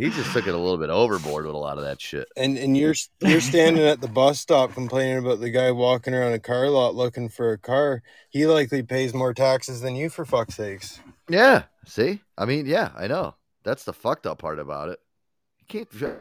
just 0.09 0.31
took 0.33 0.47
it 0.47 0.53
a 0.53 0.57
little 0.57 0.77
bit 0.77 0.89
overboard 0.89 1.45
with 1.45 1.55
a 1.55 1.57
lot 1.57 1.77
of 1.77 1.83
that 1.83 2.01
shit. 2.01 2.27
And 2.35 2.57
and 2.57 2.77
you're 2.77 2.95
you're 3.21 3.41
standing 3.41 3.83
at 3.85 4.01
the 4.01 4.07
bus 4.07 4.39
stop 4.39 4.73
complaining 4.73 5.17
about 5.17 5.39
the 5.39 5.49
guy 5.49 5.71
walking 5.71 6.13
around 6.13 6.33
a 6.33 6.39
car 6.39 6.69
lot 6.69 6.95
looking 6.95 7.29
for 7.29 7.51
a 7.51 7.57
car. 7.57 8.01
He 8.29 8.47
likely 8.47 8.83
pays 8.83 9.13
more 9.13 9.33
taxes 9.33 9.81
than 9.81 9.95
you 9.95 10.09
for 10.09 10.25
fuck's 10.25 10.55
sakes. 10.55 10.99
Yeah, 11.29 11.63
see, 11.85 12.21
I 12.37 12.45
mean, 12.45 12.65
yeah, 12.65 12.91
I 12.95 13.07
know. 13.07 13.35
That's 13.63 13.83
the 13.83 13.93
fucked 13.93 14.25
up 14.25 14.39
part 14.39 14.59
about 14.59 14.89
it. 14.89 14.99
You 15.59 15.85
can't. 15.85 16.19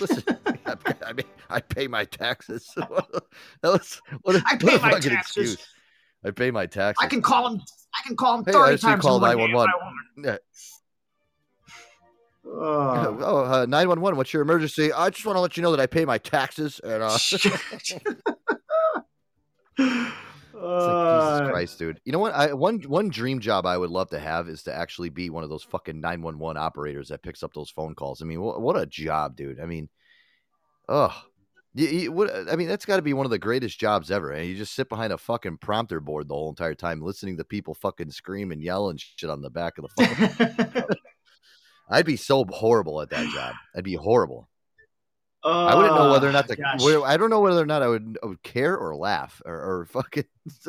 Listen, 0.00 0.22
I, 0.66 0.76
I 1.06 1.12
mean, 1.12 1.26
I 1.50 1.60
pay 1.60 1.86
my 1.88 2.04
taxes. 2.04 2.70
that 2.76 3.22
was 3.62 4.00
what 4.22 4.36
a, 4.36 4.42
I 4.46 4.54
what 4.60 4.60
pay 4.60 4.76
a 4.76 4.80
my 4.80 5.00
taxes. 5.00 5.54
excuse. 5.54 5.73
I 6.24 6.30
pay 6.30 6.50
my 6.50 6.66
taxes. 6.66 7.04
I 7.04 7.08
can 7.08 7.22
call 7.22 7.48
him. 7.48 7.60
I 7.94 8.06
can 8.06 8.16
call 8.16 8.38
him 8.38 8.44
Hey, 8.44 8.50
I 8.50 8.54
thirty 8.54 8.74
actually 8.74 8.90
times. 8.90 9.02
called 9.02 9.22
a 9.22 9.26
Monday 9.26 9.44
if 9.44 9.50
911. 9.50 9.70
I 9.70 9.84
want. 9.84 10.26
Yeah. 10.26 10.36
Oh. 12.46 13.44
Uh, 13.44 13.66
911, 13.66 14.16
what's 14.16 14.32
your 14.32 14.42
emergency? 14.42 14.92
I 14.92 15.10
just 15.10 15.24
want 15.26 15.36
to 15.36 15.40
let 15.40 15.56
you 15.56 15.62
know 15.62 15.70
that 15.70 15.80
I 15.80 15.86
pay 15.86 16.04
my 16.04 16.18
taxes. 16.18 16.80
And, 16.82 17.02
uh, 17.02 17.16
like, 19.78 20.12
Jesus 20.64 21.50
Christ, 21.50 21.78
dude. 21.78 22.00
You 22.04 22.12
know 22.12 22.18
what? 22.18 22.32
I 22.32 22.52
one 22.52 22.80
one 22.82 23.08
dream 23.08 23.40
job 23.40 23.66
I 23.66 23.76
would 23.76 23.90
love 23.90 24.10
to 24.10 24.18
have 24.18 24.48
is 24.48 24.62
to 24.64 24.74
actually 24.74 25.10
be 25.10 25.30
one 25.30 25.44
of 25.44 25.50
those 25.50 25.62
fucking 25.64 26.00
911 26.00 26.60
operators 26.60 27.08
that 27.08 27.22
picks 27.22 27.42
up 27.42 27.52
those 27.54 27.70
phone 27.70 27.94
calls. 27.94 28.22
I 28.22 28.24
mean, 28.24 28.40
what, 28.40 28.60
what 28.60 28.76
a 28.76 28.86
job, 28.86 29.36
dude. 29.36 29.60
I 29.60 29.66
mean, 29.66 29.88
oh, 30.88 31.14
you, 31.74 31.88
you, 31.88 32.12
what, 32.12 32.30
uh, 32.30 32.44
I 32.50 32.56
mean, 32.56 32.68
that's 32.68 32.86
got 32.86 32.96
to 32.96 33.02
be 33.02 33.12
one 33.12 33.26
of 33.26 33.30
the 33.30 33.38
greatest 33.38 33.78
jobs 33.78 34.10
ever. 34.10 34.30
And 34.30 34.46
you 34.46 34.54
just 34.54 34.74
sit 34.74 34.88
behind 34.88 35.12
a 35.12 35.18
fucking 35.18 35.58
prompter 35.58 36.00
board 36.00 36.28
the 36.28 36.34
whole 36.34 36.50
entire 36.50 36.74
time, 36.74 37.02
listening 37.02 37.36
to 37.38 37.44
people 37.44 37.74
fucking 37.74 38.10
scream 38.10 38.52
and 38.52 38.62
yell 38.62 38.90
and 38.90 39.00
shit 39.00 39.28
on 39.28 39.42
the 39.42 39.50
back 39.50 39.78
of 39.78 39.86
the 39.96 40.74
phone. 40.76 40.84
I'd 41.90 42.06
be 42.06 42.16
so 42.16 42.44
horrible 42.48 43.00
at 43.02 43.10
that 43.10 43.28
job. 43.28 43.54
I'd 43.76 43.84
be 43.84 43.94
horrible. 43.94 44.48
I 45.42 45.74
wouldn't 45.74 45.94
know 45.94 46.08
oh, 46.08 46.12
whether 46.12 46.28
or 46.28 46.32
not 46.32 46.46
Oh, 46.50 46.54
to. 46.54 46.56
gosh. 46.56 47.04
I 47.04 47.16
don't 47.18 47.28
know 47.28 47.40
whether 47.40 47.62
or 47.62 47.66
not 47.66 47.82
I 47.82 47.88
would, 47.88 48.18
I 48.22 48.26
would 48.26 48.42
care 48.42 48.76
or 48.78 48.96
laugh 48.96 49.42
or, 49.44 49.54
or 49.54 49.86
fucking. 49.86 50.24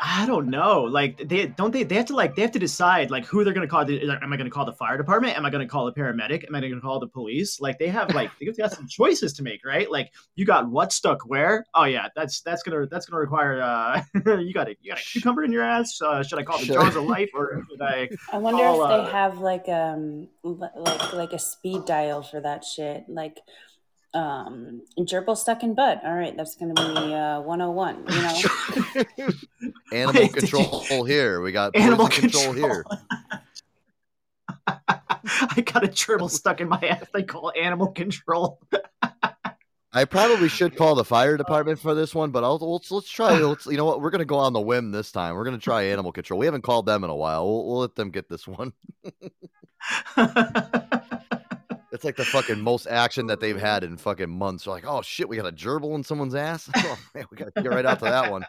I 0.00 0.24
don't 0.26 0.48
know. 0.48 0.82
Like 0.82 1.28
they 1.28 1.46
don't 1.46 1.70
they 1.70 1.82
they 1.82 1.96
have 1.96 2.06
to 2.06 2.16
like 2.16 2.34
they 2.34 2.42
have 2.42 2.52
to 2.52 2.58
decide 2.58 3.10
like 3.10 3.26
who 3.26 3.44
they're 3.44 3.52
gonna 3.52 3.68
call. 3.68 3.84
The, 3.84 4.04
like, 4.06 4.22
am 4.22 4.32
I 4.32 4.36
gonna 4.38 4.50
call 4.50 4.64
the 4.64 4.72
fire 4.72 4.96
department? 4.96 5.36
Am 5.36 5.44
I 5.44 5.50
gonna 5.50 5.68
call 5.68 5.84
the 5.84 5.92
paramedic? 5.92 6.46
Am 6.48 6.54
I 6.54 6.60
gonna 6.60 6.80
call 6.80 6.98
the 6.98 7.08
police? 7.08 7.60
Like 7.60 7.78
they 7.78 7.88
have 7.88 8.12
like 8.14 8.30
they 8.40 8.46
got 8.46 8.72
some 8.72 8.88
choices 8.88 9.34
to 9.34 9.42
make, 9.42 9.64
right? 9.66 9.90
Like 9.90 10.10
you 10.34 10.46
got 10.46 10.68
what 10.68 10.92
stuck 10.92 11.26
where? 11.26 11.66
Oh 11.74 11.84
yeah, 11.84 12.08
that's 12.16 12.40
that's 12.40 12.62
gonna 12.62 12.86
that's 12.86 13.04
gonna 13.06 13.20
require 13.20 13.60
uh 13.60 14.02
you 14.40 14.54
got 14.54 14.68
a 14.68 14.76
you 14.80 14.90
got 14.92 14.98
a 15.00 15.04
cucumber 15.04 15.44
in 15.44 15.52
your 15.52 15.62
ass. 15.62 16.00
Uh, 16.00 16.22
should 16.22 16.38
I 16.38 16.42
call 16.42 16.58
the 16.58 16.64
Sure. 16.66 16.76
jaws 16.76 16.96
of 16.96 17.04
life 17.04 17.30
or 17.34 17.62
should 17.70 17.82
I? 17.82 18.08
I 18.32 18.38
wonder 18.38 18.62
call, 18.62 18.82
if 18.84 18.90
uh, 18.90 18.96
they 19.04 19.10
have 19.10 19.38
like 19.40 19.68
um 19.68 20.28
like 20.42 21.12
like 21.12 21.32
a 21.34 21.38
speed 21.38 21.84
dial 21.84 22.22
for 22.22 22.40
that 22.40 22.64
shit. 22.64 23.04
Like 23.08 23.40
um 24.14 24.82
gerbil 25.00 25.36
stuck 25.36 25.62
in 25.62 25.74
butt. 25.74 26.00
All 26.04 26.14
right, 26.14 26.36
that's 26.36 26.54
gonna 26.56 26.74
be 26.74 27.14
uh 27.14 27.40
101, 27.40 28.04
you 28.08 28.22
know? 28.22 29.32
Animal 29.92 30.22
Wait, 30.22 30.32
did 30.32 30.42
you- 30.42 30.58
control 30.58 31.04
here. 31.04 31.40
We 31.40 31.52
got 31.52 31.74
Animal 31.76 32.08
poison 32.08 32.30
control, 32.30 32.52
here. 32.52 32.84
I 34.66 35.60
got 35.60 35.84
a 35.84 35.88
gerbil 35.88 36.30
stuck 36.30 36.60
in 36.60 36.68
my 36.68 36.78
ass. 36.82 37.06
They 37.14 37.22
call 37.22 37.52
animal 37.56 37.88
control. 37.88 38.60
I 39.94 40.04
probably 40.06 40.48
should 40.48 40.76
call 40.76 40.94
the 40.94 41.04
fire 41.04 41.36
department 41.36 41.78
for 41.78 41.94
this 41.94 42.14
one, 42.14 42.30
but 42.30 42.42
I'll, 42.44 42.56
let's 42.58 42.90
let's 42.90 43.10
try. 43.10 43.38
Let's, 43.38 43.66
you 43.66 43.76
know 43.76 43.84
what? 43.84 44.00
We're 44.00 44.10
gonna 44.10 44.24
go 44.24 44.38
on 44.38 44.52
the 44.52 44.60
whim 44.60 44.90
this 44.90 45.12
time. 45.12 45.34
We're 45.34 45.44
gonna 45.44 45.58
try 45.58 45.84
animal 45.84 46.12
control. 46.12 46.40
We 46.40 46.46
haven't 46.46 46.62
called 46.62 46.86
them 46.86 47.04
in 47.04 47.10
a 47.10 47.14
while. 47.14 47.46
We'll, 47.46 47.66
we'll 47.66 47.78
let 47.80 47.94
them 47.94 48.10
get 48.10 48.28
this 48.28 48.48
one. 48.48 48.72
It's 51.92 52.04
like 52.04 52.16
the 52.16 52.24
fucking 52.24 52.60
most 52.60 52.86
action 52.86 53.26
that 53.26 53.38
they've 53.40 53.60
had 53.60 53.84
in 53.84 53.96
fucking 53.96 54.30
months. 54.30 54.64
They're 54.64 54.74
like, 54.74 54.86
oh 54.86 55.02
shit, 55.02 55.28
we 55.28 55.36
got 55.36 55.46
a 55.46 55.52
gerbil 55.52 55.94
in 55.94 56.02
someone's 56.02 56.34
ass. 56.34 56.68
Oh 56.76 56.98
man, 57.14 57.26
we 57.30 57.36
gotta 57.36 57.52
get 57.54 57.70
right 57.70 57.86
out 57.86 57.98
to 58.00 58.06
that 58.06 58.30
one. 58.30 58.44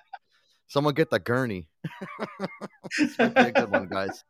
Someone 0.67 0.93
get 0.93 1.09
the 1.09 1.19
gurney. 1.19 1.67
this 2.97 3.19
might 3.19 3.35
be 3.35 3.41
a 3.41 3.51
good 3.51 3.69
one, 3.71 3.87
guys. 3.87 4.23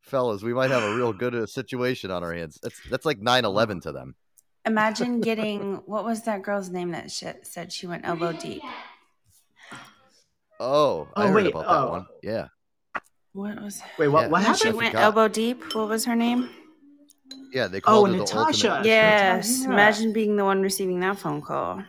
Fellas, 0.00 0.42
we 0.42 0.54
might 0.54 0.70
have 0.70 0.84
a 0.84 0.94
real 0.94 1.12
good 1.12 1.34
uh, 1.34 1.46
situation 1.46 2.10
on 2.10 2.22
our 2.22 2.32
hands. 2.32 2.58
That's 2.62 2.80
that's 2.88 3.04
like 3.04 3.20
9-11 3.20 3.82
to 3.82 3.92
them. 3.92 4.14
Imagine 4.64 5.20
getting 5.20 5.76
what 5.86 6.04
was 6.04 6.22
that 6.22 6.42
girl's 6.42 6.70
name 6.70 6.92
that 6.92 7.10
sh- 7.10 7.24
said 7.42 7.72
she 7.72 7.86
went 7.86 8.06
elbow 8.06 8.32
deep? 8.32 8.62
Oh, 10.58 11.08
I 11.16 11.24
Oh, 11.24 11.26
heard 11.28 11.34
wait, 11.34 11.46
about 11.48 11.66
that 11.66 11.70
oh. 11.70 11.90
one. 11.90 12.06
Yeah. 12.22 12.46
What 13.32 13.60
was 13.60 13.82
Wait, 13.98 14.08
what? 14.08 14.22
Yeah, 14.22 14.28
what 14.28 14.42
I 14.42 14.46
when 14.50 14.56
she 14.56 14.72
went 14.72 14.94
elbow 14.94 15.28
deep? 15.28 15.74
What 15.74 15.88
was 15.88 16.04
her 16.06 16.16
name? 16.16 16.48
Yeah, 17.52 17.68
they 17.68 17.78
Oh, 17.78 17.80
called 17.80 18.08
and 18.10 18.18
her 18.18 18.24
the 18.24 18.34
Natasha. 18.34 18.82
Yes. 18.84 19.60
Yeah. 19.62 19.72
Imagine 19.72 20.12
being 20.12 20.36
the 20.36 20.44
one 20.44 20.62
receiving 20.62 21.00
that 21.00 21.18
phone 21.18 21.40
call. 21.42 21.82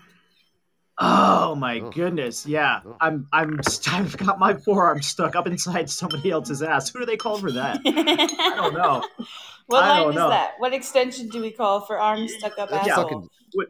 Oh 0.99 1.53
my 1.53 1.77
goodness! 1.77 2.47
Yeah, 2.47 2.79
I'm 2.99 3.27
I'm 3.31 3.61
st- 3.61 3.93
I've 3.93 4.17
got 4.17 4.39
my 4.39 4.55
forearm 4.55 5.03
stuck 5.03 5.35
up 5.35 5.45
inside 5.45 5.91
somebody 5.91 6.31
else's 6.31 6.63
ass. 6.63 6.89
Who 6.89 6.97
do 6.99 7.05
they 7.05 7.17
call 7.17 7.37
for 7.37 7.51
that? 7.51 7.79
I 7.85 8.53
don't 8.55 8.73
know. 8.73 9.03
What 9.67 9.83
I 9.83 9.99
line 9.99 10.09
is 10.11 10.15
know. 10.15 10.29
that? 10.29 10.53
What 10.59 10.73
extension 10.73 11.27
do 11.27 11.41
we 11.41 11.51
call 11.51 11.81
for 11.81 11.99
arms 11.99 12.33
stuck 12.35 12.57
up 12.57 12.69
That's 12.69 12.87
asshole? 12.87 13.03
fucking- 13.03 13.29
Which, 13.53 13.67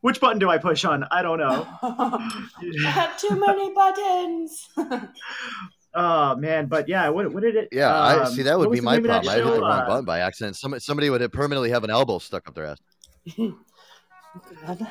which 0.00 0.20
button 0.20 0.40
do 0.40 0.50
I 0.50 0.58
push 0.58 0.84
on? 0.84 1.04
I 1.12 1.22
don't 1.22 1.38
know. 1.38 1.64
Too 3.18 3.36
many 3.38 3.72
buttons. 3.72 4.68
Oh 5.98 6.36
man, 6.36 6.66
but 6.66 6.88
yeah, 6.90 7.08
what 7.08 7.32
what 7.32 7.42
did 7.42 7.56
it? 7.56 7.68
Yeah, 7.72 7.92
I 7.94 8.20
um, 8.24 8.32
see. 8.32 8.42
That 8.42 8.58
would 8.58 8.70
be 8.70 8.82
my 8.82 8.96
name 8.96 9.06
of 9.06 9.08
that 9.08 9.24
problem. 9.24 9.32
I 9.32 9.50
hit 9.50 9.54
the 9.54 9.60
wrong 9.62 9.80
Uh, 9.80 9.86
button 9.86 10.04
by 10.04 10.18
accident. 10.20 10.54
Somebody, 10.56 10.80
somebody 10.80 11.08
would 11.08 11.32
permanently 11.32 11.70
have 11.70 11.84
an 11.84 11.90
elbow 11.90 12.18
stuck 12.18 12.46
up 12.48 12.54
their 12.54 12.66
ass. 12.66 12.78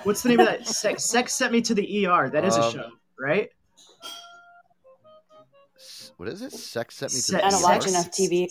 What's 0.03 0.23
the 0.23 0.29
name 0.29 0.39
of 0.39 0.47
that? 0.47 0.65
Sex, 0.67 1.05
Sex 1.05 1.33
sent 1.35 1.51
me 1.53 1.61
to 1.61 1.75
the 1.75 2.07
ER. 2.07 2.31
That 2.31 2.43
is 2.43 2.57
a 2.57 2.63
Um, 2.63 2.73
show, 2.73 2.89
right? 3.19 3.49
What 6.17 6.29
is 6.29 6.41
it? 6.41 6.51
Sex 6.53 6.95
sent 6.95 7.11
me 7.11 7.17
to. 7.17 7.21
Se- 7.21 7.41
I 7.41 7.49
don't 7.51 7.61
the 7.61 7.67
watch 7.67 7.87
enough 7.87 8.09
TV. 8.09 8.47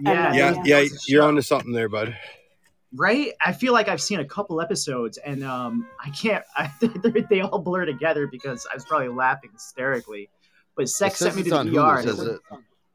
Yeah, 0.00 0.32
Yeah, 0.34 0.52
dude, 0.54 0.66
yeah, 0.66 0.78
you're 1.06 1.22
show. 1.22 1.28
onto 1.28 1.42
something 1.42 1.72
there, 1.72 1.88
bud. 1.88 2.16
right? 2.96 3.32
I 3.44 3.52
feel 3.52 3.72
like 3.72 3.88
I've 3.88 4.02
seen 4.02 4.18
a 4.20 4.24
couple 4.24 4.60
episodes, 4.60 5.18
and 5.18 5.44
um, 5.44 5.86
I 6.04 6.10
can't. 6.10 6.42
I, 6.56 6.72
they, 6.80 7.20
they 7.30 7.40
all 7.42 7.60
blur 7.60 7.84
together 7.84 8.26
because 8.26 8.66
I 8.68 8.74
was 8.74 8.84
probably 8.84 9.08
laughing 9.08 9.50
hysterically. 9.52 10.28
But 10.76 10.84
It 10.84 10.88
Sex 10.88 11.18
sent 11.18 11.36
me 11.36 11.42
to 11.44 11.50
the 11.50 11.56
ER. 11.56 11.62
Hulu. 11.62 11.66
It 11.66 11.98
and 11.98 11.98
it 11.98 12.02
says 12.02 12.16
was- 12.18 12.26
that 12.26 12.40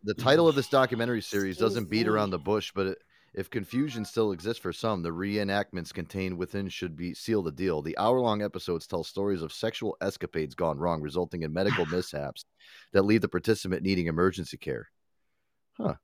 the 0.03 0.13
title 0.13 0.47
of 0.47 0.55
this 0.55 0.69
documentary 0.69 1.21
series 1.21 1.57
doesn't 1.57 1.89
beat 1.89 2.07
around 2.07 2.29
the 2.29 2.39
bush, 2.39 2.71
but 2.73 2.87
it, 2.87 2.97
if 3.33 3.49
confusion 3.49 4.05
still 4.05 4.31
exists 4.31 4.61
for 4.61 4.73
some, 4.73 5.03
the 5.03 5.09
reenactments 5.11 5.93
contained 5.93 6.37
within 6.37 6.69
should 6.69 6.95
be 6.95 7.13
seal 7.13 7.43
the 7.43 7.51
deal. 7.51 7.81
The 7.81 7.97
hour-long 7.97 8.41
episodes 8.41 8.87
tell 8.87 9.03
stories 9.03 9.41
of 9.41 9.51
sexual 9.53 9.97
escapades 10.01 10.55
gone 10.55 10.77
wrong, 10.79 11.01
resulting 11.01 11.43
in 11.43 11.53
medical 11.53 11.85
mishaps 11.91 12.45
that 12.93 13.03
leave 13.03 13.21
the 13.21 13.27
participant 13.29 13.83
needing 13.83 14.07
emergency 14.07 14.57
care. 14.57 14.89
Huh. 15.77 15.95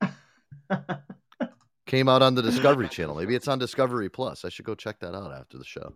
Came 1.86 2.10
out 2.10 2.22
on 2.22 2.36
the 2.36 2.42
Discovery 2.42 2.90
Channel. 2.90 3.16
Maybe 3.16 3.36
it's 3.36 3.48
on 3.48 3.60
Discovery 3.60 4.10
Plus. 4.10 4.44
I 4.44 4.50
should 4.50 4.66
go 4.66 4.76
check 4.76 5.00
that 5.00 5.16
out 5.16 5.32
after 5.32 5.58
the 5.58 5.64
show. 5.66 5.94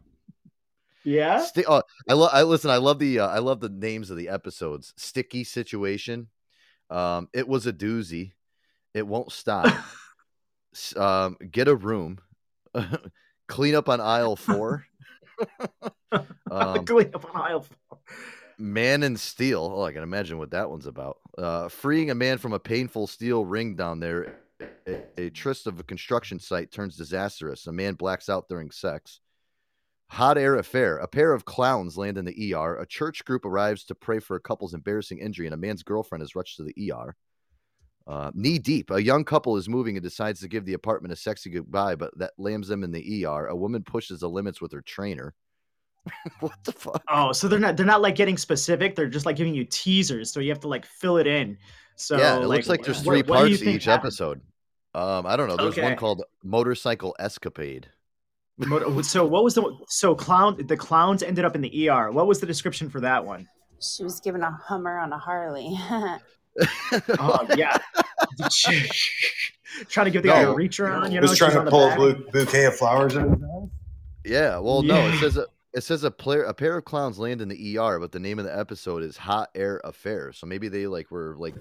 Yeah. 1.04 1.44
Sti- 1.44 1.66
oh, 1.68 1.84
I 2.08 2.14
love. 2.14 2.30
I 2.34 2.44
listen. 2.44 2.72
I 2.72 2.78
love 2.78 3.00
the. 3.00 3.20
Uh, 3.20 3.28
I 3.28 3.40
love 3.40 3.60
the 3.60 3.70
names 3.70 4.10
of 4.10 4.18
the 4.18 4.30
episodes. 4.30 4.94
Sticky 4.98 5.44
situation. 5.44 6.28
Um, 6.90 7.30
it 7.34 7.48
was 7.48 7.68
a 7.68 7.74
doozy. 7.74 8.32
It 8.94 9.06
won't 9.08 9.32
stop. 9.32 9.74
Um, 10.96 11.36
get 11.52 11.68
a 11.68 11.76
room. 11.76 12.20
Clean 13.48 13.74
up 13.74 13.90
on 13.90 14.00
aisle 14.00 14.36
four. 14.36 14.86
um, 16.52 16.86
Clean 16.86 17.10
up 17.12 17.26
on 17.34 17.42
aisle 17.42 17.62
four. 17.62 17.98
man 18.60 19.02
and 19.02 19.20
steel. 19.20 19.74
Oh, 19.76 19.82
I 19.82 19.92
can 19.94 20.04
imagine 20.04 20.38
what 20.38 20.52
that 20.52 20.70
one's 20.70 20.86
about. 20.86 21.18
Uh, 21.36 21.70
freeing 21.70 22.12
a 22.12 22.16
man 22.16 22.38
from 22.38 22.54
a 22.54 22.60
painful 22.60 23.08
steel 23.08 23.44
ring 23.44 23.76
down 23.76 24.00
there. 24.00 24.36
A, 24.88 25.02
a 25.18 25.30
tryst 25.32 25.66
of 25.66 25.80
a 25.80 25.84
construction 25.84 26.40
site 26.40 26.72
turns 26.72 26.96
disastrous. 26.96 27.66
A 27.66 27.72
man 27.72 27.96
blacks 27.96 28.30
out 28.30 28.48
during 28.48 28.70
sex. 28.70 29.22
Hot 30.12 30.38
air 30.38 30.56
affair. 30.56 30.98
A 30.98 31.08
pair 31.08 31.34
of 31.34 31.46
clowns 31.46 31.98
land 31.98 32.18
in 32.18 32.26
the 32.26 32.54
ER. 32.54 32.80
A 32.80 32.86
church 32.86 33.24
group 33.26 33.46
arrives 33.46 33.84
to 33.86 33.96
pray 33.96 34.20
for 34.20 34.36
a 34.36 34.40
couple's 34.40 34.74
embarrassing 34.74 35.20
injury, 35.20 35.46
and 35.46 35.54
a 35.54 35.58
man's 35.58 35.84
girlfriend 35.84 36.24
is 36.24 36.36
rushed 36.36 36.58
to 36.58 36.64
the 36.64 36.92
ER. 36.92 37.16
Uh, 38.08 38.32
knee 38.34 38.58
deep. 38.58 38.90
A 38.90 39.02
young 39.02 39.24
couple 39.24 39.56
is 39.56 39.70
moving 39.70 39.96
and 39.96 40.04
decides 40.04 40.40
to 40.40 40.48
give 40.48 40.66
the 40.66 40.74
apartment 40.74 41.14
a 41.14 41.16
sexy 41.16 41.52
goodbye, 41.52 41.96
but 41.96 42.18
that 42.18 42.32
lands 42.40 42.68
them 42.68 42.84
in 42.84 42.92
the 42.92 43.26
ER. 43.26 43.48
A 43.48 43.56
woman 43.56 43.84
pushes 43.84 44.22
the 44.22 44.30
limits 44.30 44.60
with 44.60 44.72
her 44.72 44.82
trainer. 44.82 45.36
what 46.40 46.54
the 46.64 46.72
fuck? 46.72 47.04
Oh, 47.08 47.32
so 47.32 47.48
they're 47.48 47.60
not 47.60 47.78
they're 47.78 47.86
not 47.86 48.02
like 48.02 48.16
getting 48.16 48.38
specific. 48.38 48.96
They're 48.96 49.10
just 49.10 49.28
like 49.28 49.36
giving 49.36 49.54
you 49.54 49.64
teasers, 49.66 50.34
so 50.34 50.40
you 50.40 50.50
have 50.50 50.62
to 50.62 50.68
like 50.68 50.88
fill 50.88 51.18
it 51.18 51.28
in. 51.28 51.56
So 51.98 52.18
yeah, 52.18 52.38
it 52.38 52.40
like, 52.40 52.58
looks 52.58 52.70
like 52.70 52.84
there's 52.84 53.02
three 53.02 53.22
what 53.22 53.28
parts 53.28 53.60
to 53.60 53.70
each 53.70 53.86
happened? 53.86 54.08
episode. 54.08 54.42
Um, 54.96 55.28
I 55.28 55.36
don't 55.36 55.48
know. 55.48 55.58
There's 55.58 55.78
one 55.78 55.96
called 55.96 56.24
Motorcycle 56.44 57.16
Escapade. 57.20 57.90
Mo- 58.68 59.02
So 59.02 59.26
what 59.26 59.44
was 59.44 59.54
the 59.56 59.64
so 59.88 60.14
clown 60.16 60.58
the 60.68 60.76
clowns 60.78 61.24
ended 61.24 61.46
up 61.46 61.56
in 61.56 61.62
the 61.62 61.90
ER? 61.90 62.12
What 62.12 62.28
was 62.28 62.40
the 62.40 62.46
description 62.46 62.90
for 62.90 63.00
that 63.02 63.26
one? 63.26 63.48
She 63.82 64.04
was 64.04 64.20
given 64.20 64.42
a 64.44 64.52
Hummer 64.52 65.00
on 65.00 65.14
a 65.14 65.18
Harley. 65.18 65.78
Oh 67.20 67.46
yeah, 67.56 67.78
trying 69.88 70.06
to 70.06 70.12
give 70.12 70.24
the 70.24 70.30
guy 70.30 70.40
a 70.42 70.44
No. 70.46 70.56
reach 70.56 70.80
around. 70.80 71.12
You 71.12 71.22
know, 71.22 71.28
was 71.30 71.38
trying 71.38 71.54
to 71.64 71.70
pull 71.70 71.88
a 71.90 72.16
bouquet 72.16 72.66
of 72.66 72.76
flowers 72.76 73.16
in 73.16 73.24
his 73.32 73.42
ass. 73.44 73.70
Yeah, 74.26 74.58
well, 74.60 74.82
no, 74.82 75.08
it 75.08 75.20
says 75.20 75.38
a, 75.38 75.46
it 75.74 75.82
says 75.82 76.04
a 76.04 76.10
player 76.12 76.44
a 76.44 76.54
pair 76.54 76.78
of 76.78 76.86
clowns 76.86 77.20
land 77.20 77.42
in 77.42 77.50
the 77.50 77.78
ER, 77.78 78.00
but 78.00 78.12
the 78.12 78.20
name 78.20 78.40
of 78.40 78.46
the 78.46 78.58
episode 78.58 79.04
is 79.04 79.18
Hot 79.18 79.50
Air 79.54 79.80
Affair. 79.84 80.32
So 80.34 80.48
maybe 80.48 80.68
they 80.68 80.88
like 80.88 81.12
were 81.12 81.36
like 81.38 81.54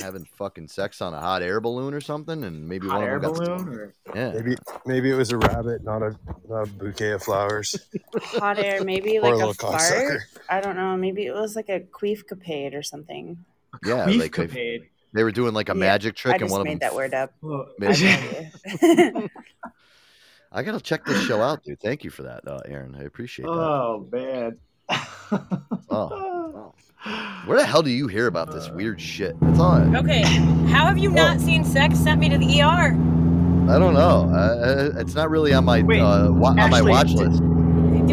having 0.00 0.24
fucking 0.36 0.68
sex 0.68 1.00
on 1.00 1.14
a 1.14 1.20
hot 1.20 1.42
air 1.42 1.60
balloon 1.60 1.94
or 1.94 2.00
something, 2.00 2.42
and 2.44 2.68
maybe 2.68 2.88
Hot 2.88 2.98
one 3.00 3.08
air 3.08 3.16
of 3.16 3.22
them 3.22 3.32
got 3.34 3.46
balloon, 3.46 3.68
or 3.68 3.94
yeah. 4.14 4.32
Maybe 4.32 4.56
maybe 4.86 5.10
it 5.10 5.14
was 5.14 5.30
a 5.30 5.38
rabbit, 5.38 5.84
not 5.84 6.02
a 6.02 6.16
not 6.48 6.62
a 6.62 6.70
bouquet 6.72 7.12
of 7.12 7.22
flowers. 7.22 7.76
Hot 8.34 8.58
air, 8.58 8.82
maybe 8.82 9.18
like 9.20 9.32
a 9.32 9.36
little 9.36 9.54
fart. 9.54 9.80
cocksucker. 9.80 10.18
I 10.48 10.60
don't 10.60 10.76
know. 10.76 10.96
Maybe 10.96 11.26
it 11.26 11.32
was 11.34 11.54
like 11.54 11.68
a 11.68 11.80
queef 11.80 12.24
capade 12.30 12.74
or 12.76 12.82
something. 12.82 13.44
Yeah, 13.86 14.06
Queef 14.06 14.18
like 14.20 14.36
they, 14.36 14.46
capade. 14.48 14.88
they 15.14 15.22
were 15.24 15.32
doing 15.32 15.54
like 15.54 15.68
a 15.68 15.72
Yeah, 15.72 15.78
magic 15.78 16.14
trick, 16.16 16.32
I 16.32 16.36
and 16.36 16.42
just 16.44 16.52
one 16.52 16.60
of 16.62 16.64
made 16.66 16.80
them. 16.80 16.90
that 16.90 16.94
word 16.94 17.14
up. 17.14 17.32
made- 20.52 20.58
I 20.58 20.62
gotta 20.62 20.80
check 20.80 21.04
this 21.04 21.22
show 21.24 21.40
out, 21.40 21.62
dude. 21.64 21.80
Thank 21.80 22.04
you 22.04 22.10
for 22.10 22.22
that, 22.24 22.46
uh, 22.46 22.60
Aaron. 22.66 22.94
I 22.98 23.04
appreciate 23.04 23.46
that. 23.46 23.50
Oh 23.52 24.06
man. 24.12 24.58
Oh. 25.90 26.74
Where 27.46 27.58
the 27.58 27.66
hell 27.66 27.82
do 27.82 27.90
you 27.90 28.06
hear 28.06 28.26
about 28.28 28.52
this 28.52 28.70
weird 28.70 29.00
shit? 29.00 29.34
It's 29.42 29.58
on. 29.58 29.96
Okay, 29.96 30.22
how 30.22 30.86
have 30.86 30.98
you 30.98 31.10
not 31.10 31.40
seen 31.40 31.64
Sex 31.64 31.98
Sent 31.98 32.20
Me 32.20 32.28
to 32.28 32.38
the 32.38 32.60
ER? 32.62 32.94
I 33.68 33.78
don't 33.78 33.94
know. 33.94 34.30
Uh, 34.32 34.90
it's 34.96 35.14
not 35.14 35.28
really 35.30 35.52
on 35.52 35.64
my 35.64 35.82
Wait, 35.82 36.00
uh, 36.00 36.30
wa- 36.30 36.50
on 36.50 36.56
my 36.56 36.78
Ashley, 36.78 36.90
watch 36.90 37.14
did- 37.14 37.40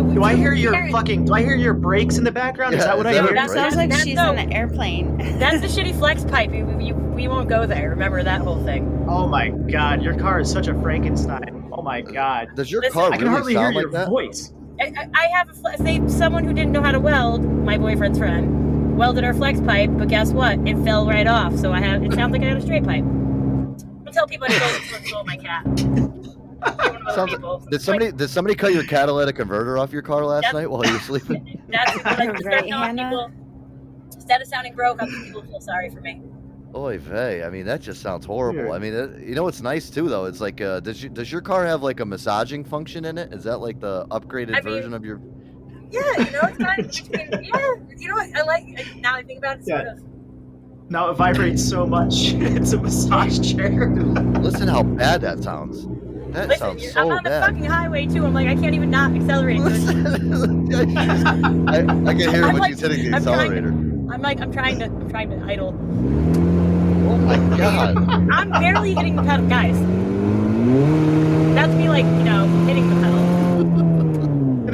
list. 0.01 0.15
Do 0.15 0.23
I 0.23 0.35
hear 0.35 0.53
your 0.53 0.89
fucking? 0.91 1.25
Do 1.25 1.33
I 1.33 1.41
hear 1.41 1.55
your 1.55 1.73
brakes 1.73 2.17
in 2.17 2.23
the 2.23 2.31
background? 2.31 2.75
is 2.75 2.83
that 2.83 2.97
what 2.97 3.05
is 3.05 3.11
I 3.17 3.21
that 3.21 3.25
hear? 3.25 3.33
That 3.35 3.49
Sounds 3.49 3.75
like 3.75 3.89
That's 3.89 4.03
she's 4.03 4.17
so- 4.17 4.31
in 4.31 4.37
an 4.39 4.53
airplane. 4.53 5.17
That's 5.39 5.61
the 5.61 5.67
shitty 5.81 5.97
flex 5.97 6.23
pipe. 6.25 6.51
We, 6.51 6.63
we, 6.63 6.91
we 6.93 7.27
won't 7.27 7.49
go 7.49 7.65
there. 7.65 7.89
Remember 7.89 8.23
that 8.23 8.41
whole 8.41 8.63
thing. 8.63 9.05
Oh 9.09 9.27
my 9.27 9.49
god, 9.49 10.01
your 10.03 10.17
car 10.17 10.39
is 10.39 10.49
such 10.51 10.67
a 10.67 10.73
Frankenstein. 10.81 11.69
Oh 11.73 11.81
my 11.81 12.01
god. 12.01 12.49
Does 12.55 12.71
your 12.71 12.81
Listen, 12.81 12.93
car 12.93 13.11
I 13.13 13.17
can 13.17 13.25
really 13.27 13.31
hardly 13.31 13.53
hear 13.53 13.61
sound 13.63 13.75
your 13.75 13.91
that? 13.91 14.09
voice. 14.09 14.53
I, 14.81 14.93
I- 14.97 15.09
I 15.13 15.27
have 15.35 15.49
a 15.49 15.53
fle- 15.53 15.77
say 15.83 16.01
someone 16.07 16.43
who 16.43 16.53
didn't 16.53 16.71
know 16.71 16.81
how 16.81 16.91
to 16.91 16.99
weld. 16.99 17.43
My 17.43 17.77
boyfriend's 17.77 18.17
friend 18.17 18.97
welded 18.97 19.23
our 19.23 19.33
flex 19.33 19.59
pipe, 19.61 19.89
but 19.93 20.07
guess 20.09 20.31
what? 20.31 20.59
It 20.67 20.77
fell 20.83 21.05
right 21.07 21.27
off. 21.27 21.55
So 21.57 21.71
I 21.73 21.79
have. 21.81 22.03
It 22.03 22.13
sounds 22.13 22.31
like 22.33 22.41
I 22.41 22.45
had 22.45 22.57
a 22.57 22.61
straight 22.61 22.83
pipe. 22.83 23.03
Don't 23.03 24.11
tell 24.13 24.27
people 24.27 24.47
I 24.49 24.53
stole, 24.53 24.69
someone 24.69 25.05
stole 25.05 25.23
my 25.25 25.37
cat. 25.37 26.85
Sounds- 27.15 27.65
did 27.69 27.81
somebody 27.81 28.11
did 28.11 28.29
somebody 28.29 28.55
cut 28.55 28.73
your 28.73 28.83
catalytic 28.83 29.35
converter 29.35 29.77
off 29.77 29.91
your 29.91 30.01
car 30.01 30.25
last 30.25 30.43
Yep. 30.45 30.53
night 30.53 30.69
while 30.71 30.85
you 30.85 30.93
were 30.93 30.99
sleeping? 31.11 31.61
That's 31.69 31.95
what 31.95 32.05
I 32.07 32.27
Right, 32.27 32.39
start 32.39 32.53
telling 32.67 32.71
Hannah? 32.71 33.09
people. 33.09 33.31
Instead 34.15 34.41
of 34.41 34.47
sounding 34.47 34.75
broke, 34.75 35.01
I'm 35.01 35.09
people 35.25 35.41
feel 35.43 35.61
sorry 35.61 35.89
for 35.89 36.01
me. 36.01 36.21
Oy 36.75 36.99
vey. 36.99 37.43
I 37.43 37.49
mean, 37.49 37.65
that 37.65 37.81
just 37.81 37.99
sounds 38.01 38.25
horrible. 38.27 38.73
I 38.73 38.77
mean, 38.79 38.93
it, 38.93 39.27
you 39.27 39.33
know 39.33 39.43
what's 39.43 39.61
nice 39.61 39.89
too, 39.89 40.07
though. 40.07 40.25
It's 40.25 40.39
like, 40.39 40.61
uh, 40.61 40.79
does 40.81 41.01
you, 41.01 41.09
does 41.09 41.31
your 41.31 41.41
car 41.41 41.65
have 41.65 41.81
like 41.81 41.99
a 41.99 42.05
massaging 42.05 42.63
function 42.63 43.05
in 43.05 43.17
it? 43.17 43.33
Is 43.33 43.43
that 43.45 43.57
like 43.57 43.79
the 43.79 44.05
upgraded 44.11 44.49
I 44.55 44.61
mean- 44.61 44.75
version 44.75 44.93
of 44.93 45.03
your? 45.03 45.19
Yeah, 45.91 46.01
you 46.19 46.31
know, 46.31 46.39
it's 46.43 46.57
kind 46.59 46.79
of 46.79 46.91
between. 46.91 47.43
Yeah, 47.45 47.73
you 47.97 48.07
know 48.09 48.13
what? 48.15 48.37
I 48.37 48.43
like. 48.43 48.65
Now 48.97 49.15
I 49.15 49.23
think 49.23 49.39
about 49.39 49.57
it, 49.57 49.65
sort 49.65 49.83
Yeah. 49.85 49.91
of. 49.93 49.99
Now 50.91 51.09
it 51.09 51.13
vibrates 51.15 51.67
so 51.67 51.87
much. 51.87 52.33
it's 52.33 52.73
a 52.73 52.77
massage 52.79 53.39
chair. 53.55 53.89
Listen 54.39 54.67
how 54.67 54.83
bad 54.83 55.21
that 55.21 55.41
sounds. 55.43 55.87
That 56.31 56.47
Listen, 56.47 56.59
sounds 56.59 56.81
you're- 56.81 56.93
so 56.93 56.99
I'm 57.01 57.07
on 57.11 57.23
the 57.23 57.29
bad. 57.29 57.45
fucking 57.45 57.65
highway 57.65 58.05
too. 58.05 58.25
I'm 58.25 58.33
like, 58.33 58.47
I 58.47 58.55
can't 58.55 58.75
even 58.75 58.89
not 58.91 59.11
accelerate. 59.15 59.59
I, 59.61 59.63
I 61.79 62.13
can 62.13 62.17
hear 62.17 62.43
I'm 62.45 62.53
when 62.53 62.57
like- 62.61 62.69
she's 62.71 62.79
hitting 62.81 63.09
the 63.11 63.17
I'm 63.17 63.23
trying 63.23 63.37
to- 63.51 63.57
accelerator. 63.57 63.69
I'm 64.11 64.21
like, 64.21 64.39
I'm 64.41 64.51
trying 64.51 64.79
to, 64.79 64.85
I'm 64.85 65.09
trying 65.09 65.29
to 65.31 65.37
idle. 65.45 65.69
Oh 65.69 67.17
my 67.17 67.35
god. 67.57 67.97
I'm 68.31 68.49
barely 68.51 68.93
hitting 68.95 69.15
the 69.15 69.23
pedal, 69.23 69.47
guys. 69.47 69.77
That's 71.55 71.73
me, 71.73 71.89
like, 71.89 72.05
you 72.05 72.23
know, 72.23 72.47
hitting 72.65 72.89
the 72.89 72.95
pedal. 73.01 73.19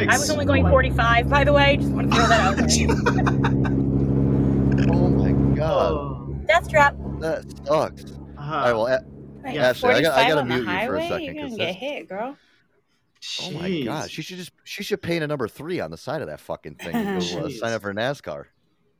I 0.09 0.17
was 0.17 0.29
only 0.29 0.45
going 0.45 0.67
45, 0.69 1.29
by 1.29 1.43
the 1.43 1.53
way. 1.53 1.77
Just 1.77 1.91
want 1.91 2.11
to 2.11 2.15
throw 2.17 2.27
that 2.27 2.39
out 2.41 2.55
there. 2.57 2.67
Oh 4.87 5.09
my 5.09 5.31
god. 5.55 6.45
Death 6.47 6.69
trap. 6.69 6.95
That 7.19 7.43
sucks. 7.65 8.03
Uh, 8.05 8.41
All 8.41 8.49
right, 8.51 8.73
well, 8.73 8.87
A- 9.45 9.49
Like 9.49 9.57
Ashley, 9.57 9.89
I, 9.91 10.01
got, 10.01 10.17
I 10.17 10.27
gotta 10.29 10.41
on 10.41 10.47
the 10.47 10.55
mute 10.55 10.61
you 10.61 10.65
for 10.65 10.71
a 10.71 10.75
highway, 10.79 11.07
second. 11.09 11.23
You're 11.35 11.43
gonna 11.45 11.55
get 11.57 11.75
hit, 11.75 12.09
girl. 12.09 12.37
Oh 13.41 13.51
my 13.51 13.81
god, 13.81 14.11
she 14.11 14.21
should 14.21 14.37
just 14.37 14.51
she 14.63 14.83
should 14.83 15.01
paint 15.01 15.23
a 15.23 15.27
number 15.27 15.47
three 15.47 15.79
on 15.79 15.89
the 15.91 15.97
side 15.97 16.21
of 16.21 16.27
that 16.27 16.39
fucking 16.39 16.75
thing 16.75 16.93
and 16.95 17.19
go 17.21 17.39
uh, 17.45 17.49
sign 17.49 17.73
up 17.73 17.81
for 17.81 17.93
NASCAR. 17.93 18.45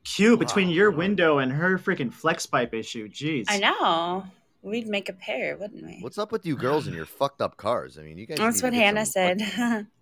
Q 0.04 0.36
between 0.36 0.68
your 0.68 0.90
window 0.90 1.38
and 1.38 1.52
her 1.52 1.78
freaking 1.78 2.12
flex 2.12 2.46
pipe 2.46 2.72
issue. 2.74 3.08
Jeez. 3.08 3.44
I 3.48 3.58
know. 3.58 4.24
We'd 4.62 4.88
make 4.88 5.08
a 5.08 5.12
pair, 5.12 5.56
wouldn't 5.56 5.84
we? 5.84 5.98
What's 6.00 6.18
up 6.18 6.32
with 6.32 6.44
you 6.46 6.56
girls 6.56 6.86
and 6.86 6.96
your 6.96 7.06
fucked 7.06 7.40
up 7.40 7.56
cars? 7.56 7.98
I 7.98 8.02
mean, 8.02 8.18
you 8.18 8.26
guys. 8.26 8.38
That's 8.38 8.62
what 8.62 8.72
Hannah 8.72 9.06
some- 9.06 9.38
said. 9.38 9.86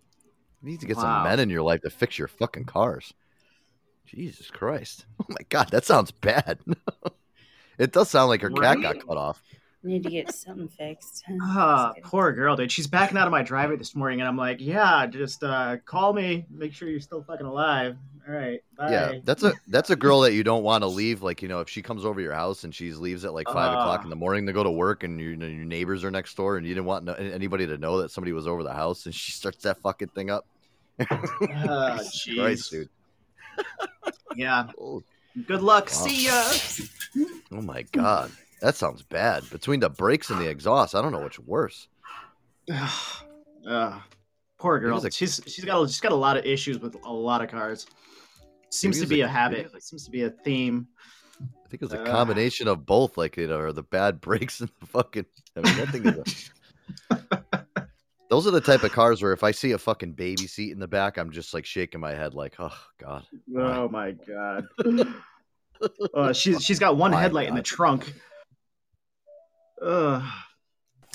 You 0.62 0.70
need 0.70 0.80
to 0.80 0.86
get 0.86 0.96
Wow. 0.96 1.02
some 1.02 1.24
men 1.24 1.40
in 1.40 1.50
your 1.50 1.60
life 1.60 1.82
to 1.82 1.90
fix 1.90 2.18
your 2.18 2.28
fucking 2.28 2.64
cars. 2.64 3.12
Jesus 4.06 4.50
Christ! 4.50 5.04
Oh 5.20 5.26
my 5.28 5.36
god, 5.50 5.68
that 5.72 5.84
sounds 5.84 6.10
bad. 6.10 6.58
it 7.78 7.92
does 7.92 8.08
sound 8.08 8.30
like 8.30 8.40
her 8.40 8.48
cat 8.48 8.80
got 8.80 8.94
Right? 8.94 9.06
cut 9.06 9.16
off. 9.18 9.42
Need 9.84 10.02
to 10.04 10.08
get 10.10 10.34
something 10.34 10.66
fixed. 10.68 11.24
Ah, 11.42 11.92
poor 12.02 12.32
girl, 12.32 12.56
dude. 12.56 12.72
She's 12.72 12.86
backing 12.86 13.18
out 13.18 13.26
of 13.26 13.30
my 13.30 13.42
driveway 13.42 13.76
this 13.76 13.94
morning, 13.94 14.20
and 14.20 14.28
I'm 14.28 14.36
like, 14.36 14.56
"Yeah, 14.60 15.06
just 15.06 15.44
uh, 15.44 15.76
call 15.84 16.14
me. 16.14 16.46
Make 16.50 16.72
sure 16.72 16.88
you're 16.88 17.00
still 17.00 17.22
fucking 17.22 17.44
alive." 17.44 17.96
All 18.26 18.34
right, 18.34 18.60
bye. 18.78 18.90
Yeah, 18.90 19.12
that's 19.24 19.42
a 19.42 19.52
that's 19.68 19.90
a 19.90 19.96
girl 19.96 20.20
that 20.22 20.32
you 20.32 20.42
don't 20.42 20.62
want 20.62 20.82
to 20.82 20.88
leave. 20.88 21.22
Like 21.22 21.42
you 21.42 21.48
know, 21.48 21.60
if 21.60 21.68
she 21.68 21.82
comes 21.82 22.06
over 22.06 22.18
your 22.22 22.32
house 22.32 22.64
and 22.64 22.74
she 22.74 22.92
leaves 22.94 23.26
at 23.26 23.34
like 23.34 23.46
five 23.46 23.72
o'clock 23.72 24.00
Ah. 24.00 24.04
in 24.04 24.08
the 24.10 24.16
morning 24.16 24.46
to 24.46 24.54
go 24.54 24.64
to 24.64 24.70
work, 24.70 25.02
and 25.04 25.20
your 25.20 25.32
your 25.34 25.64
neighbors 25.66 26.02
are 26.02 26.10
next 26.10 26.34
door, 26.34 26.56
and 26.56 26.66
you 26.66 26.72
didn't 26.74 26.86
want 26.86 27.04
no, 27.04 27.12
anybody 27.12 27.66
to 27.66 27.76
know 27.76 27.98
that 28.00 28.10
somebody 28.10 28.32
was 28.32 28.46
over 28.46 28.62
the 28.62 28.72
house, 28.72 29.04
and 29.04 29.14
she 29.14 29.32
starts 29.32 29.62
that 29.64 29.76
fucking 29.82 30.08
thing 30.08 30.30
up. 30.30 30.46
Jesus. 32.10 32.34
Christ, 32.38 32.70
dude. 32.70 32.88
Yeah. 34.34 34.68
Good 35.46 35.60
luck. 35.62 35.86
Wow. 35.86 36.06
See 36.06 36.26
ya. 36.26 36.52
Oh 37.52 37.60
my 37.60 37.82
god, 37.92 38.30
that 38.64 38.76
sounds 38.76 39.02
bad. 39.02 39.48
Between 39.50 39.80
the 39.80 39.90
brakes 39.90 40.30
and 40.30 40.40
the 40.40 40.48
exhaust, 40.48 40.94
I 40.94 41.02
don't 41.02 41.12
know 41.12 41.22
which 41.22 41.38
worse. 41.38 41.88
Uh, 43.66 43.98
poor 44.58 44.78
girl. 44.78 44.98
a- 44.98 45.10
she's 45.10 45.40
she's 45.46 45.64
got 45.64 45.88
she's 45.88 45.98
got 45.98 46.12
a 46.12 46.14
lot 46.14 46.36
of 46.36 46.44
issues 46.44 46.78
with 46.78 47.02
a 47.02 47.10
lot 47.10 47.40
of 47.40 47.48
cars. 47.50 47.86
Seems 48.68 49.00
to 49.00 49.06
be 49.06 49.22
a- 49.22 49.24
a 49.24 49.28
habit. 49.28 49.70
It 49.74 49.82
seems 49.82 50.04
to 50.04 50.10
be 50.10 50.24
a 50.24 50.28
theme. 50.28 50.86
I 51.40 51.68
think 51.70 51.80
it 51.80 51.86
was 51.86 51.94
a 51.94 52.04
combination 52.04 52.68
of 52.68 52.84
both, 52.84 53.16
like 53.16 53.38
you 53.38 53.46
know, 53.46 53.58
or 53.58 53.72
the 53.72 53.82
bad 53.82 54.20
brakes 54.20 54.60
and 54.60 54.68
the 54.80 54.86
fucking. 54.86 55.24
I 55.56 55.60
mean, 55.60 55.76
that 55.78 55.88
thing 55.88 56.04
is. 56.04 56.50
A... 57.10 57.86
Those 58.28 58.46
are 58.46 58.50
the 58.50 58.60
type 58.60 58.82
of 58.82 58.92
cars 58.92 59.22
where 59.22 59.32
if 59.32 59.42
I 59.42 59.52
see 59.52 59.72
a 59.72 59.78
fucking 59.78 60.12
baby 60.12 60.46
seat 60.46 60.72
in 60.72 60.78
the 60.78 60.86
back, 60.86 61.16
I'm 61.16 61.30
just 61.30 61.54
like 61.54 61.64
shaking 61.64 62.00
my 62.02 62.14
head, 62.14 62.34
like, 62.34 62.56
oh 62.58 62.76
god. 63.00 63.24
Oh 63.56 63.88
my 63.88 64.12
god. 64.12 64.66
uh, 66.14 66.34
she's 66.34 66.62
she's 66.62 66.78
got 66.78 66.98
one 66.98 67.12
My 67.12 67.22
headlight 67.22 67.48
in 67.48 67.54
the 67.54 67.62
trunk. 67.62 68.12
Ugh. 69.84 70.22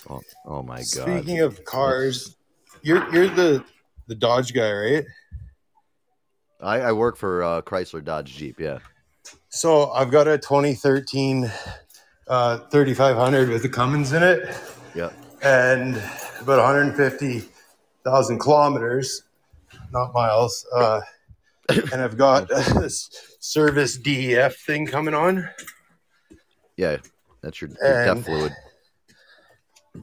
Oh, 0.09 0.21
oh 0.45 0.63
my 0.63 0.77
god. 0.77 0.85
Speaking 0.85 1.39
of 1.41 1.63
cars, 1.65 2.37
you're 2.81 3.11
you're 3.13 3.27
the 3.27 3.63
the 4.07 4.15
Dodge 4.15 4.53
guy, 4.53 4.71
right? 4.71 5.05
I, 6.61 6.81
I 6.81 6.91
work 6.91 7.15
for 7.17 7.43
uh, 7.43 7.61
Chrysler 7.61 8.03
Dodge 8.03 8.35
Jeep. 8.35 8.59
Yeah. 8.59 8.79
So 9.49 9.91
I've 9.91 10.11
got 10.11 10.27
a 10.27 10.37
2013 10.37 11.51
uh, 12.27 12.57
3500 12.69 13.49
with 13.49 13.63
the 13.63 13.69
Cummins 13.69 14.13
in 14.13 14.21
it, 14.23 14.55
Yeah. 14.93 15.09
and 15.41 15.95
about 16.41 16.59
150,000 16.59 18.39
kilometers, 18.39 19.23
not 19.91 20.13
miles. 20.13 20.65
Uh, 20.75 21.01
and 21.69 22.01
I've 22.01 22.17
got 22.17 22.47
this 22.49 23.09
service 23.39 23.97
DEF 23.97 24.55
thing 24.57 24.85
coming 24.85 25.13
on. 25.13 25.49
Yeah. 26.77 26.97
That's 27.41 27.61
your, 27.61 27.69
your 27.71 28.01
And- 28.01 28.17
DEF 28.17 28.25
fluid. 28.25 28.53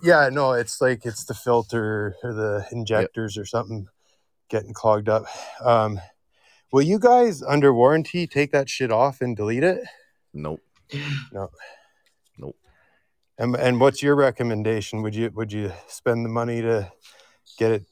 Yeah, 0.03 0.29
no, 0.31 0.53
it's 0.53 0.81
like 0.81 1.07
it's 1.07 1.25
the 1.25 1.35
filter 1.35 2.17
or 2.23 2.33
the 2.35 2.67
injectors 2.73 3.39
or 3.39 3.47
something 3.47 3.87
getting 4.49 4.75
clogged 4.75 5.09
up. 5.09 5.25
Um, 5.61 6.01
will 6.73 6.83
you 6.83 6.99
guys 6.99 7.43
under 7.43 7.73
warranty 7.73 8.27
take 8.27 8.53
that 8.53 8.69
shit 8.69 8.91
off 8.91 9.21
and 9.21 9.37
delete 9.37 9.65
it? 9.65 9.81
Nope. 10.35 10.61
No. 11.33 11.51
Nope. 12.37 12.57
And 13.39 13.57
and 13.57 13.81
what's 13.81 14.03
your 14.03 14.17
recommendation? 14.17 15.03
Would 15.03 15.15
you 15.15 15.31
would 15.35 15.53
you 15.53 15.73
spend 15.89 16.25
the 16.25 16.31
money 16.31 16.61
to 16.63 16.91
get 17.59 17.71
it 17.71 17.85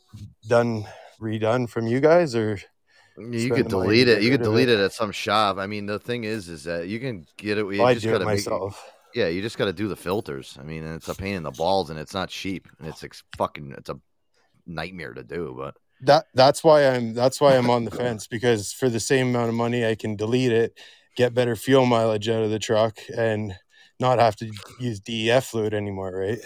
done 0.49 0.87
redone 1.21 1.69
from 1.69 1.87
you 1.87 2.01
guys 2.01 2.35
or 2.35 2.59
You 3.17 3.51
could 3.51 3.69
delete 3.69 4.09
it. 4.09 4.23
You 4.23 4.31
could 4.31 4.43
delete 4.43 4.69
it 4.69 4.81
at 4.81 4.93
some 4.93 5.13
shop. 5.13 5.59
I 5.59 5.67
mean, 5.67 5.87
the 5.87 5.99
thing 5.99 6.25
is, 6.25 6.49
is 6.49 6.65
that 6.65 6.89
you 6.89 6.99
can 6.99 7.27
get 7.37 7.59
it. 7.59 7.67
You 7.73 7.83
I 7.85 7.95
just 7.95 8.05
do 8.05 8.15
it 8.15 8.23
myself. 8.23 8.94
Yeah, 9.15 9.29
you 9.29 9.43
just 9.43 9.59
got 9.59 9.67
to 9.67 9.73
do 9.73 9.89
the 9.89 9.97
filters. 9.97 10.57
I 10.61 10.65
mean, 10.65 10.85
it's 10.85 11.09
a 11.09 11.15
pain 11.15 11.37
in 11.37 11.43
the 11.43 11.51
balls, 11.51 11.91
and 11.91 11.99
it's 11.99 12.15
not 12.15 12.29
cheap, 12.29 12.69
and 12.79 12.89
it's 12.89 13.05
ex- 13.05 13.23
fucking, 13.37 13.75
it's 13.79 13.91
a 13.91 13.99
nightmare 14.67 15.13
to 15.15 15.23
do. 15.23 15.55
But 15.57 15.77
That 16.03 16.27
that's 16.35 16.65
why 16.65 16.89
I'm 16.89 17.15
that's 17.15 17.41
why 17.41 17.57
I'm 17.57 17.71
on 17.71 17.85
the 17.85 17.91
fence 17.91 18.27
because 18.27 18.73
for 18.73 18.89
the 18.89 19.01
same 19.01 19.29
amount 19.29 19.51
of 19.51 19.55
money 19.55 19.87
I 19.87 19.95
can 19.95 20.17
delete 20.17 20.53
it, 20.53 20.79
get 21.17 21.35
better 21.35 21.57
fuel 21.57 21.87
mileage 21.87 22.29
out 22.29 22.43
of 22.43 22.51
the 22.51 22.59
truck 22.59 22.99
and 23.17 23.55
not 24.01 24.19
have 24.19 24.37
to 24.37 24.51
use 24.81 25.01
DEF 25.01 25.47
fluid 25.47 25.73
anymore, 25.75 26.13
right? 26.17 26.39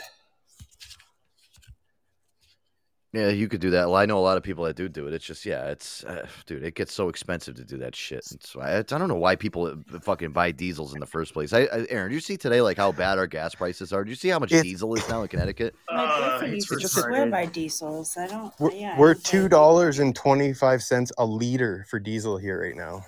Yeah, 3.13 3.29
you 3.31 3.49
could 3.49 3.61
do 3.61 3.71
that. 3.71 3.87
Well, 3.87 3.97
I 3.97 4.05
know 4.07 4.19
a 4.19 4.21
lot 4.21 4.37
of 4.37 4.43
people 4.43 4.65
that 4.65 4.77
do 4.77 4.89
do 4.89 5.07
it. 5.07 5.15
It's 5.15 5.25
just, 5.25 5.47
yeah, 5.47 5.67
it's, 5.71 6.05
uh, 6.05 6.27
dude, 6.47 6.63
it 6.63 6.75
gets 6.75 6.93
so 6.93 7.09
expensive 7.09 7.55
to 7.57 7.65
do 7.65 7.79
that 7.79 7.97
shit. 7.97 8.25
It's, 8.33 8.55
I, 8.57 8.79
I 8.79 8.83
don't 8.83 9.09
know 9.09 9.15
why 9.15 9.35
people 9.37 9.67
uh, 9.67 9.99
fucking 10.01 10.33
buy 10.33 10.51
diesels 10.51 10.93
in 10.95 11.01
the 11.01 11.07
first 11.07 11.33
place. 11.33 11.53
I, 11.53 11.61
I 11.63 11.87
Aaron, 11.89 12.11
do 12.11 12.15
you 12.15 12.21
see 12.21 12.37
today 12.37 12.61
like 12.61 12.77
how 12.77 12.93
bad 12.93 13.19
our 13.19 13.27
gas 13.27 13.55
prices 13.55 13.93
are? 13.93 14.05
Do 14.05 14.11
you 14.11 14.17
see 14.17 14.29
how 14.29 14.39
much 14.39 14.53
It's- 14.53 14.63
diesel 14.65 14.95
is 14.95 15.09
now 15.09 15.23
in 15.23 15.29
Connecticut? 15.29 15.75
My 15.91 16.05
Uh, 16.05 16.33
boyfriend 16.33 16.55
it's 16.55 16.71
used 16.71 16.95
to 16.95 17.01
retarded. 17.01 17.05
swear 17.05 17.27
by 17.31 17.47
diesels. 17.47 18.17
I 18.17 18.27
don't. 18.27 18.53
We're, 18.59 18.73
yeah, 18.73 18.99
we're 18.99 19.11
I 19.11 19.15
don't 19.15 19.25
buy 19.25 19.31
two 19.31 19.49
dollars 19.49 19.99
and 19.99 20.15
twenty 20.15 20.53
five 20.53 20.83
cents 20.83 21.11
a 21.19 21.25
liter 21.25 21.87
for 21.89 21.99
diesel 21.99 22.37
here 22.39 22.61
right 22.63 22.77
now 22.77 23.05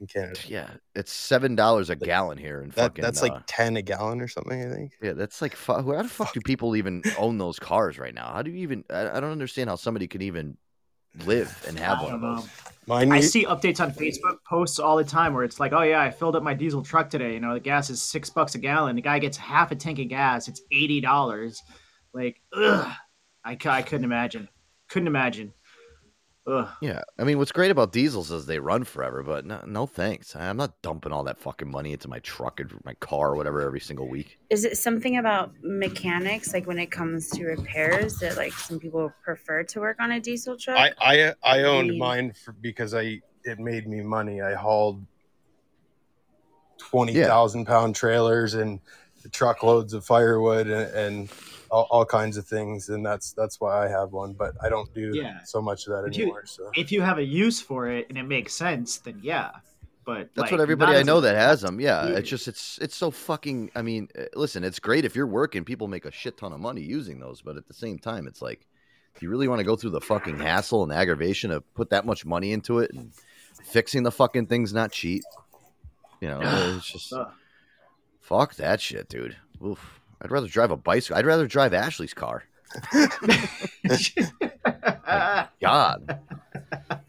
in 0.00 0.06
Canada. 0.06 0.40
Yeah, 0.46 0.70
it's 0.94 1.12
seven 1.12 1.54
dollars 1.54 1.90
a 1.90 1.96
gallon 1.96 2.38
here 2.38 2.62
in 2.62 2.70
That, 2.70 2.76
fucking. 2.76 3.02
that's 3.02 3.20
uh, 3.22 3.26
like 3.28 3.42
ten 3.46 3.76
a 3.76 3.82
gallon 3.82 4.20
or 4.20 4.28
something, 4.28 4.60
I 4.70 4.74
think. 4.74 4.92
Yeah, 5.02 5.12
that's 5.12 5.40
like 5.42 5.54
fu- 5.54 5.74
how 5.74 6.02
the 6.02 6.08
fuck 6.08 6.32
do 6.32 6.40
people 6.40 6.76
even 6.76 7.02
own 7.18 7.38
those 7.38 7.58
cars 7.58 7.98
right 7.98 8.14
now? 8.14 8.32
How 8.32 8.42
do 8.42 8.50
you 8.50 8.58
even? 8.58 8.84
I, 8.90 9.10
I 9.10 9.20
don't 9.20 9.32
understand 9.32 9.68
how 9.70 9.76
somebody 9.76 10.08
can 10.08 10.22
even 10.22 10.56
live 11.26 11.64
and 11.68 11.78
have 11.78 11.98
I 11.98 12.02
one 12.04 12.14
of 12.14 12.20
don't 12.20 12.34
those. 12.36 12.44
know. 12.44 12.50
Mine 12.86 13.12
I 13.12 13.16
u- 13.16 13.22
see 13.22 13.44
updates 13.44 13.80
on 13.80 13.92
Facebook 13.92 14.38
posts 14.48 14.78
all 14.78 14.96
the 14.96 15.04
time 15.04 15.34
where 15.34 15.44
it's 15.44 15.60
like, 15.60 15.72
"Oh 15.72 15.82
yeah, 15.82 16.00
I 16.00 16.10
filled 16.10 16.34
up 16.34 16.42
my 16.42 16.54
diesel 16.54 16.82
truck 16.82 17.10
today. 17.10 17.34
You 17.34 17.40
know, 17.40 17.54
the 17.54 17.60
gas 17.60 17.90
is 17.90 18.00
six 18.02 18.30
bucks 18.30 18.54
a 18.54 18.58
gallon. 18.58 18.96
The 18.96 19.02
guy 19.02 19.18
gets 19.18 19.36
half 19.36 19.70
a 19.70 19.76
tank 19.76 19.98
of 19.98 20.08
gas. 20.08 20.48
It's 20.48 20.62
eighty 20.72 21.00
dollars. 21.00 21.62
Like, 22.12 22.40
ugh, 22.56 22.90
I, 23.44 23.56
I 23.64 23.82
couldn't 23.82 24.04
imagine. 24.04 24.48
Couldn't 24.88 25.06
imagine. 25.06 25.52
Ugh. 26.50 26.68
Yeah, 26.80 27.02
I 27.18 27.24
mean, 27.24 27.38
what's 27.38 27.52
great 27.52 27.70
about 27.70 27.92
diesels 27.92 28.30
is 28.30 28.46
they 28.46 28.58
run 28.58 28.82
forever, 28.84 29.22
but 29.22 29.44
no, 29.46 29.62
no 29.66 29.86
thanks. 29.86 30.34
I'm 30.34 30.56
not 30.56 30.80
dumping 30.82 31.12
all 31.12 31.22
that 31.24 31.38
fucking 31.38 31.70
money 31.70 31.92
into 31.92 32.08
my 32.08 32.18
truck 32.20 32.60
or 32.60 32.66
my 32.84 32.94
car 32.94 33.30
or 33.30 33.36
whatever 33.36 33.60
every 33.62 33.80
single 33.80 34.08
week. 34.08 34.38
Is 34.50 34.64
it 34.64 34.76
something 34.76 35.18
about 35.18 35.52
mechanics, 35.62 36.52
like 36.52 36.66
when 36.66 36.78
it 36.78 36.90
comes 36.90 37.28
to 37.30 37.44
repairs, 37.44 38.18
that 38.18 38.36
like 38.36 38.52
some 38.52 38.80
people 38.80 39.12
prefer 39.22 39.62
to 39.64 39.80
work 39.80 39.98
on 40.00 40.12
a 40.12 40.20
diesel 40.20 40.56
truck? 40.56 40.76
I 40.78 40.92
I 41.00 41.34
I 41.42 41.62
owned 41.62 41.90
mean- 41.90 41.98
mine 41.98 42.32
for, 42.32 42.52
because 42.52 42.94
I 42.94 43.20
it 43.44 43.58
made 43.58 43.86
me 43.86 44.00
money. 44.02 44.42
I 44.42 44.54
hauled 44.54 45.04
twenty 46.78 47.14
thousand 47.14 47.66
pound 47.66 47.94
trailers 47.94 48.54
and 48.54 48.80
truckloads 49.32 49.92
of 49.92 50.04
firewood 50.04 50.66
and, 50.66 50.94
and 50.94 51.30
all, 51.70 51.86
all 51.90 52.04
kinds 52.04 52.36
of 52.36 52.46
things, 52.46 52.88
and 52.88 53.04
that's 53.04 53.32
that's 53.32 53.60
why 53.60 53.84
I 53.84 53.88
have 53.88 54.12
one. 54.12 54.32
But 54.32 54.54
I 54.62 54.68
don't 54.68 54.92
do 54.94 55.12
Yeah. 55.14 55.42
so 55.44 55.60
much 55.62 55.86
of 55.86 55.92
that 55.94 56.08
If 56.10 56.16
you, 56.16 56.24
anymore. 56.24 56.44
So 56.46 56.70
if 56.74 56.90
you 56.92 57.00
have 57.02 57.18
a 57.18 57.24
use 57.24 57.60
for 57.60 57.88
it 57.88 58.06
and 58.08 58.18
it 58.18 58.24
makes 58.24 58.54
sense, 58.54 58.98
then 58.98 59.20
yeah. 59.22 59.50
But 60.04 60.30
That's 60.34 60.46
like, 60.46 60.52
what 60.52 60.60
everybody 60.60 60.96
I 60.96 61.02
know 61.02 61.18
a- 61.18 61.20
that 61.20 61.36
has 61.36 61.60
them. 61.60 61.78
Yeah, 61.78 62.08
Yeah. 62.08 62.16
it's 62.16 62.28
just 62.28 62.48
it's 62.48 62.78
it's 62.82 62.96
so 62.96 63.10
fucking. 63.10 63.70
I 63.76 63.82
mean, 63.82 64.08
uh, 64.18 64.22
listen, 64.34 64.64
it's 64.64 64.80
great 64.80 65.04
if 65.04 65.14
you're 65.14 65.26
working. 65.26 65.64
People 65.64 65.86
make 65.88 66.04
a 66.06 66.10
shit 66.10 66.36
ton 66.38 66.52
of 66.52 66.58
money 66.60 66.80
using 66.80 67.20
those, 67.20 67.42
but 67.42 67.56
at 67.56 67.66
the 67.68 67.74
same 67.74 67.98
time, 67.98 68.26
it's 68.26 68.40
like, 68.42 68.66
do 69.18 69.26
you 69.26 69.30
really 69.30 69.46
want 69.46 69.60
to 69.60 69.64
go 69.64 69.76
through 69.76 69.90
the 69.90 70.00
fucking 70.00 70.38
hassle 70.38 70.82
and 70.82 70.90
aggravation 70.92 71.50
of 71.52 71.62
put 71.74 71.90
that 71.90 72.06
much 72.06 72.24
money 72.26 72.52
into 72.52 72.78
it 72.80 72.90
and 72.92 73.12
fixing 73.62 74.02
the 74.02 74.10
fucking 74.10 74.46
thing's 74.46 74.72
not 74.72 74.90
cheap. 74.90 75.22
You 76.20 76.28
know, 76.28 76.40
it's 76.76 76.90
just 76.90 77.12
fuck 78.20 78.54
that 78.56 78.80
shit, 78.80 79.08
dude. 79.08 79.36
Oof. 79.64 79.99
I'd 80.22 80.30
rather 80.30 80.48
drive 80.48 80.70
a 80.70 80.76
bicycle. 80.76 81.16
I'd 81.16 81.26
rather 81.26 81.46
drive 81.46 81.72
Ashley's 81.74 82.14
car. 82.14 82.44
God, 85.60 86.20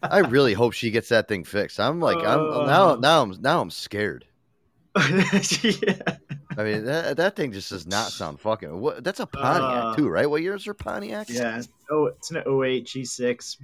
I 0.02 0.18
really 0.20 0.54
hope 0.54 0.72
she 0.72 0.90
gets 0.90 1.08
that 1.10 1.28
thing 1.28 1.44
fixed. 1.44 1.78
I'm 1.78 2.00
like, 2.00 2.16
I'm 2.18 2.66
now, 2.66 2.96
now, 2.96 3.22
I'm 3.22 3.40
now, 3.40 3.60
I'm 3.60 3.70
scared. 3.70 4.24
yeah. 4.96 6.16
I 6.58 6.64
mean, 6.64 6.84
that, 6.84 7.16
that 7.16 7.36
thing 7.36 7.52
just 7.52 7.70
does 7.70 7.86
not 7.86 8.10
sound 8.12 8.40
fucking. 8.40 8.78
What? 8.78 9.02
That's 9.04 9.20
a 9.20 9.26
Pontiac 9.26 9.84
Uh, 9.84 9.94
too, 9.96 10.08
right? 10.08 10.28
What 10.28 10.42
year 10.42 10.54
is 10.54 10.64
her 10.66 10.74
Pontiac? 10.74 11.28
Yeah. 11.30 11.62
Oh, 11.90 12.06
it's 12.06 12.30
an 12.30 12.38
08 12.38 12.84
G6. 12.86 13.56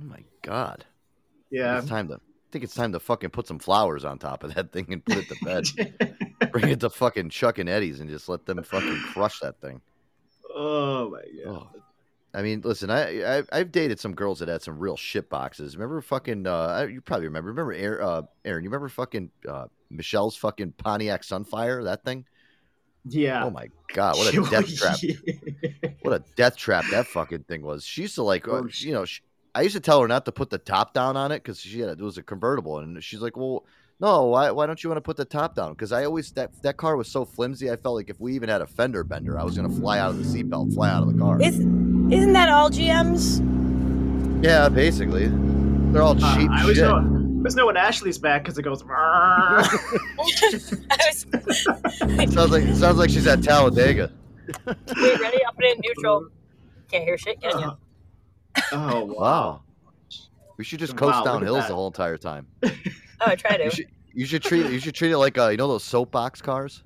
Oh 0.00 0.04
my 0.04 0.22
god. 0.42 0.84
Yeah. 1.50 1.78
It's 1.78 1.88
time 1.88 2.08
to. 2.08 2.14
I 2.14 2.18
think 2.52 2.62
it's 2.62 2.74
time 2.74 2.92
to 2.92 3.00
fucking 3.00 3.30
put 3.30 3.46
some 3.48 3.58
flowers 3.58 4.04
on 4.04 4.18
top 4.18 4.44
of 4.44 4.54
that 4.54 4.72
thing 4.72 4.86
and 4.92 5.04
put 5.04 5.16
it 5.16 5.28
to 5.28 5.44
bed. 5.44 5.66
Bring 6.52 6.68
it 6.68 6.80
to 6.80 6.90
fucking 6.90 7.30
Chuck 7.30 7.58
and 7.58 7.68
Eddie's 7.68 8.00
and 8.00 8.10
just 8.10 8.28
let 8.28 8.46
them 8.46 8.62
fucking 8.62 9.00
crush 9.12 9.40
that 9.40 9.60
thing. 9.60 9.80
Oh 10.54 11.10
my 11.10 11.22
god. 11.44 11.68
I 12.36 12.42
mean, 12.42 12.60
listen, 12.62 12.90
I, 12.90 13.38
I 13.38 13.42
I've 13.50 13.72
dated 13.72 13.98
some 13.98 14.14
girls 14.14 14.40
that 14.40 14.48
had 14.48 14.60
some 14.60 14.78
real 14.78 14.96
shit 14.96 15.30
boxes. 15.30 15.74
Remember 15.74 16.02
fucking? 16.02 16.46
Uh, 16.46 16.86
you 16.90 17.00
probably 17.00 17.26
remember. 17.28 17.48
Remember 17.48 17.72
Aaron? 17.72 18.06
Uh, 18.06 18.22
Aaron 18.44 18.62
you 18.62 18.68
remember 18.68 18.90
fucking 18.90 19.30
uh, 19.48 19.66
Michelle's 19.88 20.36
fucking 20.36 20.72
Pontiac 20.72 21.22
Sunfire? 21.22 21.84
That 21.84 22.04
thing? 22.04 22.26
Yeah. 23.08 23.42
Oh 23.42 23.50
my 23.50 23.68
god, 23.94 24.18
what 24.18 24.34
a 24.34 24.50
death 24.50 24.76
trap! 24.76 24.98
what 26.02 26.12
a 26.12 26.24
death 26.36 26.56
trap 26.56 26.84
that 26.90 27.06
fucking 27.06 27.44
thing 27.44 27.62
was. 27.62 27.84
She 27.84 28.02
used 28.02 28.16
to 28.16 28.22
like, 28.22 28.46
uh, 28.46 28.64
you 28.80 28.92
know, 28.92 29.06
she, 29.06 29.22
I 29.54 29.62
used 29.62 29.76
to 29.76 29.80
tell 29.80 30.02
her 30.02 30.08
not 30.08 30.26
to 30.26 30.32
put 30.32 30.50
the 30.50 30.58
top 30.58 30.92
down 30.92 31.16
on 31.16 31.32
it 31.32 31.42
because 31.42 31.58
she 31.58 31.80
had 31.80 31.88
it 31.88 32.00
was 32.00 32.18
a 32.18 32.22
convertible, 32.22 32.78
and 32.78 33.02
she's 33.02 33.20
like, 33.20 33.36
well. 33.36 33.64
No, 33.98 34.24
why, 34.26 34.50
why 34.50 34.66
don't 34.66 34.82
you 34.84 34.90
want 34.90 34.98
to 34.98 35.02
put 35.02 35.16
the 35.16 35.24
top 35.24 35.54
down? 35.54 35.72
Because 35.72 35.90
I 35.90 36.04
always 36.04 36.30
that 36.32 36.50
that 36.62 36.76
car 36.76 36.96
was 36.96 37.08
so 37.08 37.24
flimsy. 37.24 37.70
I 37.70 37.76
felt 37.76 37.94
like 37.94 38.10
if 38.10 38.20
we 38.20 38.34
even 38.34 38.48
had 38.50 38.60
a 38.60 38.66
fender 38.66 39.02
bender, 39.02 39.38
I 39.38 39.44
was 39.44 39.56
gonna 39.56 39.70
fly 39.70 39.98
out 39.98 40.10
of 40.10 40.18
the 40.18 40.24
seatbelt, 40.24 40.74
fly 40.74 40.90
out 40.90 41.02
of 41.06 41.12
the 41.14 41.18
car. 41.18 41.40
Is, 41.40 41.58
isn't 41.58 42.32
that 42.34 42.50
all 42.50 42.68
GMs? 42.70 43.40
Yeah, 44.44 44.68
basically, 44.68 45.28
they're 45.92 46.02
all 46.02 46.12
Uh, 46.22 46.36
cheap 46.38 46.50
I 46.50 46.60
always 46.60 46.76
shit. 46.76 46.84
know, 46.84 46.96
I 46.96 47.38
always 47.38 47.56
know 47.56 47.66
when 47.66 47.78
Ashley's 47.78 48.18
back 48.18 48.42
because 48.44 48.58
it 48.58 48.62
goes. 48.64 48.80
sounds 52.32 52.50
like 52.50 52.64
sounds 52.74 52.98
like 52.98 53.08
she's 53.10 53.26
at 53.26 53.42
Talladega. 53.42 54.12
Wait, 54.66 55.20
ready? 55.20 55.44
I'll 55.44 55.52
put 55.54 55.64
it 55.64 55.76
in 55.76 55.82
neutral. 55.84 56.28
Can't 56.90 57.04
hear 57.04 57.16
shit, 57.16 57.40
can 57.40 57.58
you? 57.58 57.72
Oh 58.72 59.04
wow! 59.04 59.62
We 60.58 60.64
should 60.64 60.80
just 60.80 60.96
coast 60.96 61.16
look 61.16 61.24
down 61.24 61.42
hills 61.42 61.58
that. 61.60 61.68
the 61.68 61.74
whole 61.74 61.86
entire 61.88 62.18
time. 62.18 62.46
Oh, 63.26 63.30
I 63.30 63.34
try 63.34 63.56
You 63.56 63.70
should 63.70 63.86
you 64.14 64.24
should 64.24 64.42
treat 64.42 64.70
you 64.70 64.78
should 64.78 64.94
treat 64.94 65.10
it 65.10 65.18
like 65.18 65.36
uh, 65.36 65.48
you 65.48 65.56
know 65.56 65.68
those 65.68 65.84
soapbox 65.84 66.40
cars. 66.40 66.82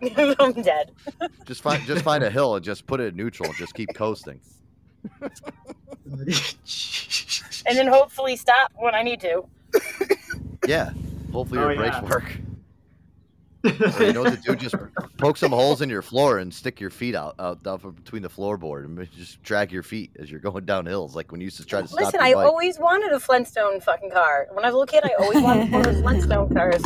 I'm 0.38 0.52
dead. 0.62 0.92
Just 1.44 1.62
find 1.62 1.82
just 1.86 2.02
find 2.02 2.22
a 2.24 2.30
hill 2.30 2.54
and 2.56 2.64
just 2.64 2.86
put 2.86 3.00
it 3.00 3.08
in 3.08 3.16
neutral 3.16 3.48
and 3.48 3.58
just 3.58 3.74
keep 3.74 3.92
coasting. 3.94 4.40
And 7.66 7.78
then 7.78 7.86
hopefully 7.88 8.36
stop 8.36 8.72
when 8.76 8.94
I 8.94 9.02
need 9.02 9.20
to. 9.22 9.44
Yeah. 10.66 10.90
Hopefully 11.32 11.60
Oh, 11.60 11.68
your 11.68 11.76
brakes 11.76 11.96
yeah. 11.96 12.08
work. 12.08 12.36
Or 13.64 14.02
you 14.04 14.12
know 14.12 14.22
what 14.22 14.34
to 14.34 14.40
do? 14.40 14.54
Just 14.56 14.74
poke 15.16 15.36
some 15.36 15.52
holes 15.52 15.80
in 15.80 15.88
your 15.88 16.02
floor 16.02 16.38
and 16.38 16.52
stick 16.52 16.80
your 16.80 16.90
feet 16.90 17.14
out 17.14 17.34
out, 17.38 17.66
out 17.66 17.80
from 17.80 17.92
between 17.92 18.22
the 18.22 18.28
floorboard 18.28 18.84
and 18.84 19.10
just 19.16 19.42
drag 19.42 19.72
your 19.72 19.82
feet 19.82 20.10
as 20.18 20.30
you're 20.30 20.40
going 20.40 20.64
down 20.64 20.86
hills, 20.86 21.16
like 21.16 21.32
when 21.32 21.40
you 21.40 21.46
used 21.46 21.56
to 21.58 21.64
try 21.64 21.80
to 21.80 21.88
stop 21.88 22.00
Listen, 22.00 22.20
I 22.20 22.34
bike. 22.34 22.46
always 22.46 22.78
wanted 22.78 23.12
a 23.12 23.20
Flintstone 23.20 23.80
fucking 23.80 24.10
car. 24.10 24.48
When 24.52 24.64
I 24.64 24.68
was 24.68 24.74
a 24.74 24.78
little 24.78 24.86
kid, 24.86 25.04
I 25.04 25.14
always 25.22 25.40
wanted 25.42 25.72
one 25.72 25.80
of 25.80 25.92
those 25.94 26.02
Flintstone 26.02 26.52
cars. 26.54 26.82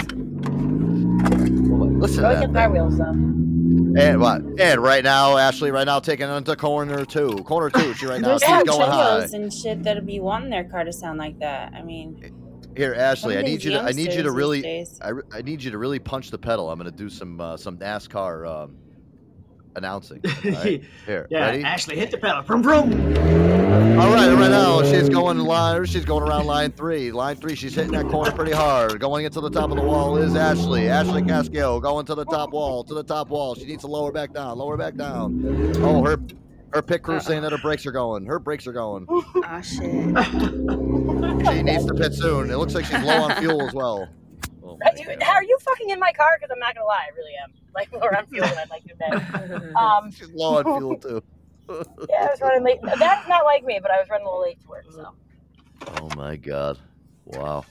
Listen 1.98 2.22
Go 2.22 2.32
to 2.34 2.40
get 2.40 2.52
that. 2.52 2.54
car 2.54 2.70
wheels 2.70 2.96
though. 2.98 3.14
And 4.00 4.20
what? 4.20 4.42
And 4.60 4.80
right 4.82 5.02
now, 5.02 5.36
Ashley, 5.36 5.70
right 5.70 5.84
now 5.84 5.98
taking 5.98 6.28
into 6.28 6.54
corner 6.56 7.04
two, 7.04 7.38
corner 7.44 7.70
two. 7.70 7.92
She 7.94 8.06
right 8.06 8.20
now 8.20 8.28
There's 8.38 8.42
she's 8.42 8.48
some 8.50 8.64
going 8.64 8.90
high. 8.90 9.16
chillos 9.16 9.32
and 9.32 9.52
shit 9.52 9.82
that'll 9.82 10.04
be 10.04 10.20
wanting 10.20 10.50
their 10.50 10.64
car 10.64 10.84
to 10.84 10.92
sound 10.92 11.18
like 11.18 11.38
that. 11.40 11.72
I 11.74 11.82
mean, 11.82 12.20
eh, 12.22 12.28
Here, 12.78 12.94
Ashley, 12.94 13.36
I 13.36 13.42
need 13.42 13.64
you 13.64 13.72
to 13.72 13.80
I 13.80 13.90
need 13.90 14.12
you 14.12 14.22
to 14.22 14.30
really. 14.30 14.86
I, 15.02 15.10
I 15.32 15.42
need 15.42 15.64
you 15.64 15.72
to 15.72 15.78
really 15.78 15.98
punch 15.98 16.30
the 16.30 16.38
pedal. 16.38 16.70
I'm 16.70 16.78
gonna 16.78 16.92
do 16.92 17.08
some 17.08 17.40
uh, 17.40 17.56
some 17.56 17.76
NASCAR 17.76 18.48
um, 18.48 18.76
announcing. 19.74 20.20
All 20.24 20.52
right? 20.52 20.84
Here, 21.06 21.26
Yeah, 21.28 21.40
ready? 21.40 21.64
Ashley, 21.64 21.96
hit 21.96 22.12
the 22.12 22.18
pedal. 22.18 22.42
Vroom, 22.42 22.62
vroom. 22.62 22.92
All 23.98 24.14
right, 24.14 24.32
right 24.32 24.50
now 24.50 24.84
she's 24.84 25.08
going 25.08 25.38
line. 25.38 25.86
She's 25.86 26.04
going 26.04 26.22
around 26.22 26.46
line 26.46 26.70
three. 26.70 27.10
Line 27.10 27.34
three, 27.34 27.56
she's 27.56 27.74
hitting 27.74 27.90
that 27.94 28.06
corner 28.06 28.30
pretty 28.30 28.52
hard. 28.52 29.00
Going 29.00 29.24
into 29.24 29.40
the 29.40 29.50
top 29.50 29.70
of 29.70 29.76
the 29.76 29.82
wall 29.82 30.16
is 30.16 30.36
Ashley. 30.36 30.88
Ashley 30.88 31.22
Cascio 31.22 31.82
going 31.82 32.06
to 32.06 32.14
the 32.14 32.26
top 32.26 32.52
wall. 32.52 32.84
To 32.84 32.94
the 32.94 33.02
top 33.02 33.28
wall. 33.28 33.56
She 33.56 33.64
needs 33.64 33.82
to 33.82 33.88
lower 33.88 34.12
back 34.12 34.32
down. 34.32 34.56
Lower 34.56 34.76
back 34.76 34.94
down. 34.94 35.72
Oh, 35.78 36.04
her 36.04 36.16
her 36.72 36.82
pit 36.82 37.02
crew 37.02 37.20
saying 37.20 37.42
that 37.42 37.52
her 37.52 37.58
brakes 37.58 37.86
are 37.86 37.92
going. 37.92 38.26
Her 38.26 38.38
brakes 38.38 38.66
are 38.66 38.72
going. 38.72 39.06
oh 39.08 39.22
shit. 39.62 39.80
She 39.80 41.62
needs 41.62 41.86
to 41.86 41.94
pit 41.94 42.14
soon. 42.14 42.50
It 42.50 42.56
looks 42.56 42.74
like 42.74 42.84
she's 42.84 43.02
low 43.02 43.22
on 43.22 43.36
fuel 43.36 43.62
as 43.66 43.74
well. 43.74 44.08
Oh, 44.64 44.78
Dude, 44.96 45.22
how 45.22 45.32
are 45.34 45.42
you 45.44 45.58
fucking 45.62 45.88
in 45.90 45.98
my 45.98 46.12
car? 46.12 46.36
Because 46.38 46.50
I'm 46.52 46.58
not 46.58 46.74
gonna 46.74 46.86
lie, 46.86 47.06
I 47.10 47.16
really 47.16 47.32
am. 47.42 47.52
Like, 47.74 47.88
or 47.92 48.14
I'm 48.14 48.26
feeling 48.26 48.50
I'd 48.50 48.68
like 48.70 48.84
to 48.84 48.92
admit. 48.92 49.72
Um, 49.76 50.10
She's 50.10 50.30
low 50.30 50.58
on 50.58 50.64
fuel 50.78 50.96
too. 51.00 51.22
yeah, 52.08 52.26
I 52.26 52.30
was 52.30 52.40
running 52.40 52.64
late. 52.64 52.78
That's 52.98 53.28
not 53.28 53.44
like 53.44 53.64
me, 53.64 53.78
but 53.80 53.90
I 53.90 53.98
was 53.98 54.08
running 54.10 54.26
a 54.26 54.30
little 54.30 54.42
late 54.42 54.60
to 54.62 54.68
work. 54.68 54.84
So 54.90 55.14
Oh 56.00 56.08
my 56.16 56.36
god! 56.36 56.78
Wow. 57.24 57.64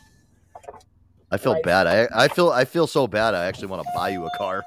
I 1.29 1.37
feel 1.37 1.59
bad. 1.63 1.87
I 1.87 2.07
I 2.13 2.27
feel 2.29 2.49
I 2.49 2.63
feel 2.65 2.87
so 2.87 3.07
bad. 3.07 3.33
I 3.33 3.45
actually 3.45 3.67
want 3.67 3.83
to 3.83 3.89
buy 3.95 4.09
you 4.09 4.25
a 4.25 4.37
car. 4.37 4.63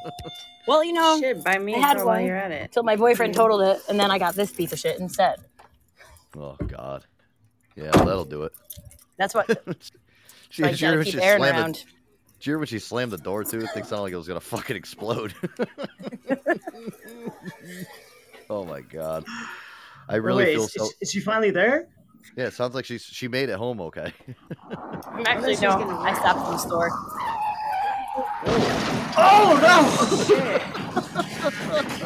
well, 0.66 0.82
you 0.82 0.92
know, 0.92 1.18
shit, 1.20 1.44
buy 1.44 1.58
me 1.58 1.74
I 1.74 1.78
a 1.78 1.80
had 1.80 1.96
car 1.98 2.06
while 2.06 2.16
one 2.16 2.26
you're 2.26 2.36
at 2.36 2.50
it. 2.50 2.62
until 2.62 2.82
my 2.82 2.96
boyfriend 2.96 3.34
totaled 3.34 3.62
it, 3.62 3.82
and 3.88 3.98
then 4.00 4.10
I 4.10 4.18
got 4.18 4.34
this 4.34 4.50
piece 4.52 4.72
of 4.72 4.78
shit 4.78 4.98
instead. 4.98 5.36
oh 6.36 6.56
god. 6.66 7.04
Yeah, 7.76 7.90
that'll 7.92 8.24
do 8.24 8.42
it. 8.44 8.52
That's 9.16 9.34
what. 9.34 9.62
She, 10.50 10.60
So 10.62 10.68
I 10.68 10.70
did 10.72 10.80
you 10.82 10.86
hear 10.86 10.90
gotta 10.90 10.98
when 10.98 11.04
keep 11.06 11.14
she 11.14 11.22
Aaron 11.22 11.40
slammed 11.40 11.58
around. 11.58 11.74
The, 11.76 11.80
did 11.80 12.46
you 12.46 12.50
hear 12.50 12.58
when 12.58 12.66
she 12.66 12.78
slammed 12.78 13.10
the 13.12 13.16
door 13.16 13.42
too? 13.42 13.60
It 13.60 13.70
thing 13.70 13.84
sounded 13.84 14.02
like 14.02 14.12
it 14.12 14.16
was 14.16 14.28
gonna 14.28 14.40
fucking 14.40 14.76
explode. 14.76 15.32
oh 18.50 18.62
my 18.66 18.82
god. 18.82 19.24
I 20.10 20.16
really 20.16 20.44
Wait, 20.44 20.54
feel 20.56 20.64
is, 20.64 20.72
so. 20.74 20.84
is, 20.84 20.94
is 21.00 21.10
she 21.10 21.20
finally 21.20 21.52
there? 21.52 21.88
Yeah, 22.36 22.46
it 22.46 22.54
sounds 22.54 22.74
like 22.74 22.84
she's 22.84 23.02
she 23.02 23.28
made 23.28 23.48
it 23.48 23.56
home 23.56 23.80
okay. 23.80 24.12
I'm 25.06 25.26
actually 25.26 25.56
no. 25.56 25.70
I 26.00 26.14
stopped 26.14 26.40
at 26.40 26.50
the 26.50 26.56
store. 26.58 26.90
Oh 29.14 29.58
no! 29.62 29.88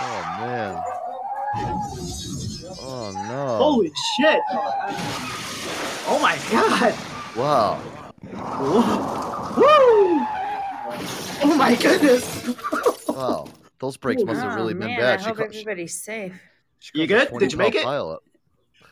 oh 0.00 0.20
man. 0.40 0.82
Oh 2.80 3.12
no. 3.28 3.56
Holy 3.58 3.92
shit! 4.16 4.40
Oh 6.06 6.18
my 6.20 6.38
god! 6.50 6.94
Wow. 7.36 7.80
Woo! 9.56 9.74
Oh 11.42 11.54
my 11.56 11.74
goodness! 11.76 12.50
Wow. 13.14 13.46
Those 13.80 13.96
brakes 13.96 14.22
must 14.24 14.40
have 14.40 14.52
Oh, 14.52 14.56
really 14.56 14.74
been 14.74 14.88
man, 14.88 14.98
bad. 15.00 15.18
I 15.20 15.22
She 15.22 15.28
hope 15.28 15.36
ca- 15.38 15.44
everybody's 15.44 16.00
safe. 16.02 16.40
You 16.94 17.06
good? 17.06 17.28
Did 17.38 17.52
you 17.52 17.58
make 17.58 17.74
it? 17.74 17.82
Pile 17.84 18.20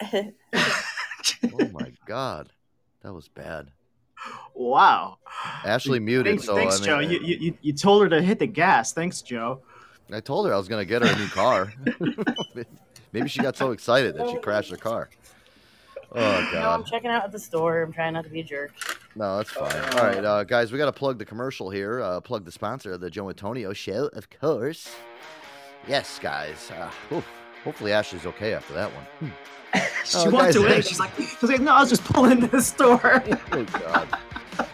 oh 0.12 1.68
my 1.72 1.92
god, 2.06 2.50
that 3.02 3.12
was 3.12 3.28
bad. 3.28 3.68
Wow. 4.54 5.18
Ashley 5.64 6.00
muted, 6.00 6.26
Thanks, 6.32 6.44
so 6.44 6.54
thanks 6.56 6.80
I 6.82 6.84
Joe. 6.84 6.98
mean, 7.00 7.10
You, 7.10 7.18
uh, 7.18 7.22
you 7.22 7.36
you- 7.40 7.59
you 7.62 7.72
told 7.72 8.02
her 8.02 8.09
to 8.09 8.20
hit 8.22 8.38
the 8.38 8.46
gas. 8.46 8.92
Thanks, 8.92 9.22
Joe. 9.22 9.62
I 10.12 10.20
told 10.20 10.46
her 10.46 10.54
I 10.54 10.56
was 10.56 10.68
gonna 10.68 10.84
get 10.84 11.02
her 11.02 11.09
a 11.12 11.16
new 11.18 11.28
car. 11.28 11.72
Maybe 13.12 13.28
she 13.28 13.40
got 13.40 13.56
so 13.56 13.70
excited 13.70 14.16
that 14.16 14.28
she 14.28 14.36
crashed 14.38 14.70
her 14.70 14.76
car. 14.76 15.09
Oh 16.14 16.51
No, 16.55 16.70
I'm 16.70 16.84
checking 16.84 17.10
out 17.10 17.24
at 17.24 17.32
the 17.32 17.39
store. 17.39 17.82
I'm 17.82 17.93
trying 17.93 18.12
not 18.14 18.24
to 18.24 18.30
be 18.30 18.40
a 18.40 18.44
jerk. 18.44 18.72
no, 19.16 19.39
that's 19.39 19.51
fine. 19.51 19.74
All 19.98 20.05
right, 20.06 20.24
uh, 20.24 20.44
guys, 20.44 20.70
we 20.72 20.78
got 20.78 20.86
to 20.86 20.93
plug 20.93 21.18
the 21.18 21.24
commercial 21.24 21.70
here. 21.70 22.01
Uh, 22.01 22.20
plug 22.20 22.44
the 22.44 22.52
sponsor 22.52 22.93
of 22.93 23.01
the 23.01 23.10
Joe 23.10 23.28
Antonio 23.28 23.72
Show, 23.72 24.09
of 24.12 24.28
course. 24.30 24.94
Yes, 25.89 26.18
guys. 26.20 26.70
Uh, 26.70 26.90
oof. 27.14 27.26
hopefully 27.64 27.93
Ashley's 27.93 28.26
okay 28.26 28.55
after 28.55 28.74
that 28.74 28.90
one. 28.93 29.05
Hmm. 29.20 29.28
she 30.05 30.18
Oh, 30.18 30.30
walked 30.30 30.44
guys, 30.47 30.56
away. 30.56 30.80
She's 30.82 31.01
like, 31.01 31.14
she's 31.16 31.43
like, 31.43 31.60
no, 31.60 31.72
I 31.72 31.80
was 31.80 31.89
just 31.89 32.05
pulling 32.05 32.32
into 32.32 32.47
the 32.48 32.60
store. 32.62 33.22
Oh 33.52 33.64
God. 33.64 34.09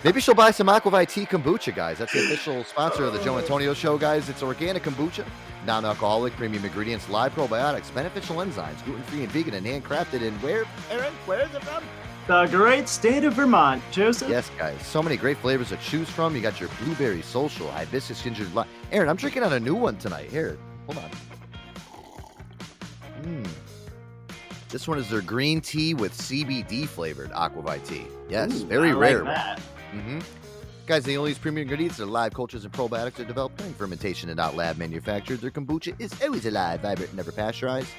Maybe 0.02 0.20
she'll 0.20 0.34
buy 0.34 0.50
some 0.50 0.68
Aqua 0.68 0.90
ViTea 0.90 1.28
kombucha, 1.28 1.72
guys. 1.74 1.98
That's 1.98 2.12
the 2.12 2.18
official 2.24 2.64
sponsor 2.64 3.04
of 3.04 3.12
the 3.12 3.22
Joe 3.22 3.38
Antonio 3.38 3.74
Show, 3.74 3.96
guys. 3.96 4.28
It's 4.28 4.42
organic 4.42 4.82
kombucha, 4.82 5.24
non-alcoholic, 5.68 6.34
premium 6.34 6.64
ingredients, 6.64 7.08
live 7.10 7.34
probiotics, 7.34 7.94
beneficial 7.94 8.36
enzymes, 8.36 8.82
gluten-free 8.86 9.22
and 9.22 9.30
vegan, 9.32 9.52
and 9.54 9.66
handcrafted. 9.66 10.26
And 10.26 10.34
where, 10.42 10.64
Aaron? 10.90 11.12
Where 11.26 11.42
is 11.46 11.54
it 11.54 11.62
from? 11.62 11.84
the 12.26 12.46
great 12.46 12.88
state 12.88 13.24
of 13.24 13.34
Vermont, 13.34 13.82
Joseph. 13.90 14.28
Yes, 14.28 14.50
guys. 14.58 14.80
So 14.86 15.02
many 15.02 15.16
great 15.16 15.38
flavors 15.38 15.68
to 15.70 15.76
choose 15.78 16.08
from. 16.10 16.34
You 16.36 16.42
got 16.42 16.58
your 16.60 16.68
blueberry 16.82 17.22
social, 17.22 17.70
hibiscus 17.70 18.22
ginger. 18.22 18.44
Li- 18.54 18.64
Aaron, 18.92 19.08
I'm 19.08 19.16
drinking 19.16 19.44
on 19.44 19.52
a 19.54 19.60
new 19.60 19.74
one 19.74 19.96
tonight. 19.96 20.30
Here, 20.30 20.58
hold 20.86 20.98
on. 20.98 21.10
Mm. 23.22 23.48
This 24.68 24.86
one 24.88 24.98
is 24.98 25.08
their 25.08 25.22
green 25.22 25.60
tea 25.62 25.94
with 25.94 26.12
CBD 26.12 26.86
flavored 26.86 27.30
Aqua 27.32 27.62
ViTea. 27.62 28.06
Yes, 28.28 28.60
Ooh, 28.62 28.66
very 28.66 28.90
I 28.90 28.92
like 28.92 29.00
rare. 29.00 29.24
that. 29.24 29.60
Mm-hmm. 29.94 30.18
Guys, 30.88 31.04
they 31.04 31.16
only 31.18 31.34
premium 31.34 31.64
ingredients. 31.64 31.98
Their 31.98 32.06
live 32.06 32.32
cultures 32.32 32.64
and 32.64 32.72
probiotics 32.72 33.20
are 33.20 33.24
developed 33.24 33.58
during 33.58 33.74
fermentation 33.74 34.30
and 34.30 34.38
not 34.38 34.56
lab 34.56 34.78
manufactured. 34.78 35.42
Their 35.42 35.50
kombucha 35.50 35.94
is 36.00 36.14
always 36.22 36.46
alive, 36.46 36.80
vibrant, 36.80 37.12
never 37.12 37.30
pasteurized. 37.30 37.90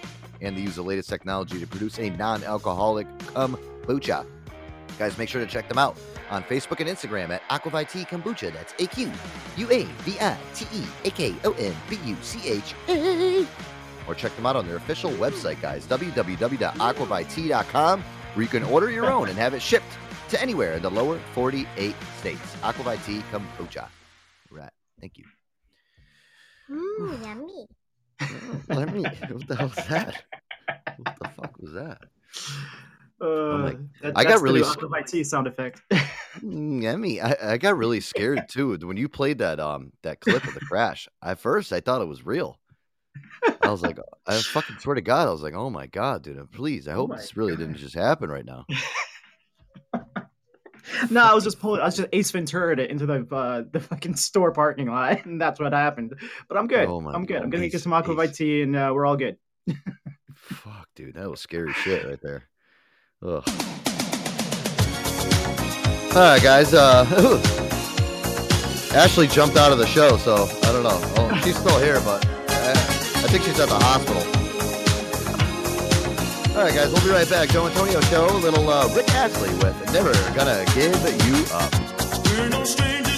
And 0.41 0.57
they 0.57 0.61
use 0.61 0.75
the 0.75 0.81
latest 0.81 1.07
technology 1.07 1.59
to 1.59 1.67
produce 1.67 1.99
a 1.99 2.09
non 2.09 2.43
alcoholic 2.43 3.07
kombucha. 3.19 4.25
Guys, 4.97 5.15
make 5.19 5.29
sure 5.29 5.39
to 5.39 5.45
check 5.45 5.69
them 5.69 5.77
out 5.77 5.99
on 6.31 6.41
Facebook 6.41 6.79
and 6.79 6.89
Instagram 6.89 7.29
at 7.29 7.43
Aqua 7.51 7.71
ViTea 7.71 8.07
Kombucha. 8.07 8.51
That's 8.51 8.73
A 8.79 8.87
Q 8.87 9.11
U 9.57 9.71
A 9.71 9.83
V 9.83 10.17
I 10.19 10.35
T 10.55 10.65
E 10.73 10.83
A 11.05 11.11
K 11.11 11.35
O 11.43 11.51
N 11.59 11.75
B 11.91 11.99
U 12.05 12.17
C 12.23 12.49
H 12.49 12.73
A. 12.87 13.45
Or 14.07 14.15
check 14.15 14.35
them 14.35 14.47
out 14.47 14.55
on 14.55 14.67
their 14.67 14.77
official 14.77 15.11
website, 15.11 15.61
guys, 15.61 15.85
www.aquavitea.com, 15.85 18.03
where 18.33 18.43
you 18.43 18.49
can 18.49 18.63
order 18.63 18.89
your 18.89 19.11
own 19.11 19.29
and 19.29 19.37
have 19.37 19.53
it 19.53 19.61
shipped 19.61 19.95
to 20.29 20.41
anywhere 20.41 20.73
in 20.73 20.81
the 20.81 20.91
lower 20.91 21.19
48 21.33 21.95
states. 22.19 22.55
Aqua 22.63 22.83
ViTea 22.83 23.21
Kombucha. 23.31 23.87
Right. 24.51 24.69
Thank 24.99 25.17
you. 25.17 25.25
Mmm, 26.69 27.23
yummy. 27.25 27.67
Let 28.69 28.93
me. 28.93 29.03
What 29.31 29.47
the 29.47 29.55
hell 29.55 29.67
was 29.75 29.87
that? 29.87 30.23
What 30.97 31.15
the 31.21 31.29
fuck 31.29 31.57
was 31.59 31.73
that? 31.73 31.99
Uh, 33.21 33.57
my- 33.57 33.77
that- 34.01 34.13
I 34.17 34.23
got 34.23 34.41
really 34.41 34.59
new 34.61 34.65
s- 34.65 34.75
sound 35.23 35.47
effect. 35.47 35.81
Mm, 36.43 36.85
I 36.89 36.95
I, 37.19 37.35
I 37.53 37.57
got 37.57 37.75
really 37.77 37.99
scared 38.01 38.47
too 38.49 38.77
when 38.83 38.97
you 38.97 39.09
played 39.09 39.39
that 39.39 39.59
um 39.59 39.91
that 40.03 40.19
clip 40.19 40.47
of 40.47 40.53
the 40.53 40.61
crash. 40.69 41.07
At 41.23 41.39
first, 41.39 41.73
I 41.73 41.79
thought 41.79 42.01
it 42.01 42.07
was 42.07 42.25
real. 42.25 42.59
I 43.61 43.71
was 43.71 43.81
like, 43.81 43.97
I 44.25 44.39
fucking 44.41 44.77
swear 44.79 44.95
to 44.95 45.01
God, 45.01 45.27
I 45.27 45.31
was 45.31 45.41
like, 45.41 45.53
oh 45.53 45.69
my 45.69 45.87
God, 45.87 46.23
dude, 46.23 46.51
please, 46.51 46.87
I 46.87 46.93
hope 46.93 47.09
my 47.09 47.17
this 47.17 47.35
really 47.35 47.55
didn't 47.55 47.75
just 47.77 47.95
happen 47.95 48.29
right 48.29 48.45
now. 48.45 48.65
no, 51.09 51.23
I 51.23 51.33
was 51.33 51.43
just 51.43 51.59
pulling. 51.59 51.81
I 51.81 51.85
was 51.85 51.97
just 51.97 52.09
Ace 52.13 52.31
Ventura 52.31 52.77
into 52.77 53.05
the 53.05 53.27
uh, 53.31 53.63
the 53.71 53.79
fucking 53.79 54.15
store 54.15 54.51
parking 54.51 54.87
lot, 54.87 55.25
and 55.25 55.39
that's 55.39 55.59
what 55.59 55.73
happened. 55.73 56.13
But 56.47 56.57
I'm 56.57 56.67
good. 56.67 56.87
Oh 56.87 56.99
I'm 56.99 57.25
good. 57.25 57.41
I'm 57.41 57.49
gonna 57.49 57.67
get 57.67 57.75
Ace- 57.75 57.83
some 57.83 57.93
Aqua 57.93 58.15
ViTea, 58.15 58.63
and 58.63 58.75
uh, 58.75 58.91
we're 58.93 59.05
all 59.05 59.17
good. 59.17 59.37
Fuck, 60.35 60.87
dude, 60.95 61.15
that 61.15 61.29
was 61.29 61.39
scary 61.41 61.73
shit 61.73 62.05
right 62.05 62.19
there. 62.21 62.43
Ugh. 63.21 63.43
All 66.11 66.15
right, 66.15 66.41
guys. 66.41 66.73
Uh, 66.73 67.05
Ashley 68.95 69.27
jumped 69.27 69.55
out 69.57 69.71
of 69.71 69.77
the 69.77 69.85
show, 69.85 70.17
so 70.17 70.35
I 70.63 70.71
don't 70.71 70.83
know. 70.83 70.99
Oh, 71.17 71.41
she's 71.43 71.55
still 71.57 71.77
here, 71.79 72.01
but 72.03 72.25
I, 72.25 72.71
I 72.71 73.27
think 73.27 73.43
she's 73.43 73.59
at 73.59 73.69
the 73.69 73.75
hospital. 73.75 74.38
All 76.59 76.65
right, 76.65 76.75
guys, 76.75 76.91
we'll 76.91 77.01
be 77.05 77.09
right 77.09 77.29
back. 77.29 77.47
Joe 77.47 77.67
Antonio 77.67 78.01
Show, 78.01 78.27
little 78.35 78.69
uh, 78.69 78.93
Rick 78.93 79.07
Astley 79.11 79.47
with 79.63 79.93
"Never 79.93 80.11
Gonna 80.35 80.65
Give 80.75 80.91
You 81.25 81.45
Up." 81.53 83.08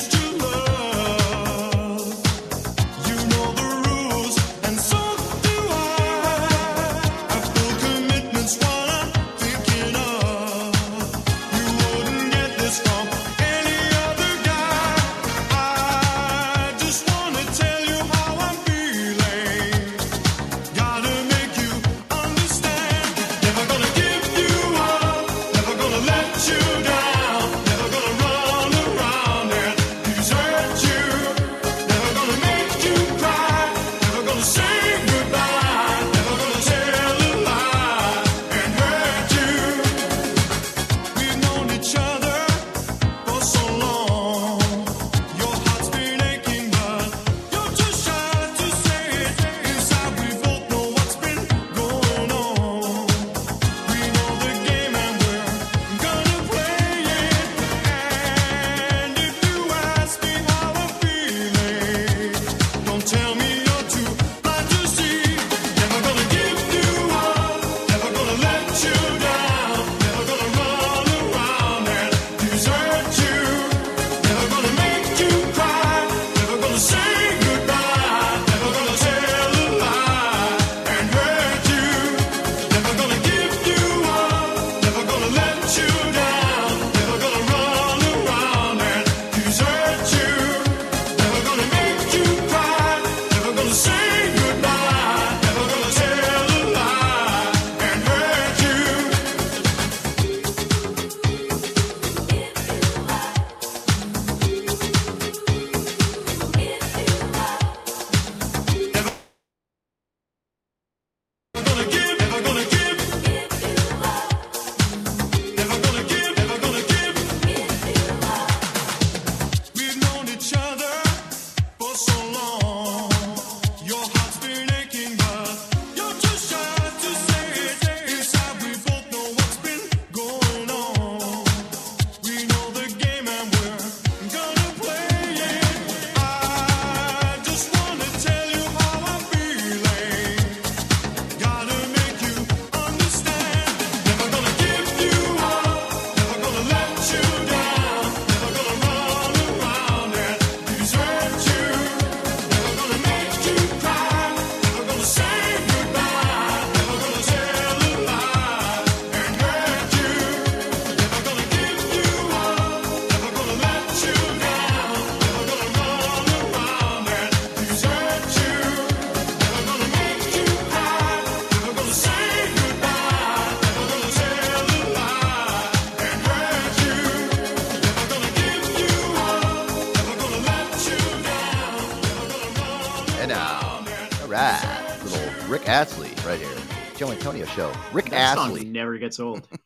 Astley. 188.40 188.66
never 188.66 188.98
gets 188.98 189.20
old. 189.20 189.48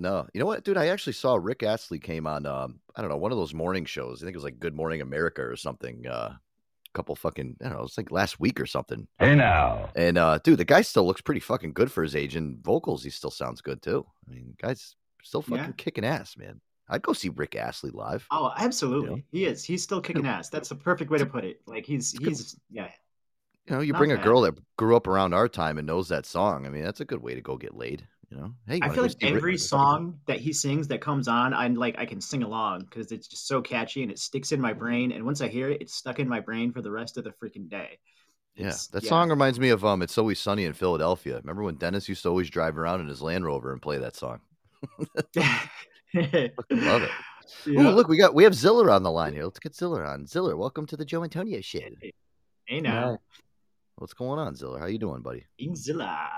No, 0.00 0.28
you 0.32 0.38
know 0.38 0.46
what, 0.46 0.62
dude? 0.64 0.76
I 0.76 0.88
actually 0.88 1.14
saw 1.14 1.34
Rick 1.34 1.64
Astley 1.64 1.98
came 1.98 2.26
on. 2.26 2.46
Um, 2.46 2.78
I 2.94 3.00
don't 3.00 3.10
know, 3.10 3.16
one 3.16 3.32
of 3.32 3.38
those 3.38 3.52
morning 3.52 3.84
shows. 3.84 4.22
I 4.22 4.26
think 4.26 4.34
it 4.34 4.38
was 4.38 4.44
like 4.44 4.60
Good 4.60 4.74
Morning 4.76 5.00
America 5.00 5.42
or 5.42 5.56
something. 5.56 6.06
Uh, 6.06 6.34
a 6.36 6.40
couple 6.94 7.16
fucking, 7.16 7.56
I 7.60 7.64
don't 7.64 7.72
know, 7.72 7.80
it 7.80 7.82
was 7.82 7.96
like 7.98 8.12
last 8.12 8.38
week 8.38 8.60
or 8.60 8.66
something. 8.66 9.08
Hey 9.18 9.34
now. 9.34 9.90
And 9.96 10.16
uh, 10.16 10.38
dude, 10.44 10.58
the 10.60 10.64
guy 10.64 10.82
still 10.82 11.04
looks 11.04 11.20
pretty 11.20 11.40
fucking 11.40 11.72
good 11.72 11.90
for 11.90 12.04
his 12.04 12.14
age, 12.14 12.36
and 12.36 12.62
vocals 12.62 13.02
he 13.02 13.10
still 13.10 13.32
sounds 13.32 13.60
good 13.60 13.82
too. 13.82 14.06
I 14.28 14.34
mean, 14.34 14.54
guy's 14.62 14.94
still 15.24 15.42
fucking 15.42 15.56
Yeah. 15.64 15.72
kicking 15.76 16.04
ass, 16.04 16.36
man. 16.36 16.60
I'd 16.88 17.02
go 17.02 17.12
see 17.12 17.30
Rick 17.30 17.56
Astley 17.56 17.90
live. 17.90 18.24
Oh, 18.30 18.52
absolutely. 18.56 19.24
He 19.32 19.46
is. 19.46 19.64
He's 19.64 19.82
still 19.82 20.00
kicking 20.00 20.26
ass. 20.28 20.48
That's 20.48 20.68
the 20.68 20.76
perfect 20.76 21.10
way 21.10 21.18
to 21.18 21.26
put 21.26 21.44
it. 21.44 21.60
Like 21.66 21.84
he's 21.84 22.12
he's 22.12 22.56
yeah. 22.70 22.88
You 23.68 23.76
know, 23.76 23.82
you 23.82 23.92
Not 23.92 23.98
bring 23.98 24.12
a 24.12 24.16
girl 24.16 24.42
that 24.42 24.58
grew 24.76 24.96
up 24.96 25.06
around 25.06 25.34
our 25.34 25.48
time 25.48 25.78
and 25.78 25.86
knows 25.86 26.08
that 26.08 26.24
song. 26.24 26.66
I 26.66 26.70
mean, 26.70 26.82
that's 26.82 27.00
a 27.00 27.04
good 27.04 27.22
way 27.22 27.34
to 27.34 27.40
go 27.40 27.56
get 27.56 27.76
laid. 27.76 28.06
You 28.30 28.36
know, 28.36 28.54
hey, 28.66 28.78
I 28.82 28.90
feel 28.90 29.02
like 29.02 29.12
see 29.12 29.26
Rick- 29.26 29.36
every 29.36 29.58
song 29.58 30.18
that 30.26 30.38
he 30.38 30.52
sings 30.52 30.86
that 30.88 31.00
comes 31.00 31.28
on, 31.28 31.54
I'm 31.54 31.74
like 31.74 31.98
I 31.98 32.04
can 32.04 32.20
sing 32.20 32.42
along 32.42 32.80
because 32.80 33.10
it's 33.10 33.26
just 33.26 33.46
so 33.46 33.62
catchy 33.62 34.02
and 34.02 34.10
it 34.10 34.18
sticks 34.18 34.52
in 34.52 34.60
my 34.60 34.74
brain. 34.74 35.12
And 35.12 35.24
once 35.24 35.40
I 35.40 35.48
hear 35.48 35.70
it, 35.70 35.80
it's 35.80 35.94
stuck 35.94 36.18
in 36.18 36.28
my 36.28 36.40
brain 36.40 36.72
for 36.72 36.82
the 36.82 36.90
rest 36.90 37.16
of 37.16 37.24
the 37.24 37.30
freaking 37.30 37.70
day. 37.70 37.98
Yeah, 38.54 38.74
that 38.92 39.04
yeah. 39.04 39.08
song 39.08 39.30
reminds 39.30 39.58
me 39.58 39.70
of 39.70 39.84
um, 39.84 40.02
"It's 40.02 40.18
Always 40.18 40.38
Sunny 40.38 40.64
in 40.64 40.74
Philadelphia." 40.74 41.36
Remember 41.36 41.62
when 41.62 41.76
Dennis 41.76 42.08
used 42.08 42.22
to 42.24 42.28
always 42.28 42.50
drive 42.50 42.76
around 42.76 43.00
in 43.00 43.08
his 43.08 43.22
Land 43.22 43.46
Rover 43.46 43.72
and 43.72 43.80
play 43.80 43.96
that 43.98 44.16
song? 44.16 44.40
Love 44.98 47.02
it. 47.02 47.10
Yeah. 47.66 47.80
Ooh, 47.80 47.90
look, 47.90 48.08
we 48.08 48.18
got 48.18 48.34
we 48.34 48.44
have 48.44 48.54
Ziller 48.54 48.90
on 48.90 49.04
the 49.04 49.10
line 49.10 49.32
here. 49.32 49.44
Let's 49.44 49.58
get 49.58 49.74
Ziller 49.74 50.04
on. 50.04 50.26
Ziller, 50.26 50.56
welcome 50.56 50.86
to 50.86 50.96
the 50.96 51.04
Joe 51.04 51.24
Antonio 51.24 51.60
show. 51.60 51.80
Hey 52.66 52.80
now, 52.80 53.18
What's 53.98 54.14
going 54.14 54.38
on, 54.38 54.54
Ziller? 54.54 54.78
How 54.78 54.86
you 54.86 54.98
doing, 54.98 55.22
buddy? 55.22 55.44
Zilla. 55.74 56.28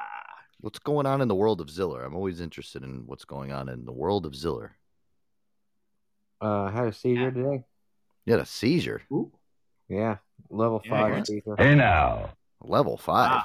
What's 0.60 0.78
going 0.78 1.04
on 1.04 1.20
in 1.20 1.28
the 1.28 1.34
world 1.34 1.60
of 1.60 1.68
Ziller? 1.68 2.02
I'm 2.02 2.14
always 2.16 2.40
interested 2.40 2.82
in 2.82 3.02
what's 3.06 3.26
going 3.26 3.52
on 3.52 3.68
in 3.68 3.84
the 3.84 3.92
world 3.92 4.24
of 4.24 4.34
Ziller. 4.34 4.76
Uh, 6.40 6.64
I 6.64 6.70
had 6.70 6.86
a 6.88 6.92
seizure 6.92 7.30
today. 7.30 7.62
You 8.24 8.32
had 8.32 8.40
a 8.40 8.46
seizure. 8.46 9.02
Ooh. 9.12 9.30
Yeah, 9.90 10.16
level 10.48 10.80
Yeah, 10.84 10.90
five 10.90 11.14
good. 11.16 11.26
seizure. 11.26 11.56
Hey 11.58 11.74
now. 11.74 12.30
Level 12.62 12.96
five. 12.96 13.42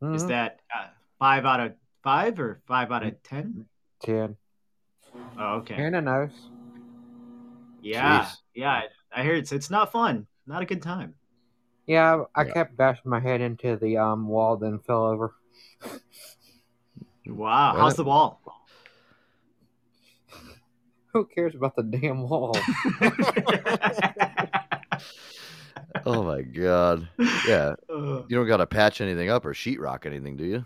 Wow. 0.00 0.14
Is 0.14 0.24
Mhm. 0.24 0.28
that 0.28 0.60
uh, 0.72 0.86
five 1.18 1.44
out 1.44 1.58
of 1.60 1.74
five 2.04 2.38
or 2.38 2.60
five 2.66 2.92
out 2.92 3.04
of 3.04 3.20
ten? 3.24 3.66
Ten. 4.00 4.36
Oh, 5.36 5.56
okay. 5.56 5.74
And 5.74 5.96
a 5.96 6.00
nose. 6.00 6.30
Yeah, 7.80 8.22
Jeez. 8.22 8.36
yeah. 8.54 8.82
I 9.10 9.22
hear 9.24 9.34
it's 9.34 9.50
it's 9.50 9.70
not 9.70 9.90
fun. 9.90 10.28
Not 10.46 10.62
a 10.62 10.66
good 10.66 10.82
time. 10.82 11.17
Yeah, 11.88 12.24
I 12.34 12.42
Yeah. 12.44 12.52
kept 12.52 12.76
bashing 12.76 13.10
my 13.10 13.18
head 13.18 13.40
into 13.40 13.76
the 13.76 13.96
um 13.96 14.28
wall, 14.28 14.56
then 14.56 14.78
fell 14.78 15.06
over. 15.06 15.34
Wow. 17.26 17.72
What? 17.72 17.80
How's 17.80 17.96
the 17.96 18.04
wall? 18.04 18.40
Who 21.14 21.24
cares 21.34 21.54
about 21.56 21.74
the 21.74 21.82
damn 21.82 22.28
wall? 22.28 22.56
Oh 26.06 26.22
my 26.22 26.42
god. 26.42 27.08
Yeah. 27.46 27.74
You 27.90 28.24
don't 28.30 28.46
got 28.46 28.58
to 28.58 28.66
patch 28.66 29.00
anything 29.00 29.28
up 29.28 29.44
or 29.44 29.52
sheetrock 29.52 30.06
anything, 30.06 30.36
do 30.36 30.44
you? 30.44 30.64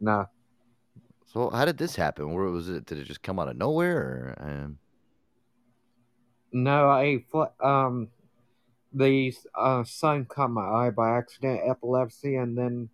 nah. 0.00 0.26
So 1.32 1.48
how 1.50 1.64
did 1.64 1.78
this 1.78 1.94
happen? 1.94 2.34
Where 2.34 2.44
was 2.46 2.68
it? 2.68 2.84
Did 2.84 2.98
it 2.98 3.04
just 3.04 3.22
come 3.22 3.38
out 3.38 3.48
of 3.48 3.56
nowhere? 3.56 4.34
Or, 4.38 4.44
um, 4.46 4.78
No, 6.52 6.90
I 6.90 7.24
fl- 7.30 7.44
um 7.64 8.08
the 8.92 9.34
uh, 9.54 9.84
sun 9.84 10.24
caught 10.24 10.50
my 10.50 10.66
eye 10.66 10.90
by 10.90 11.16
accident, 11.16 11.60
epilepsy, 11.64 12.36
and 12.36 12.56
then 12.56 12.88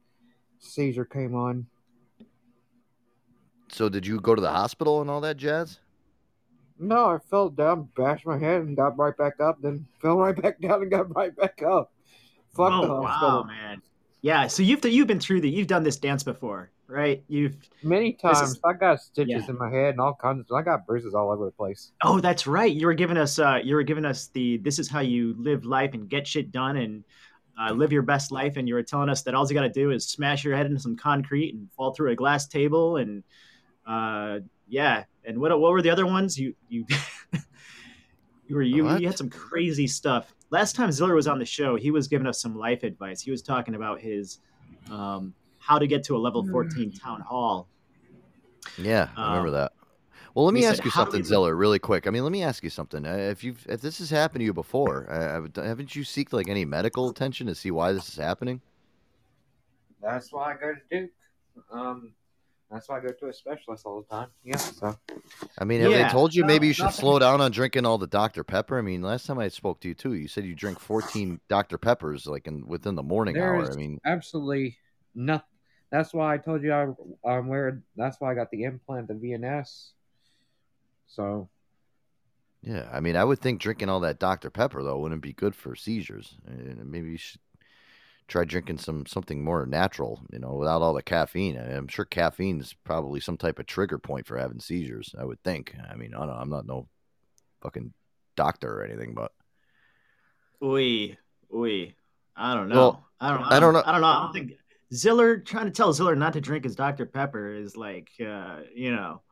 seizure 0.58 1.04
came 1.04 1.34
on. 1.34 1.66
so 3.68 3.88
did 3.88 4.06
you 4.06 4.20
go 4.20 4.34
to 4.34 4.40
the 4.40 4.50
hospital 4.50 5.00
and 5.00 5.10
all 5.10 5.20
that 5.20 5.36
jazz? 5.36 5.80
No, 6.78 7.06
I 7.06 7.18
fell 7.18 7.48
down, 7.48 7.88
bashed 7.96 8.26
my 8.26 8.38
head, 8.38 8.62
and 8.62 8.76
got 8.76 8.98
right 8.98 9.16
back 9.16 9.40
up. 9.40 9.60
Then 9.62 9.86
fell 10.00 10.18
right 10.18 10.40
back 10.40 10.60
down 10.60 10.82
and 10.82 10.90
got 10.90 11.14
right 11.14 11.34
back 11.34 11.62
up. 11.62 11.92
Fuck 12.54 12.70
the 12.70 12.88
oh 12.88 13.02
hospital. 13.02 13.38
wow, 13.38 13.42
man. 13.44 13.82
Yeah. 14.22 14.46
So 14.46 14.62
you've 14.62 14.84
you've 14.84 15.06
been 15.06 15.20
through 15.20 15.40
the 15.40 15.50
you've 15.50 15.66
done 15.66 15.82
this 15.82 15.96
dance 15.96 16.22
before, 16.22 16.70
right? 16.88 17.22
You've 17.28 17.56
Many 17.82 18.12
times 18.12 18.40
is- 18.52 18.60
I 18.64 18.72
got 18.72 19.00
stitches 19.00 19.44
yeah. 19.44 19.50
in 19.50 19.58
my 19.58 19.70
head 19.70 19.90
and 19.90 20.00
all 20.00 20.14
kinds. 20.14 20.40
Of, 20.50 20.56
I 20.56 20.62
got 20.62 20.86
bruises 20.86 21.14
all 21.14 21.30
over 21.30 21.44
the 21.44 21.50
place. 21.50 21.92
Oh, 22.02 22.20
that's 22.20 22.46
right. 22.46 22.72
You 22.72 22.86
were 22.86 22.94
giving 22.94 23.16
us 23.16 23.38
uh 23.38 23.58
you 23.62 23.74
were 23.74 23.82
giving 23.82 24.04
us 24.04 24.28
the 24.28 24.58
this 24.58 24.78
is 24.78 24.88
how 24.88 25.00
you 25.00 25.34
live 25.38 25.64
life 25.64 25.94
and 25.94 26.08
get 26.08 26.26
shit 26.26 26.52
done 26.52 26.76
and 26.76 27.04
uh, 27.58 27.72
live 27.72 27.90
your 27.90 28.02
best 28.02 28.30
life 28.32 28.56
and 28.58 28.68
you 28.68 28.74
were 28.74 28.82
telling 28.82 29.08
us 29.08 29.22
that 29.22 29.34
all 29.34 29.46
you 29.48 29.54
got 29.54 29.62
to 29.62 29.70
do 29.70 29.90
is 29.90 30.06
smash 30.06 30.44
your 30.44 30.54
head 30.54 30.66
into 30.66 30.78
some 30.78 30.94
concrete 30.94 31.54
and 31.54 31.70
fall 31.72 31.94
through 31.94 32.10
a 32.10 32.14
glass 32.14 32.46
table 32.46 32.96
and 32.98 33.22
uh 33.86 34.38
yeah 34.68 35.04
and 35.24 35.38
what 35.38 35.58
what 35.58 35.72
were 35.72 35.80
the 35.80 35.88
other 35.88 36.04
ones 36.04 36.38
you 36.38 36.54
you 36.68 36.84
you 38.46 38.54
were 38.56 38.62
you, 38.62 38.84
What? 38.84 39.00
you 39.00 39.06
had 39.06 39.16
some 39.16 39.30
crazy 39.30 39.86
stuff 39.86 40.34
last 40.50 40.76
time 40.76 40.92
Ziller 40.92 41.14
was 41.14 41.26
on 41.26 41.38
the 41.38 41.46
show 41.46 41.76
he 41.76 41.90
was 41.90 42.08
giving 42.08 42.26
us 42.26 42.40
some 42.42 42.54
life 42.56 42.82
advice 42.82 43.22
he 43.22 43.30
was 43.30 43.40
talking 43.42 43.74
about 43.74 44.00
his 44.00 44.40
um 44.90 45.32
how 45.66 45.78
to 45.78 45.86
get 45.86 46.04
to 46.04 46.16
a 46.16 46.18
level 46.18 46.46
14 46.46 46.92
town 46.92 47.20
hall 47.20 47.68
Yeah, 48.78 49.08
I 49.16 49.28
remember 49.30 49.48
Um, 49.48 49.54
that. 49.54 49.72
Well, 50.34 50.44
let 50.44 50.52
he 50.52 50.60
me 50.60 50.62
said, 50.62 50.72
ask 50.74 50.84
you 50.84 50.90
something, 50.90 51.20
we- 51.20 51.24
Ziller, 51.26 51.56
really 51.56 51.78
quick. 51.78 52.06
I 52.06 52.10
mean, 52.10 52.22
let 52.22 52.32
me 52.32 52.42
ask 52.42 52.62
you 52.62 52.68
something. 52.70 53.06
Uh, 53.06 53.12
if 53.14 53.42
you've 53.42 53.64
if 53.68 53.80
this 53.80 53.98
has 54.00 54.10
happened 54.10 54.40
to 54.40 54.44
you 54.44 54.52
before, 54.52 55.10
uh, 55.10 55.14
have- 55.42 55.56
haven't 55.56 55.96
you 55.96 56.02
seeked 56.02 56.32
like 56.32 56.48
any 56.48 56.64
medical 56.64 57.08
attention 57.08 57.46
to 57.46 57.54
see 57.54 57.70
why 57.70 57.92
this 57.92 58.08
is 58.08 58.16
happening? 58.16 58.60
That's 60.02 60.32
why 60.32 60.52
I 60.52 60.56
go 60.58 60.74
to 60.74 60.80
Duke. 61.00 61.10
Um, 61.70 62.12
that's 62.70 62.88
why 62.88 62.98
I 62.98 63.00
go 63.00 63.12
to 63.12 63.28
a 63.28 63.32
specialist 63.32 63.86
all 63.86 64.02
the 64.02 64.14
time. 64.14 64.28
Yeah. 64.44 64.56
So 64.58 64.96
I 65.58 65.64
mean, 65.64 65.80
have 65.80 65.90
Yeah, 65.90 66.06
they 66.06 66.12
told 66.12 66.34
you 66.34 66.42
no, 66.42 66.48
maybe 66.48 66.66
you 66.66 66.74
should 66.74 66.84
nothing. 66.86 67.00
slow 67.00 67.18
down 67.18 67.40
on 67.40 67.50
drinking 67.50 67.86
all 67.86 67.96
the 67.96 68.06
Dr. 68.06 68.44
Pepper? 68.44 68.78
I 68.78 68.82
mean, 68.82 69.00
last 69.02 69.24
time 69.26 69.38
I 69.38 69.48
spoke 69.48 69.80
to 69.80 69.88
you 69.88 69.94
too, 69.94 70.12
you 70.14 70.28
said 70.28 70.44
you 70.44 70.54
drink 70.54 70.78
14 70.80 71.40
Dr. 71.48 71.78
Peppers 71.78 72.26
like 72.26 72.46
in 72.46 72.66
within 72.66 72.94
the 72.94 73.02
morning 73.02 73.38
hour. 73.38 73.62
there's 73.64 73.74
I 73.74 73.78
mean, 73.78 74.00
absolutely 74.04 74.76
nothing. 75.14 75.46
That's 75.96 76.12
why 76.12 76.34
I 76.34 76.36
told 76.36 76.62
you 76.62 76.74
I, 76.74 76.88
I'm 77.26 77.48
wearing. 77.48 77.82
That's 77.96 78.20
why 78.20 78.30
I 78.30 78.34
got 78.34 78.50
the 78.50 78.64
implant, 78.64 79.08
the 79.08 79.14
VNS. 79.14 79.92
So 81.06 81.48
yeah, 82.62 82.86
I 82.92 83.00
mean, 83.00 83.16
I 83.16 83.24
would 83.24 83.38
think 83.38 83.62
drinking 83.62 83.88
all 83.88 84.00
that 84.00 84.18
Dr. 84.18 84.50
Pepper 84.50 84.82
though 84.82 84.98
wouldn't 84.98 85.22
be 85.22 85.32
good 85.32 85.56
for 85.56 85.74
seizures. 85.74 86.34
Maybe 86.46 87.12
you 87.12 87.16
should 87.16 87.40
try 88.28 88.44
drinking 88.44 88.76
some 88.76 89.06
something 89.06 89.42
more 89.42 89.64
natural, 89.64 90.20
you 90.30 90.38
know, 90.38 90.52
without 90.52 90.82
all 90.82 90.92
the 90.92 91.00
caffeine. 91.00 91.56
I- 91.56 91.74
I'm 91.74 91.88
sure 91.88 92.04
caffeine 92.04 92.60
is 92.60 92.74
probably 92.84 93.20
some 93.20 93.38
type 93.38 93.58
of 93.58 93.64
trigger 93.64 93.96
point 93.96 94.26
for 94.26 94.36
having 94.36 94.60
seizures. 94.60 95.14
I 95.18 95.24
would 95.24 95.42
think. 95.44 95.74
I 95.90 95.94
mean, 95.94 96.14
I 96.14 96.18
don't 96.18 96.28
know. 96.28 96.34
I'm 96.34 96.50
not 96.50 96.66
no 96.66 96.88
fucking 97.62 97.94
doctor 98.36 98.80
or 98.80 98.84
anything, 98.84 99.14
but 99.14 99.32
Oi, 100.62 101.16
oi. 101.54 101.94
I 102.36 102.54
don't 102.54 102.68
know. 102.68 102.74
Well, 102.76 103.08
I 103.18 103.30
don't. 103.30 103.44
I 103.44 103.60
don't 103.60 103.72
know. 103.72 103.82
I 103.86 103.92
don't 103.92 104.02
know. 104.02 104.06
I 104.08 104.22
don't 104.24 104.32
think 104.34 104.52
Ziller 104.92 105.38
trying 105.38 105.66
to 105.66 105.70
tell 105.70 105.92
Ziller 105.92 106.16
not 106.16 106.32
to 106.34 106.40
drink 106.40 106.64
his 106.64 106.76
Dr 106.76 107.06
Pepper 107.06 107.52
is 107.52 107.76
like, 107.76 108.10
uh, 108.20 108.60
you 108.74 108.94
know, 108.94 109.22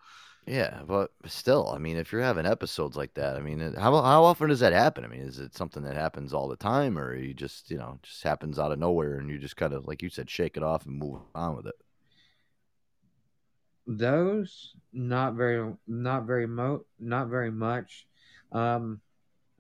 Yeah, 0.47 0.83
but 0.87 1.11
still, 1.27 1.71
I 1.71 1.79
mean, 1.79 1.97
if 1.97 2.13
you're 2.13 2.21
having 2.21 2.45
episodes 2.45 2.97
like 2.99 3.15
that, 3.15 3.37
I 3.37 3.41
mean, 3.41 3.61
how 3.75 3.93
how 4.03 4.25
often 4.25 4.49
does 4.51 4.61
that 4.61 4.75
happen? 4.75 5.03
I 5.05 5.09
mean, 5.09 5.21
is 5.23 5.39
it 5.39 5.55
something 5.55 5.83
that 5.85 5.97
happens 5.97 6.35
all 6.35 6.49
the 6.49 6.57
time, 6.57 6.99
or 6.99 7.15
you 7.15 7.33
just 7.33 7.71
you 7.71 7.79
know 7.79 7.99
just 8.03 8.23
happens 8.23 8.59
out 8.59 8.71
of 8.73 8.79
nowhere 8.79 9.17
and 9.19 9.31
you 9.31 9.39
just 9.39 9.57
kind 9.57 9.73
of 9.73 9.87
like 9.87 10.03
you 10.03 10.11
said, 10.11 10.29
shake 10.29 10.57
it 10.59 10.63
off 10.63 10.85
and 10.87 10.99
move 10.99 11.23
on 11.35 11.57
with 11.57 11.67
it? 11.67 11.77
those 13.87 14.75
not 14.93 15.35
very, 15.35 15.75
not 15.87 16.25
very 16.27 16.47
mo, 16.47 16.85
not 16.99 17.29
very 17.29 17.51
much. 17.51 18.07
Um, 18.53 19.01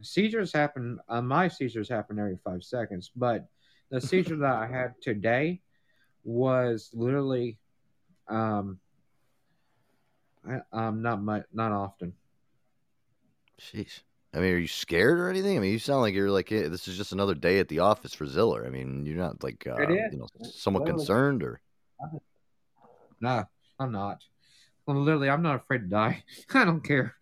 seizures 0.02 0.52
happen. 0.52 0.98
Uh, 1.08 1.22
my 1.22 1.48
seizures 1.48 1.88
happen 1.88 2.18
every 2.18 2.38
five 2.44 2.64
seconds, 2.64 3.10
but 3.16 3.46
the 3.90 4.00
seizure 4.00 4.36
that 4.38 4.54
I 4.54 4.66
had 4.66 4.94
today 5.00 5.60
was 6.24 6.90
literally, 6.92 7.58
um, 8.28 8.78
I, 10.48 10.60
um, 10.72 11.02
not 11.02 11.22
much, 11.22 11.44
not 11.52 11.72
often. 11.72 12.14
Jeez. 13.60 14.00
I 14.34 14.38
mean, 14.38 14.54
are 14.54 14.58
you 14.58 14.66
scared 14.66 15.18
or 15.18 15.28
anything? 15.30 15.56
I 15.56 15.60
mean, 15.60 15.72
you 15.72 15.78
sound 15.78 16.00
like 16.00 16.12
you're 16.12 16.30
like, 16.30 16.50
"Eh, 16.50 16.68
this 16.68 16.88
is 16.88 16.96
just 16.96 17.12
another 17.12 17.34
day 17.34 17.60
at 17.60 17.68
the 17.68 17.78
office 17.78 18.12
for 18.12 18.26
Ziller. 18.26 18.66
I 18.66 18.68
mean, 18.70 19.06
you're 19.06 19.16
not 19.16 19.44
like, 19.44 19.64
uh, 19.66 19.76
you 19.78 20.18
know, 20.18 20.26
somewhat 20.42 20.80
Literally. 20.80 20.98
concerned 20.98 21.42
or. 21.44 21.60
No, 23.20 23.44
I'm 23.78 23.92
not. 23.92 24.22
Well, 24.86 24.96
literally, 25.00 25.30
I'm 25.30 25.42
not 25.42 25.56
afraid 25.56 25.78
to 25.78 25.86
die. 25.86 26.24
I 26.54 26.64
don't 26.64 26.82
care. 26.82 27.14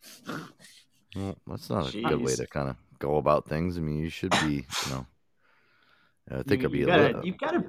Well, 1.15 1.37
that's 1.47 1.69
not 1.69 1.95
a 1.95 2.03
good 2.03 2.23
way 2.23 2.35
to 2.35 2.47
kind 2.47 2.71
of 2.71 2.77
go 2.99 3.17
about 3.19 3.47
things. 3.47 3.77
I 3.77 3.83
mean, 3.83 3.99
you 3.99 4.09
should 4.09 4.31
be, 4.31 4.67
you 4.87 4.91
know. 4.91 5.07
I 6.31 6.37
think 6.43 6.63
you, 6.63 6.69
it'd 6.69 6.73
be 6.73 6.79
you 6.79 6.85
a 6.85 6.87
gotta, 6.87 7.03
little. 7.03 7.27
you 7.27 7.35
gotta. 7.39 7.65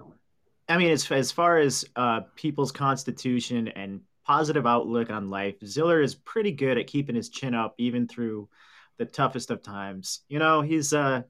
I 0.70 0.78
mean, 0.78 0.92
as 0.92 1.10
as 1.12 1.32
far 1.32 1.58
as 1.58 1.86
uh, 1.96 2.22
people's 2.36 2.72
constitution 2.72 3.68
and 3.70 4.02
positive 4.26 4.66
outlook 4.66 5.10
on 5.10 5.30
life, 5.30 5.56
Ziller 5.66 6.02
is 6.02 6.16
pretty 6.16 6.52
good 6.52 6.78
at 6.78 6.88
keeping 6.88 7.16
his 7.16 7.30
chin 7.30 7.54
up 7.54 7.76
even 7.78 8.08
through 8.08 8.50
the 8.98 9.06
toughest 9.06 9.52
of 9.52 9.62
times. 9.62 10.22
You 10.30 10.40
know, 10.40 10.62
he's 10.62 10.94
uh, 10.94 11.24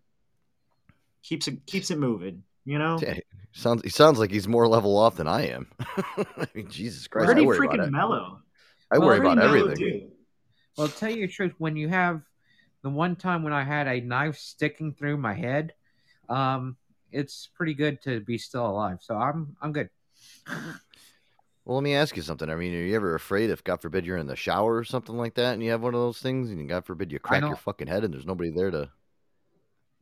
keeps 1.23 1.47
it 1.47 1.65
keeps 1.65 1.91
it 1.91 1.97
moving. 1.97 2.43
You 2.65 2.79
know, 2.79 3.07
Yeah, 3.07 3.15
sounds 3.53 3.81
he 3.83 3.89
sounds 3.89 4.19
like 4.19 4.31
he's 4.31 4.47
more 4.47 4.67
level 4.67 4.97
off 4.97 5.15
than 5.15 5.27
I 5.27 5.47
am. 5.47 5.67
I 5.79 6.47
mean, 6.53 6.69
Jesus 6.69 7.07
Christ, 7.07 7.33
pretty 7.33 7.41
I 7.41 7.45
worry 7.45 7.59
freaking 7.59 7.81
it. 7.81 7.91
mellow. 7.91 8.39
I 8.91 8.99
worry 8.99 9.17
Well, 9.17 9.25
about 9.25 9.39
everything. 9.39 9.77
too. 9.77 10.11
Well, 10.77 10.89
tell 10.89 11.09
you 11.09 11.27
the 11.27 11.33
truth, 11.33 11.53
when 11.57 11.75
you 11.77 11.89
have 11.89 12.21
the 12.83 12.89
one 12.89 13.15
time 13.15 13.43
when 13.43 13.53
I 13.53 13.63
had 13.63 13.87
a 13.87 14.01
knife 14.01 14.37
sticking 14.37 14.93
through 14.93 15.17
my 15.17 15.33
head, 15.33 15.73
um, 16.29 16.77
it's 17.13 17.49
pretty 17.55 17.73
good 17.73 18.01
to 18.03 18.19
be 18.21 18.37
still 18.37 18.65
alive. 18.65 18.99
So 19.01 19.15
I'm 19.15 19.55
I'm 19.61 19.71
good. 19.71 19.89
Well, 21.65 21.77
let 21.77 21.83
me 21.83 21.95
ask 21.95 22.17
you 22.17 22.21
something. 22.21 22.49
I 22.49 22.55
mean, 22.55 22.73
are 22.73 22.83
you 22.83 22.95
ever 22.95 23.15
afraid 23.15 23.49
if, 23.49 23.63
God 23.63 23.81
forbid, 23.81 24.05
you're 24.05 24.17
in 24.17 24.27
the 24.27 24.35
shower 24.35 24.75
or 24.75 24.83
something 24.83 25.15
like 25.15 25.35
that, 25.35 25.53
and 25.53 25.63
you 25.63 25.71
have 25.71 25.81
one 25.81 25.93
of 25.93 26.01
those 26.01 26.19
things, 26.19 26.49
and 26.49 26.67
God 26.67 26.85
forbid 26.85 27.09
you 27.09 27.19
crack 27.19 27.41
your 27.41 27.55
fucking 27.55 27.87
head, 27.87 28.03
and 28.03 28.13
there's 28.13 28.25
nobody 28.25 28.51
there 28.51 28.69
to? 28.69 28.89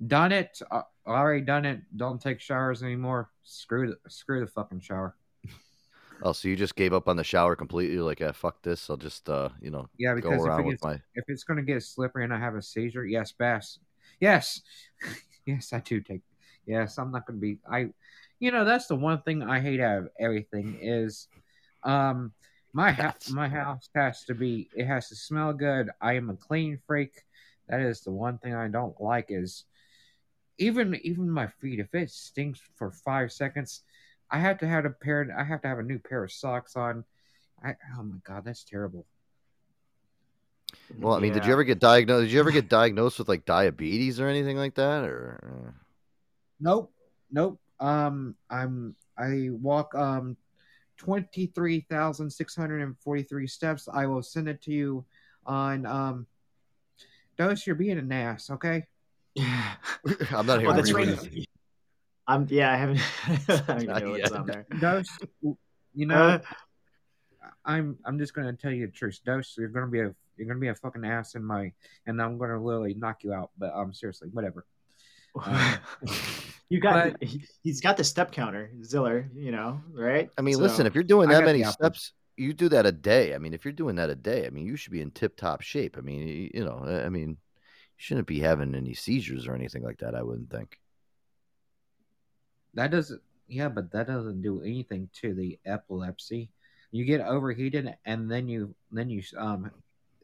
Done 0.08 0.32
it. 0.32 0.60
Uh, 0.72 0.82
already 1.06 1.42
done 1.46 1.66
it. 1.66 1.82
Don't 1.96 2.20
take 2.20 2.40
showers 2.40 2.82
anymore. 2.82 3.30
Screw 3.44 3.90
the 3.90 4.10
screw 4.10 4.40
the 4.40 4.48
fucking 4.48 4.80
shower. 4.82 5.16
Oh, 6.24 6.34
so 6.34 6.48
you 6.50 6.56
just 6.56 6.76
gave 6.76 6.94
up 6.94 7.10
on 7.10 7.18
the 7.18 7.24
shower 7.24 7.56
completely? 7.56 7.96
You're 7.96 8.04
like, 8.04 8.22
ah, 8.22 8.32
fuck 8.32 8.62
this. 8.62 8.92
I'll 8.92 8.96
just, 8.96 9.28
uh, 9.28 9.50
you 9.60 9.72
know, 9.72 9.90
Yeah, 9.98 10.12
go 10.12 10.16
because 10.18 10.42
if, 10.44 10.48
around 10.48 10.60
it 10.60 10.68
with 10.68 10.84
my. 10.84 10.94
if 11.16 11.26
it's 11.28 11.44
going 11.44 11.58
to 11.58 11.64
get 11.64 11.82
slippery 11.82 12.24
and 12.24 12.32
I 12.32 12.38
have 12.38 12.54
a 12.54 12.62
seizure, 12.62 13.04
yes, 13.08 13.32
bass. 13.32 13.80
Yes, 14.20 14.62
yes, 15.48 15.74
I 15.74 15.80
do 15.80 16.00
take. 16.00 16.22
Yes, 16.66 16.98
I'm 16.98 17.12
not 17.12 17.26
going 17.26 17.40
to 17.40 17.42
be. 17.42 17.58
I, 17.70 17.90
you 18.40 18.52
know, 18.52 18.66
that's 18.66 18.88
the 18.88 18.96
one 18.96 19.22
thing 19.22 19.44
I 19.44 19.60
hate 19.60 19.80
out 19.80 20.00
of 20.00 20.10
everything 20.20 20.78
is, 20.82 21.28
um, 21.84 22.32
my 22.74 22.92
house. 22.92 23.30
My 23.30 23.50
house 23.50 23.90
has 23.96 24.24
to 24.26 24.34
be. 24.34 24.70
It 24.76 24.86
has 24.86 25.10
to 25.10 25.16
smell 25.16 25.52
good. 25.52 25.90
I 26.00 26.14
am 26.14 26.30
a 26.30 26.36
clean 26.36 26.80
freak. 26.88 27.24
That 27.68 27.82
is 27.82 28.02
the 28.02 28.12
one 28.12 28.38
thing 28.38 28.56
I 28.56 28.70
don't 28.70 29.00
like 29.02 29.28
is, 29.30 29.66
even 30.58 30.96
even 31.04 31.30
my 31.30 31.48
feet. 31.48 31.80
If 31.80 31.94
it 31.94 32.12
stinks 32.12 32.62
for 32.78 32.92
five 32.92 33.32
seconds, 33.32 33.84
I 34.30 34.40
have 34.40 34.60
to 34.60 34.68
have 34.68 34.86
a 34.86 34.90
pair. 34.90 35.36
I 35.38 35.44
have 35.44 35.62
to 35.64 35.68
have 35.68 35.80
a 35.80 35.84
new 35.84 36.00
pair 36.00 36.24
of 36.24 36.32
socks 36.32 36.76
on. 36.76 37.04
I, 37.64 37.76
oh 37.98 38.04
my 38.04 38.18
god, 38.24 38.46
that's 38.46 38.64
terrible. 38.64 39.06
Well, 40.98 41.16
I 41.16 41.20
mean, 41.20 41.34
did 41.34 41.46
you 41.46 41.52
ever 41.52 41.66
get 41.66 41.80
diagnosed? 41.80 42.28
Did 42.28 42.32
you 42.32 42.40
ever 42.40 42.52
get 42.52 42.70
diagnosed 42.70 43.20
with 43.20 43.28
like 43.28 43.46
diabetes 43.46 44.20
or 44.20 44.28
anything 44.28 44.56
like 44.56 44.76
that, 44.76 45.04
or? 45.04 45.76
Nope, 46.62 46.94
nope. 47.32 47.60
Um, 47.80 48.36
I'm 48.50 48.96
I 49.18 49.50
walk 49.52 49.94
um 49.96 50.38
twenty 50.98 51.48
three 51.48 51.86
thousand 51.90 52.30
six 52.30 52.56
hundred 52.56 52.82
and 52.84 52.98
forty 53.00 53.24
three 53.24 53.48
steps. 53.48 53.90
I 53.92 54.06
will 54.06 54.22
send 54.22 54.48
it 54.48 54.62
to 54.64 54.72
you 54.72 55.06
on 55.46 55.86
um. 55.86 56.28
Dose, 57.38 57.66
you're 57.66 57.76
being 57.76 57.98
an 57.98 58.12
ass, 58.12 58.52
okay? 58.52 58.86
Yeah, 59.34 59.74
I'm 60.32 60.46
not 60.46 60.60
here 60.60 60.70
to 60.70 60.76
that's 60.76 60.94
right. 60.94 61.48
I'm 62.28 62.46
yeah. 62.50 62.72
I 62.72 62.76
haven't. 62.76 63.02
I 63.48 63.62
don't 63.68 63.82
even 63.82 63.88
Not 63.88 64.02
know 64.04 64.12
what's 64.12 64.32
on 64.32 64.46
there. 64.46 64.66
Dose, 64.80 65.10
you 65.96 66.06
know, 66.06 66.16
Uh, 66.16 66.40
I'm 67.66 67.98
I'm 68.06 68.20
just 68.20 68.34
gonna 68.34 68.54
tell 68.54 68.72
you 68.72 68.86
the 68.86 68.92
truth. 68.92 69.20
Dose, 69.26 69.56
you're 69.58 69.70
gonna 69.70 69.88
be 69.88 70.02
a 70.02 70.14
you're 70.38 70.48
gonna 70.48 70.60
be 70.60 70.68
a 70.68 70.76
fucking 70.76 71.06
ass 71.06 71.36
in 71.36 71.44
my, 71.44 71.72
and 72.06 72.22
I'm 72.22 72.38
gonna 72.38 72.62
literally 72.62 72.94
knock 72.94 73.24
you 73.24 73.34
out. 73.34 73.52
But 73.58 73.74
um, 73.74 73.94
seriously, 73.94 74.30
whatever. 74.32 74.66
Um, 75.44 75.78
You 76.72 76.80
got 76.80 77.22
he, 77.22 77.44
he's 77.64 77.82
got 77.82 77.98
the 77.98 78.04
step 78.06 78.32
counter, 78.32 78.72
Ziller. 78.82 79.30
You 79.36 79.52
know, 79.52 79.82
right? 79.92 80.30
I 80.38 80.42
mean, 80.42 80.56
So- 80.56 80.62
listen, 80.62 80.86
if 80.86 80.96
you're 80.96 81.04
doing 81.04 81.28
that 81.28 81.44
many 81.44 81.66
steps, 81.66 82.14
you 82.38 82.54
do 82.54 82.70
that 82.70 82.86
a 82.86 82.94
day. 82.94 83.36
I 83.36 83.40
mean, 83.40 83.54
if 83.54 83.66
you're 83.66 83.74
doing 83.74 83.98
that 83.98 84.10
a 84.10 84.16
day, 84.16 84.48
I 84.48 84.52
mean, 84.52 84.66
you 84.66 84.78
should 84.78 84.94
be 84.94 85.02
in 85.02 85.12
tip 85.12 85.36
top 85.36 85.60
shape. 85.60 85.98
I 85.98 86.02
mean, 86.02 86.26
you, 86.26 86.50
you 86.54 86.64
know, 86.64 86.86
I 86.86 87.10
mean, 87.10 87.32
you 87.32 87.38
shouldn't 87.98 88.26
be 88.26 88.40
having 88.40 88.74
any 88.74 88.94
seizures 88.94 89.48
or 89.48 89.54
anything 89.54 89.84
like 89.84 89.98
that. 89.98 90.16
I 90.16 90.24
wouldn't 90.24 90.50
think. 90.50 90.80
That 92.76 92.90
doesn't, 92.90 93.22
yeah, 93.50 93.68
but 93.68 93.92
that 93.92 94.08
doesn't 94.08 94.42
do 94.42 94.62
anything 94.62 95.10
to 95.22 95.34
the 95.34 95.60
epilepsy. 95.66 96.52
You 96.92 97.04
get 97.04 97.20
overheated, 97.20 97.94
and 98.06 98.32
then 98.32 98.48
you, 98.48 98.74
then 98.94 99.10
you, 99.10 99.24
um, 99.38 99.70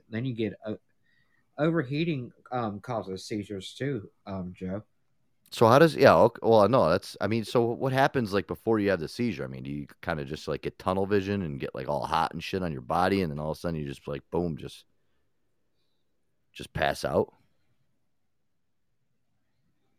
then 0.09 0.23
you 0.23 0.33
get 0.33 0.53
uh, 0.65 0.75
overheating. 1.57 2.31
Um, 2.53 2.79
causes 2.79 3.25
seizures 3.25 3.73
too. 3.73 4.09
Um, 4.25 4.53
Joe. 4.55 4.83
So 5.51 5.67
how 5.67 5.79
does 5.79 5.95
yeah? 5.95 6.15
Okay, 6.15 6.39
well, 6.43 6.67
no, 6.67 6.89
that's 6.89 7.15
I 7.21 7.27
mean, 7.27 7.45
so 7.45 7.63
what 7.63 7.93
happens 7.93 8.33
like 8.33 8.47
before 8.47 8.79
you 8.79 8.89
have 8.89 8.99
the 8.99 9.07
seizure? 9.07 9.43
I 9.45 9.47
mean, 9.47 9.63
do 9.63 9.71
you 9.71 9.87
kind 10.01 10.19
of 10.19 10.27
just 10.27 10.47
like 10.47 10.61
get 10.63 10.77
tunnel 10.77 11.05
vision 11.05 11.41
and 11.41 11.59
get 11.59 11.73
like 11.73 11.87
all 11.87 12.05
hot 12.05 12.33
and 12.33 12.43
shit 12.43 12.63
on 12.63 12.71
your 12.73 12.81
body, 12.81 13.21
and 13.21 13.31
then 13.31 13.39
all 13.39 13.51
of 13.51 13.57
a 13.57 13.59
sudden 13.59 13.79
you 13.79 13.87
just 13.87 14.07
like 14.07 14.23
boom, 14.29 14.57
just 14.57 14.85
just 16.53 16.73
pass 16.73 17.05
out? 17.05 17.33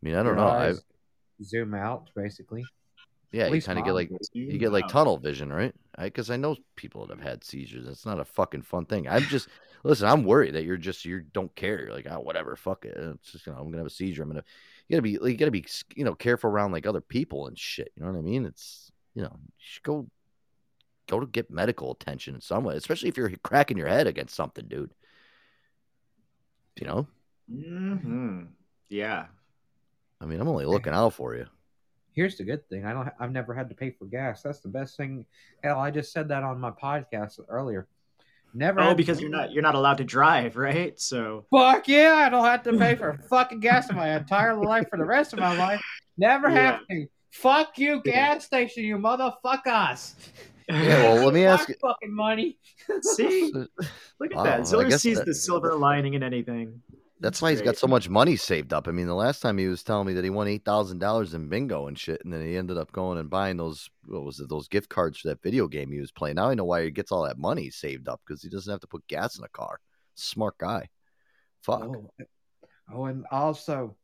I 0.02 0.06
mean, 0.06 0.14
I 0.16 0.22
don't 0.22 0.36
Your 0.36 0.36
know. 0.36 0.48
I 0.48 0.74
zoom 1.42 1.74
out 1.74 2.10
basically. 2.14 2.70
yeah, 3.32 3.48
you 3.48 3.60
kind 3.62 3.78
of 3.78 3.84
get 3.84 3.92
like 3.94 4.12
you 4.32 4.58
get 4.58 4.72
like 4.72 4.88
tunnel 4.88 5.18
vision, 5.18 5.52
right? 5.52 5.74
Because 5.98 6.30
I 6.30 6.36
know 6.36 6.56
people 6.76 7.06
that 7.06 7.18
have 7.18 7.26
had 7.26 7.44
seizures. 7.44 7.86
It's 7.88 8.06
not 8.06 8.20
a 8.20 8.24
fucking 8.24 8.62
fun 8.62 8.86
thing. 8.86 9.08
I'm 9.08 9.26
just 9.26 9.48
listen. 9.84 10.08
I'm 10.08 10.24
worried 10.24 10.54
that 10.54 10.64
you're 10.64 10.76
just 10.78 11.04
you 11.04 11.20
don't 11.20 11.54
care. 11.54 11.80
You're 11.82 11.94
like, 11.94 12.06
oh, 12.10 12.20
whatever, 12.20 12.56
fuck 12.56 12.84
it. 12.84 12.96
It's 12.96 13.32
just 13.32 13.46
you 13.46 13.52
know, 13.52 13.58
I'm 13.58 13.66
gonna 13.66 13.78
have 13.78 13.86
a 13.86 13.90
seizure. 13.90 14.22
I'm 14.22 14.28
gonna 14.30 14.44
you 14.88 14.96
gotta 14.96 15.02
be 15.02 15.10
you 15.30 15.36
gotta 15.36 15.50
be 15.50 15.66
you 15.94 16.04
know 16.04 16.14
careful 16.14 16.50
around 16.50 16.72
like 16.72 16.86
other 16.86 17.00
people 17.00 17.46
and 17.46 17.58
shit. 17.58 17.92
You 17.96 18.04
know 18.04 18.10
what 18.10 18.18
I 18.18 18.22
mean? 18.22 18.46
It's 18.46 18.90
you 19.14 19.22
know 19.22 19.32
you 19.34 19.52
should 19.58 19.82
go 19.82 20.08
go 21.08 21.20
to 21.20 21.26
get 21.26 21.50
medical 21.50 21.92
attention 21.92 22.34
in 22.34 22.40
some 22.40 22.64
way, 22.64 22.76
especially 22.76 23.08
if 23.08 23.16
you're 23.16 23.30
cracking 23.42 23.78
your 23.78 23.88
head 23.88 24.06
against 24.06 24.34
something, 24.34 24.66
dude. 24.66 24.92
You 26.80 26.86
know, 26.86 27.06
hmm 27.50 28.44
Yeah. 28.88 29.26
I 30.20 30.26
mean, 30.26 30.40
I'm 30.40 30.48
only 30.48 30.66
looking 30.66 30.92
out 30.92 31.14
for 31.14 31.36
you. 31.36 31.46
Here's 32.12 32.36
the 32.36 32.44
good 32.44 32.68
thing. 32.68 32.84
I 32.84 32.92
don't. 32.92 33.08
I've 33.20 33.30
never 33.30 33.54
had 33.54 33.68
to 33.68 33.74
pay 33.74 33.90
for 33.90 34.06
gas. 34.06 34.42
That's 34.42 34.60
the 34.60 34.68
best 34.68 34.96
thing. 34.96 35.24
Hell, 35.62 35.78
I 35.78 35.90
just 35.90 36.12
said 36.12 36.28
that 36.28 36.42
on 36.42 36.58
my 36.58 36.70
podcast 36.72 37.38
earlier. 37.48 37.86
Never. 38.54 38.80
Oh, 38.80 38.94
because 38.94 39.20
you're 39.20 39.30
not 39.30 39.52
you're 39.52 39.62
not 39.62 39.74
allowed 39.74 39.98
to 39.98 40.04
drive, 40.04 40.56
right? 40.56 40.98
So 40.98 41.44
Fuck 41.50 41.86
yeah! 41.88 42.14
I 42.26 42.28
don't 42.28 42.44
have 42.44 42.62
to 42.64 42.72
pay 42.76 42.94
for 42.96 43.18
fucking 43.28 43.60
gas 43.60 43.90
in 43.90 43.96
my 43.96 44.16
entire 44.16 44.54
life 44.56 44.86
for 44.90 44.96
the 44.98 45.04
rest 45.04 45.32
of 45.32 45.38
my 45.38 45.56
life. 45.56 45.80
Never 46.16 46.48
have 46.50 46.80
to. 46.90 47.06
Fuck 47.30 47.78
you, 47.78 48.00
gas 48.02 48.44
station, 48.46 48.84
you 48.84 48.96
motherfuckers. 48.96 50.14
Yeah, 50.70 51.02
well, 51.14 51.24
let 51.26 51.34
me 51.34 51.44
My 51.44 51.52
ask 51.52 51.68
you. 51.68 51.74
fucking 51.80 52.12
money. 52.14 52.58
See, 53.02 53.52
look 54.20 54.30
at 54.32 54.36
Wow, 54.36 54.42
that. 54.44 54.60
I 54.60 54.64
Ziller 54.64 54.90
sees 54.98 55.18
that- 55.18 55.26
the 55.26 55.34
silver 55.34 55.74
lining 55.74 56.14
in 56.14 56.22
anything. 56.22 56.82
That's 57.20 57.42
why 57.42 57.50
he's 57.50 57.62
got 57.62 57.76
so 57.76 57.88
much 57.88 58.08
money 58.08 58.36
saved 58.36 58.72
up. 58.72 58.86
I 58.86 58.92
mean, 58.92 59.06
the 59.06 59.14
last 59.14 59.40
time 59.40 59.58
he 59.58 59.66
was 59.66 59.82
telling 59.82 60.06
me 60.06 60.12
that 60.14 60.24
he 60.24 60.30
won 60.30 60.46
eight 60.46 60.64
thousand 60.64 60.98
dollars 60.98 61.34
in 61.34 61.48
bingo 61.48 61.88
and 61.88 61.98
shit, 61.98 62.24
and 62.24 62.32
then 62.32 62.42
he 62.42 62.56
ended 62.56 62.78
up 62.78 62.92
going 62.92 63.18
and 63.18 63.28
buying 63.28 63.56
those 63.56 63.90
what 64.06 64.24
was 64.24 64.38
it, 64.38 64.48
those 64.48 64.68
gift 64.68 64.88
cards 64.88 65.18
for 65.18 65.28
that 65.28 65.42
video 65.42 65.66
game 65.66 65.90
he 65.90 66.00
was 66.00 66.12
playing. 66.12 66.36
Now 66.36 66.50
I 66.50 66.54
know 66.54 66.64
why 66.64 66.84
he 66.84 66.90
gets 66.90 67.10
all 67.10 67.24
that 67.24 67.38
money 67.38 67.70
saved 67.70 68.08
up 68.08 68.20
because 68.26 68.42
he 68.42 68.48
doesn't 68.48 68.70
have 68.70 68.80
to 68.80 68.86
put 68.86 69.06
gas 69.08 69.36
in 69.36 69.44
a 69.44 69.48
car. 69.48 69.80
Smart 70.14 70.58
guy. 70.58 70.88
Fuck. 71.62 71.82
Oh, 71.82 72.10
oh, 72.92 73.04
and 73.06 73.24
also, 73.32 73.96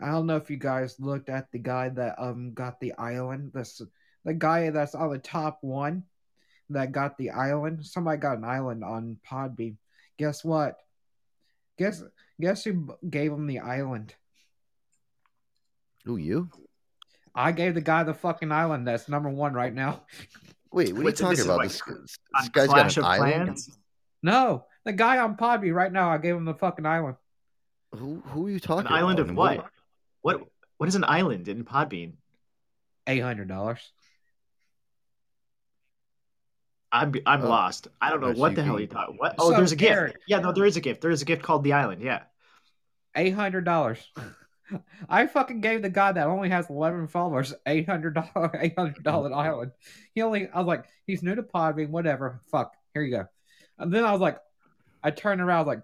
I 0.00 0.06
don't 0.10 0.26
know 0.26 0.36
if 0.36 0.50
you 0.50 0.56
guys 0.56 0.98
looked 0.98 1.28
at 1.28 1.52
the 1.52 1.58
guy 1.58 1.90
that 1.90 2.14
um 2.18 2.52
got 2.54 2.80
the 2.80 2.94
island. 2.94 3.52
This 3.52 3.82
the 4.24 4.34
guy 4.34 4.70
that's 4.70 4.94
on 4.94 5.10
the 5.10 5.18
top 5.18 5.58
one 5.60 6.04
that 6.70 6.92
got 6.92 7.18
the 7.18 7.30
island. 7.30 7.84
Somebody 7.84 8.18
got 8.18 8.38
an 8.38 8.44
island 8.44 8.82
on 8.82 9.18
Podbean. 9.28 9.76
Guess 10.18 10.42
what? 10.44 10.76
Guess 11.78 12.02
guess 12.40 12.64
who 12.64 12.96
gave 13.08 13.32
him 13.32 13.46
the 13.46 13.60
island? 13.60 14.14
Who 16.04 16.16
you? 16.16 16.48
I 17.34 17.52
gave 17.52 17.74
the 17.74 17.80
guy 17.80 18.02
the 18.02 18.14
fucking 18.14 18.52
island. 18.52 18.86
That's 18.86 19.08
number 19.08 19.28
one 19.30 19.54
right 19.54 19.72
now. 19.72 20.02
Wait, 20.72 20.92
what 20.92 20.98
are 20.98 21.00
you 21.00 21.06
Wait, 21.06 21.18
so 21.18 21.24
talking 21.24 21.36
this 21.36 21.44
about? 21.44 21.58
like 21.58 21.68
This, 21.68 21.82
on 21.82 22.00
this 22.40 22.48
guy's 22.50 22.68
Clash 22.68 22.94
got 22.94 22.96
an 22.96 23.04
of 23.04 23.10
island. 23.10 23.44
Clans? 23.46 23.78
No, 24.22 24.64
the 24.84 24.92
guy 24.92 25.18
on 25.18 25.36
Podbean 25.36 25.74
right 25.74 25.92
now. 25.92 26.10
I 26.10 26.18
gave 26.18 26.34
him 26.34 26.44
the 26.44 26.54
fucking 26.54 26.86
island. 26.86 27.16
Who 27.94 28.22
who 28.26 28.46
are 28.46 28.50
you 28.50 28.60
talking 28.60 28.86
An 28.86 28.92
island 28.92 29.18
about? 29.18 29.22
of 29.24 29.28
And 29.28 29.36
what? 29.36 29.66
What 30.22 30.42
what 30.78 30.88
is 30.88 30.94
an 30.94 31.04
island 31.04 31.48
in 31.48 31.64
Podbean? 31.64 32.14
Eight 33.06 33.20
hundred 33.20 33.48
dollars. 33.48 33.80
I'm 36.92 37.12
I'm 37.26 37.42
Oh. 37.42 37.48
lost. 37.48 37.88
I 38.00 38.10
don't 38.10 38.20
know 38.20 38.32
what 38.32 38.54
the 38.54 38.62
hell 38.62 38.74
can- 38.74 38.82
you 38.82 38.86
thought. 38.88 39.18
What? 39.18 39.34
Oh, 39.38 39.50
So, 39.50 39.56
there's 39.56 39.72
a 39.72 39.76
gift. 39.76 39.92
Eric- 39.92 40.16
Yeah, 40.28 40.40
no, 40.40 40.52
there 40.52 40.66
is 40.66 40.76
a 40.76 40.80
gift. 40.80 41.00
There 41.00 41.10
is 41.10 41.22
a 41.22 41.24
gift 41.24 41.42
called 41.42 41.64
the 41.64 41.72
island. 41.72 42.02
Yeah. 42.02 42.24
Eight 43.16 43.30
hundred 43.34 43.64
dollars. 43.64 43.98
I 45.08 45.26
fucking 45.26 45.60
gave 45.60 45.82
the 45.82 45.90
guy 45.90 46.12
that 46.12 46.26
only 46.26 46.48
has 46.50 46.70
eleven 46.70 47.06
followers 47.06 47.52
eight 47.66 47.86
hundred 47.88 48.14
dollar 48.14 48.50
eight 48.60 48.74
hundred 48.78 49.02
dollar 49.04 49.32
island. 49.34 49.72
He 50.14 50.22
only 50.22 50.48
I 50.48 50.58
was 50.58 50.66
like, 50.66 50.84
he's 51.06 51.22
new 51.22 51.34
to 51.34 51.42
Podbean, 51.42 51.88
whatever. 51.90 52.40
Fuck, 52.50 52.74
here 52.94 53.02
you 53.02 53.10
go. 53.16 53.26
And 53.78 53.92
then 53.92 54.04
I 54.04 54.12
was 54.12 54.20
like, 54.20 54.38
I 55.02 55.10
turned 55.10 55.40
around, 55.40 55.56
I 55.56 55.60
was 55.60 55.66
like, 55.66 55.82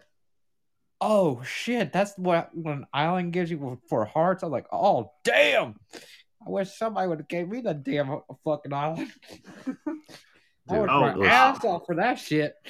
oh 1.01 1.43
shit, 1.43 1.93
that's 1.93 2.17
what 2.17 2.51
what 2.55 2.75
an 2.77 2.87
island 2.93 3.33
gives 3.33 3.51
you 3.51 3.79
for 3.89 4.05
hearts. 4.07 4.43
I 4.43 4.47
was 4.47 4.53
like, 4.53 4.67
oh 4.73 5.11
damn. 5.25 5.79
I 6.47 6.51
wish 6.51 6.71
somebody 6.71 7.09
would 7.09 7.19
have 7.19 7.29
gave 7.29 7.49
me 7.49 7.61
the 7.61 7.75
damn 7.75 8.21
fucking 8.45 8.73
island. 8.73 9.11
I 10.69 10.75
Dude, 10.75 10.81
would 10.83 10.91
oh, 10.91 11.17
my 11.17 11.27
ass 11.27 11.65
off 11.65 11.87
for 11.87 11.95
that 11.97 12.19
shit. 12.19 12.55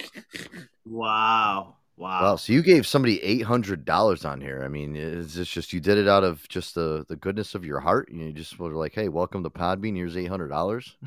Wow. 0.91 1.77
Wow. 1.99 2.23
Wow. 2.23 2.37
So 2.37 2.55
you 2.55 2.63
gave 2.63 2.87
somebody 2.87 3.23
eight 3.23 3.43
hundred 3.43 3.85
dollars 3.85 4.25
on 4.25 4.41
here. 4.41 4.63
I 4.65 4.69
mean, 4.69 4.97
is 4.97 5.35
this 5.35 5.49
just 5.49 5.71
you 5.75 5.81
did 5.81 5.99
it 5.99 6.09
out 6.09 6.25
of 6.25 6.49
just 6.49 6.75
the 6.75 7.05
the 7.09 7.17
goodness 7.17 7.55
of 7.55 7.63
your 7.63 7.79
heart? 7.79 8.09
You 8.11 8.33
just 8.33 8.59
were 8.59 8.73
like, 8.73 8.95
hey, 8.95 9.09
welcome 9.09 9.43
to 9.43 9.51
Podbean. 9.51 9.95
Here's 9.95 10.17
eight 10.17 10.29
hundred 10.29 10.49
dollars. 10.49 10.97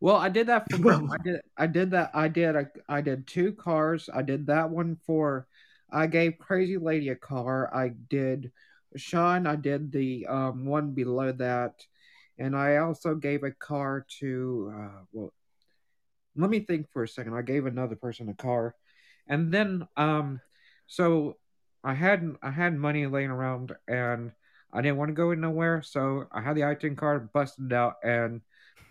Well, 0.00 0.16
I 0.16 0.28
did 0.28 0.46
that 0.46 0.70
for 0.70 0.92
I 0.92 1.16
did 1.24 1.40
I 1.56 1.66
did 1.66 1.90
that 1.90 2.10
I 2.14 2.28
did 2.28 2.54
a, 2.54 2.70
I 2.88 3.00
did 3.00 3.26
two 3.26 3.52
cars. 3.52 4.08
I 4.12 4.22
did 4.22 4.46
that 4.46 4.70
one 4.70 4.96
for 5.06 5.46
I 5.90 6.06
gave 6.06 6.38
Crazy 6.38 6.76
Lady 6.78 7.08
a 7.08 7.16
car. 7.16 7.68
I 7.74 7.88
did 8.08 8.52
Sean, 8.96 9.46
I 9.46 9.56
did 9.56 9.90
the 9.90 10.26
um 10.26 10.66
one 10.66 10.92
below 10.92 11.32
that. 11.32 11.84
And 12.38 12.54
I 12.54 12.76
also 12.76 13.16
gave 13.16 13.42
a 13.42 13.50
car 13.50 14.06
to 14.20 14.72
uh 14.72 15.02
well 15.12 15.32
let 16.38 16.50
me 16.50 16.60
think 16.60 16.90
for 16.92 17.02
a 17.02 17.08
second. 17.08 17.34
I 17.34 17.42
gave 17.42 17.66
another 17.66 17.96
person 17.96 18.28
a 18.28 18.34
car. 18.34 18.74
And 19.26 19.52
then 19.52 19.86
um 19.96 20.40
so 20.86 21.36
I 21.84 21.94
had 21.94 22.36
I 22.42 22.50
had 22.50 22.74
money 22.74 23.06
laying 23.06 23.30
around 23.30 23.74
and 23.86 24.32
I 24.72 24.82
didn't 24.82 24.98
want 24.98 25.08
to 25.08 25.14
go 25.14 25.30
in 25.30 25.40
nowhere, 25.40 25.82
so 25.82 26.26
I 26.30 26.40
had 26.42 26.54
the 26.56 26.62
iTunes 26.62 26.96
card, 26.98 27.32
busted 27.32 27.66
it 27.66 27.72
out, 27.72 27.94
and 28.02 28.42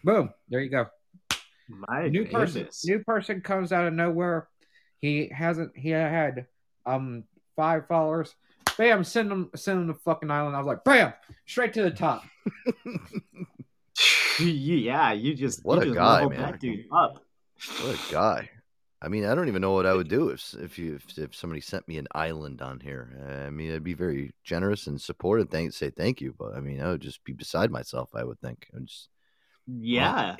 boom, 0.03 0.31
there 0.49 0.59
you 0.61 0.69
go. 0.69 0.87
My 1.67 2.07
new 2.07 2.25
person 2.25 2.67
new 2.85 3.03
person 3.03 3.41
comes 3.41 3.71
out 3.71 3.87
of 3.87 3.93
nowhere. 3.93 4.47
He 4.99 5.29
hasn't 5.29 5.77
he 5.77 5.89
had 5.89 6.47
um 6.85 7.23
five 7.55 7.87
followers. 7.87 8.33
Bam, 8.77 9.03
send 9.03 9.31
him 9.31 9.49
send 9.55 9.81
him 9.81 9.87
to 9.87 9.99
fucking 10.01 10.31
island. 10.31 10.55
I 10.55 10.59
was 10.59 10.67
like, 10.67 10.83
bam, 10.83 11.13
straight 11.45 11.73
to 11.73 11.83
the 11.83 11.91
top. 11.91 12.23
yeah, 14.39 15.13
you 15.13 15.33
just 15.33 15.65
What 15.65 15.75
you 15.77 15.81
a 15.81 15.85
just 15.85 15.95
guy, 15.95 16.27
man. 16.27 16.41
that 16.41 16.59
dude 16.59 16.85
up. 16.91 17.23
What 17.81 17.95
a 17.95 18.11
guy. 18.11 18.49
I 19.01 19.09
mean, 19.09 19.25
I 19.25 19.35
don't 19.35 19.47
even 19.47 19.61
know 19.61 19.73
what 19.73 19.85
I 19.85 19.93
would 19.93 20.07
do 20.07 20.29
if 20.29 20.55
if 20.55 20.79
you 20.79 20.95
if, 20.95 21.17
if 21.17 21.35
somebody 21.35 21.61
sent 21.61 21.87
me 21.87 21.97
an 21.97 22.07
island 22.13 22.61
on 22.61 22.79
here. 22.79 23.15
Eh, 23.27 23.45
I 23.45 23.49
mean, 23.49 23.73
I'd 23.73 23.83
be 23.83 23.93
very 23.93 24.31
generous 24.43 24.87
and 24.87 24.99
supportive. 24.99 25.49
Thank 25.49 25.73
say 25.73 25.91
thank 25.91 26.19
you, 26.19 26.33
but 26.37 26.55
I 26.55 26.61
mean, 26.61 26.81
I 26.81 26.89
would 26.89 27.01
just 27.01 27.23
be 27.23 27.33
beside 27.33 27.69
myself. 27.69 28.09
I 28.15 28.23
would 28.23 28.39
think. 28.39 28.67
I 28.73 28.77
would 28.77 28.87
just 28.87 29.09
Yeah. 29.67 30.35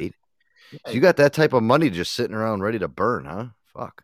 So 0.85 0.91
you 0.91 0.99
got 0.99 1.17
that 1.17 1.33
type 1.33 1.53
of 1.53 1.63
money 1.63 1.89
just 1.89 2.13
sitting 2.13 2.35
around 2.35 2.61
ready 2.61 2.79
to 2.79 2.87
burn, 2.87 3.25
huh? 3.25 3.47
Fuck. 3.73 4.03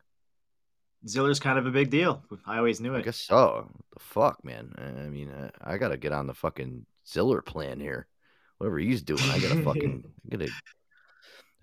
Ziller's 1.07 1.39
kind 1.39 1.59
of 1.59 1.65
a 1.65 1.71
big 1.71 1.89
deal. 1.89 2.23
I 2.45 2.57
always 2.57 2.79
knew 2.79 2.93
it. 2.93 2.99
I 2.99 3.01
guess 3.01 3.17
so. 3.17 3.69
The 3.93 3.99
fuck, 3.99 4.45
man. 4.45 4.73
I 4.77 5.05
I 5.05 5.09
mean, 5.09 5.31
I, 5.31 5.73
I 5.73 5.77
gotta 5.77 5.97
get 5.97 6.13
on 6.13 6.27
the 6.27 6.33
fucking 6.33 6.85
Ziller 7.07 7.41
plan 7.41 7.79
here. 7.79 8.07
Whatever 8.59 8.77
he's 8.77 9.01
doing, 9.01 9.23
I 9.23 9.39
gotta 9.39 9.61
fucking 9.63 10.03
I 10.31 10.35
gotta. 10.35 10.51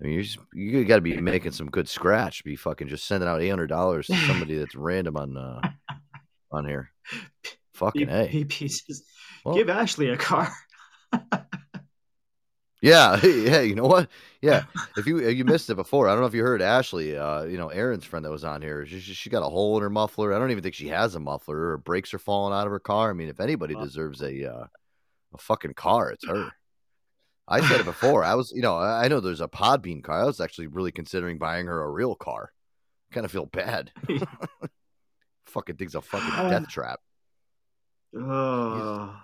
I 0.01 0.05
mean, 0.05 0.13
you 0.13 0.23
just, 0.23 0.39
you 0.53 0.83
got 0.85 0.95
to 0.95 1.01
be 1.01 1.21
making 1.21 1.51
some 1.51 1.69
good 1.69 1.87
scratch. 1.87 2.43
Be 2.43 2.55
fucking 2.55 2.87
just 2.87 3.05
sending 3.05 3.29
out 3.29 3.41
eight 3.41 3.49
hundred 3.49 3.67
dollars 3.67 4.07
to 4.07 4.15
somebody 4.15 4.57
that's 4.57 4.75
random 4.75 5.15
on 5.15 5.37
uh 5.37 5.61
on 6.51 6.65
here. 6.65 6.91
Fucking 7.75 8.09
a. 8.09 8.27
P- 8.27 8.45
pieces. 8.45 9.03
Well- 9.45 9.55
Give 9.55 9.69
Ashley 9.69 10.09
a 10.09 10.17
car. 10.17 10.51
Yeah, 12.81 13.23
yeah. 13.25 13.61
You 13.61 13.75
know 13.75 13.85
what? 13.85 14.09
Yeah. 14.41 14.63
If 14.97 15.05
you 15.05 15.19
if 15.19 15.37
you 15.37 15.45
missed 15.45 15.69
it 15.69 15.75
before, 15.75 16.07
I 16.07 16.13
don't 16.13 16.21
know 16.21 16.25
if 16.27 16.33
you 16.33 16.41
heard 16.41 16.63
Ashley. 16.63 17.15
Uh, 17.15 17.43
you 17.43 17.57
know, 17.57 17.67
Aaron's 17.69 18.05
friend 18.05 18.25
that 18.25 18.31
was 18.31 18.43
on 18.43 18.61
here. 18.63 18.85
She, 18.87 18.99
she 18.99 19.13
she 19.13 19.29
got 19.29 19.43
a 19.43 19.49
hole 19.49 19.77
in 19.77 19.83
her 19.83 19.89
muffler. 19.89 20.33
I 20.33 20.39
don't 20.39 20.49
even 20.49 20.63
think 20.63 20.73
she 20.73 20.87
has 20.87 21.13
a 21.13 21.19
muffler. 21.19 21.55
Her 21.55 21.77
brakes 21.77 22.11
are 22.13 22.19
falling 22.19 22.57
out 22.57 22.65
of 22.65 22.71
her 22.71 22.79
car. 22.79 23.11
I 23.11 23.13
mean, 23.13 23.29
if 23.29 23.39
anybody 23.39 23.75
deserves 23.75 24.23
a 24.23 24.51
uh, 24.51 24.65
a 25.33 25.37
fucking 25.37 25.75
car, 25.75 26.09
it's 26.09 26.27
her. 26.27 26.51
I 27.51 27.67
said 27.67 27.79
it 27.81 27.85
before. 27.85 28.23
I 28.23 28.35
was, 28.35 28.51
you 28.55 28.61
know, 28.61 28.77
I 28.77 29.05
I 29.05 29.07
know 29.07 29.19
there's 29.19 29.41
a 29.41 29.47
Podbean 29.47 30.03
car. 30.03 30.21
I 30.21 30.25
was 30.25 30.39
actually 30.39 30.67
really 30.67 30.91
considering 30.91 31.37
buying 31.37 31.67
her 31.67 31.83
a 31.83 31.89
real 31.89 32.15
car. 32.15 32.51
Kind 33.11 33.25
of 33.25 33.31
feel 33.31 33.45
bad. 33.45 33.91
fucking 35.45 35.75
thing's 35.75 35.95
a 35.95 36.01
fucking 36.01 36.31
Oh, 36.37 36.49
death 36.49 36.67
trap. 36.69 36.99
Oh. 38.17 39.15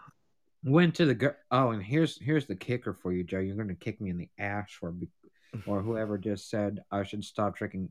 Went 0.64 0.95
to 0.95 1.06
the 1.06 1.16
gir- 1.16 1.38
oh, 1.52 1.70
and 1.72 1.82
here's 1.84 2.20
here's 2.22 2.45
the 2.45 2.56
kicker 2.56 2.94
for 2.94 3.12
you, 3.14 3.24
Joe. 3.24 3.40
You're 3.40 3.56
gonna 3.56 3.76
kick 3.76 4.02
me 4.02 4.10
in 4.10 4.18
the 4.18 4.30
ass 4.38 4.72
for 4.72 4.94
or 5.66 5.82
whoever 5.82 6.18
just 6.18 6.49
said 6.49 6.84
I 6.91 7.04
should 7.04 7.24
stop 7.24 7.56
drinking. 7.58 7.90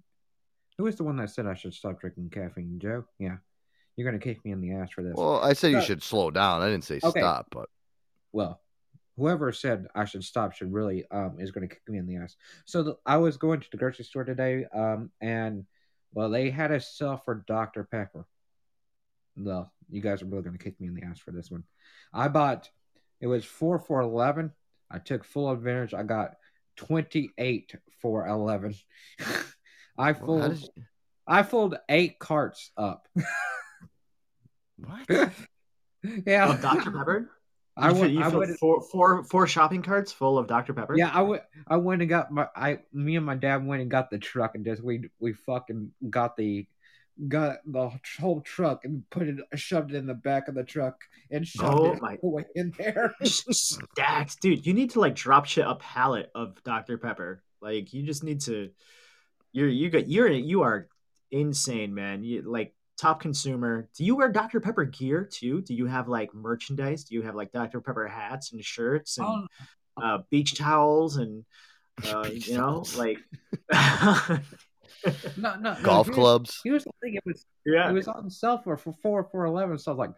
Who 0.76 0.84
was 0.84 0.96
the 0.96 1.04
one 1.04 1.16
that 1.16 1.30
said 1.30 1.46
I 1.46 1.54
should 1.54 1.72
stop 1.74 2.00
drinking 2.00 2.30
caffeine? 2.30 2.78
Joe. 2.78 3.04
Yeah, 3.18 3.36
you're 3.96 4.04
gonna 4.10 4.22
kick 4.22 4.44
me 4.44 4.50
in 4.52 4.60
the 4.60 4.74
ass 4.74 4.90
for 4.90 5.02
this. 5.02 5.14
Well, 5.16 5.40
I 5.40 5.52
said 5.54 5.72
you 5.72 5.80
should 5.80 6.02
slow 6.02 6.30
down. 6.30 6.60
I 6.60 6.68
didn't 6.68 6.84
say 6.84 7.00
Okay. 7.02 7.20
stop, 7.20 7.46
but 7.50 7.68
well, 8.32 8.60
whoever 9.16 9.52
said 9.52 9.86
I 9.94 10.04
should 10.04 10.24
stop 10.24 10.52
should 10.54 10.72
really 10.72 11.04
um 11.10 11.36
is 11.38 11.50
going 11.50 11.66
to 11.68 11.74
kick 11.74 11.82
me 11.88 11.98
in 11.98 12.06
the 12.06 12.16
ass. 12.16 12.36
So 12.66 12.82
the, 12.82 12.96
I 13.06 13.16
was 13.16 13.36
going 13.36 13.60
to 13.60 13.70
the 13.70 13.76
grocery 13.78 14.04
store 14.04 14.24
today, 14.24 14.66
um, 14.74 15.10
and 15.20 15.64
well, 16.14 16.30
they 16.30 16.50
had 16.50 16.70
a 16.70 16.80
sale 16.80 17.20
for 17.24 17.44
Dr 17.46 17.84
Pepper. 17.84 18.26
Well, 19.36 19.72
you 19.90 20.00
guys 20.00 20.22
are 20.22 20.26
really 20.26 20.42
going 20.42 20.56
to 20.56 20.62
kick 20.64 20.80
me 20.80 20.86
in 20.88 20.94
the 20.94 21.02
ass 21.04 21.18
for 21.18 21.30
this 21.30 21.50
one. 21.50 21.64
I 22.12 22.28
bought 22.28 22.70
it 23.20 23.26
was 23.26 23.44
four 23.44 23.78
for 23.78 24.00
eleven. 24.00 24.52
I 24.90 24.98
took 24.98 25.24
full 25.24 25.50
advantage. 25.50 25.94
I 25.94 26.02
got 26.04 26.32
twenty 26.76 27.30
eight 27.38 27.74
for 28.00 28.26
eleven. 28.26 28.74
I 29.98 30.12
Well, 30.12 30.24
fooled. 30.26 30.50
did 30.52 30.60
you- 30.62 30.82
I 31.28 31.42
fooled 31.42 31.76
eight 31.88 32.18
carts 32.20 32.70
up. 32.76 33.08
what? 34.76 35.08
yeah, 36.26 36.50
Of 36.52 36.60
Dr. 36.62 36.90
Pepper? 36.92 37.30
I 37.76 37.92
went. 37.92 38.12
you 38.12 38.22
I 38.22 38.28
went. 38.28 38.58
four, 38.58 38.80
four, 38.82 39.24
four 39.24 39.46
shopping 39.46 39.82
carts 39.82 40.10
full 40.10 40.38
of 40.38 40.46
Dr. 40.46 40.72
Pepper? 40.72 40.96
Yeah, 40.96 41.10
I 41.12 41.22
went. 41.22 41.42
I 41.66 41.76
went 41.76 42.00
and 42.02 42.08
got 42.08 42.30
my. 42.30 42.48
I 42.56 42.78
me 42.92 43.16
and 43.16 43.26
my 43.26 43.34
dad 43.34 43.66
went 43.66 43.82
and 43.82 43.90
got 43.90 44.10
the 44.10 44.18
truck 44.18 44.54
and 44.54 44.64
just 44.64 44.82
we 44.82 45.10
we 45.20 45.32
fucking 45.32 45.92
got 46.08 46.36
the 46.36 46.66
got 47.28 47.58
the 47.66 47.90
whole 48.20 48.40
truck 48.42 48.84
and 48.84 49.02
put 49.10 49.26
it 49.26 49.36
shoved 49.54 49.90
it 49.92 49.96
in 49.96 50.06
the 50.06 50.14
back 50.14 50.48
of 50.48 50.54
the 50.54 50.62
truck 50.62 51.00
and 51.30 51.46
shoved 51.46 51.78
Oh 51.80 51.92
it 51.92 52.00
my- 52.02 52.18
away 52.22 52.44
in 52.54 52.72
there. 52.78 53.14
Stacks, 53.24 54.36
dude. 54.36 54.66
You 54.66 54.74
need 54.74 54.90
to 54.90 55.00
like 55.00 55.14
drop 55.14 55.46
shit 55.46 55.66
a 55.66 55.74
pallet 55.74 56.30
of 56.34 56.62
Dr. 56.64 56.98
Pepper. 56.98 57.42
Like 57.60 57.92
you 57.92 58.02
just 58.04 58.24
need 58.24 58.40
to. 58.42 58.70
You're 59.52 59.68
you 59.68 59.90
got 59.90 60.08
you're 60.08 60.28
you 60.30 60.62
are 60.62 60.88
insane, 61.30 61.94
man. 61.94 62.22
You 62.24 62.42
like 62.42 62.74
top 62.98 63.20
consumer. 63.20 63.88
Do 63.96 64.04
you 64.04 64.16
wear 64.16 64.30
Dr. 64.30 64.60
Pepper 64.60 64.84
gear 64.84 65.24
too? 65.24 65.60
Do 65.62 65.74
you 65.74 65.86
have 65.86 66.08
like 66.08 66.34
merchandise? 66.34 67.04
Do 67.04 67.14
you 67.14 67.22
have 67.22 67.34
like 67.34 67.52
Dr. 67.52 67.80
Pepper 67.80 68.06
hats 68.08 68.52
and 68.52 68.64
shirts 68.64 69.18
and 69.18 69.26
Oh. 69.98 70.02
uh, 70.02 70.18
beach 70.30 70.54
towels 70.56 71.16
and 71.16 71.44
uh, 72.06 72.28
you 72.32 72.56
know 72.58 72.84
like 72.96 73.18
no, 73.72 74.38
no, 75.36 75.56
no, 75.56 75.76
Golf 75.82 76.06
here's- 76.06 76.14
clubs. 76.14 76.60
Here's 76.64 76.84
the 76.84 76.90
thing: 77.02 77.14
it 77.14 77.22
was 77.24 77.44
Yeah. 77.64 77.88
it 77.90 77.92
was 77.92 78.08
on 78.08 78.30
sale 78.30 78.58
for 78.58 78.76
for 78.76 78.92
four 79.02 79.24
for 79.24 79.44
eleven. 79.44 79.78
So 79.78 79.92
I 79.92 79.94
was 79.94 79.98
like, 79.98 80.14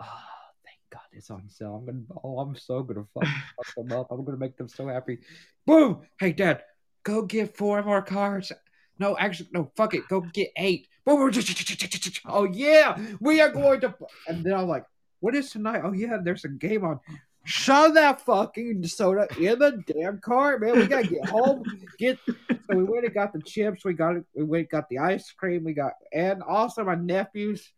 oh, 0.00 0.22
thank 0.64 0.78
God 0.90 1.02
it's 1.12 1.30
on 1.30 1.48
sale. 1.48 1.76
I'm 1.76 1.86
gonna 1.86 2.20
oh, 2.24 2.38
I'm 2.40 2.54
so 2.56 2.82
gonna 2.82 3.04
fuck, 3.14 3.24
fuck 3.56 3.74
them 3.76 3.98
up. 3.98 4.08
I'm 4.10 4.24
gonna 4.24 4.38
make 4.38 4.56
them 4.56 4.68
so 4.68 4.86
happy. 4.86 5.18
Boom! 5.66 6.02
Hey, 6.18 6.32
Dad, 6.32 6.62
go 7.04 7.22
get 7.22 7.56
four 7.56 7.82
more 7.82 8.02
cards. 8.02 8.52
No, 9.00 9.16
actually, 9.16 9.48
no. 9.52 9.72
Fuck 9.76 9.94
it. 9.94 10.06
Go 10.08 10.20
get 10.20 10.50
eight. 10.56 10.86
Oh 12.26 12.44
yeah, 12.44 12.98
we 13.18 13.40
are 13.40 13.48
going 13.48 13.80
to. 13.80 13.94
And 14.28 14.44
then 14.44 14.52
I'm 14.52 14.68
like, 14.68 14.84
what 15.20 15.34
is 15.34 15.50
tonight? 15.50 15.80
Oh 15.82 15.92
yeah, 15.92 16.18
there's 16.22 16.44
a 16.44 16.48
game 16.48 16.84
on. 16.84 17.00
Shove 17.44 17.94
that 17.94 18.20
fucking 18.20 18.86
soda 18.86 19.26
in 19.38 19.58
the 19.58 19.82
damn 19.86 20.18
car, 20.20 20.58
man. 20.58 20.78
We 20.78 20.86
gotta 20.86 21.06
get 21.06 21.26
home. 21.30 21.64
Get 21.98 22.18
so 22.26 22.76
we 22.76 22.84
went 22.84 23.06
and 23.06 23.14
got 23.14 23.32
the 23.32 23.40
chips. 23.40 23.82
We 23.82 23.94
got 23.94 24.16
we 24.34 24.44
went 24.44 24.64
and 24.64 24.70
got 24.70 24.90
the 24.90 24.98
ice 24.98 25.32
cream. 25.32 25.64
We 25.64 25.72
got 25.72 25.94
and 26.12 26.42
also 26.42 26.84
my 26.84 26.94
nephews 26.94 27.72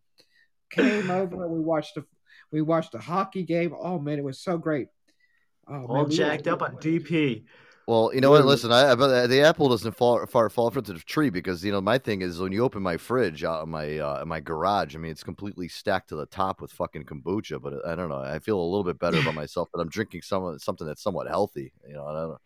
came 0.71 1.09
over 1.09 1.45
and 1.45 1.53
we 1.53 1.61
watched 1.61 1.95
the 1.95 2.05
we 2.51 2.61
watched 2.61 2.97
a 2.97 2.99
hockey 2.99 3.45
game. 3.45 3.73
Oh 3.79 4.01
man, 4.01 4.19
it 4.19 4.25
was 4.25 4.41
so 4.41 4.59
great. 4.59 4.89
Oh, 5.69 5.73
man, 5.73 5.87
all 5.89 6.05
we 6.07 6.17
jacked 6.17 6.49
up 6.49 6.63
on 6.63 6.75
DP. 6.79 7.45
Well, 7.89 8.13
you 8.15 8.21
know 8.21 8.31
what? 8.31 8.45
Listen, 8.45 8.71
I, 8.71 8.93
I 8.93 9.27
the 9.27 9.41
apple 9.41 9.69
doesn't 9.69 9.97
fall 9.97 10.25
far 10.27 10.49
fall 10.49 10.71
from 10.71 10.85
the 10.85 10.95
tree 10.95 11.31
because 11.31 11.65
you 11.65 11.73
know 11.73 11.81
my 11.81 11.99
thing 11.99 12.23
is 12.23 12.39
when 12.39 12.53
you 12.53 12.63
open 12.63 12.81
my 12.81 12.97
fridge 12.97 13.43
out 13.43 13.65
in 13.65 13.71
my 13.71 13.99
uh, 13.99 14.23
in 14.23 14.29
my 14.29 14.39
garage. 14.39 14.95
I 14.95 14.99
mean, 14.99 15.11
it's 15.11 15.25
completely 15.25 15.67
stacked 15.67 16.11
to 16.11 16.17
the 16.17 16.27
top 16.27 16.61
with 16.61 16.71
fucking 16.73 17.05
kombucha. 17.05 17.61
But 17.61 17.85
I 17.85 17.97
don't 17.97 18.09
know. 18.09 18.21
I 18.21 18.39
feel 18.39 18.61
a 18.61 18.63
little 18.63 18.85
bit 18.85 19.01
better 19.01 19.19
about 19.19 19.35
myself 19.35 19.69
that 19.73 19.81
I'm 19.81 19.89
drinking 19.89 20.23
some 20.23 20.59
something 20.61 20.87
that's 20.87 21.03
somewhat 21.03 21.27
healthy. 21.27 21.73
You 21.87 21.95
know, 21.95 22.07
I 22.07 22.13
don't 22.13 22.29
know. 22.31 22.39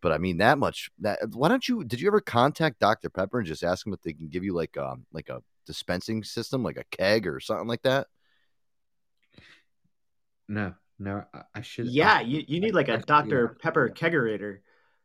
But 0.00 0.12
I 0.12 0.18
mean 0.18 0.38
that 0.38 0.56
much. 0.56 0.90
That 1.00 1.18
why 1.34 1.48
don't 1.48 1.68
you? 1.68 1.84
Did 1.84 2.00
you 2.00 2.08
ever 2.08 2.22
contact 2.22 2.80
Dr 2.80 3.10
Pepper 3.10 3.38
and 3.38 3.46
just 3.46 3.62
ask 3.62 3.84
them 3.84 3.92
if 3.92 4.00
they 4.00 4.14
can 4.14 4.28
give 4.28 4.44
you 4.44 4.54
like 4.54 4.78
um 4.78 5.04
like 5.12 5.28
a 5.28 5.42
dispensing 5.66 6.24
system, 6.24 6.62
like 6.62 6.78
a 6.78 6.84
keg 6.96 7.26
or 7.26 7.38
something 7.38 7.68
like 7.68 7.82
that? 7.82 8.06
No, 10.48 10.72
no, 10.98 11.24
I, 11.34 11.42
I 11.54 11.60
should. 11.60 11.86
Yeah, 11.86 12.20
you, 12.20 12.42
you 12.48 12.60
need 12.60 12.74
like 12.74 12.88
a 12.88 12.98
Dr. 12.98 13.56
Pepper 13.60 13.90
kegerator. 13.90 14.60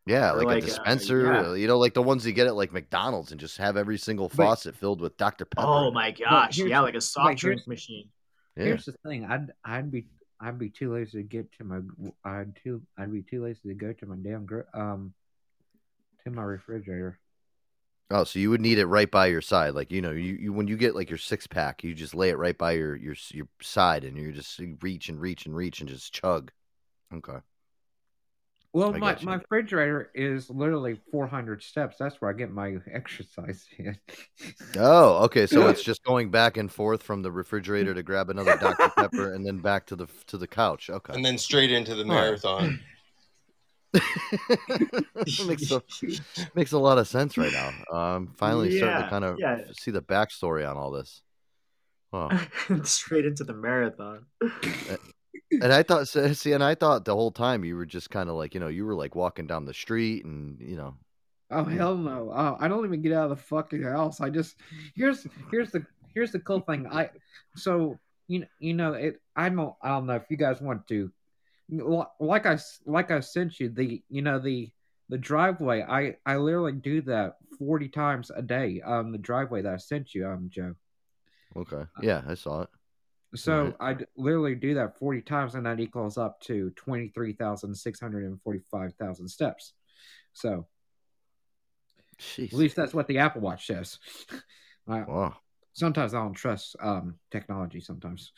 Yeah, 0.05 0.33
like, 0.33 0.45
like, 0.45 0.63
a 0.63 0.65
uh, 0.65 0.69
dispenser, 0.69 1.33
yeah. 1.33 1.49
uh, 1.49 1.53
you 1.53 1.67
know, 1.67 1.79
like 1.79 1.95
the 1.95 2.03
ones 2.03 2.25
you 2.27 2.31
get 2.31 2.45
at 2.45 2.55
like 2.55 2.71
McDonald's, 2.71 3.31
and 3.31 3.39
just 3.39 3.57
have 3.57 3.75
every 3.75 3.97
single 3.97 4.29
But- 4.29 4.35
faucet 4.35 4.75
filled 4.75 5.01
with 5.01 5.17
Dr 5.17 5.45
Pepper. 5.45 5.67
Oh 5.67 5.91
my 5.91 6.11
gosh. 6.11 6.57
Yeah, 6.59 6.81
like 6.81 6.93
a 6.93 6.97
but 6.97 7.03
soft 7.03 7.37
drink 7.37 7.67
machine. 7.67 8.09
Yeah. 8.55 8.65
Here's 8.65 8.85
the 8.85 8.93
thing. 9.05 9.25
I'd 9.25 9.51
I'd 9.63 9.91
be 9.91 10.07
I'd 10.39 10.59
be 10.59 10.69
too 10.69 10.93
lazy 10.93 11.17
to 11.17 11.23
get 11.23 11.51
to 11.57 11.63
my 11.63 11.79
I'd 12.23 12.55
too 12.63 12.83
I'd 12.97 13.11
be 13.11 13.23
too 13.23 13.43
lazy 13.43 13.59
to 13.67 13.73
go 13.73 13.93
to 13.93 14.05
my 14.05 14.15
damn 14.15 14.45
gr- 14.45 14.61
um 14.73 15.13
to 16.23 16.31
my 16.31 16.43
refrigerator. 16.43 17.19
Oh, 18.11 18.23
so 18.23 18.37
you 18.37 18.51
would 18.51 18.61
need 18.61 18.77
it 18.77 18.85
right 18.85 19.09
by 19.09 19.25
your 19.25 19.41
side, 19.41 19.73
like 19.73 19.91
you 19.91 20.01
know, 20.01 20.11
you, 20.11 20.37
you 20.39 20.53
when 20.53 20.67
you 20.67 20.77
get 20.77 20.93
like 20.95 21.09
your 21.09 21.17
six 21.17 21.47
pack, 21.47 21.83
you 21.83 21.95
just 21.95 22.13
lay 22.13 22.29
it 22.29 22.37
right 22.37 22.57
by 22.57 22.73
your 22.73 22.95
your 22.95 23.15
your 23.31 23.47
side, 23.61 24.03
and 24.03 24.15
you 24.15 24.31
just 24.31 24.59
you 24.59 24.77
reach 24.81 25.09
and 25.09 25.19
reach 25.19 25.47
and 25.47 25.55
reach 25.55 25.79
and 25.79 25.89
just 25.89 26.13
chug. 26.13 26.51
Okay. 27.13 27.39
Well, 28.75 28.93
I 28.93 28.97
my, 28.97 29.17
my 29.21 29.35
refrigerator 29.35 30.11
is 30.13 30.49
literally 30.49 30.99
400 31.09 31.63
steps. 31.63 31.95
That's 31.97 32.19
where 32.19 32.29
I 32.29 32.33
get 32.33 32.51
my 32.51 32.75
exercise 32.93 33.65
in. 33.77 33.97
Oh, 34.75 35.23
okay. 35.23 35.47
So 35.47 35.67
it's 35.69 35.81
just 35.81 36.03
going 36.03 36.29
back 36.29 36.57
and 36.57 36.69
forth 36.69 37.01
from 37.01 37.21
the 37.21 37.31
refrigerator 37.31 37.93
to 37.93 38.03
grab 38.03 38.29
another 38.29 38.57
Dr 38.57 38.89
Pepper, 38.97 39.33
and 39.33 39.45
then 39.45 39.59
back 39.59 39.85
to 39.85 39.95
the 39.95 40.07
to 40.27 40.37
the 40.37 40.45
couch. 40.45 40.89
Okay. 40.89 41.13
And 41.13 41.23
then 41.23 41.37
straight 41.37 41.71
into 41.71 41.95
the 41.95 42.03
All 42.03 42.09
right. 42.09 42.15
marathon. 42.15 42.81
makes 45.47 45.71
a, 45.71 45.81
makes 46.53 46.73
a 46.73 46.77
lot 46.77 46.97
of 46.97 47.07
sense 47.07 47.37
right 47.37 47.53
now. 47.53 47.71
Um, 47.97 48.33
finally 48.35 48.77
starting 48.77 49.03
to 49.03 49.09
kind 49.09 49.23
of 49.23 49.39
yeah. 49.39 49.61
see 49.79 49.91
the 49.91 50.01
backstory 50.01 50.69
on 50.69 50.75
all 50.75 50.91
this. 50.91 51.21
Wow. 52.11 52.41
Straight 52.83 53.25
into 53.25 53.45
the 53.45 53.53
marathon. 53.53 54.25
And 55.61 55.73
I 55.73 55.83
thought, 55.83 56.07
see, 56.07 56.53
and 56.53 56.63
I 56.63 56.75
thought 56.75 57.05
the 57.05 57.15
whole 57.15 57.31
time 57.31 57.63
you 57.63 57.75
were 57.75 57.85
just 57.85 58.09
kind 58.09 58.29
of 58.29 58.35
like, 58.35 58.53
you 58.53 58.59
know, 58.59 58.67
you 58.67 58.85
were 58.85 58.95
like 58.95 59.15
walking 59.15 59.47
down 59.47 59.65
the 59.65 59.73
street, 59.73 60.25
and 60.25 60.59
you 60.59 60.75
know, 60.75 60.95
Oh 61.51 61.63
hell 61.63 61.95
no! 61.95 62.31
Uh, 62.31 62.57
I 62.59 62.67
don't 62.67 62.85
even 62.85 63.01
get 63.01 63.13
out 63.13 63.29
of 63.31 63.37
the 63.37 63.43
fucking 63.43 63.83
house. 63.83 64.19
I 64.19 64.29
just 64.29 64.55
here's 64.95 65.27
here's 65.51 65.71
the 65.71 65.85
here's 66.13 66.31
the 66.31 66.39
cool 66.39 66.61
thing. 66.61 66.87
I 66.87 67.11
so 67.55 67.99
you 68.27 68.39
know 68.39 68.47
you 68.59 68.73
know 68.73 68.93
it. 68.93 69.21
I 69.35 69.49
don't 69.49 69.75
I 69.81 69.89
don't 69.89 70.07
know 70.07 70.15
if 70.15 70.23
you 70.29 70.37
guys 70.37 70.59
want 70.59 70.87
to 70.87 71.11
like 72.19 72.45
I 72.45 72.57
like 72.85 73.11
I 73.11 73.19
sent 73.19 73.59
you 73.59 73.69
the 73.69 74.01
you 74.09 74.21
know 74.23 74.39
the 74.39 74.71
the 75.09 75.19
driveway. 75.19 75.83
I 75.83 76.15
I 76.25 76.37
literally 76.37 76.73
do 76.73 77.01
that 77.03 77.35
forty 77.59 77.89
times 77.89 78.31
a 78.35 78.41
day. 78.41 78.81
Um, 78.81 79.11
the 79.11 79.17
driveway 79.19 79.61
that 79.61 79.73
I 79.73 79.77
sent 79.77 80.15
you, 80.15 80.27
um, 80.27 80.49
Joe. 80.49 80.73
okay, 81.55 81.85
yeah, 82.01 82.23
I 82.27 82.33
saw 82.33 82.63
it. 82.63 82.69
So 83.35 83.65
Right. 83.65 83.75
I 83.79 83.93
d- 83.93 84.05
literally 84.15 84.55
do 84.55 84.73
that 84.75 84.97
40 84.97 85.21
times, 85.21 85.55
and 85.55 85.65
that 85.65 85.79
equals 85.79 86.17
up 86.17 86.39
to 86.41 86.71
23,645,000 86.71 89.29
steps. 89.29 89.73
So 90.33 90.67
Jeez. 92.19 92.53
at 92.53 92.53
least 92.53 92.75
that's 92.75 92.93
what 92.93 93.07
the 93.07 93.19
Apple 93.19 93.41
Watch 93.41 93.67
says. 93.67 93.99
I, 94.87 95.01
Wow. 95.01 95.37
Sometimes 95.75 96.13
I 96.13 96.19
don't 96.19 96.33
trust 96.33 96.77
um, 96.81 97.15
technology. 97.31 97.81
Sometimes. 97.81 98.31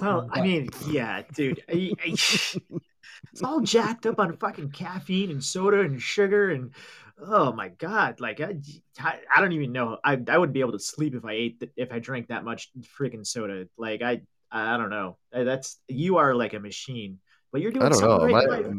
Well, 0.00 0.28
I 0.32 0.40
mean, 0.42 0.70
yeah, 0.88 1.22
dude. 1.34 1.62
I, 1.68 1.92
I, 2.00 2.06
it's 3.32 3.42
all 3.42 3.60
jacked 3.60 4.06
up 4.06 4.20
on 4.20 4.36
fucking 4.36 4.70
caffeine 4.70 5.30
and 5.32 5.42
soda 5.42 5.80
and 5.80 6.00
sugar 6.00 6.50
and 6.50 6.72
oh 7.20 7.52
my 7.52 7.68
god, 7.68 8.20
like 8.20 8.40
I, 8.40 8.58
I, 9.00 9.40
don't 9.40 9.52
even 9.52 9.72
know. 9.72 9.98
I 10.04 10.18
I 10.28 10.38
wouldn't 10.38 10.54
be 10.54 10.60
able 10.60 10.72
to 10.72 10.78
sleep 10.78 11.16
if 11.16 11.24
I 11.24 11.32
ate 11.32 11.60
th- 11.60 11.72
if 11.76 11.92
I 11.92 11.98
drank 11.98 12.28
that 12.28 12.44
much 12.44 12.70
freaking 12.98 13.26
soda. 13.26 13.66
Like 13.76 14.02
I 14.02 14.22
I 14.50 14.76
don't 14.76 14.90
know. 14.90 15.18
That's 15.32 15.78
you 15.88 16.18
are 16.18 16.34
like 16.34 16.54
a 16.54 16.60
machine, 16.60 17.18
but 17.52 17.60
you're 17.60 17.70
doing 17.72 17.86
I 17.86 17.88
don't 17.88 18.00
know. 18.00 18.18
something 18.18 18.34
right. 18.34 18.48
My, 18.48 18.56
life, 18.56 18.74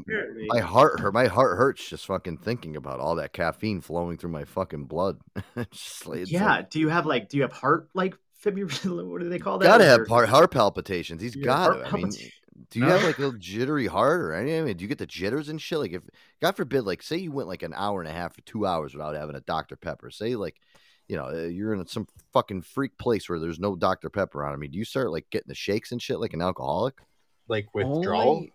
my 0.47 0.59
heart 0.59 0.99
hurt. 0.99 1.13
My 1.13 1.27
heart 1.27 1.57
hurts 1.57 1.87
just 1.89 2.05
fucking 2.05 2.37
thinking 2.37 2.75
about 2.75 2.99
all 2.99 3.15
that 3.15 3.33
caffeine 3.33 3.81
flowing 3.81 4.17
through 4.17 4.31
my 4.31 4.43
fucking 4.45 4.85
blood. 4.85 5.19
Just 5.71 6.07
like, 6.07 6.29
yeah. 6.31 6.45
like, 6.45 6.69
do 6.69 6.79
you 6.79 6.89
have 6.89 7.05
like 7.05 7.29
do 7.29 7.37
you 7.37 7.43
have 7.43 7.51
heart 7.51 7.89
like 7.93 8.15
fibrillation? 8.43 9.07
What 9.11 9.21
do 9.21 9.29
they 9.29 9.39
call 9.39 9.57
that? 9.57 9.65
gotta 9.65 9.83
Like, 9.83 9.89
have 9.89 9.97
your- 9.99 10.07
heart, 10.07 10.29
heart 10.29 10.51
palpitations. 10.51 11.21
He's 11.21 11.35
got 11.35 11.73
heart 11.73 11.85
to. 11.85 11.93
I 11.93 11.97
mean, 11.97 12.09
do 12.71 12.79
you 12.79 12.85
No. 12.85 12.91
have 12.91 13.03
like 13.03 13.17
a 13.17 13.21
little 13.21 13.39
jittery 13.39 13.87
heart 13.87 14.21
or 14.21 14.33
anything? 14.33 14.61
I 14.61 14.65
mean, 14.65 14.77
do 14.77 14.83
you 14.83 14.87
get 14.89 14.97
the 14.97 15.05
jitters 15.07 15.49
and 15.49 15.61
shit? 15.61 15.79
Like, 15.79 15.93
if 15.93 16.01
God 16.41 16.55
forbid, 16.57 16.81
like, 16.81 17.01
say 17.01 17.17
you 17.17 17.31
went 17.31 17.47
like 17.47 17.63
an 17.63 17.73
hour 17.75 18.01
and 18.01 18.09
a 18.09 18.13
half 18.13 18.37
or 18.37 18.41
two 18.41 18.65
hours 18.65 18.93
without 18.93 19.15
having 19.15 19.35
a 19.35 19.41
Dr 19.41 19.75
Pepper. 19.77 20.11
Say 20.11 20.35
like, 20.35 20.57
you 21.07 21.15
know, 21.15 21.25
uh, 21.27 21.47
you're 21.47 21.73
in 21.73 21.87
some 21.87 22.07
fucking 22.33 22.61
freak 22.61 22.97
place 22.97 23.27
where 23.29 23.39
there's 23.39 23.59
no 23.59 23.75
Dr 23.75 24.09
Pepper 24.09 24.45
on. 24.45 24.53
I 24.53 24.57
mean, 24.57 24.71
do 24.71 24.77
you 24.77 24.85
start 24.85 25.11
like 25.11 25.29
getting 25.31 25.47
the 25.47 25.55
shakes 25.55 25.91
and 25.91 26.01
shit 26.01 26.19
like 26.19 26.33
an 26.33 26.41
alcoholic? 26.41 26.95
Like 27.47 27.65
Only, 27.73 28.07
o- 28.07 28.45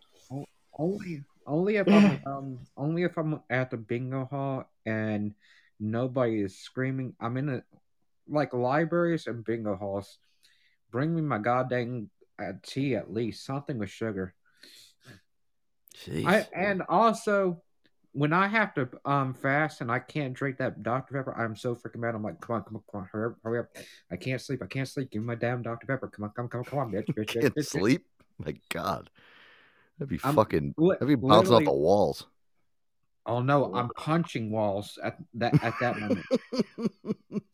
only, 0.79 1.25
only 1.47 1.77
if 1.77 1.89
I'm 1.89 2.21
um, 2.27 2.59
only 2.77 3.03
if 3.03 3.17
I'm 3.17 3.41
at 3.51 3.71
the 3.71 3.77
bingo 3.77 4.27
hall 4.27 4.65
and 4.87 5.35
nobody 5.79 6.41
is 6.41 6.59
screaming. 6.59 7.15
I'm 7.21 7.37
in 7.37 7.49
a 7.49 7.63
like 8.29 8.53
libraries 8.53 9.27
and 9.27 9.45
bingo 9.45 9.77
halls. 9.77 10.19
Bring 10.91 11.15
me 11.15 11.23
my 11.23 11.39
goddamn 11.39 12.11
uh, 12.39 12.53
tea 12.63 12.97
at 12.97 13.13
least 13.13 13.45
something 13.45 13.79
with 13.79 13.91
sugar. 13.91 14.35
Jeez. 15.97 16.27
I 16.27 16.47
and 16.55 16.83
also 16.89 17.63
when 18.13 18.33
I 18.33 18.47
have 18.47 18.75
to 18.75 18.89
um 19.05 19.35
fast 19.35 19.81
and 19.81 19.91
I 19.91 19.99
can't 19.99 20.35
drink 20.35 20.59
that 20.59 20.83
Dr 20.83 21.15
Pepper, 21.15 21.37
I'm 21.37 21.57
so 21.57 21.75
freaking 21.75 21.99
mad. 21.99 22.15
I'm 22.15 22.23
like, 22.23 22.41
come 22.41 22.57
on, 22.57 22.63
come 22.63 22.77
on, 22.77 22.83
come 22.91 23.01
on, 23.03 23.09
hurry 23.13 23.27
up, 23.33 23.37
hurry 23.43 23.59
up! 23.61 23.67
I 24.11 24.17
can't 24.17 24.41
sleep. 24.41 24.63
I 24.63 24.67
can't 24.67 24.89
sleep. 24.89 25.11
Give 25.11 25.23
me 25.23 25.27
my 25.27 25.35
damn 25.35 25.63
Dr 25.63 25.87
Pepper. 25.87 26.09
Come 26.09 26.25
on, 26.25 26.31
come 26.31 26.45
on, 26.45 26.49
come 26.49 26.61
on, 26.61 26.65
come 26.65 26.79
on, 26.79 26.93
bitch, 26.93 27.09
bitch, 27.09 27.27
bitch, 27.27 27.29
Can't 27.41 27.55
bitch, 27.55 27.59
bitch. 27.59 27.69
sleep. 27.69 28.07
My 28.39 28.55
God, 28.71 29.11
that'd 29.99 30.09
be 30.09 30.21
I'm 30.25 30.35
fucking. 30.35 30.75
That'd 30.79 31.09
be 31.09 31.15
bouncing 31.15 31.55
off 31.55 31.65
the 31.65 31.73
walls. 31.73 32.27
Oh 33.27 33.41
no, 33.41 33.73
I'm 33.75 33.89
punching 33.91 34.51
walls 34.51 34.99
at 35.03 35.17
that 35.35 35.63
at 35.65 35.75
that 35.81 35.99
moment. 35.99 36.27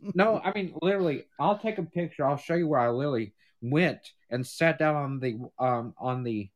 no, 0.15 0.41
I 0.43 0.53
mean 0.53 0.75
literally, 0.83 1.27
I'll 1.39 1.59
take 1.59 1.79
a 1.79 1.85
picture. 1.85 2.27
I'll 2.27 2.37
show 2.37 2.55
you 2.55 2.67
where 2.67 2.81
I 2.81 2.91
literally 2.91 3.35
went 3.63 4.01
and 4.31 4.45
sat 4.45 4.79
down 4.79 4.97
on 4.97 5.21
the 5.21 5.39
um 5.59 5.95
on 5.97 6.25
the 6.25 6.51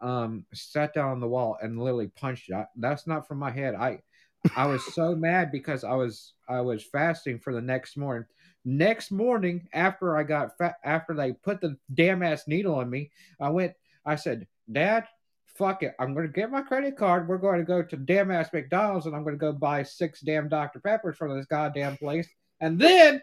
um 0.00 0.44
sat 0.54 0.94
down 0.94 1.10
on 1.10 1.20
the 1.20 1.26
wall 1.26 1.58
and 1.60 1.80
literally 1.80 2.08
punched 2.08 2.50
it. 2.50 2.54
I, 2.54 2.66
that's 2.76 3.08
not 3.08 3.26
from 3.26 3.38
my 3.38 3.50
head. 3.50 3.74
I 3.74 4.00
I 4.54 4.66
was 4.66 4.94
so 4.94 5.16
mad 5.16 5.50
because 5.50 5.82
I 5.82 5.94
was 5.94 6.34
I 6.48 6.60
was 6.60 6.84
fasting 6.84 7.40
for 7.40 7.52
the 7.52 7.62
next 7.62 7.96
morning. 7.96 8.26
Next 8.64 9.10
morning, 9.10 9.68
after 9.72 10.16
I 10.16 10.22
got 10.22 10.56
fat, 10.56 10.76
after 10.84 11.14
they 11.14 11.32
put 11.32 11.60
the 11.60 11.76
damn 11.94 12.22
ass 12.22 12.46
needle 12.46 12.80
in 12.80 12.90
me, 12.90 13.10
I 13.40 13.48
went. 13.48 13.72
I 14.04 14.14
said, 14.14 14.46
"Dad, 14.70 15.06
fuck 15.44 15.82
it. 15.82 15.94
I'm 15.98 16.14
going 16.14 16.26
to 16.26 16.32
get 16.32 16.50
my 16.50 16.62
credit 16.62 16.96
card. 16.96 17.28
We're 17.28 17.38
going 17.38 17.58
to 17.58 17.64
go 17.64 17.82
to 17.82 17.96
damn 17.96 18.30
ass 18.30 18.48
McDonald's, 18.52 19.06
and 19.06 19.14
I'm 19.14 19.22
going 19.22 19.34
to 19.34 19.40
go 19.40 19.52
buy 19.52 19.82
six 19.82 20.20
damn 20.20 20.48
Dr 20.48 20.80
Peppers 20.80 21.16
from 21.16 21.36
this 21.36 21.46
goddamn 21.46 21.96
place, 21.96 22.28
and 22.60 22.78
then." 22.78 23.22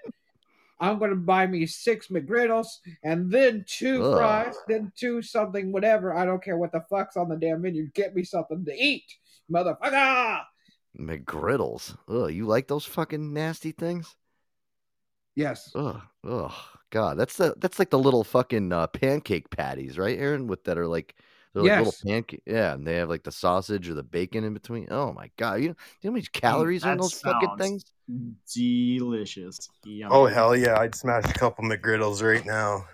I'm 0.80 1.00
gonna 1.00 1.16
buy 1.16 1.48
me 1.48 1.66
six 1.66 2.08
McGriddles 2.08 2.68
and 3.04 3.32
then 3.32 3.64
two 3.66 4.04
Ugh. 4.04 4.18
fries, 4.18 4.56
then 4.68 4.92
two 4.98 5.22
something, 5.22 5.72
whatever. 5.72 6.14
I 6.14 6.26
don't 6.26 6.44
care 6.44 6.58
what 6.58 6.74
the 6.74 6.84
fuck's 6.90 7.16
on 7.16 7.30
the 7.30 7.38
damn 7.38 7.62
menu. 7.62 7.90
Get 7.92 8.14
me 8.14 8.26
something 8.26 8.66
to 8.66 8.76
eat, 8.76 9.06
motherfucker. 9.50 10.42
McGriddles. 11.00 11.96
Ugh, 12.10 12.32
you 12.32 12.48
like 12.48 12.68
those 12.68 12.84
fucking 12.84 13.34
nasty 13.34 13.72
things? 13.72 14.14
Yes. 15.36 15.72
Ugh, 15.74 16.02
ugh, 16.28 16.54
God, 16.90 17.18
that's 17.18 17.38
the 17.38 17.56
that's 17.58 17.80
like 17.80 17.90
the 17.90 17.98
little 17.98 18.26
fucking 18.26 18.74
uh, 18.74 18.88
pancake 18.88 19.50
patties, 19.50 19.98
right, 19.98 20.20
Aaron? 20.20 20.48
With 20.48 20.66
that 20.66 20.78
are 20.78 20.88
like 20.88 21.16
they're 21.54 21.64
like 21.64 21.78
little 21.86 21.94
pancake. 22.06 22.42
Yeah, 22.46 22.74
and 22.74 22.86
they 22.86 22.96
have 22.96 23.10
like 23.10 23.24
the 23.24 23.32
sausage 23.32 23.88
or 23.90 23.94
the 23.94 24.04
bacon 24.04 24.44
in 24.44 24.54
between. 24.54 24.88
Oh 24.92 25.14
my 25.14 25.30
God, 25.38 25.62
you 25.62 25.70
know, 25.70 25.74
do 25.74 25.80
you 26.02 26.10
know 26.10 26.12
how 26.12 26.14
many 26.14 26.26
calories 26.34 26.84
are 26.84 26.94
in 26.94 26.98
those 26.98 27.20
fucking 27.20 27.58
things? 27.58 27.86
Delicious. 28.54 29.70
Yummy. 29.86 30.14
Oh 30.14 30.26
hell 30.26 30.56
yeah! 30.56 30.80
I'd 30.80 30.96
smash 30.96 31.26
a 31.26 31.34
couple 31.34 31.64
McGriddles 31.66 32.24
right 32.24 32.46
now. 32.46 32.86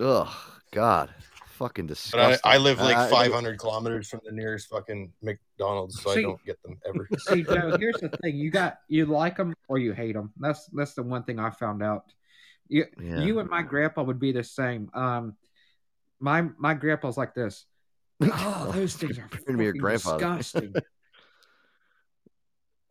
Ugh, 0.00 0.28
God, 0.72 1.10
fucking 1.46 1.86
But 1.86 1.94
disgusting. 1.94 2.40
I, 2.44 2.54
I 2.54 2.58
live 2.58 2.78
like 2.80 2.96
I- 2.96 3.06
I- 3.06 3.10
500 3.10 3.58
kilometers 3.58 4.08
from 4.08 4.20
the 4.24 4.32
nearest 4.32 4.68
fucking 4.68 5.12
McDonald's, 5.22 6.00
so 6.02 6.12
See- 6.14 6.20
I 6.20 6.22
don't 6.22 6.44
get 6.44 6.62
them 6.62 6.78
ever. 6.86 7.08
See, 7.18 7.42
Joe, 7.42 7.76
here's 7.78 7.96
the 8.00 8.10
thing: 8.22 8.36
you 8.36 8.50
got 8.50 8.78
you 8.88 9.06
like 9.06 9.36
them 9.36 9.54
or 9.68 9.78
you 9.78 9.92
hate 9.92 10.14
them. 10.14 10.32
That's 10.38 10.66
that's 10.72 10.94
the 10.94 11.02
one 11.02 11.22
thing 11.24 11.38
I 11.38 11.50
found 11.50 11.82
out. 11.82 12.04
You 12.68 12.84
Yeah. 13.00 13.20
you 13.20 13.38
and 13.38 13.48
my 13.48 13.62
grandpa 13.62 14.02
would 14.02 14.18
be 14.20 14.32
the 14.32 14.44
same. 14.44 14.90
Um, 14.94 15.36
my 16.20 16.42
my 16.58 16.74
grandpa's 16.74 17.16
like 17.16 17.34
this. 17.34 17.64
Oh, 18.22 18.72
those 18.74 18.94
things 18.96 19.18
are 19.18 19.28
to 19.46 19.62
your 19.62 19.72
grandfather. 19.74 20.36
disgusting. 20.38 20.74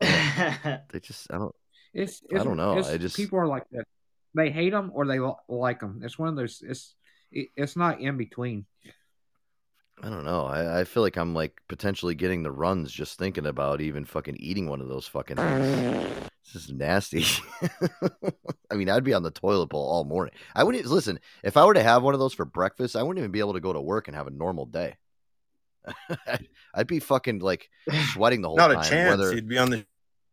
They 0.00 1.00
just 1.00 1.32
I 1.32 1.38
don't. 1.38 1.54
It's, 1.94 2.22
I 2.34 2.44
don't 2.44 2.56
know. 2.56 2.78
it's- 2.78 2.92
I 2.92 2.98
just 2.98 3.16
people 3.16 3.38
are 3.38 3.46
like 3.46 3.64
that. 3.72 3.84
They 4.34 4.50
hate 4.50 4.70
them 4.70 4.90
or 4.94 5.06
they 5.06 5.18
like 5.48 5.80
them. 5.80 6.00
It's 6.04 6.18
one 6.18 6.28
of 6.28 6.36
those. 6.36 6.62
It's 6.66 6.94
it's 7.32 7.74
not 7.76 8.00
in 8.00 8.18
between. 8.18 8.66
I 10.02 10.10
don't 10.10 10.24
know. 10.26 10.44
I, 10.44 10.80
I 10.80 10.84
feel 10.84 11.02
like 11.02 11.16
I'm 11.16 11.32
like 11.34 11.58
potentially 11.68 12.14
getting 12.14 12.42
the 12.42 12.50
runs 12.50 12.92
just 12.92 13.18
thinking 13.18 13.46
about 13.46 13.80
even 13.80 14.04
fucking 14.04 14.36
eating 14.38 14.68
one 14.68 14.82
of 14.82 14.88
those 14.88 15.06
fucking 15.06 15.36
things. 15.36 16.10
This 16.52 16.64
is 16.64 16.70
nasty. 16.70 17.24
I 18.70 18.74
mean, 18.74 18.90
I'd 18.90 19.04
be 19.04 19.14
on 19.14 19.22
the 19.22 19.30
toilet 19.30 19.68
bowl 19.68 19.88
all 19.88 20.04
morning. 20.04 20.34
I 20.54 20.64
wouldn't 20.64 20.84
listen. 20.84 21.18
If 21.42 21.56
I 21.56 21.64
were 21.64 21.72
to 21.72 21.82
have 21.82 22.02
one 22.02 22.12
of 22.12 22.20
those 22.20 22.34
for 22.34 22.44
breakfast, 22.44 22.94
I 22.94 23.02
wouldn't 23.02 23.18
even 23.22 23.32
be 23.32 23.40
able 23.40 23.54
to 23.54 23.60
go 23.60 23.72
to 23.72 23.80
work 23.80 24.06
and 24.06 24.14
have 24.16 24.26
a 24.26 24.30
normal 24.30 24.66
day. 24.66 24.96
I'd, 26.26 26.48
I'd 26.74 26.86
be 26.86 27.00
fucking 27.00 27.38
like 27.40 27.68
sweating 28.12 28.42
the 28.42 28.48
whole 28.48 28.56
Not 28.56 28.68
time. 28.68 28.76
Not 28.76 28.86
a 28.86 28.90
chance. 28.90 29.10
Whether 29.18 29.34
You'd 29.34 29.48
be 29.48 29.58
on 29.58 29.70
the 29.70 29.86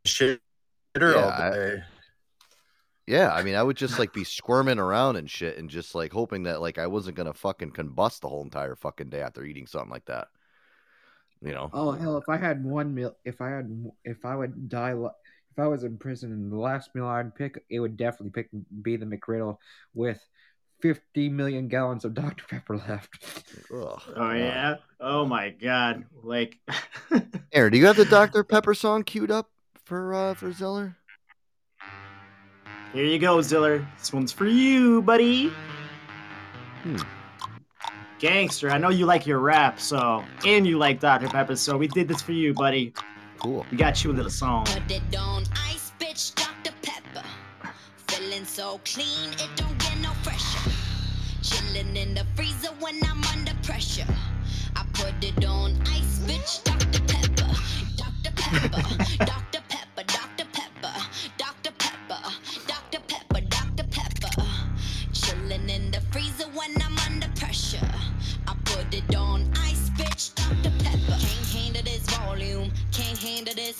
shitter 0.06 0.40
Yeah, 0.98 1.14
all 1.16 1.30
I- 1.30 1.50
day. 1.52 1.84
Yeah, 3.06 3.34
I 3.34 3.44
mean, 3.44 3.56
I 3.56 3.64
would 3.64 3.76
just 3.76 4.00
like 4.00 4.14
be 4.14 4.24
squirming 4.24 4.80
around 4.80 5.18
and 5.18 5.30
shit, 5.30 5.58
and 5.58 5.70
just 5.70 5.94
like 5.94 6.14
hoping 6.14 6.44
that 6.44 6.62
like 6.62 6.78
I 6.78 6.88
wasn't 6.88 7.18
gonna 7.18 7.34
fucking 7.34 7.72
combust 7.72 8.22
the 8.22 8.30
whole 8.30 8.44
entire 8.44 8.78
fucking 8.78 9.10
day 9.10 9.20
after 9.22 9.44
eating 9.44 9.68
something 9.68 9.90
like 9.92 10.06
that. 10.06 10.30
You 11.42 11.52
know? 11.52 11.70
Oh 11.74 11.92
hell! 11.92 12.16
If 12.18 12.30
I 12.30 12.38
had 12.38 12.64
one 12.64 12.96
meal, 12.96 13.18
if 13.26 13.42
I 13.42 13.50
had, 13.50 13.92
if 14.06 14.24
I 14.24 14.38
would 14.38 14.70
die, 14.70 14.94
li- 14.94 15.10
if 15.52 15.60
I 15.60 15.68
was 15.68 15.84
in 15.84 15.98
prison 15.98 16.32
and 16.32 16.50
the 16.50 16.56
last 16.58 16.96
meal 16.96 17.06
I'd 17.06 17.36
pick, 17.36 17.62
it 17.70 17.82
would 17.82 17.98
definitely 17.98 18.30
pick 18.30 18.48
be 18.82 18.96
the 18.96 19.06
McGriddle 19.06 19.58
with 19.94 20.22
50 20.84 21.30
million 21.30 21.70
gallons 21.70 22.04
of 22.04 22.14
Dr. 22.14 22.44
Pepper 22.46 22.76
left. 22.76 23.24
Oh 23.72 24.02
yeah. 24.34 24.76
Oh 25.00 25.26
my 25.26 25.52
god. 25.52 26.04
Like 26.22 26.58
Aaron, 27.54 27.72
do 27.72 27.78
you 27.78 27.86
have 27.86 27.96
the 27.96 28.04
Dr. 28.04 28.44
Pepper 28.44 28.74
song 28.74 29.04
queued 29.04 29.32
up 29.32 29.50
for 29.86 30.14
uh 30.14 30.34
for 30.34 30.52
Ziller? 30.52 30.98
Here 32.92 33.06
you 33.06 33.18
go, 33.18 33.42
Ziller. 33.42 33.88
This 33.98 34.12
one's 34.12 34.34
for 34.34 34.46
you, 34.46 35.02
buddy. 35.04 35.54
Hmm. 36.84 36.98
Gangster, 38.20 38.70
I 38.70 38.78
know 38.78 38.90
you 38.90 39.06
like 39.06 39.26
your 39.26 39.40
rap, 39.40 39.80
so 39.80 40.22
and 40.46 40.68
you 40.68 40.78
like 40.78 41.00
Dr. 41.00 41.30
Pepper, 41.30 41.56
so 41.56 41.78
we 41.78 41.88
did 41.88 42.10
this 42.10 42.22
for 42.22 42.34
you, 42.34 42.54
buddy. 42.54 42.94
Cool. 43.40 43.66
We 43.72 43.78
got 43.78 44.04
you 44.04 44.12
a 44.12 44.16
little 44.16 44.30
song. 44.30 44.66
Put 44.66 44.92
it 44.92 45.18
on 45.18 45.44
ice, 45.66 45.94
bitch, 45.98 46.36
Dr. 46.36 46.76
Pepper. 46.82 47.26
Feeling 48.10 48.44
so 48.44 48.82
clean, 48.84 49.32
it 49.32 49.50
don't 49.56 49.73
get 49.73 49.73
no 49.73 49.73
fresher. 49.73 49.73
Chilling 51.74 51.96
in 51.96 52.14
the 52.14 52.24
freezer 52.36 52.70
when 52.80 53.00
I'm 53.04 53.24
under 53.36 53.54
pressure. 53.64 54.06
I 54.76 54.86
put 54.94 55.14
it 55.24 55.44
on 55.44 55.76
ice, 55.88 56.20
bitch, 56.20 56.64
Dr. 56.64 57.00
Pepper. 57.08 57.50
Dr. 57.98 58.32
Pepper, 58.36 59.26
Dr. 59.26 59.62
Pepper, 59.70 60.04
Dr. 60.06 60.46
Pepper, 60.54 60.94
Dr. 61.38 61.72
Pepper, 61.80 62.22
Dr. 62.68 63.00
Pepper, 63.08 63.42
Dr. 63.50 63.84
Pepper. 63.90 64.44
Chilling 65.14 65.68
in 65.68 65.90
the 65.90 66.02
freezer 66.12 66.46
when 66.54 66.80
I'm 66.80 66.96
under 67.12 67.28
pressure. 67.40 67.90
I 68.48 68.56
put 68.66 68.94
it 68.94 69.16
on 69.16 69.52
ice, 69.56 69.90
bitch, 69.98 70.36
Dr. 70.36 70.76
Pepper. 70.78 71.18
Can't 71.18 71.48
handle 71.56 71.84
this 71.84 72.04
volume, 72.18 72.72
can't 72.92 73.18
handle 73.18 73.56
this. 73.56 73.78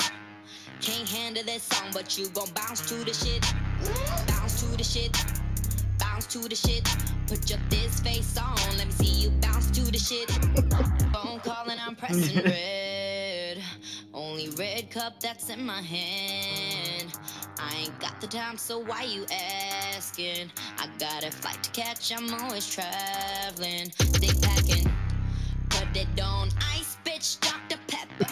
Can't 0.82 1.08
handle 1.08 1.44
this 1.44 1.62
song, 1.62 1.92
but 1.94 2.18
you 2.18 2.28
gon' 2.30 2.50
bounce 2.56 2.82
to 2.90 2.96
the 3.06 3.14
shit. 3.14 3.46
Bounce 4.28 4.62
to 4.62 4.78
the 4.78 4.84
shit. 4.84 5.43
Bounce 6.14 6.28
to 6.28 6.48
the 6.48 6.56
shit. 6.56 6.88
Put 7.26 7.50
your 7.50 7.58
this 7.72 8.00
face 8.02 8.38
on. 8.38 8.56
Let 8.78 8.86
me 8.86 8.92
see 8.92 9.24
you 9.24 9.32
bounce 9.42 9.72
to 9.72 9.82
the 9.82 9.98
shit. 9.98 10.30
Phone 11.12 11.40
call 11.40 11.68
and 11.68 11.80
I'm 11.80 11.96
pressing 11.96 12.44
red. 12.44 13.58
Only 14.14 14.50
red 14.50 14.92
cup 14.92 15.20
that's 15.20 15.50
in 15.50 15.66
my 15.66 15.82
hand. 15.82 17.18
I 17.58 17.76
ain't 17.78 18.00
got 18.00 18.22
the 18.22 18.28
time, 18.28 18.60
so 18.60 18.78
why 18.78 19.06
you 19.06 19.26
asking? 19.96 20.52
I 20.78 20.88
got 21.00 21.24
a 21.26 21.32
flight 21.32 21.64
to 21.64 21.72
catch, 21.72 22.14
I'm 22.16 22.32
always 22.44 22.68
traveling. 22.72 23.90
Stay 23.98 24.40
packing. 24.40 24.94
Put 25.72 25.98
it 25.98 26.22
on 26.22 26.50
ice, 26.76 26.96
bitch, 27.04 27.40
Dr. 27.40 27.82
Pepper. 27.88 28.32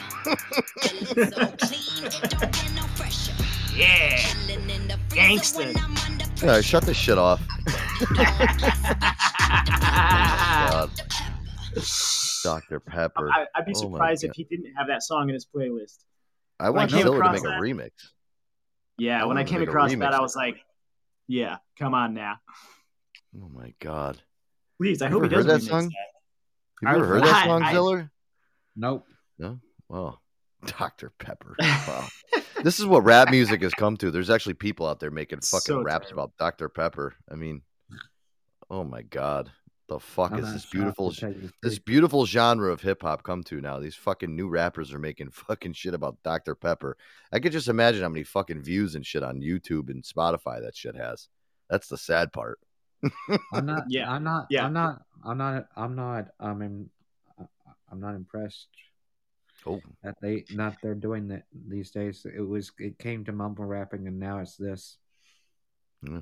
So 1.16 1.48
clean, 1.66 2.06
it 2.06 2.30
don't 2.30 2.52
get 2.52 2.74
no 2.76 2.84
fresher. 2.94 3.34
Yeah. 3.76 4.18
Chilling 4.18 4.70
in 4.70 4.88
the 4.88 5.00
freezer 5.10 5.16
Gangster. 5.16 6.21
When 6.42 6.50
I'm 6.50 6.54
under 6.54 6.54
All 6.54 6.58
right, 6.58 6.66
shut 6.66 6.84
this 6.84 6.98
shit 6.98 7.18
off. 7.18 7.42
Oh, 9.94 10.88
god. 10.88 10.92
Dr. 12.44 12.80
Pepper. 12.80 13.30
I, 13.30 13.46
I'd 13.56 13.66
be 13.66 13.74
Oh 13.76 13.82
surprised 13.82 14.24
if 14.24 14.32
he 14.34 14.44
didn't 14.46 14.74
have 14.78 14.88
that 14.88 15.04
song 15.04 15.30
in 15.30 15.34
his 15.34 15.46
playlist. 15.46 16.00
I 16.60 16.70
when 16.70 16.78
want 16.82 16.92
came 16.92 17.02
Ziller 17.04 17.18
to 17.20 17.22
across 17.24 17.42
make 17.44 17.52
a 17.52 17.56
remix. 17.58 17.90
Yeah, 18.98 19.22
I 19.22 19.26
when 19.26 19.38
I 19.38 19.42
want 19.42 19.50
him 19.50 19.60
to 19.60 19.66
came 19.66 19.70
across 19.70 19.92
that, 19.96 20.14
I 20.14 20.22
was 20.22 20.36
like, 20.36 20.58
"Yeah, 21.28 21.58
come 21.78 21.94
on 21.94 22.14
now, 22.14 22.38
Oh 23.40 23.50
my 23.54 23.74
god. 23.80 24.18
please." 24.80 25.02
I 25.02 25.08
You 25.08 25.14
hope 25.14 25.24
he 25.24 25.30
does 25.30 25.46
heard 25.46 25.52
that 25.62 25.62
song? 25.62 25.90
that. 25.90 26.88
Have 26.90 26.98
you 26.98 27.04
ever 27.04 27.06
I- 27.06 27.20
heard 27.20 27.24
that 27.28 27.46
song, 27.46 27.64
I- 27.64 27.72
Ziller? 27.74 28.12
Nope. 28.76 29.06
No? 29.38 29.60
Well, 29.90 30.22
Dr. 30.66 31.12
Pepper. 31.20 31.56
Wow. 31.60 32.08
this 32.64 32.80
is 32.80 32.86
what 32.86 33.04
rap 33.04 33.30
music 33.30 33.62
has 33.62 33.74
come 33.74 33.98
to. 33.98 34.12
There's 34.12 34.30
actually 34.30 34.56
people 34.56 34.88
out 34.88 35.00
there 35.00 35.12
making 35.12 35.42
fucking 35.42 35.76
So 35.76 35.82
raps 35.82 36.12
about 36.12 36.32
Dr. 36.38 36.70
Pepper. 36.70 37.16
I 37.32 37.36
mean, 37.36 37.62
oh 38.70 38.84
my 38.84 39.02
god. 39.02 39.52
The 39.92 40.00
fuck 40.00 40.32
oh, 40.32 40.38
I'm 40.38 40.46
is 40.46 40.54
this 40.54 40.66
beautiful 40.66 41.12
to 41.12 41.20
tell 41.20 41.34
you 41.34 41.42
the 41.42 41.52
this 41.64 41.78
beautiful 41.78 42.26
genre 42.26 42.72
of 42.72 42.80
hip 42.80 43.02
hop 43.02 43.24
come 43.24 43.44
to 43.44 43.60
now? 43.60 43.78
These 43.78 43.96
fucking 43.96 44.34
new 44.34 44.48
rappers 44.48 44.94
are 44.94 45.00
making 45.00 45.32
fucking 45.32 45.74
shit 45.74 45.94
about 45.94 46.18
Dr. 46.24 46.56
Pepper. 46.56 46.96
I 47.34 47.40
could 47.40 47.52
just 47.52 47.68
imagine 47.68 48.02
how 48.02 48.08
many 48.08 48.24
fucking 48.24 48.62
views 48.62 48.96
and 48.96 49.06
shit 49.06 49.22
on 49.22 49.42
YouTube 49.42 49.90
and 49.90 50.02
Spotify 50.02 50.62
that 50.62 50.78
shit 50.78 50.96
has. 50.96 51.28
That's 51.70 51.88
the 51.88 51.98
sad 51.98 52.32
part. 52.32 52.60
I'm 53.54 53.66
not. 53.66 53.84
Yeah. 53.90 54.10
I'm 54.10 54.24
not. 54.24 54.48
Yeah. 54.50 54.66
I'm 54.66 54.74
not. 54.74 55.02
I'm 55.26 55.38
not. 55.38 55.68
I'm 55.76 55.96
not. 55.96 56.28
Um, 56.40 56.50
I'm 56.50 56.62
in, 56.62 56.90
I'm 57.92 58.00
not 58.00 58.16
impressed. 58.16 58.68
Oh. 59.66 59.82
That 60.04 60.16
they 60.22 60.46
not 60.52 60.78
they're 60.82 60.96
doing 60.96 61.28
that 61.30 61.44
these 61.68 61.92
days. 61.92 62.26
It 62.26 62.42
was. 62.42 62.72
It 62.80 62.98
came 62.98 63.24
to 63.26 63.32
mumble 63.32 63.66
rapping, 63.66 64.08
and 64.08 64.20
now 64.20 64.40
it's 64.40 64.56
this. 64.56 64.98
Yeah. 66.02 66.22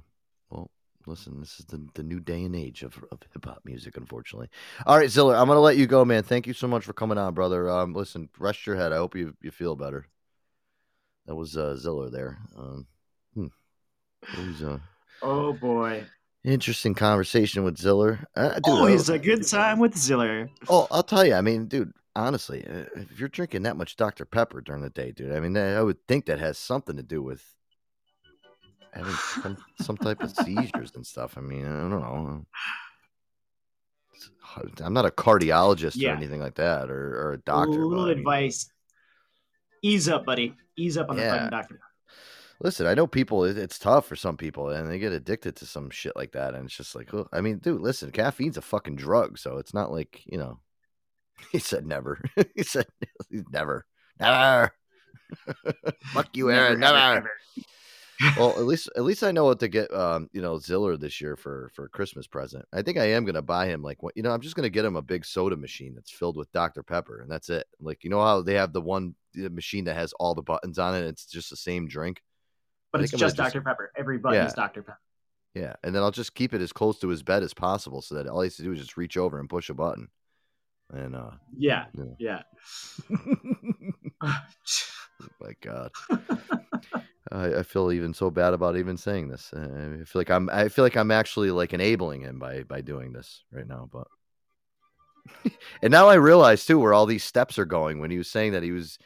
Well, 0.49 0.69
listen, 1.05 1.39
this 1.39 1.59
is 1.59 1.65
the, 1.65 1.85
the 1.93 2.03
new 2.03 2.19
day 2.19 2.43
and 2.43 2.55
age 2.55 2.83
of, 2.83 3.01
of 3.11 3.19
hip 3.31 3.45
hop 3.45 3.61
music, 3.63 3.95
unfortunately. 3.95 4.49
All 4.85 4.97
right, 4.97 5.09
Ziller, 5.09 5.35
I'm 5.35 5.47
gonna 5.47 5.61
let 5.61 5.77
you 5.77 5.87
go, 5.87 6.03
man. 6.03 6.23
Thank 6.23 6.47
you 6.47 6.53
so 6.53 6.67
much 6.67 6.83
for 6.83 6.93
coming 6.93 7.17
on, 7.17 7.33
brother. 7.33 7.69
Um, 7.69 7.93
listen, 7.93 8.29
rest 8.37 8.67
your 8.67 8.75
head. 8.75 8.91
I 8.91 8.97
hope 8.97 9.15
you 9.15 9.35
you 9.41 9.51
feel 9.51 9.75
better. 9.75 10.05
That 11.25 11.35
was 11.35 11.55
uh, 11.55 11.75
Ziller 11.77 12.09
there. 12.09 12.39
Um, 12.57 12.87
hmm. 13.33 13.47
Was 14.37 14.61
a 14.61 14.81
Oh 15.21 15.53
boy, 15.53 16.05
interesting 16.43 16.93
conversation 16.93 17.63
with 17.63 17.77
Ziller. 17.77 18.25
Uh, 18.35 18.53
dude, 18.55 18.61
always 18.67 19.09
uh, 19.09 19.13
a 19.13 19.19
good 19.19 19.45
time 19.47 19.79
with 19.79 19.97
Ziller. 19.97 20.49
Oh, 20.67 20.87
I'll 20.91 21.03
tell 21.03 21.25
you. 21.25 21.33
I 21.35 21.41
mean, 21.41 21.67
dude, 21.67 21.93
honestly, 22.15 22.65
uh, 22.67 22.85
if 22.95 23.19
you're 23.19 23.29
drinking 23.29 23.63
that 23.63 23.77
much 23.77 23.95
Dr. 23.95 24.25
Pepper 24.25 24.61
during 24.61 24.81
the 24.81 24.89
day, 24.89 25.11
dude, 25.11 25.31
I 25.33 25.39
mean, 25.39 25.57
I 25.57 25.81
would 25.81 26.05
think 26.07 26.25
that 26.25 26.39
has 26.39 26.57
something 26.57 26.97
to 26.97 27.03
do 27.03 27.21
with 27.21 27.43
having 28.93 29.13
some, 29.13 29.57
some 29.81 29.97
type 29.97 30.21
of 30.21 30.31
seizures 30.31 30.91
and 30.95 31.05
stuff. 31.05 31.37
I 31.37 31.41
mean, 31.41 31.65
I 31.65 31.69
don't 31.79 31.89
know. 31.91 32.45
I'm 34.83 34.93
not 34.93 35.05
a 35.05 35.11
cardiologist 35.11 35.95
Yeah. 35.95 36.13
or 36.13 36.15
anything 36.15 36.39
like 36.41 36.55
that, 36.55 36.89
or, 36.89 37.21
or 37.27 37.33
a 37.33 37.37
doctor. 37.37 37.81
a 37.81 37.85
little 37.87 38.05
I 38.05 38.09
mean, 38.09 38.17
advice: 38.19 38.69
ease 39.83 40.09
up, 40.09 40.25
buddy. 40.25 40.55
Ease 40.75 40.97
up 40.97 41.09
on 41.09 41.17
the 41.17 41.23
fucking 41.23 41.49
doctor. 41.49 41.79
Listen, 42.61 42.87
I 42.87 42.93
know 42.93 43.07
people. 43.07 43.45
it- 43.45 43.57
It's 43.57 43.79
tough 43.79 44.05
for 44.07 44.15
some 44.15 44.37
people, 44.37 44.69
and 44.69 44.89
they 44.89 44.99
get 44.99 45.13
addicted 45.13 45.55
to 45.57 45.65
some 45.65 45.89
shit 45.89 46.15
like 46.15 46.31
that, 46.33 46.53
and 46.55 46.65
it's 46.65 46.75
just 46.75 46.95
like, 46.95 47.13
oh, 47.13 47.27
I 47.31 47.41
mean, 47.41 47.57
dude, 47.59 47.81
listen, 47.81 48.11
caffeine's 48.11 48.57
a 48.57 48.61
fucking 48.61 48.95
drug, 48.97 49.37
so 49.37 49.57
it's 49.57 49.73
not 49.73 49.91
like 49.91 50.23
you 50.25 50.37
know. 50.37 50.59
He 51.53 51.59
said 51.59 51.85
never. 51.87 52.21
he 52.55 52.63
said 52.63 52.85
never, 53.51 53.85
never. 54.19 54.71
Fuck 56.13 56.35
you, 56.35 56.51
Aaron. 56.51 56.79
Never, 56.79 56.95
Never. 56.97 57.17
ever, 57.17 57.31
well, 58.37 58.49
at 58.51 58.65
least 58.65 58.89
at 58.97 59.03
least 59.03 59.23
I 59.23 59.31
know 59.31 59.45
what 59.45 59.59
to 59.61 59.69
get. 59.69 59.93
Um, 59.93 60.29
you 60.33 60.41
know, 60.41 60.59
Ziller 60.59 60.97
this 60.97 61.21
year 61.21 61.37
for 61.37 61.71
for 61.73 61.85
a 61.85 61.89
Christmas 61.89 62.27
present. 62.27 62.65
I 62.73 62.81
think 62.81 62.97
I 62.97 63.05
am 63.11 63.23
gonna 63.25 63.41
buy 63.41 63.67
him 63.67 63.81
like 63.81 64.03
what 64.03 64.17
you 64.17 64.23
know. 64.23 64.31
I'm 64.31 64.41
just 64.41 64.55
gonna 64.55 64.69
get 64.69 64.83
him 64.85 64.97
a 64.97 65.01
big 65.01 65.23
soda 65.25 65.55
machine 65.55 65.95
that's 65.95 66.11
filled 66.11 66.35
with 66.35 66.51
Dr 66.51 66.83
Pepper, 66.83 67.21
and 67.21 67.31
that's 67.31 67.49
it. 67.49 67.65
Like 67.79 68.03
you 68.03 68.09
know 68.09 68.21
how 68.21 68.41
they 68.41 68.55
have 68.55 68.73
the 68.73 68.81
one 68.81 69.15
the 69.33 69.49
machine 69.49 69.85
that 69.85 69.95
has 69.95 70.11
all 70.13 70.35
the 70.35 70.41
buttons 70.41 70.77
on 70.79 70.95
it. 70.95 71.07
It's 71.07 71.25
just 71.25 71.49
the 71.49 71.55
same 71.55 71.87
drink. 71.87 72.21
But 72.91 73.01
it's 73.01 73.11
just 73.11 73.37
Dr. 73.37 73.61
Pepper. 73.61 73.91
Everybody's 73.95 74.37
Yeah. 74.37 74.51
Dr. 74.55 74.81
Pepper. 74.83 74.99
Yeah, 75.55 75.73
and 75.83 75.95
then 75.95 76.03
I'll 76.03 76.11
just 76.11 76.35
keep 76.35 76.53
it 76.53 76.61
as 76.61 76.71
close 76.71 76.99
to 76.99 77.07
his 77.07 77.23
bed 77.23 77.43
as 77.43 77.53
possible, 77.53 78.01
so 78.01 78.15
that 78.15 78.27
all 78.27 78.41
he 78.41 78.45
has 78.45 78.55
to 78.57 78.63
do 78.63 78.71
is 78.71 78.79
just 78.79 78.97
reach 78.97 79.17
over 79.17 79.39
and 79.39 79.49
push 79.49 79.69
a 79.69 79.73
button. 79.73 80.09
And 80.91 81.15
uh, 81.15 81.31
Yeah, 81.57 81.85
Yeah. 81.93 82.13
yeah. 82.19 82.41
my 85.41 85.53
God, 85.61 85.91
I, 87.31 87.55
I 87.55 87.63
feel 87.63 87.91
even 87.91 88.13
so 88.13 88.29
bad 88.29 88.53
about 88.53 88.77
even 88.77 88.97
saying 88.97 89.29
this. 89.29 89.51
Uh, 89.53 89.99
I 90.01 90.03
feel 90.05 90.19
like 90.19 90.29
I'm 90.29 90.49
I 90.49 90.69
feel 90.69 90.83
like 90.85 90.97
I'm 90.97 91.11
actually 91.11 91.51
like 91.51 91.73
enabling 91.73 92.21
him 92.21 92.39
by 92.39 92.63
by 92.63 92.81
doing 92.81 93.13
this 93.13 93.43
right 93.51 93.67
now. 93.67 93.89
But 93.91 94.07
and 95.81 95.91
now 95.91 96.09
I 96.09 96.15
realize 96.15 96.65
too 96.65 96.79
where 96.79 96.93
all 96.93 97.05
these 97.05 97.23
steps 97.23 97.59
are 97.59 97.65
going. 97.65 97.99
When 97.99 98.11
he 98.11 98.17
was 98.17 98.29
saying 98.29 98.53
that 98.53 98.63
he 98.63 98.71
was 98.71 98.97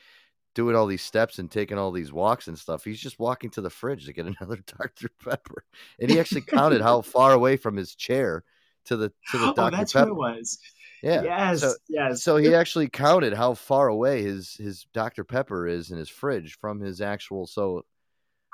doing 0.55 0.75
all 0.75 0.85
these 0.85 1.01
steps 1.01 1.39
and 1.39 1.49
taking 1.49 1.77
all 1.77 1.91
these 1.91 2.11
walks 2.13 2.47
and 2.47 2.57
stuff, 2.57 2.83
he's 2.83 2.99
just 2.99 3.19
walking 3.19 3.49
to 3.51 3.61
the 3.61 3.69
fridge 3.69 4.05
to 4.05 4.13
get 4.13 4.25
another 4.39 4.57
Dr 4.77 5.09
Pepper, 5.23 5.63
and 5.99 6.09
he 6.11 6.19
actually 6.19 6.41
counted 6.41 6.81
how 6.81 7.01
far 7.15 7.33
away 7.33 7.57
from 7.57 7.75
his 7.75 7.95
chair 7.95 8.43
to 8.85 8.97
the 8.97 9.09
to 9.31 9.37
the 9.37 9.47
Oh, 9.49 9.53
Dr 9.53 9.77
that's 9.77 9.93
Pepper. 9.93 10.13
what 10.13 10.35
it 10.35 10.37
was. 10.39 10.59
Yeah. 11.01 11.21
Yes. 11.23 11.61
So, 11.61 11.73
yes. 11.89 12.23
so 12.23 12.37
he 12.37 12.53
actually 12.55 12.87
counted 12.87 13.33
how 13.33 13.53
far 13.55 13.87
away 13.89 14.21
his 14.23 14.53
his 14.55 14.85
Dr 14.93 15.23
Pepper 15.23 15.67
is 15.67 15.91
in 15.91 15.97
his 15.97 16.09
fridge 16.09 16.57
from 16.59 16.79
his 16.79 17.01
actual. 17.01 17.45
So 17.45 17.83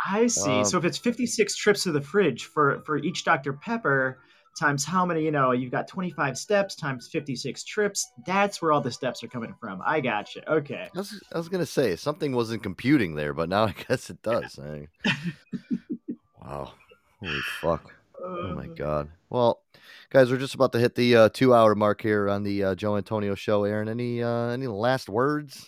I 0.03 0.27
see. 0.27 0.59
Um, 0.59 0.65
so 0.65 0.77
if 0.77 0.85
it's 0.85 0.97
56 0.97 1.55
trips 1.55 1.83
to 1.83 1.91
the 1.91 2.01
fridge 2.01 2.45
for 2.45 2.81
for 2.85 2.97
each 2.97 3.23
Dr. 3.25 3.53
Pepper 3.53 4.19
times 4.57 4.85
how 4.85 5.05
many, 5.05 5.23
you 5.23 5.31
know, 5.31 5.51
you've 5.51 5.71
got 5.71 5.87
25 5.87 6.37
steps 6.37 6.75
times 6.75 7.07
56 7.11 7.63
trips, 7.63 8.11
that's 8.25 8.61
where 8.61 8.71
all 8.71 8.81
the 8.81 8.91
steps 8.91 9.23
are 9.23 9.27
coming 9.27 9.53
from. 9.59 9.81
I 9.85 9.99
got 10.01 10.33
you. 10.35 10.41
Okay. 10.47 10.87
I 10.93 10.97
was 10.97 11.23
I 11.33 11.37
was 11.37 11.49
gonna 11.49 11.65
say 11.65 11.95
something 11.95 12.33
wasn't 12.35 12.63
computing 12.63 13.15
there, 13.15 13.33
but 13.33 13.49
now 13.49 13.63
I 13.65 13.73
guess 13.87 14.09
it 14.09 14.21
does. 14.21 14.57
I- 14.59 14.87
wow, 16.41 16.71
holy 17.19 17.39
fuck! 17.61 17.93
Oh 18.23 18.53
my 18.55 18.67
god. 18.67 19.09
Well, 19.29 19.61
guys, 20.09 20.31
we're 20.31 20.37
just 20.37 20.55
about 20.55 20.71
to 20.73 20.79
hit 20.79 20.95
the 20.95 21.15
uh, 21.15 21.29
two 21.29 21.53
hour 21.53 21.75
mark 21.75 22.01
here 22.01 22.29
on 22.29 22.43
the 22.43 22.63
uh, 22.63 22.75
Joe 22.75 22.97
Antonio 22.97 23.35
show. 23.35 23.63
Aaron, 23.63 23.89
any 23.89 24.23
uh, 24.23 24.47
any 24.49 24.67
last 24.67 25.09
words 25.09 25.67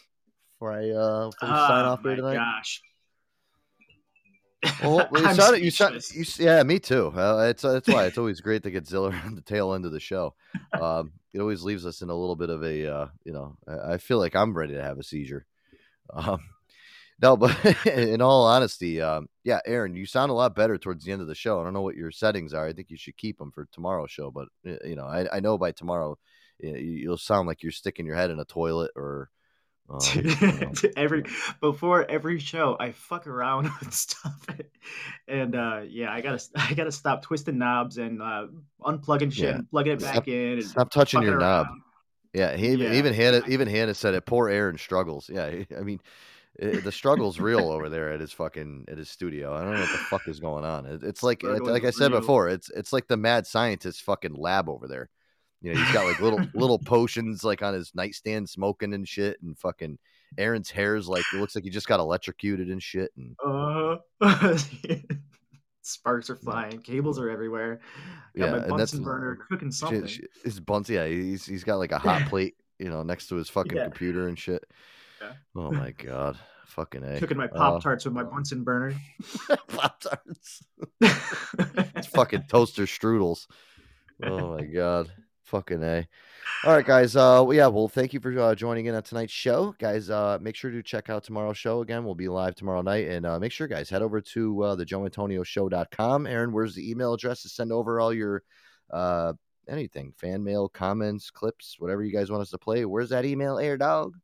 before 0.60 0.74
I 0.74 0.90
uh, 0.90 1.30
before 1.30 1.56
sign 1.56 1.86
Oh 1.86 1.90
off 1.90 2.02
here 2.02 2.12
my 2.12 2.16
tonight? 2.18 2.36
gosh. 2.36 2.82
Well, 4.84 5.08
you 5.12 5.28
sound, 5.34 5.64
you 5.64 5.72
sound, 5.72 6.02
you, 6.14 6.26
yeah, 6.38 6.62
me 6.64 6.80
too. 6.80 7.08
Uh, 7.16 7.48
it's 7.50 7.64
that's 7.64 7.88
why 7.88 8.06
it's 8.06 8.18
always 8.18 8.42
great 8.42 8.64
to 8.64 8.72
get 8.72 8.88
Ziller 8.88 9.14
on 9.26 9.36
the 9.36 9.42
tail 9.42 9.74
end 9.74 9.86
of 9.86 9.92
the 9.92 10.00
show. 10.00 10.36
Um, 10.74 11.12
it 11.34 11.40
always 11.40 11.64
leaves 11.64 11.86
us 11.86 12.02
in 12.02 12.10
a 12.10 12.16
little 12.16 12.36
bit 12.36 12.50
of 12.50 12.64
a, 12.64 12.88
uh, 12.88 13.08
you 13.26 13.34
know, 13.34 13.58
I, 13.68 13.94
I 13.94 13.98
feel 13.98 14.20
like 14.20 14.36
I'm 14.36 14.54
ready 14.58 14.74
to 14.74 14.82
have 14.84 15.00
a 15.00 15.04
seizure. 15.04 15.46
Um, 16.14 16.42
no, 17.22 17.38
but 17.38 17.58
in 17.86 18.22
all 18.22 18.46
honesty, 18.46 19.02
um, 19.02 19.28
yeah, 19.44 19.60
Aaron, 19.66 19.96
you 19.96 20.06
sound 20.06 20.32
a 20.32 20.34
lot 20.34 20.56
better 20.56 20.78
towards 20.78 21.04
the 21.06 21.12
end 21.12 21.22
of 21.22 21.28
the 21.28 21.36
show. 21.36 21.60
I 21.60 21.64
don't 21.64 21.74
know 21.74 21.82
what 21.82 21.96
your 21.98 22.12
settings 22.12 22.54
are. 22.54 22.66
I 22.68 22.74
think 22.74 22.90
you 22.90 22.98
should 22.98 23.18
keep 23.18 23.38
them 23.38 23.52
for 23.52 23.68
tomorrow's 23.72 24.12
show, 24.12 24.32
but 24.32 24.48
uh, 24.68 24.76
you 24.86 24.96
know, 24.96 25.06
I, 25.06 25.28
I 25.38 25.40
know 25.42 25.58
by 25.58 25.72
tomorrow 25.72 26.18
uh, 26.64 26.68
you- 26.68 27.02
you'll 27.04 27.18
sound 27.18 27.48
like 27.48 27.64
you're 27.64 27.72
sticking 27.72 28.06
your 28.06 28.16
head 28.16 28.32
in 28.32 28.40
a 28.40 28.46
toilet 28.46 28.92
or. 28.96 29.30
Um, 29.92 30.00
you 30.16 30.24
know, 30.24 30.72
every 30.98 31.24
before 31.60 32.10
every 32.10 32.40
show 32.40 32.78
i 32.80 32.92
fuck 32.92 33.28
around 33.28 33.70
with 33.80 33.94
stuff 33.94 34.46
and 35.28 35.56
uh 35.56 35.82
yeah 35.88 36.12
i 36.12 36.22
gotta 36.22 36.42
i 36.56 36.74
gotta 36.74 36.92
stop 36.92 37.22
twisting 37.24 37.58
knobs 37.58 37.98
and 37.98 38.22
uh 38.22 38.48
unplugging 38.82 39.32
shit 39.32 39.46
Yeah. 39.46 39.56
and 39.56 39.70
plugging 39.70 39.94
it 39.94 40.00
back 40.02 40.14
Stop- 40.14 40.28
in 40.28 40.54
and 40.60 40.64
Stop 40.64 40.92
touching 40.92 41.22
your 41.24 41.38
knob. 41.40 41.68
around. 41.68 41.82
Yeah, 42.34 42.56
he 42.56 42.70
even 42.70 42.92
Yeah. 42.94 42.98
even 43.00 43.14
Hannah 43.14 43.42
even 43.50 43.68
Hannah 43.68 43.94
said 43.94 44.14
it. 44.14 44.26
Poor 44.26 44.48
Aaron 44.48 44.78
struggles. 44.78 45.30
Yeah, 45.30 45.48
I 45.78 45.82
mean, 45.82 46.00
eh, 46.60 46.80
the 46.80 46.92
struggle's 46.92 47.42
real 47.42 47.70
over 47.70 47.90
there 47.90 48.14
at 48.14 48.22
his 48.22 48.32
fucking 48.32 48.86
at 48.88 48.98
his 48.98 49.10
studio. 49.10 49.54
I 49.54 49.64
don't 49.64 49.74
know 49.74 49.82
what 49.82 49.92
the 49.92 49.98
fuck 49.98 50.28
is 50.30 50.40
going 50.40 50.64
on. 50.64 50.86
It, 50.86 51.04
it's 51.04 51.24
like 51.24 51.44
it, 51.44 51.62
like 51.62 51.84
I 51.84 51.90
said 51.90 52.12
real. 52.12 52.22
before. 52.22 52.48
It's 52.48 52.70
it's 52.70 52.94
like 52.94 53.08
the 53.10 53.18
mad 53.18 53.48
scientist 53.48 54.04
fucking 54.04 54.34
lab 54.36 54.70
over 54.70 54.88
there. 54.88 55.10
You 55.62 55.74
know, 55.74 55.80
he's 55.80 55.92
got 55.94 56.06
like 56.06 56.20
little 56.20 56.40
little 56.54 56.80
potions 56.80 57.44
like 57.44 57.62
on 57.62 57.74
his 57.74 57.92
nightstand, 57.94 58.50
smoking 58.50 58.94
and 58.94 59.08
shit, 59.08 59.42
and 59.42 59.58
fucking 59.58 60.00
Aaron's 60.38 60.72
hair's 60.72 61.08
like 61.08 61.24
it 61.34 61.38
looks 61.40 61.56
like 61.56 61.64
he 61.64 61.70
just 61.70 61.88
got 61.88 62.00
electrocuted 62.00 62.70
and 62.70 62.82
shit. 62.82 63.12
And 63.18 63.36
uh 63.46 63.98
sparks 65.84 66.30
are 66.30 66.36
flying 66.36 66.80
cables 66.80 67.20
are 67.20 67.30
everywhere 67.30 67.80
got 68.38 68.46
yeah, 68.46 68.52
my 68.52 68.58
and 68.58 68.64
that's 68.80 68.92
bunsen 68.92 69.04
burner 69.04 69.36
cooking 69.50 69.72
something 69.72 70.08
His 70.44 70.60
buns, 70.60 70.90
yeah, 70.90 71.06
he's 71.08 71.46
he's 71.46 71.64
got 71.64 71.78
like 71.78 71.92
a 71.92 71.98
hot 72.00 72.24
plate, 72.28 72.56
you 72.80 72.90
know, 72.90 73.04
next 73.04 73.28
to 73.28 73.36
his 73.36 73.50
fucking 73.50 73.76
Yeah. 73.78 73.84
computer 73.86 74.28
and 74.28 74.38
shit. 74.38 74.64
Yeah. 75.22 75.34
Oh 75.56 75.72
my 75.72 75.92
god, 75.92 76.38
fucking 76.66 77.04
a. 77.04 77.20
cooking 77.20 77.38
my 77.38 77.46
Uh, 77.46 77.58
pop 77.58 77.84
tarts 77.84 78.06
with 78.06 78.14
my 78.14 78.24
bunsen 78.24 78.64
burner 78.64 78.94
Pop 79.68 80.00
Tarts. 80.00 80.64
it's 81.02 82.08
fucking 82.08 82.46
toaster 82.48 82.84
strudels. 82.84 83.48
Oh 84.24 84.56
my 84.58 84.64
god, 84.66 85.12
fucking 85.52 85.84
a. 85.84 86.08
All 86.64 86.74
right, 86.74 86.86
guys. 86.86 87.16
Uh, 87.16 87.44
well, 87.46 87.54
yeah. 87.54 87.68
Well, 87.68 87.88
thank 87.88 88.14
you 88.14 88.20
for 88.20 88.38
uh, 88.40 88.56
joining 88.56 88.86
in 88.86 88.96
on 88.96 89.04
tonight's 89.04 89.34
show, 89.34 89.76
guys. 89.80 90.10
Uh, 90.10 90.38
make 90.42 90.56
sure 90.56 90.72
to 90.72 90.82
check 90.82 91.10
out 91.10 91.24
tomorrow's 91.24 91.58
show 91.58 91.82
again. 91.82 92.06
We'll 92.06 92.16
be 92.16 92.30
live 92.30 92.56
tomorrow 92.56 92.82
night, 92.82 93.08
and 93.08 93.26
uh, 93.26 93.40
make 93.40 93.52
sure, 93.52 93.68
guys, 93.68 93.90
head 93.90 94.02
over 94.02 94.22
to 94.22 94.64
uh, 94.64 94.76
the 94.76 94.86
joeantonioshow.com. 94.86 96.28
Aaron, 96.28 96.52
where's 96.52 96.76
the 96.76 96.90
email 96.90 97.14
address 97.14 97.42
to 97.44 97.50
send 97.50 97.72
over 97.72 98.00
all 98.00 98.14
your 98.14 98.44
uh 98.92 99.34
anything, 99.68 100.14
fan 100.18 100.44
mail, 100.44 100.70
comments, 100.70 101.30
clips, 101.30 101.76
whatever 101.80 102.04
you 102.04 102.14
guys 102.14 102.32
want 102.32 102.42
us 102.42 102.52
to 102.52 102.58
play? 102.58 102.86
Where's 102.86 103.10
that 103.10 103.26
email, 103.26 103.60
Air 103.60 103.78
Dog? 103.78 104.16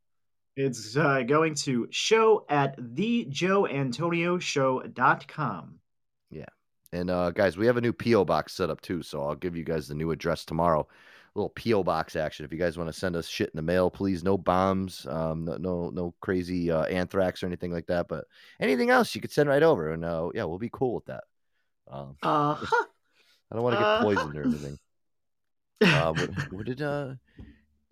it's 0.57 0.97
uh, 0.97 1.21
going 1.21 1.53
to 1.53 1.87
show 1.91 2.43
at 2.49 2.77
thejoeantonioshow.com 2.79 5.79
Yeah. 6.31 6.45
And 6.91 7.11
uh 7.11 7.31
guys, 7.31 7.57
we 7.57 7.65
have 7.67 7.77
a 7.77 7.81
new 7.81 7.93
PO 7.93 8.25
box 8.25 8.51
set 8.53 8.69
up 8.69 8.81
too, 8.81 9.01
so 9.03 9.23
I'll 9.23 9.35
give 9.35 9.55
you 9.55 9.63
guys 9.63 9.87
the 9.87 9.95
new 9.95 10.11
address 10.11 10.43
tomorrow. 10.45 10.87
Little 11.37 11.51
PO 11.51 11.83
box 11.83 12.15
action. 12.15 12.45
If 12.45 12.51
you 12.51 12.57
guys 12.57 12.77
want 12.79 12.87
to 12.91 12.99
send 12.99 13.15
us 13.15 13.27
shit 13.27 13.51
in 13.51 13.55
the 13.57 13.61
mail, 13.61 13.91
please. 13.91 14.23
No 14.23 14.39
bombs, 14.39 15.05
um, 15.05 15.45
no 15.45 15.57
no, 15.57 15.89
no 15.91 16.15
crazy 16.19 16.71
uh, 16.71 16.85
anthrax 16.85 17.43
or 17.43 17.45
anything 17.45 17.71
like 17.71 17.85
that. 17.87 18.07
But 18.07 18.25
anything 18.59 18.89
else, 18.89 19.13
you 19.13 19.21
could 19.21 19.31
send 19.31 19.47
right 19.47 19.61
over, 19.61 19.93
and 19.93 20.03
uh, 20.03 20.29
yeah, 20.33 20.45
we'll 20.45 20.57
be 20.57 20.71
cool 20.73 20.95
with 20.95 21.05
that. 21.05 21.23
Um, 21.89 22.15
uh-huh 22.23 22.85
I 23.51 23.55
don't 23.55 23.63
want 23.63 23.75
to 23.75 23.83
get 23.83 23.87
Uh-huh. 23.87 24.03
poisoned 24.03 24.35
or 24.35 24.41
anything. 24.43 24.79
Uh, 25.81 26.13
what, 26.13 26.29
what 26.53 26.65
did 26.65 26.81
uh, 26.81 27.13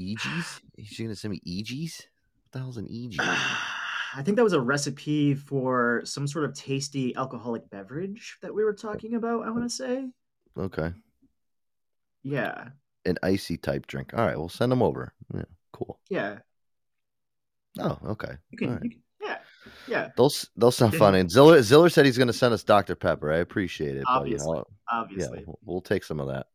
EGs? 0.01 0.61
Is 0.77 0.87
she 0.87 1.03
gonna 1.03 1.15
send 1.15 1.31
me 1.31 1.41
EGs? 1.45 2.01
What 2.43 2.51
the 2.51 2.59
hell's 2.59 2.77
an 2.77 2.87
EG? 2.89 3.19
I 4.17 4.21
think 4.23 4.37
that 4.37 4.43
was 4.43 4.53
a 4.53 4.61
recipe 4.61 5.35
for 5.35 6.01
some 6.03 6.25
sort 6.27 6.45
of 6.45 6.55
tasty 6.55 7.15
alcoholic 7.15 7.69
beverage 7.69 8.37
that 8.41 8.55
we 8.55 8.63
were 8.63 8.73
talking 8.73 9.13
about. 9.13 9.45
I 9.45 9.51
want 9.51 9.63
to 9.63 9.69
say, 9.69 10.09
Okay, 10.57 10.93
yeah, 12.23 12.69
an 13.05 13.17
icy 13.23 13.57
type 13.57 13.87
drink. 13.87 14.11
All 14.13 14.25
right, 14.25 14.37
we'll 14.37 14.49
send 14.49 14.71
them 14.71 14.81
over. 14.81 15.13
Yeah, 15.33 15.43
cool. 15.73 15.99
yeah, 16.09 16.37
Oh, 17.79 17.97
okay. 18.05 18.33
you 18.51 18.57
can, 18.57 18.71
right. 18.73 18.83
you 18.83 18.89
can- 18.91 19.01
yeah, 19.21 19.37
yeah. 19.87 20.09
Those 20.17 20.49
those 20.55 20.75
sound 20.77 20.93
funny. 20.95 21.19
And 21.19 21.31
Ziller 21.31 21.61
Ziller 21.63 21.89
said 21.89 22.05
he's 22.05 22.17
going 22.17 22.27
to 22.27 22.33
send 22.33 22.53
us 22.53 22.63
Dr 22.63 22.95
Pepper. 22.95 23.31
I 23.33 23.37
appreciate 23.37 23.95
it. 23.95 24.03
Obviously, 24.07 24.57
I'll- 24.57 24.67
obviously. 24.91 25.39
yeah, 25.39 25.43
we'll, 25.47 25.59
we'll 25.65 25.81
take 25.81 26.03
some 26.03 26.19
of 26.19 26.27
that. 26.27 26.47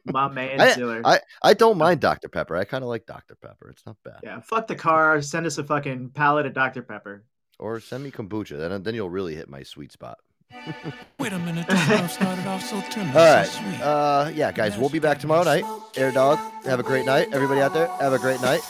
My 0.06 0.28
man 0.28 0.60
I, 0.60 0.72
Ziller. 0.72 1.02
I 1.04 1.20
I 1.42 1.52
don't 1.54 1.76
mind 1.76 2.00
Dr 2.00 2.28
Pepper. 2.28 2.56
I 2.56 2.64
kind 2.64 2.82
of 2.82 2.88
like 2.88 3.04
Dr 3.06 3.34
Pepper. 3.34 3.68
It's 3.70 3.84
not 3.84 3.96
bad. 4.04 4.20
yeah, 4.22 4.40
fuck 4.40 4.66
the 4.66 4.74
car. 4.74 5.20
Send 5.20 5.44
us 5.46 5.58
a 5.58 5.64
fucking 5.64 6.10
pallet 6.10 6.46
of 6.46 6.54
Dr 6.54 6.82
Pepper. 6.82 7.24
Or 7.58 7.78
send 7.80 8.02
me 8.02 8.10
kombucha. 8.10 8.56
Then 8.58 8.82
then 8.82 8.94
you'll 8.94 9.10
really 9.10 9.34
hit 9.34 9.48
my 9.50 9.62
sweet 9.62 9.92
spot. 9.92 10.16
Wait 11.18 11.32
a 11.32 11.38
minute, 11.38 11.66
this 11.68 11.88
love 11.88 12.10
started 12.10 12.46
off 12.46 12.62
so 12.62 12.80
tender, 12.90 13.18
All 13.18 13.34
right. 13.34 13.46
so 13.46 13.60
sweet. 13.60 13.80
Uh, 13.80 14.30
yeah, 14.34 14.52
guys, 14.52 14.76
we'll 14.78 14.88
be 14.88 14.98
back 14.98 15.18
tomorrow 15.18 15.44
night. 15.44 15.64
Air 15.96 16.10
Dog, 16.12 16.38
have 16.64 16.80
a 16.80 16.82
great 16.82 17.04
night. 17.06 17.28
Everybody 17.32 17.60
out 17.60 17.72
there, 17.72 17.88
have 18.00 18.12
a 18.12 18.18
great 18.18 18.40
night. 18.40 18.60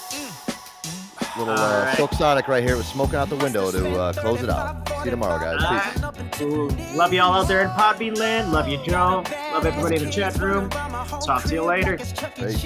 Little 1.39 1.53
uh, 1.55 1.57
All 1.59 1.85
right. 1.85 1.97
Silk 1.97 2.13
Sonic 2.15 2.49
right 2.49 2.63
here 2.63 2.77
with 2.77 2.87
smoking 2.87 3.17
out 3.17 3.29
the 3.29 3.37
window 3.37 3.71
to 3.71 3.99
uh, 3.99 4.13
close 4.15 4.43
it 4.43 4.49
out. 4.49 4.89
See 4.89 4.95
you 5.07 5.11
tomorrow, 5.11 5.39
guys. 5.39 5.93
Peace. 6.33 6.41
Ooh, 6.43 6.69
love 6.97 7.13
y'all 7.13 7.33
out 7.35 7.49
there 7.49 7.63
in 7.63 7.69
Podbean 7.71 8.17
land. 8.17 8.53
Love 8.53 8.69
you, 8.69 8.83
Joe. 8.85 9.23
Love 9.53 9.67
everybody 9.67 9.97
in 9.97 10.05
the 10.05 10.11
chat 10.11 10.39
room. 10.39 10.71
Talk 10.71 11.45
to 11.45 11.55
you 11.55 11.63
later. 11.63 11.99
Peace. 12.37 12.65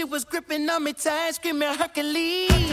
She 0.00 0.04
was 0.04 0.24
gripping 0.24 0.66
on 0.70 0.82
me 0.82 0.94
tight, 0.94 1.34
screaming 1.34 1.74
Hercules. 1.74 2.69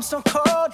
I'm 0.00 0.04
so 0.04 0.22
cold. 0.22 0.69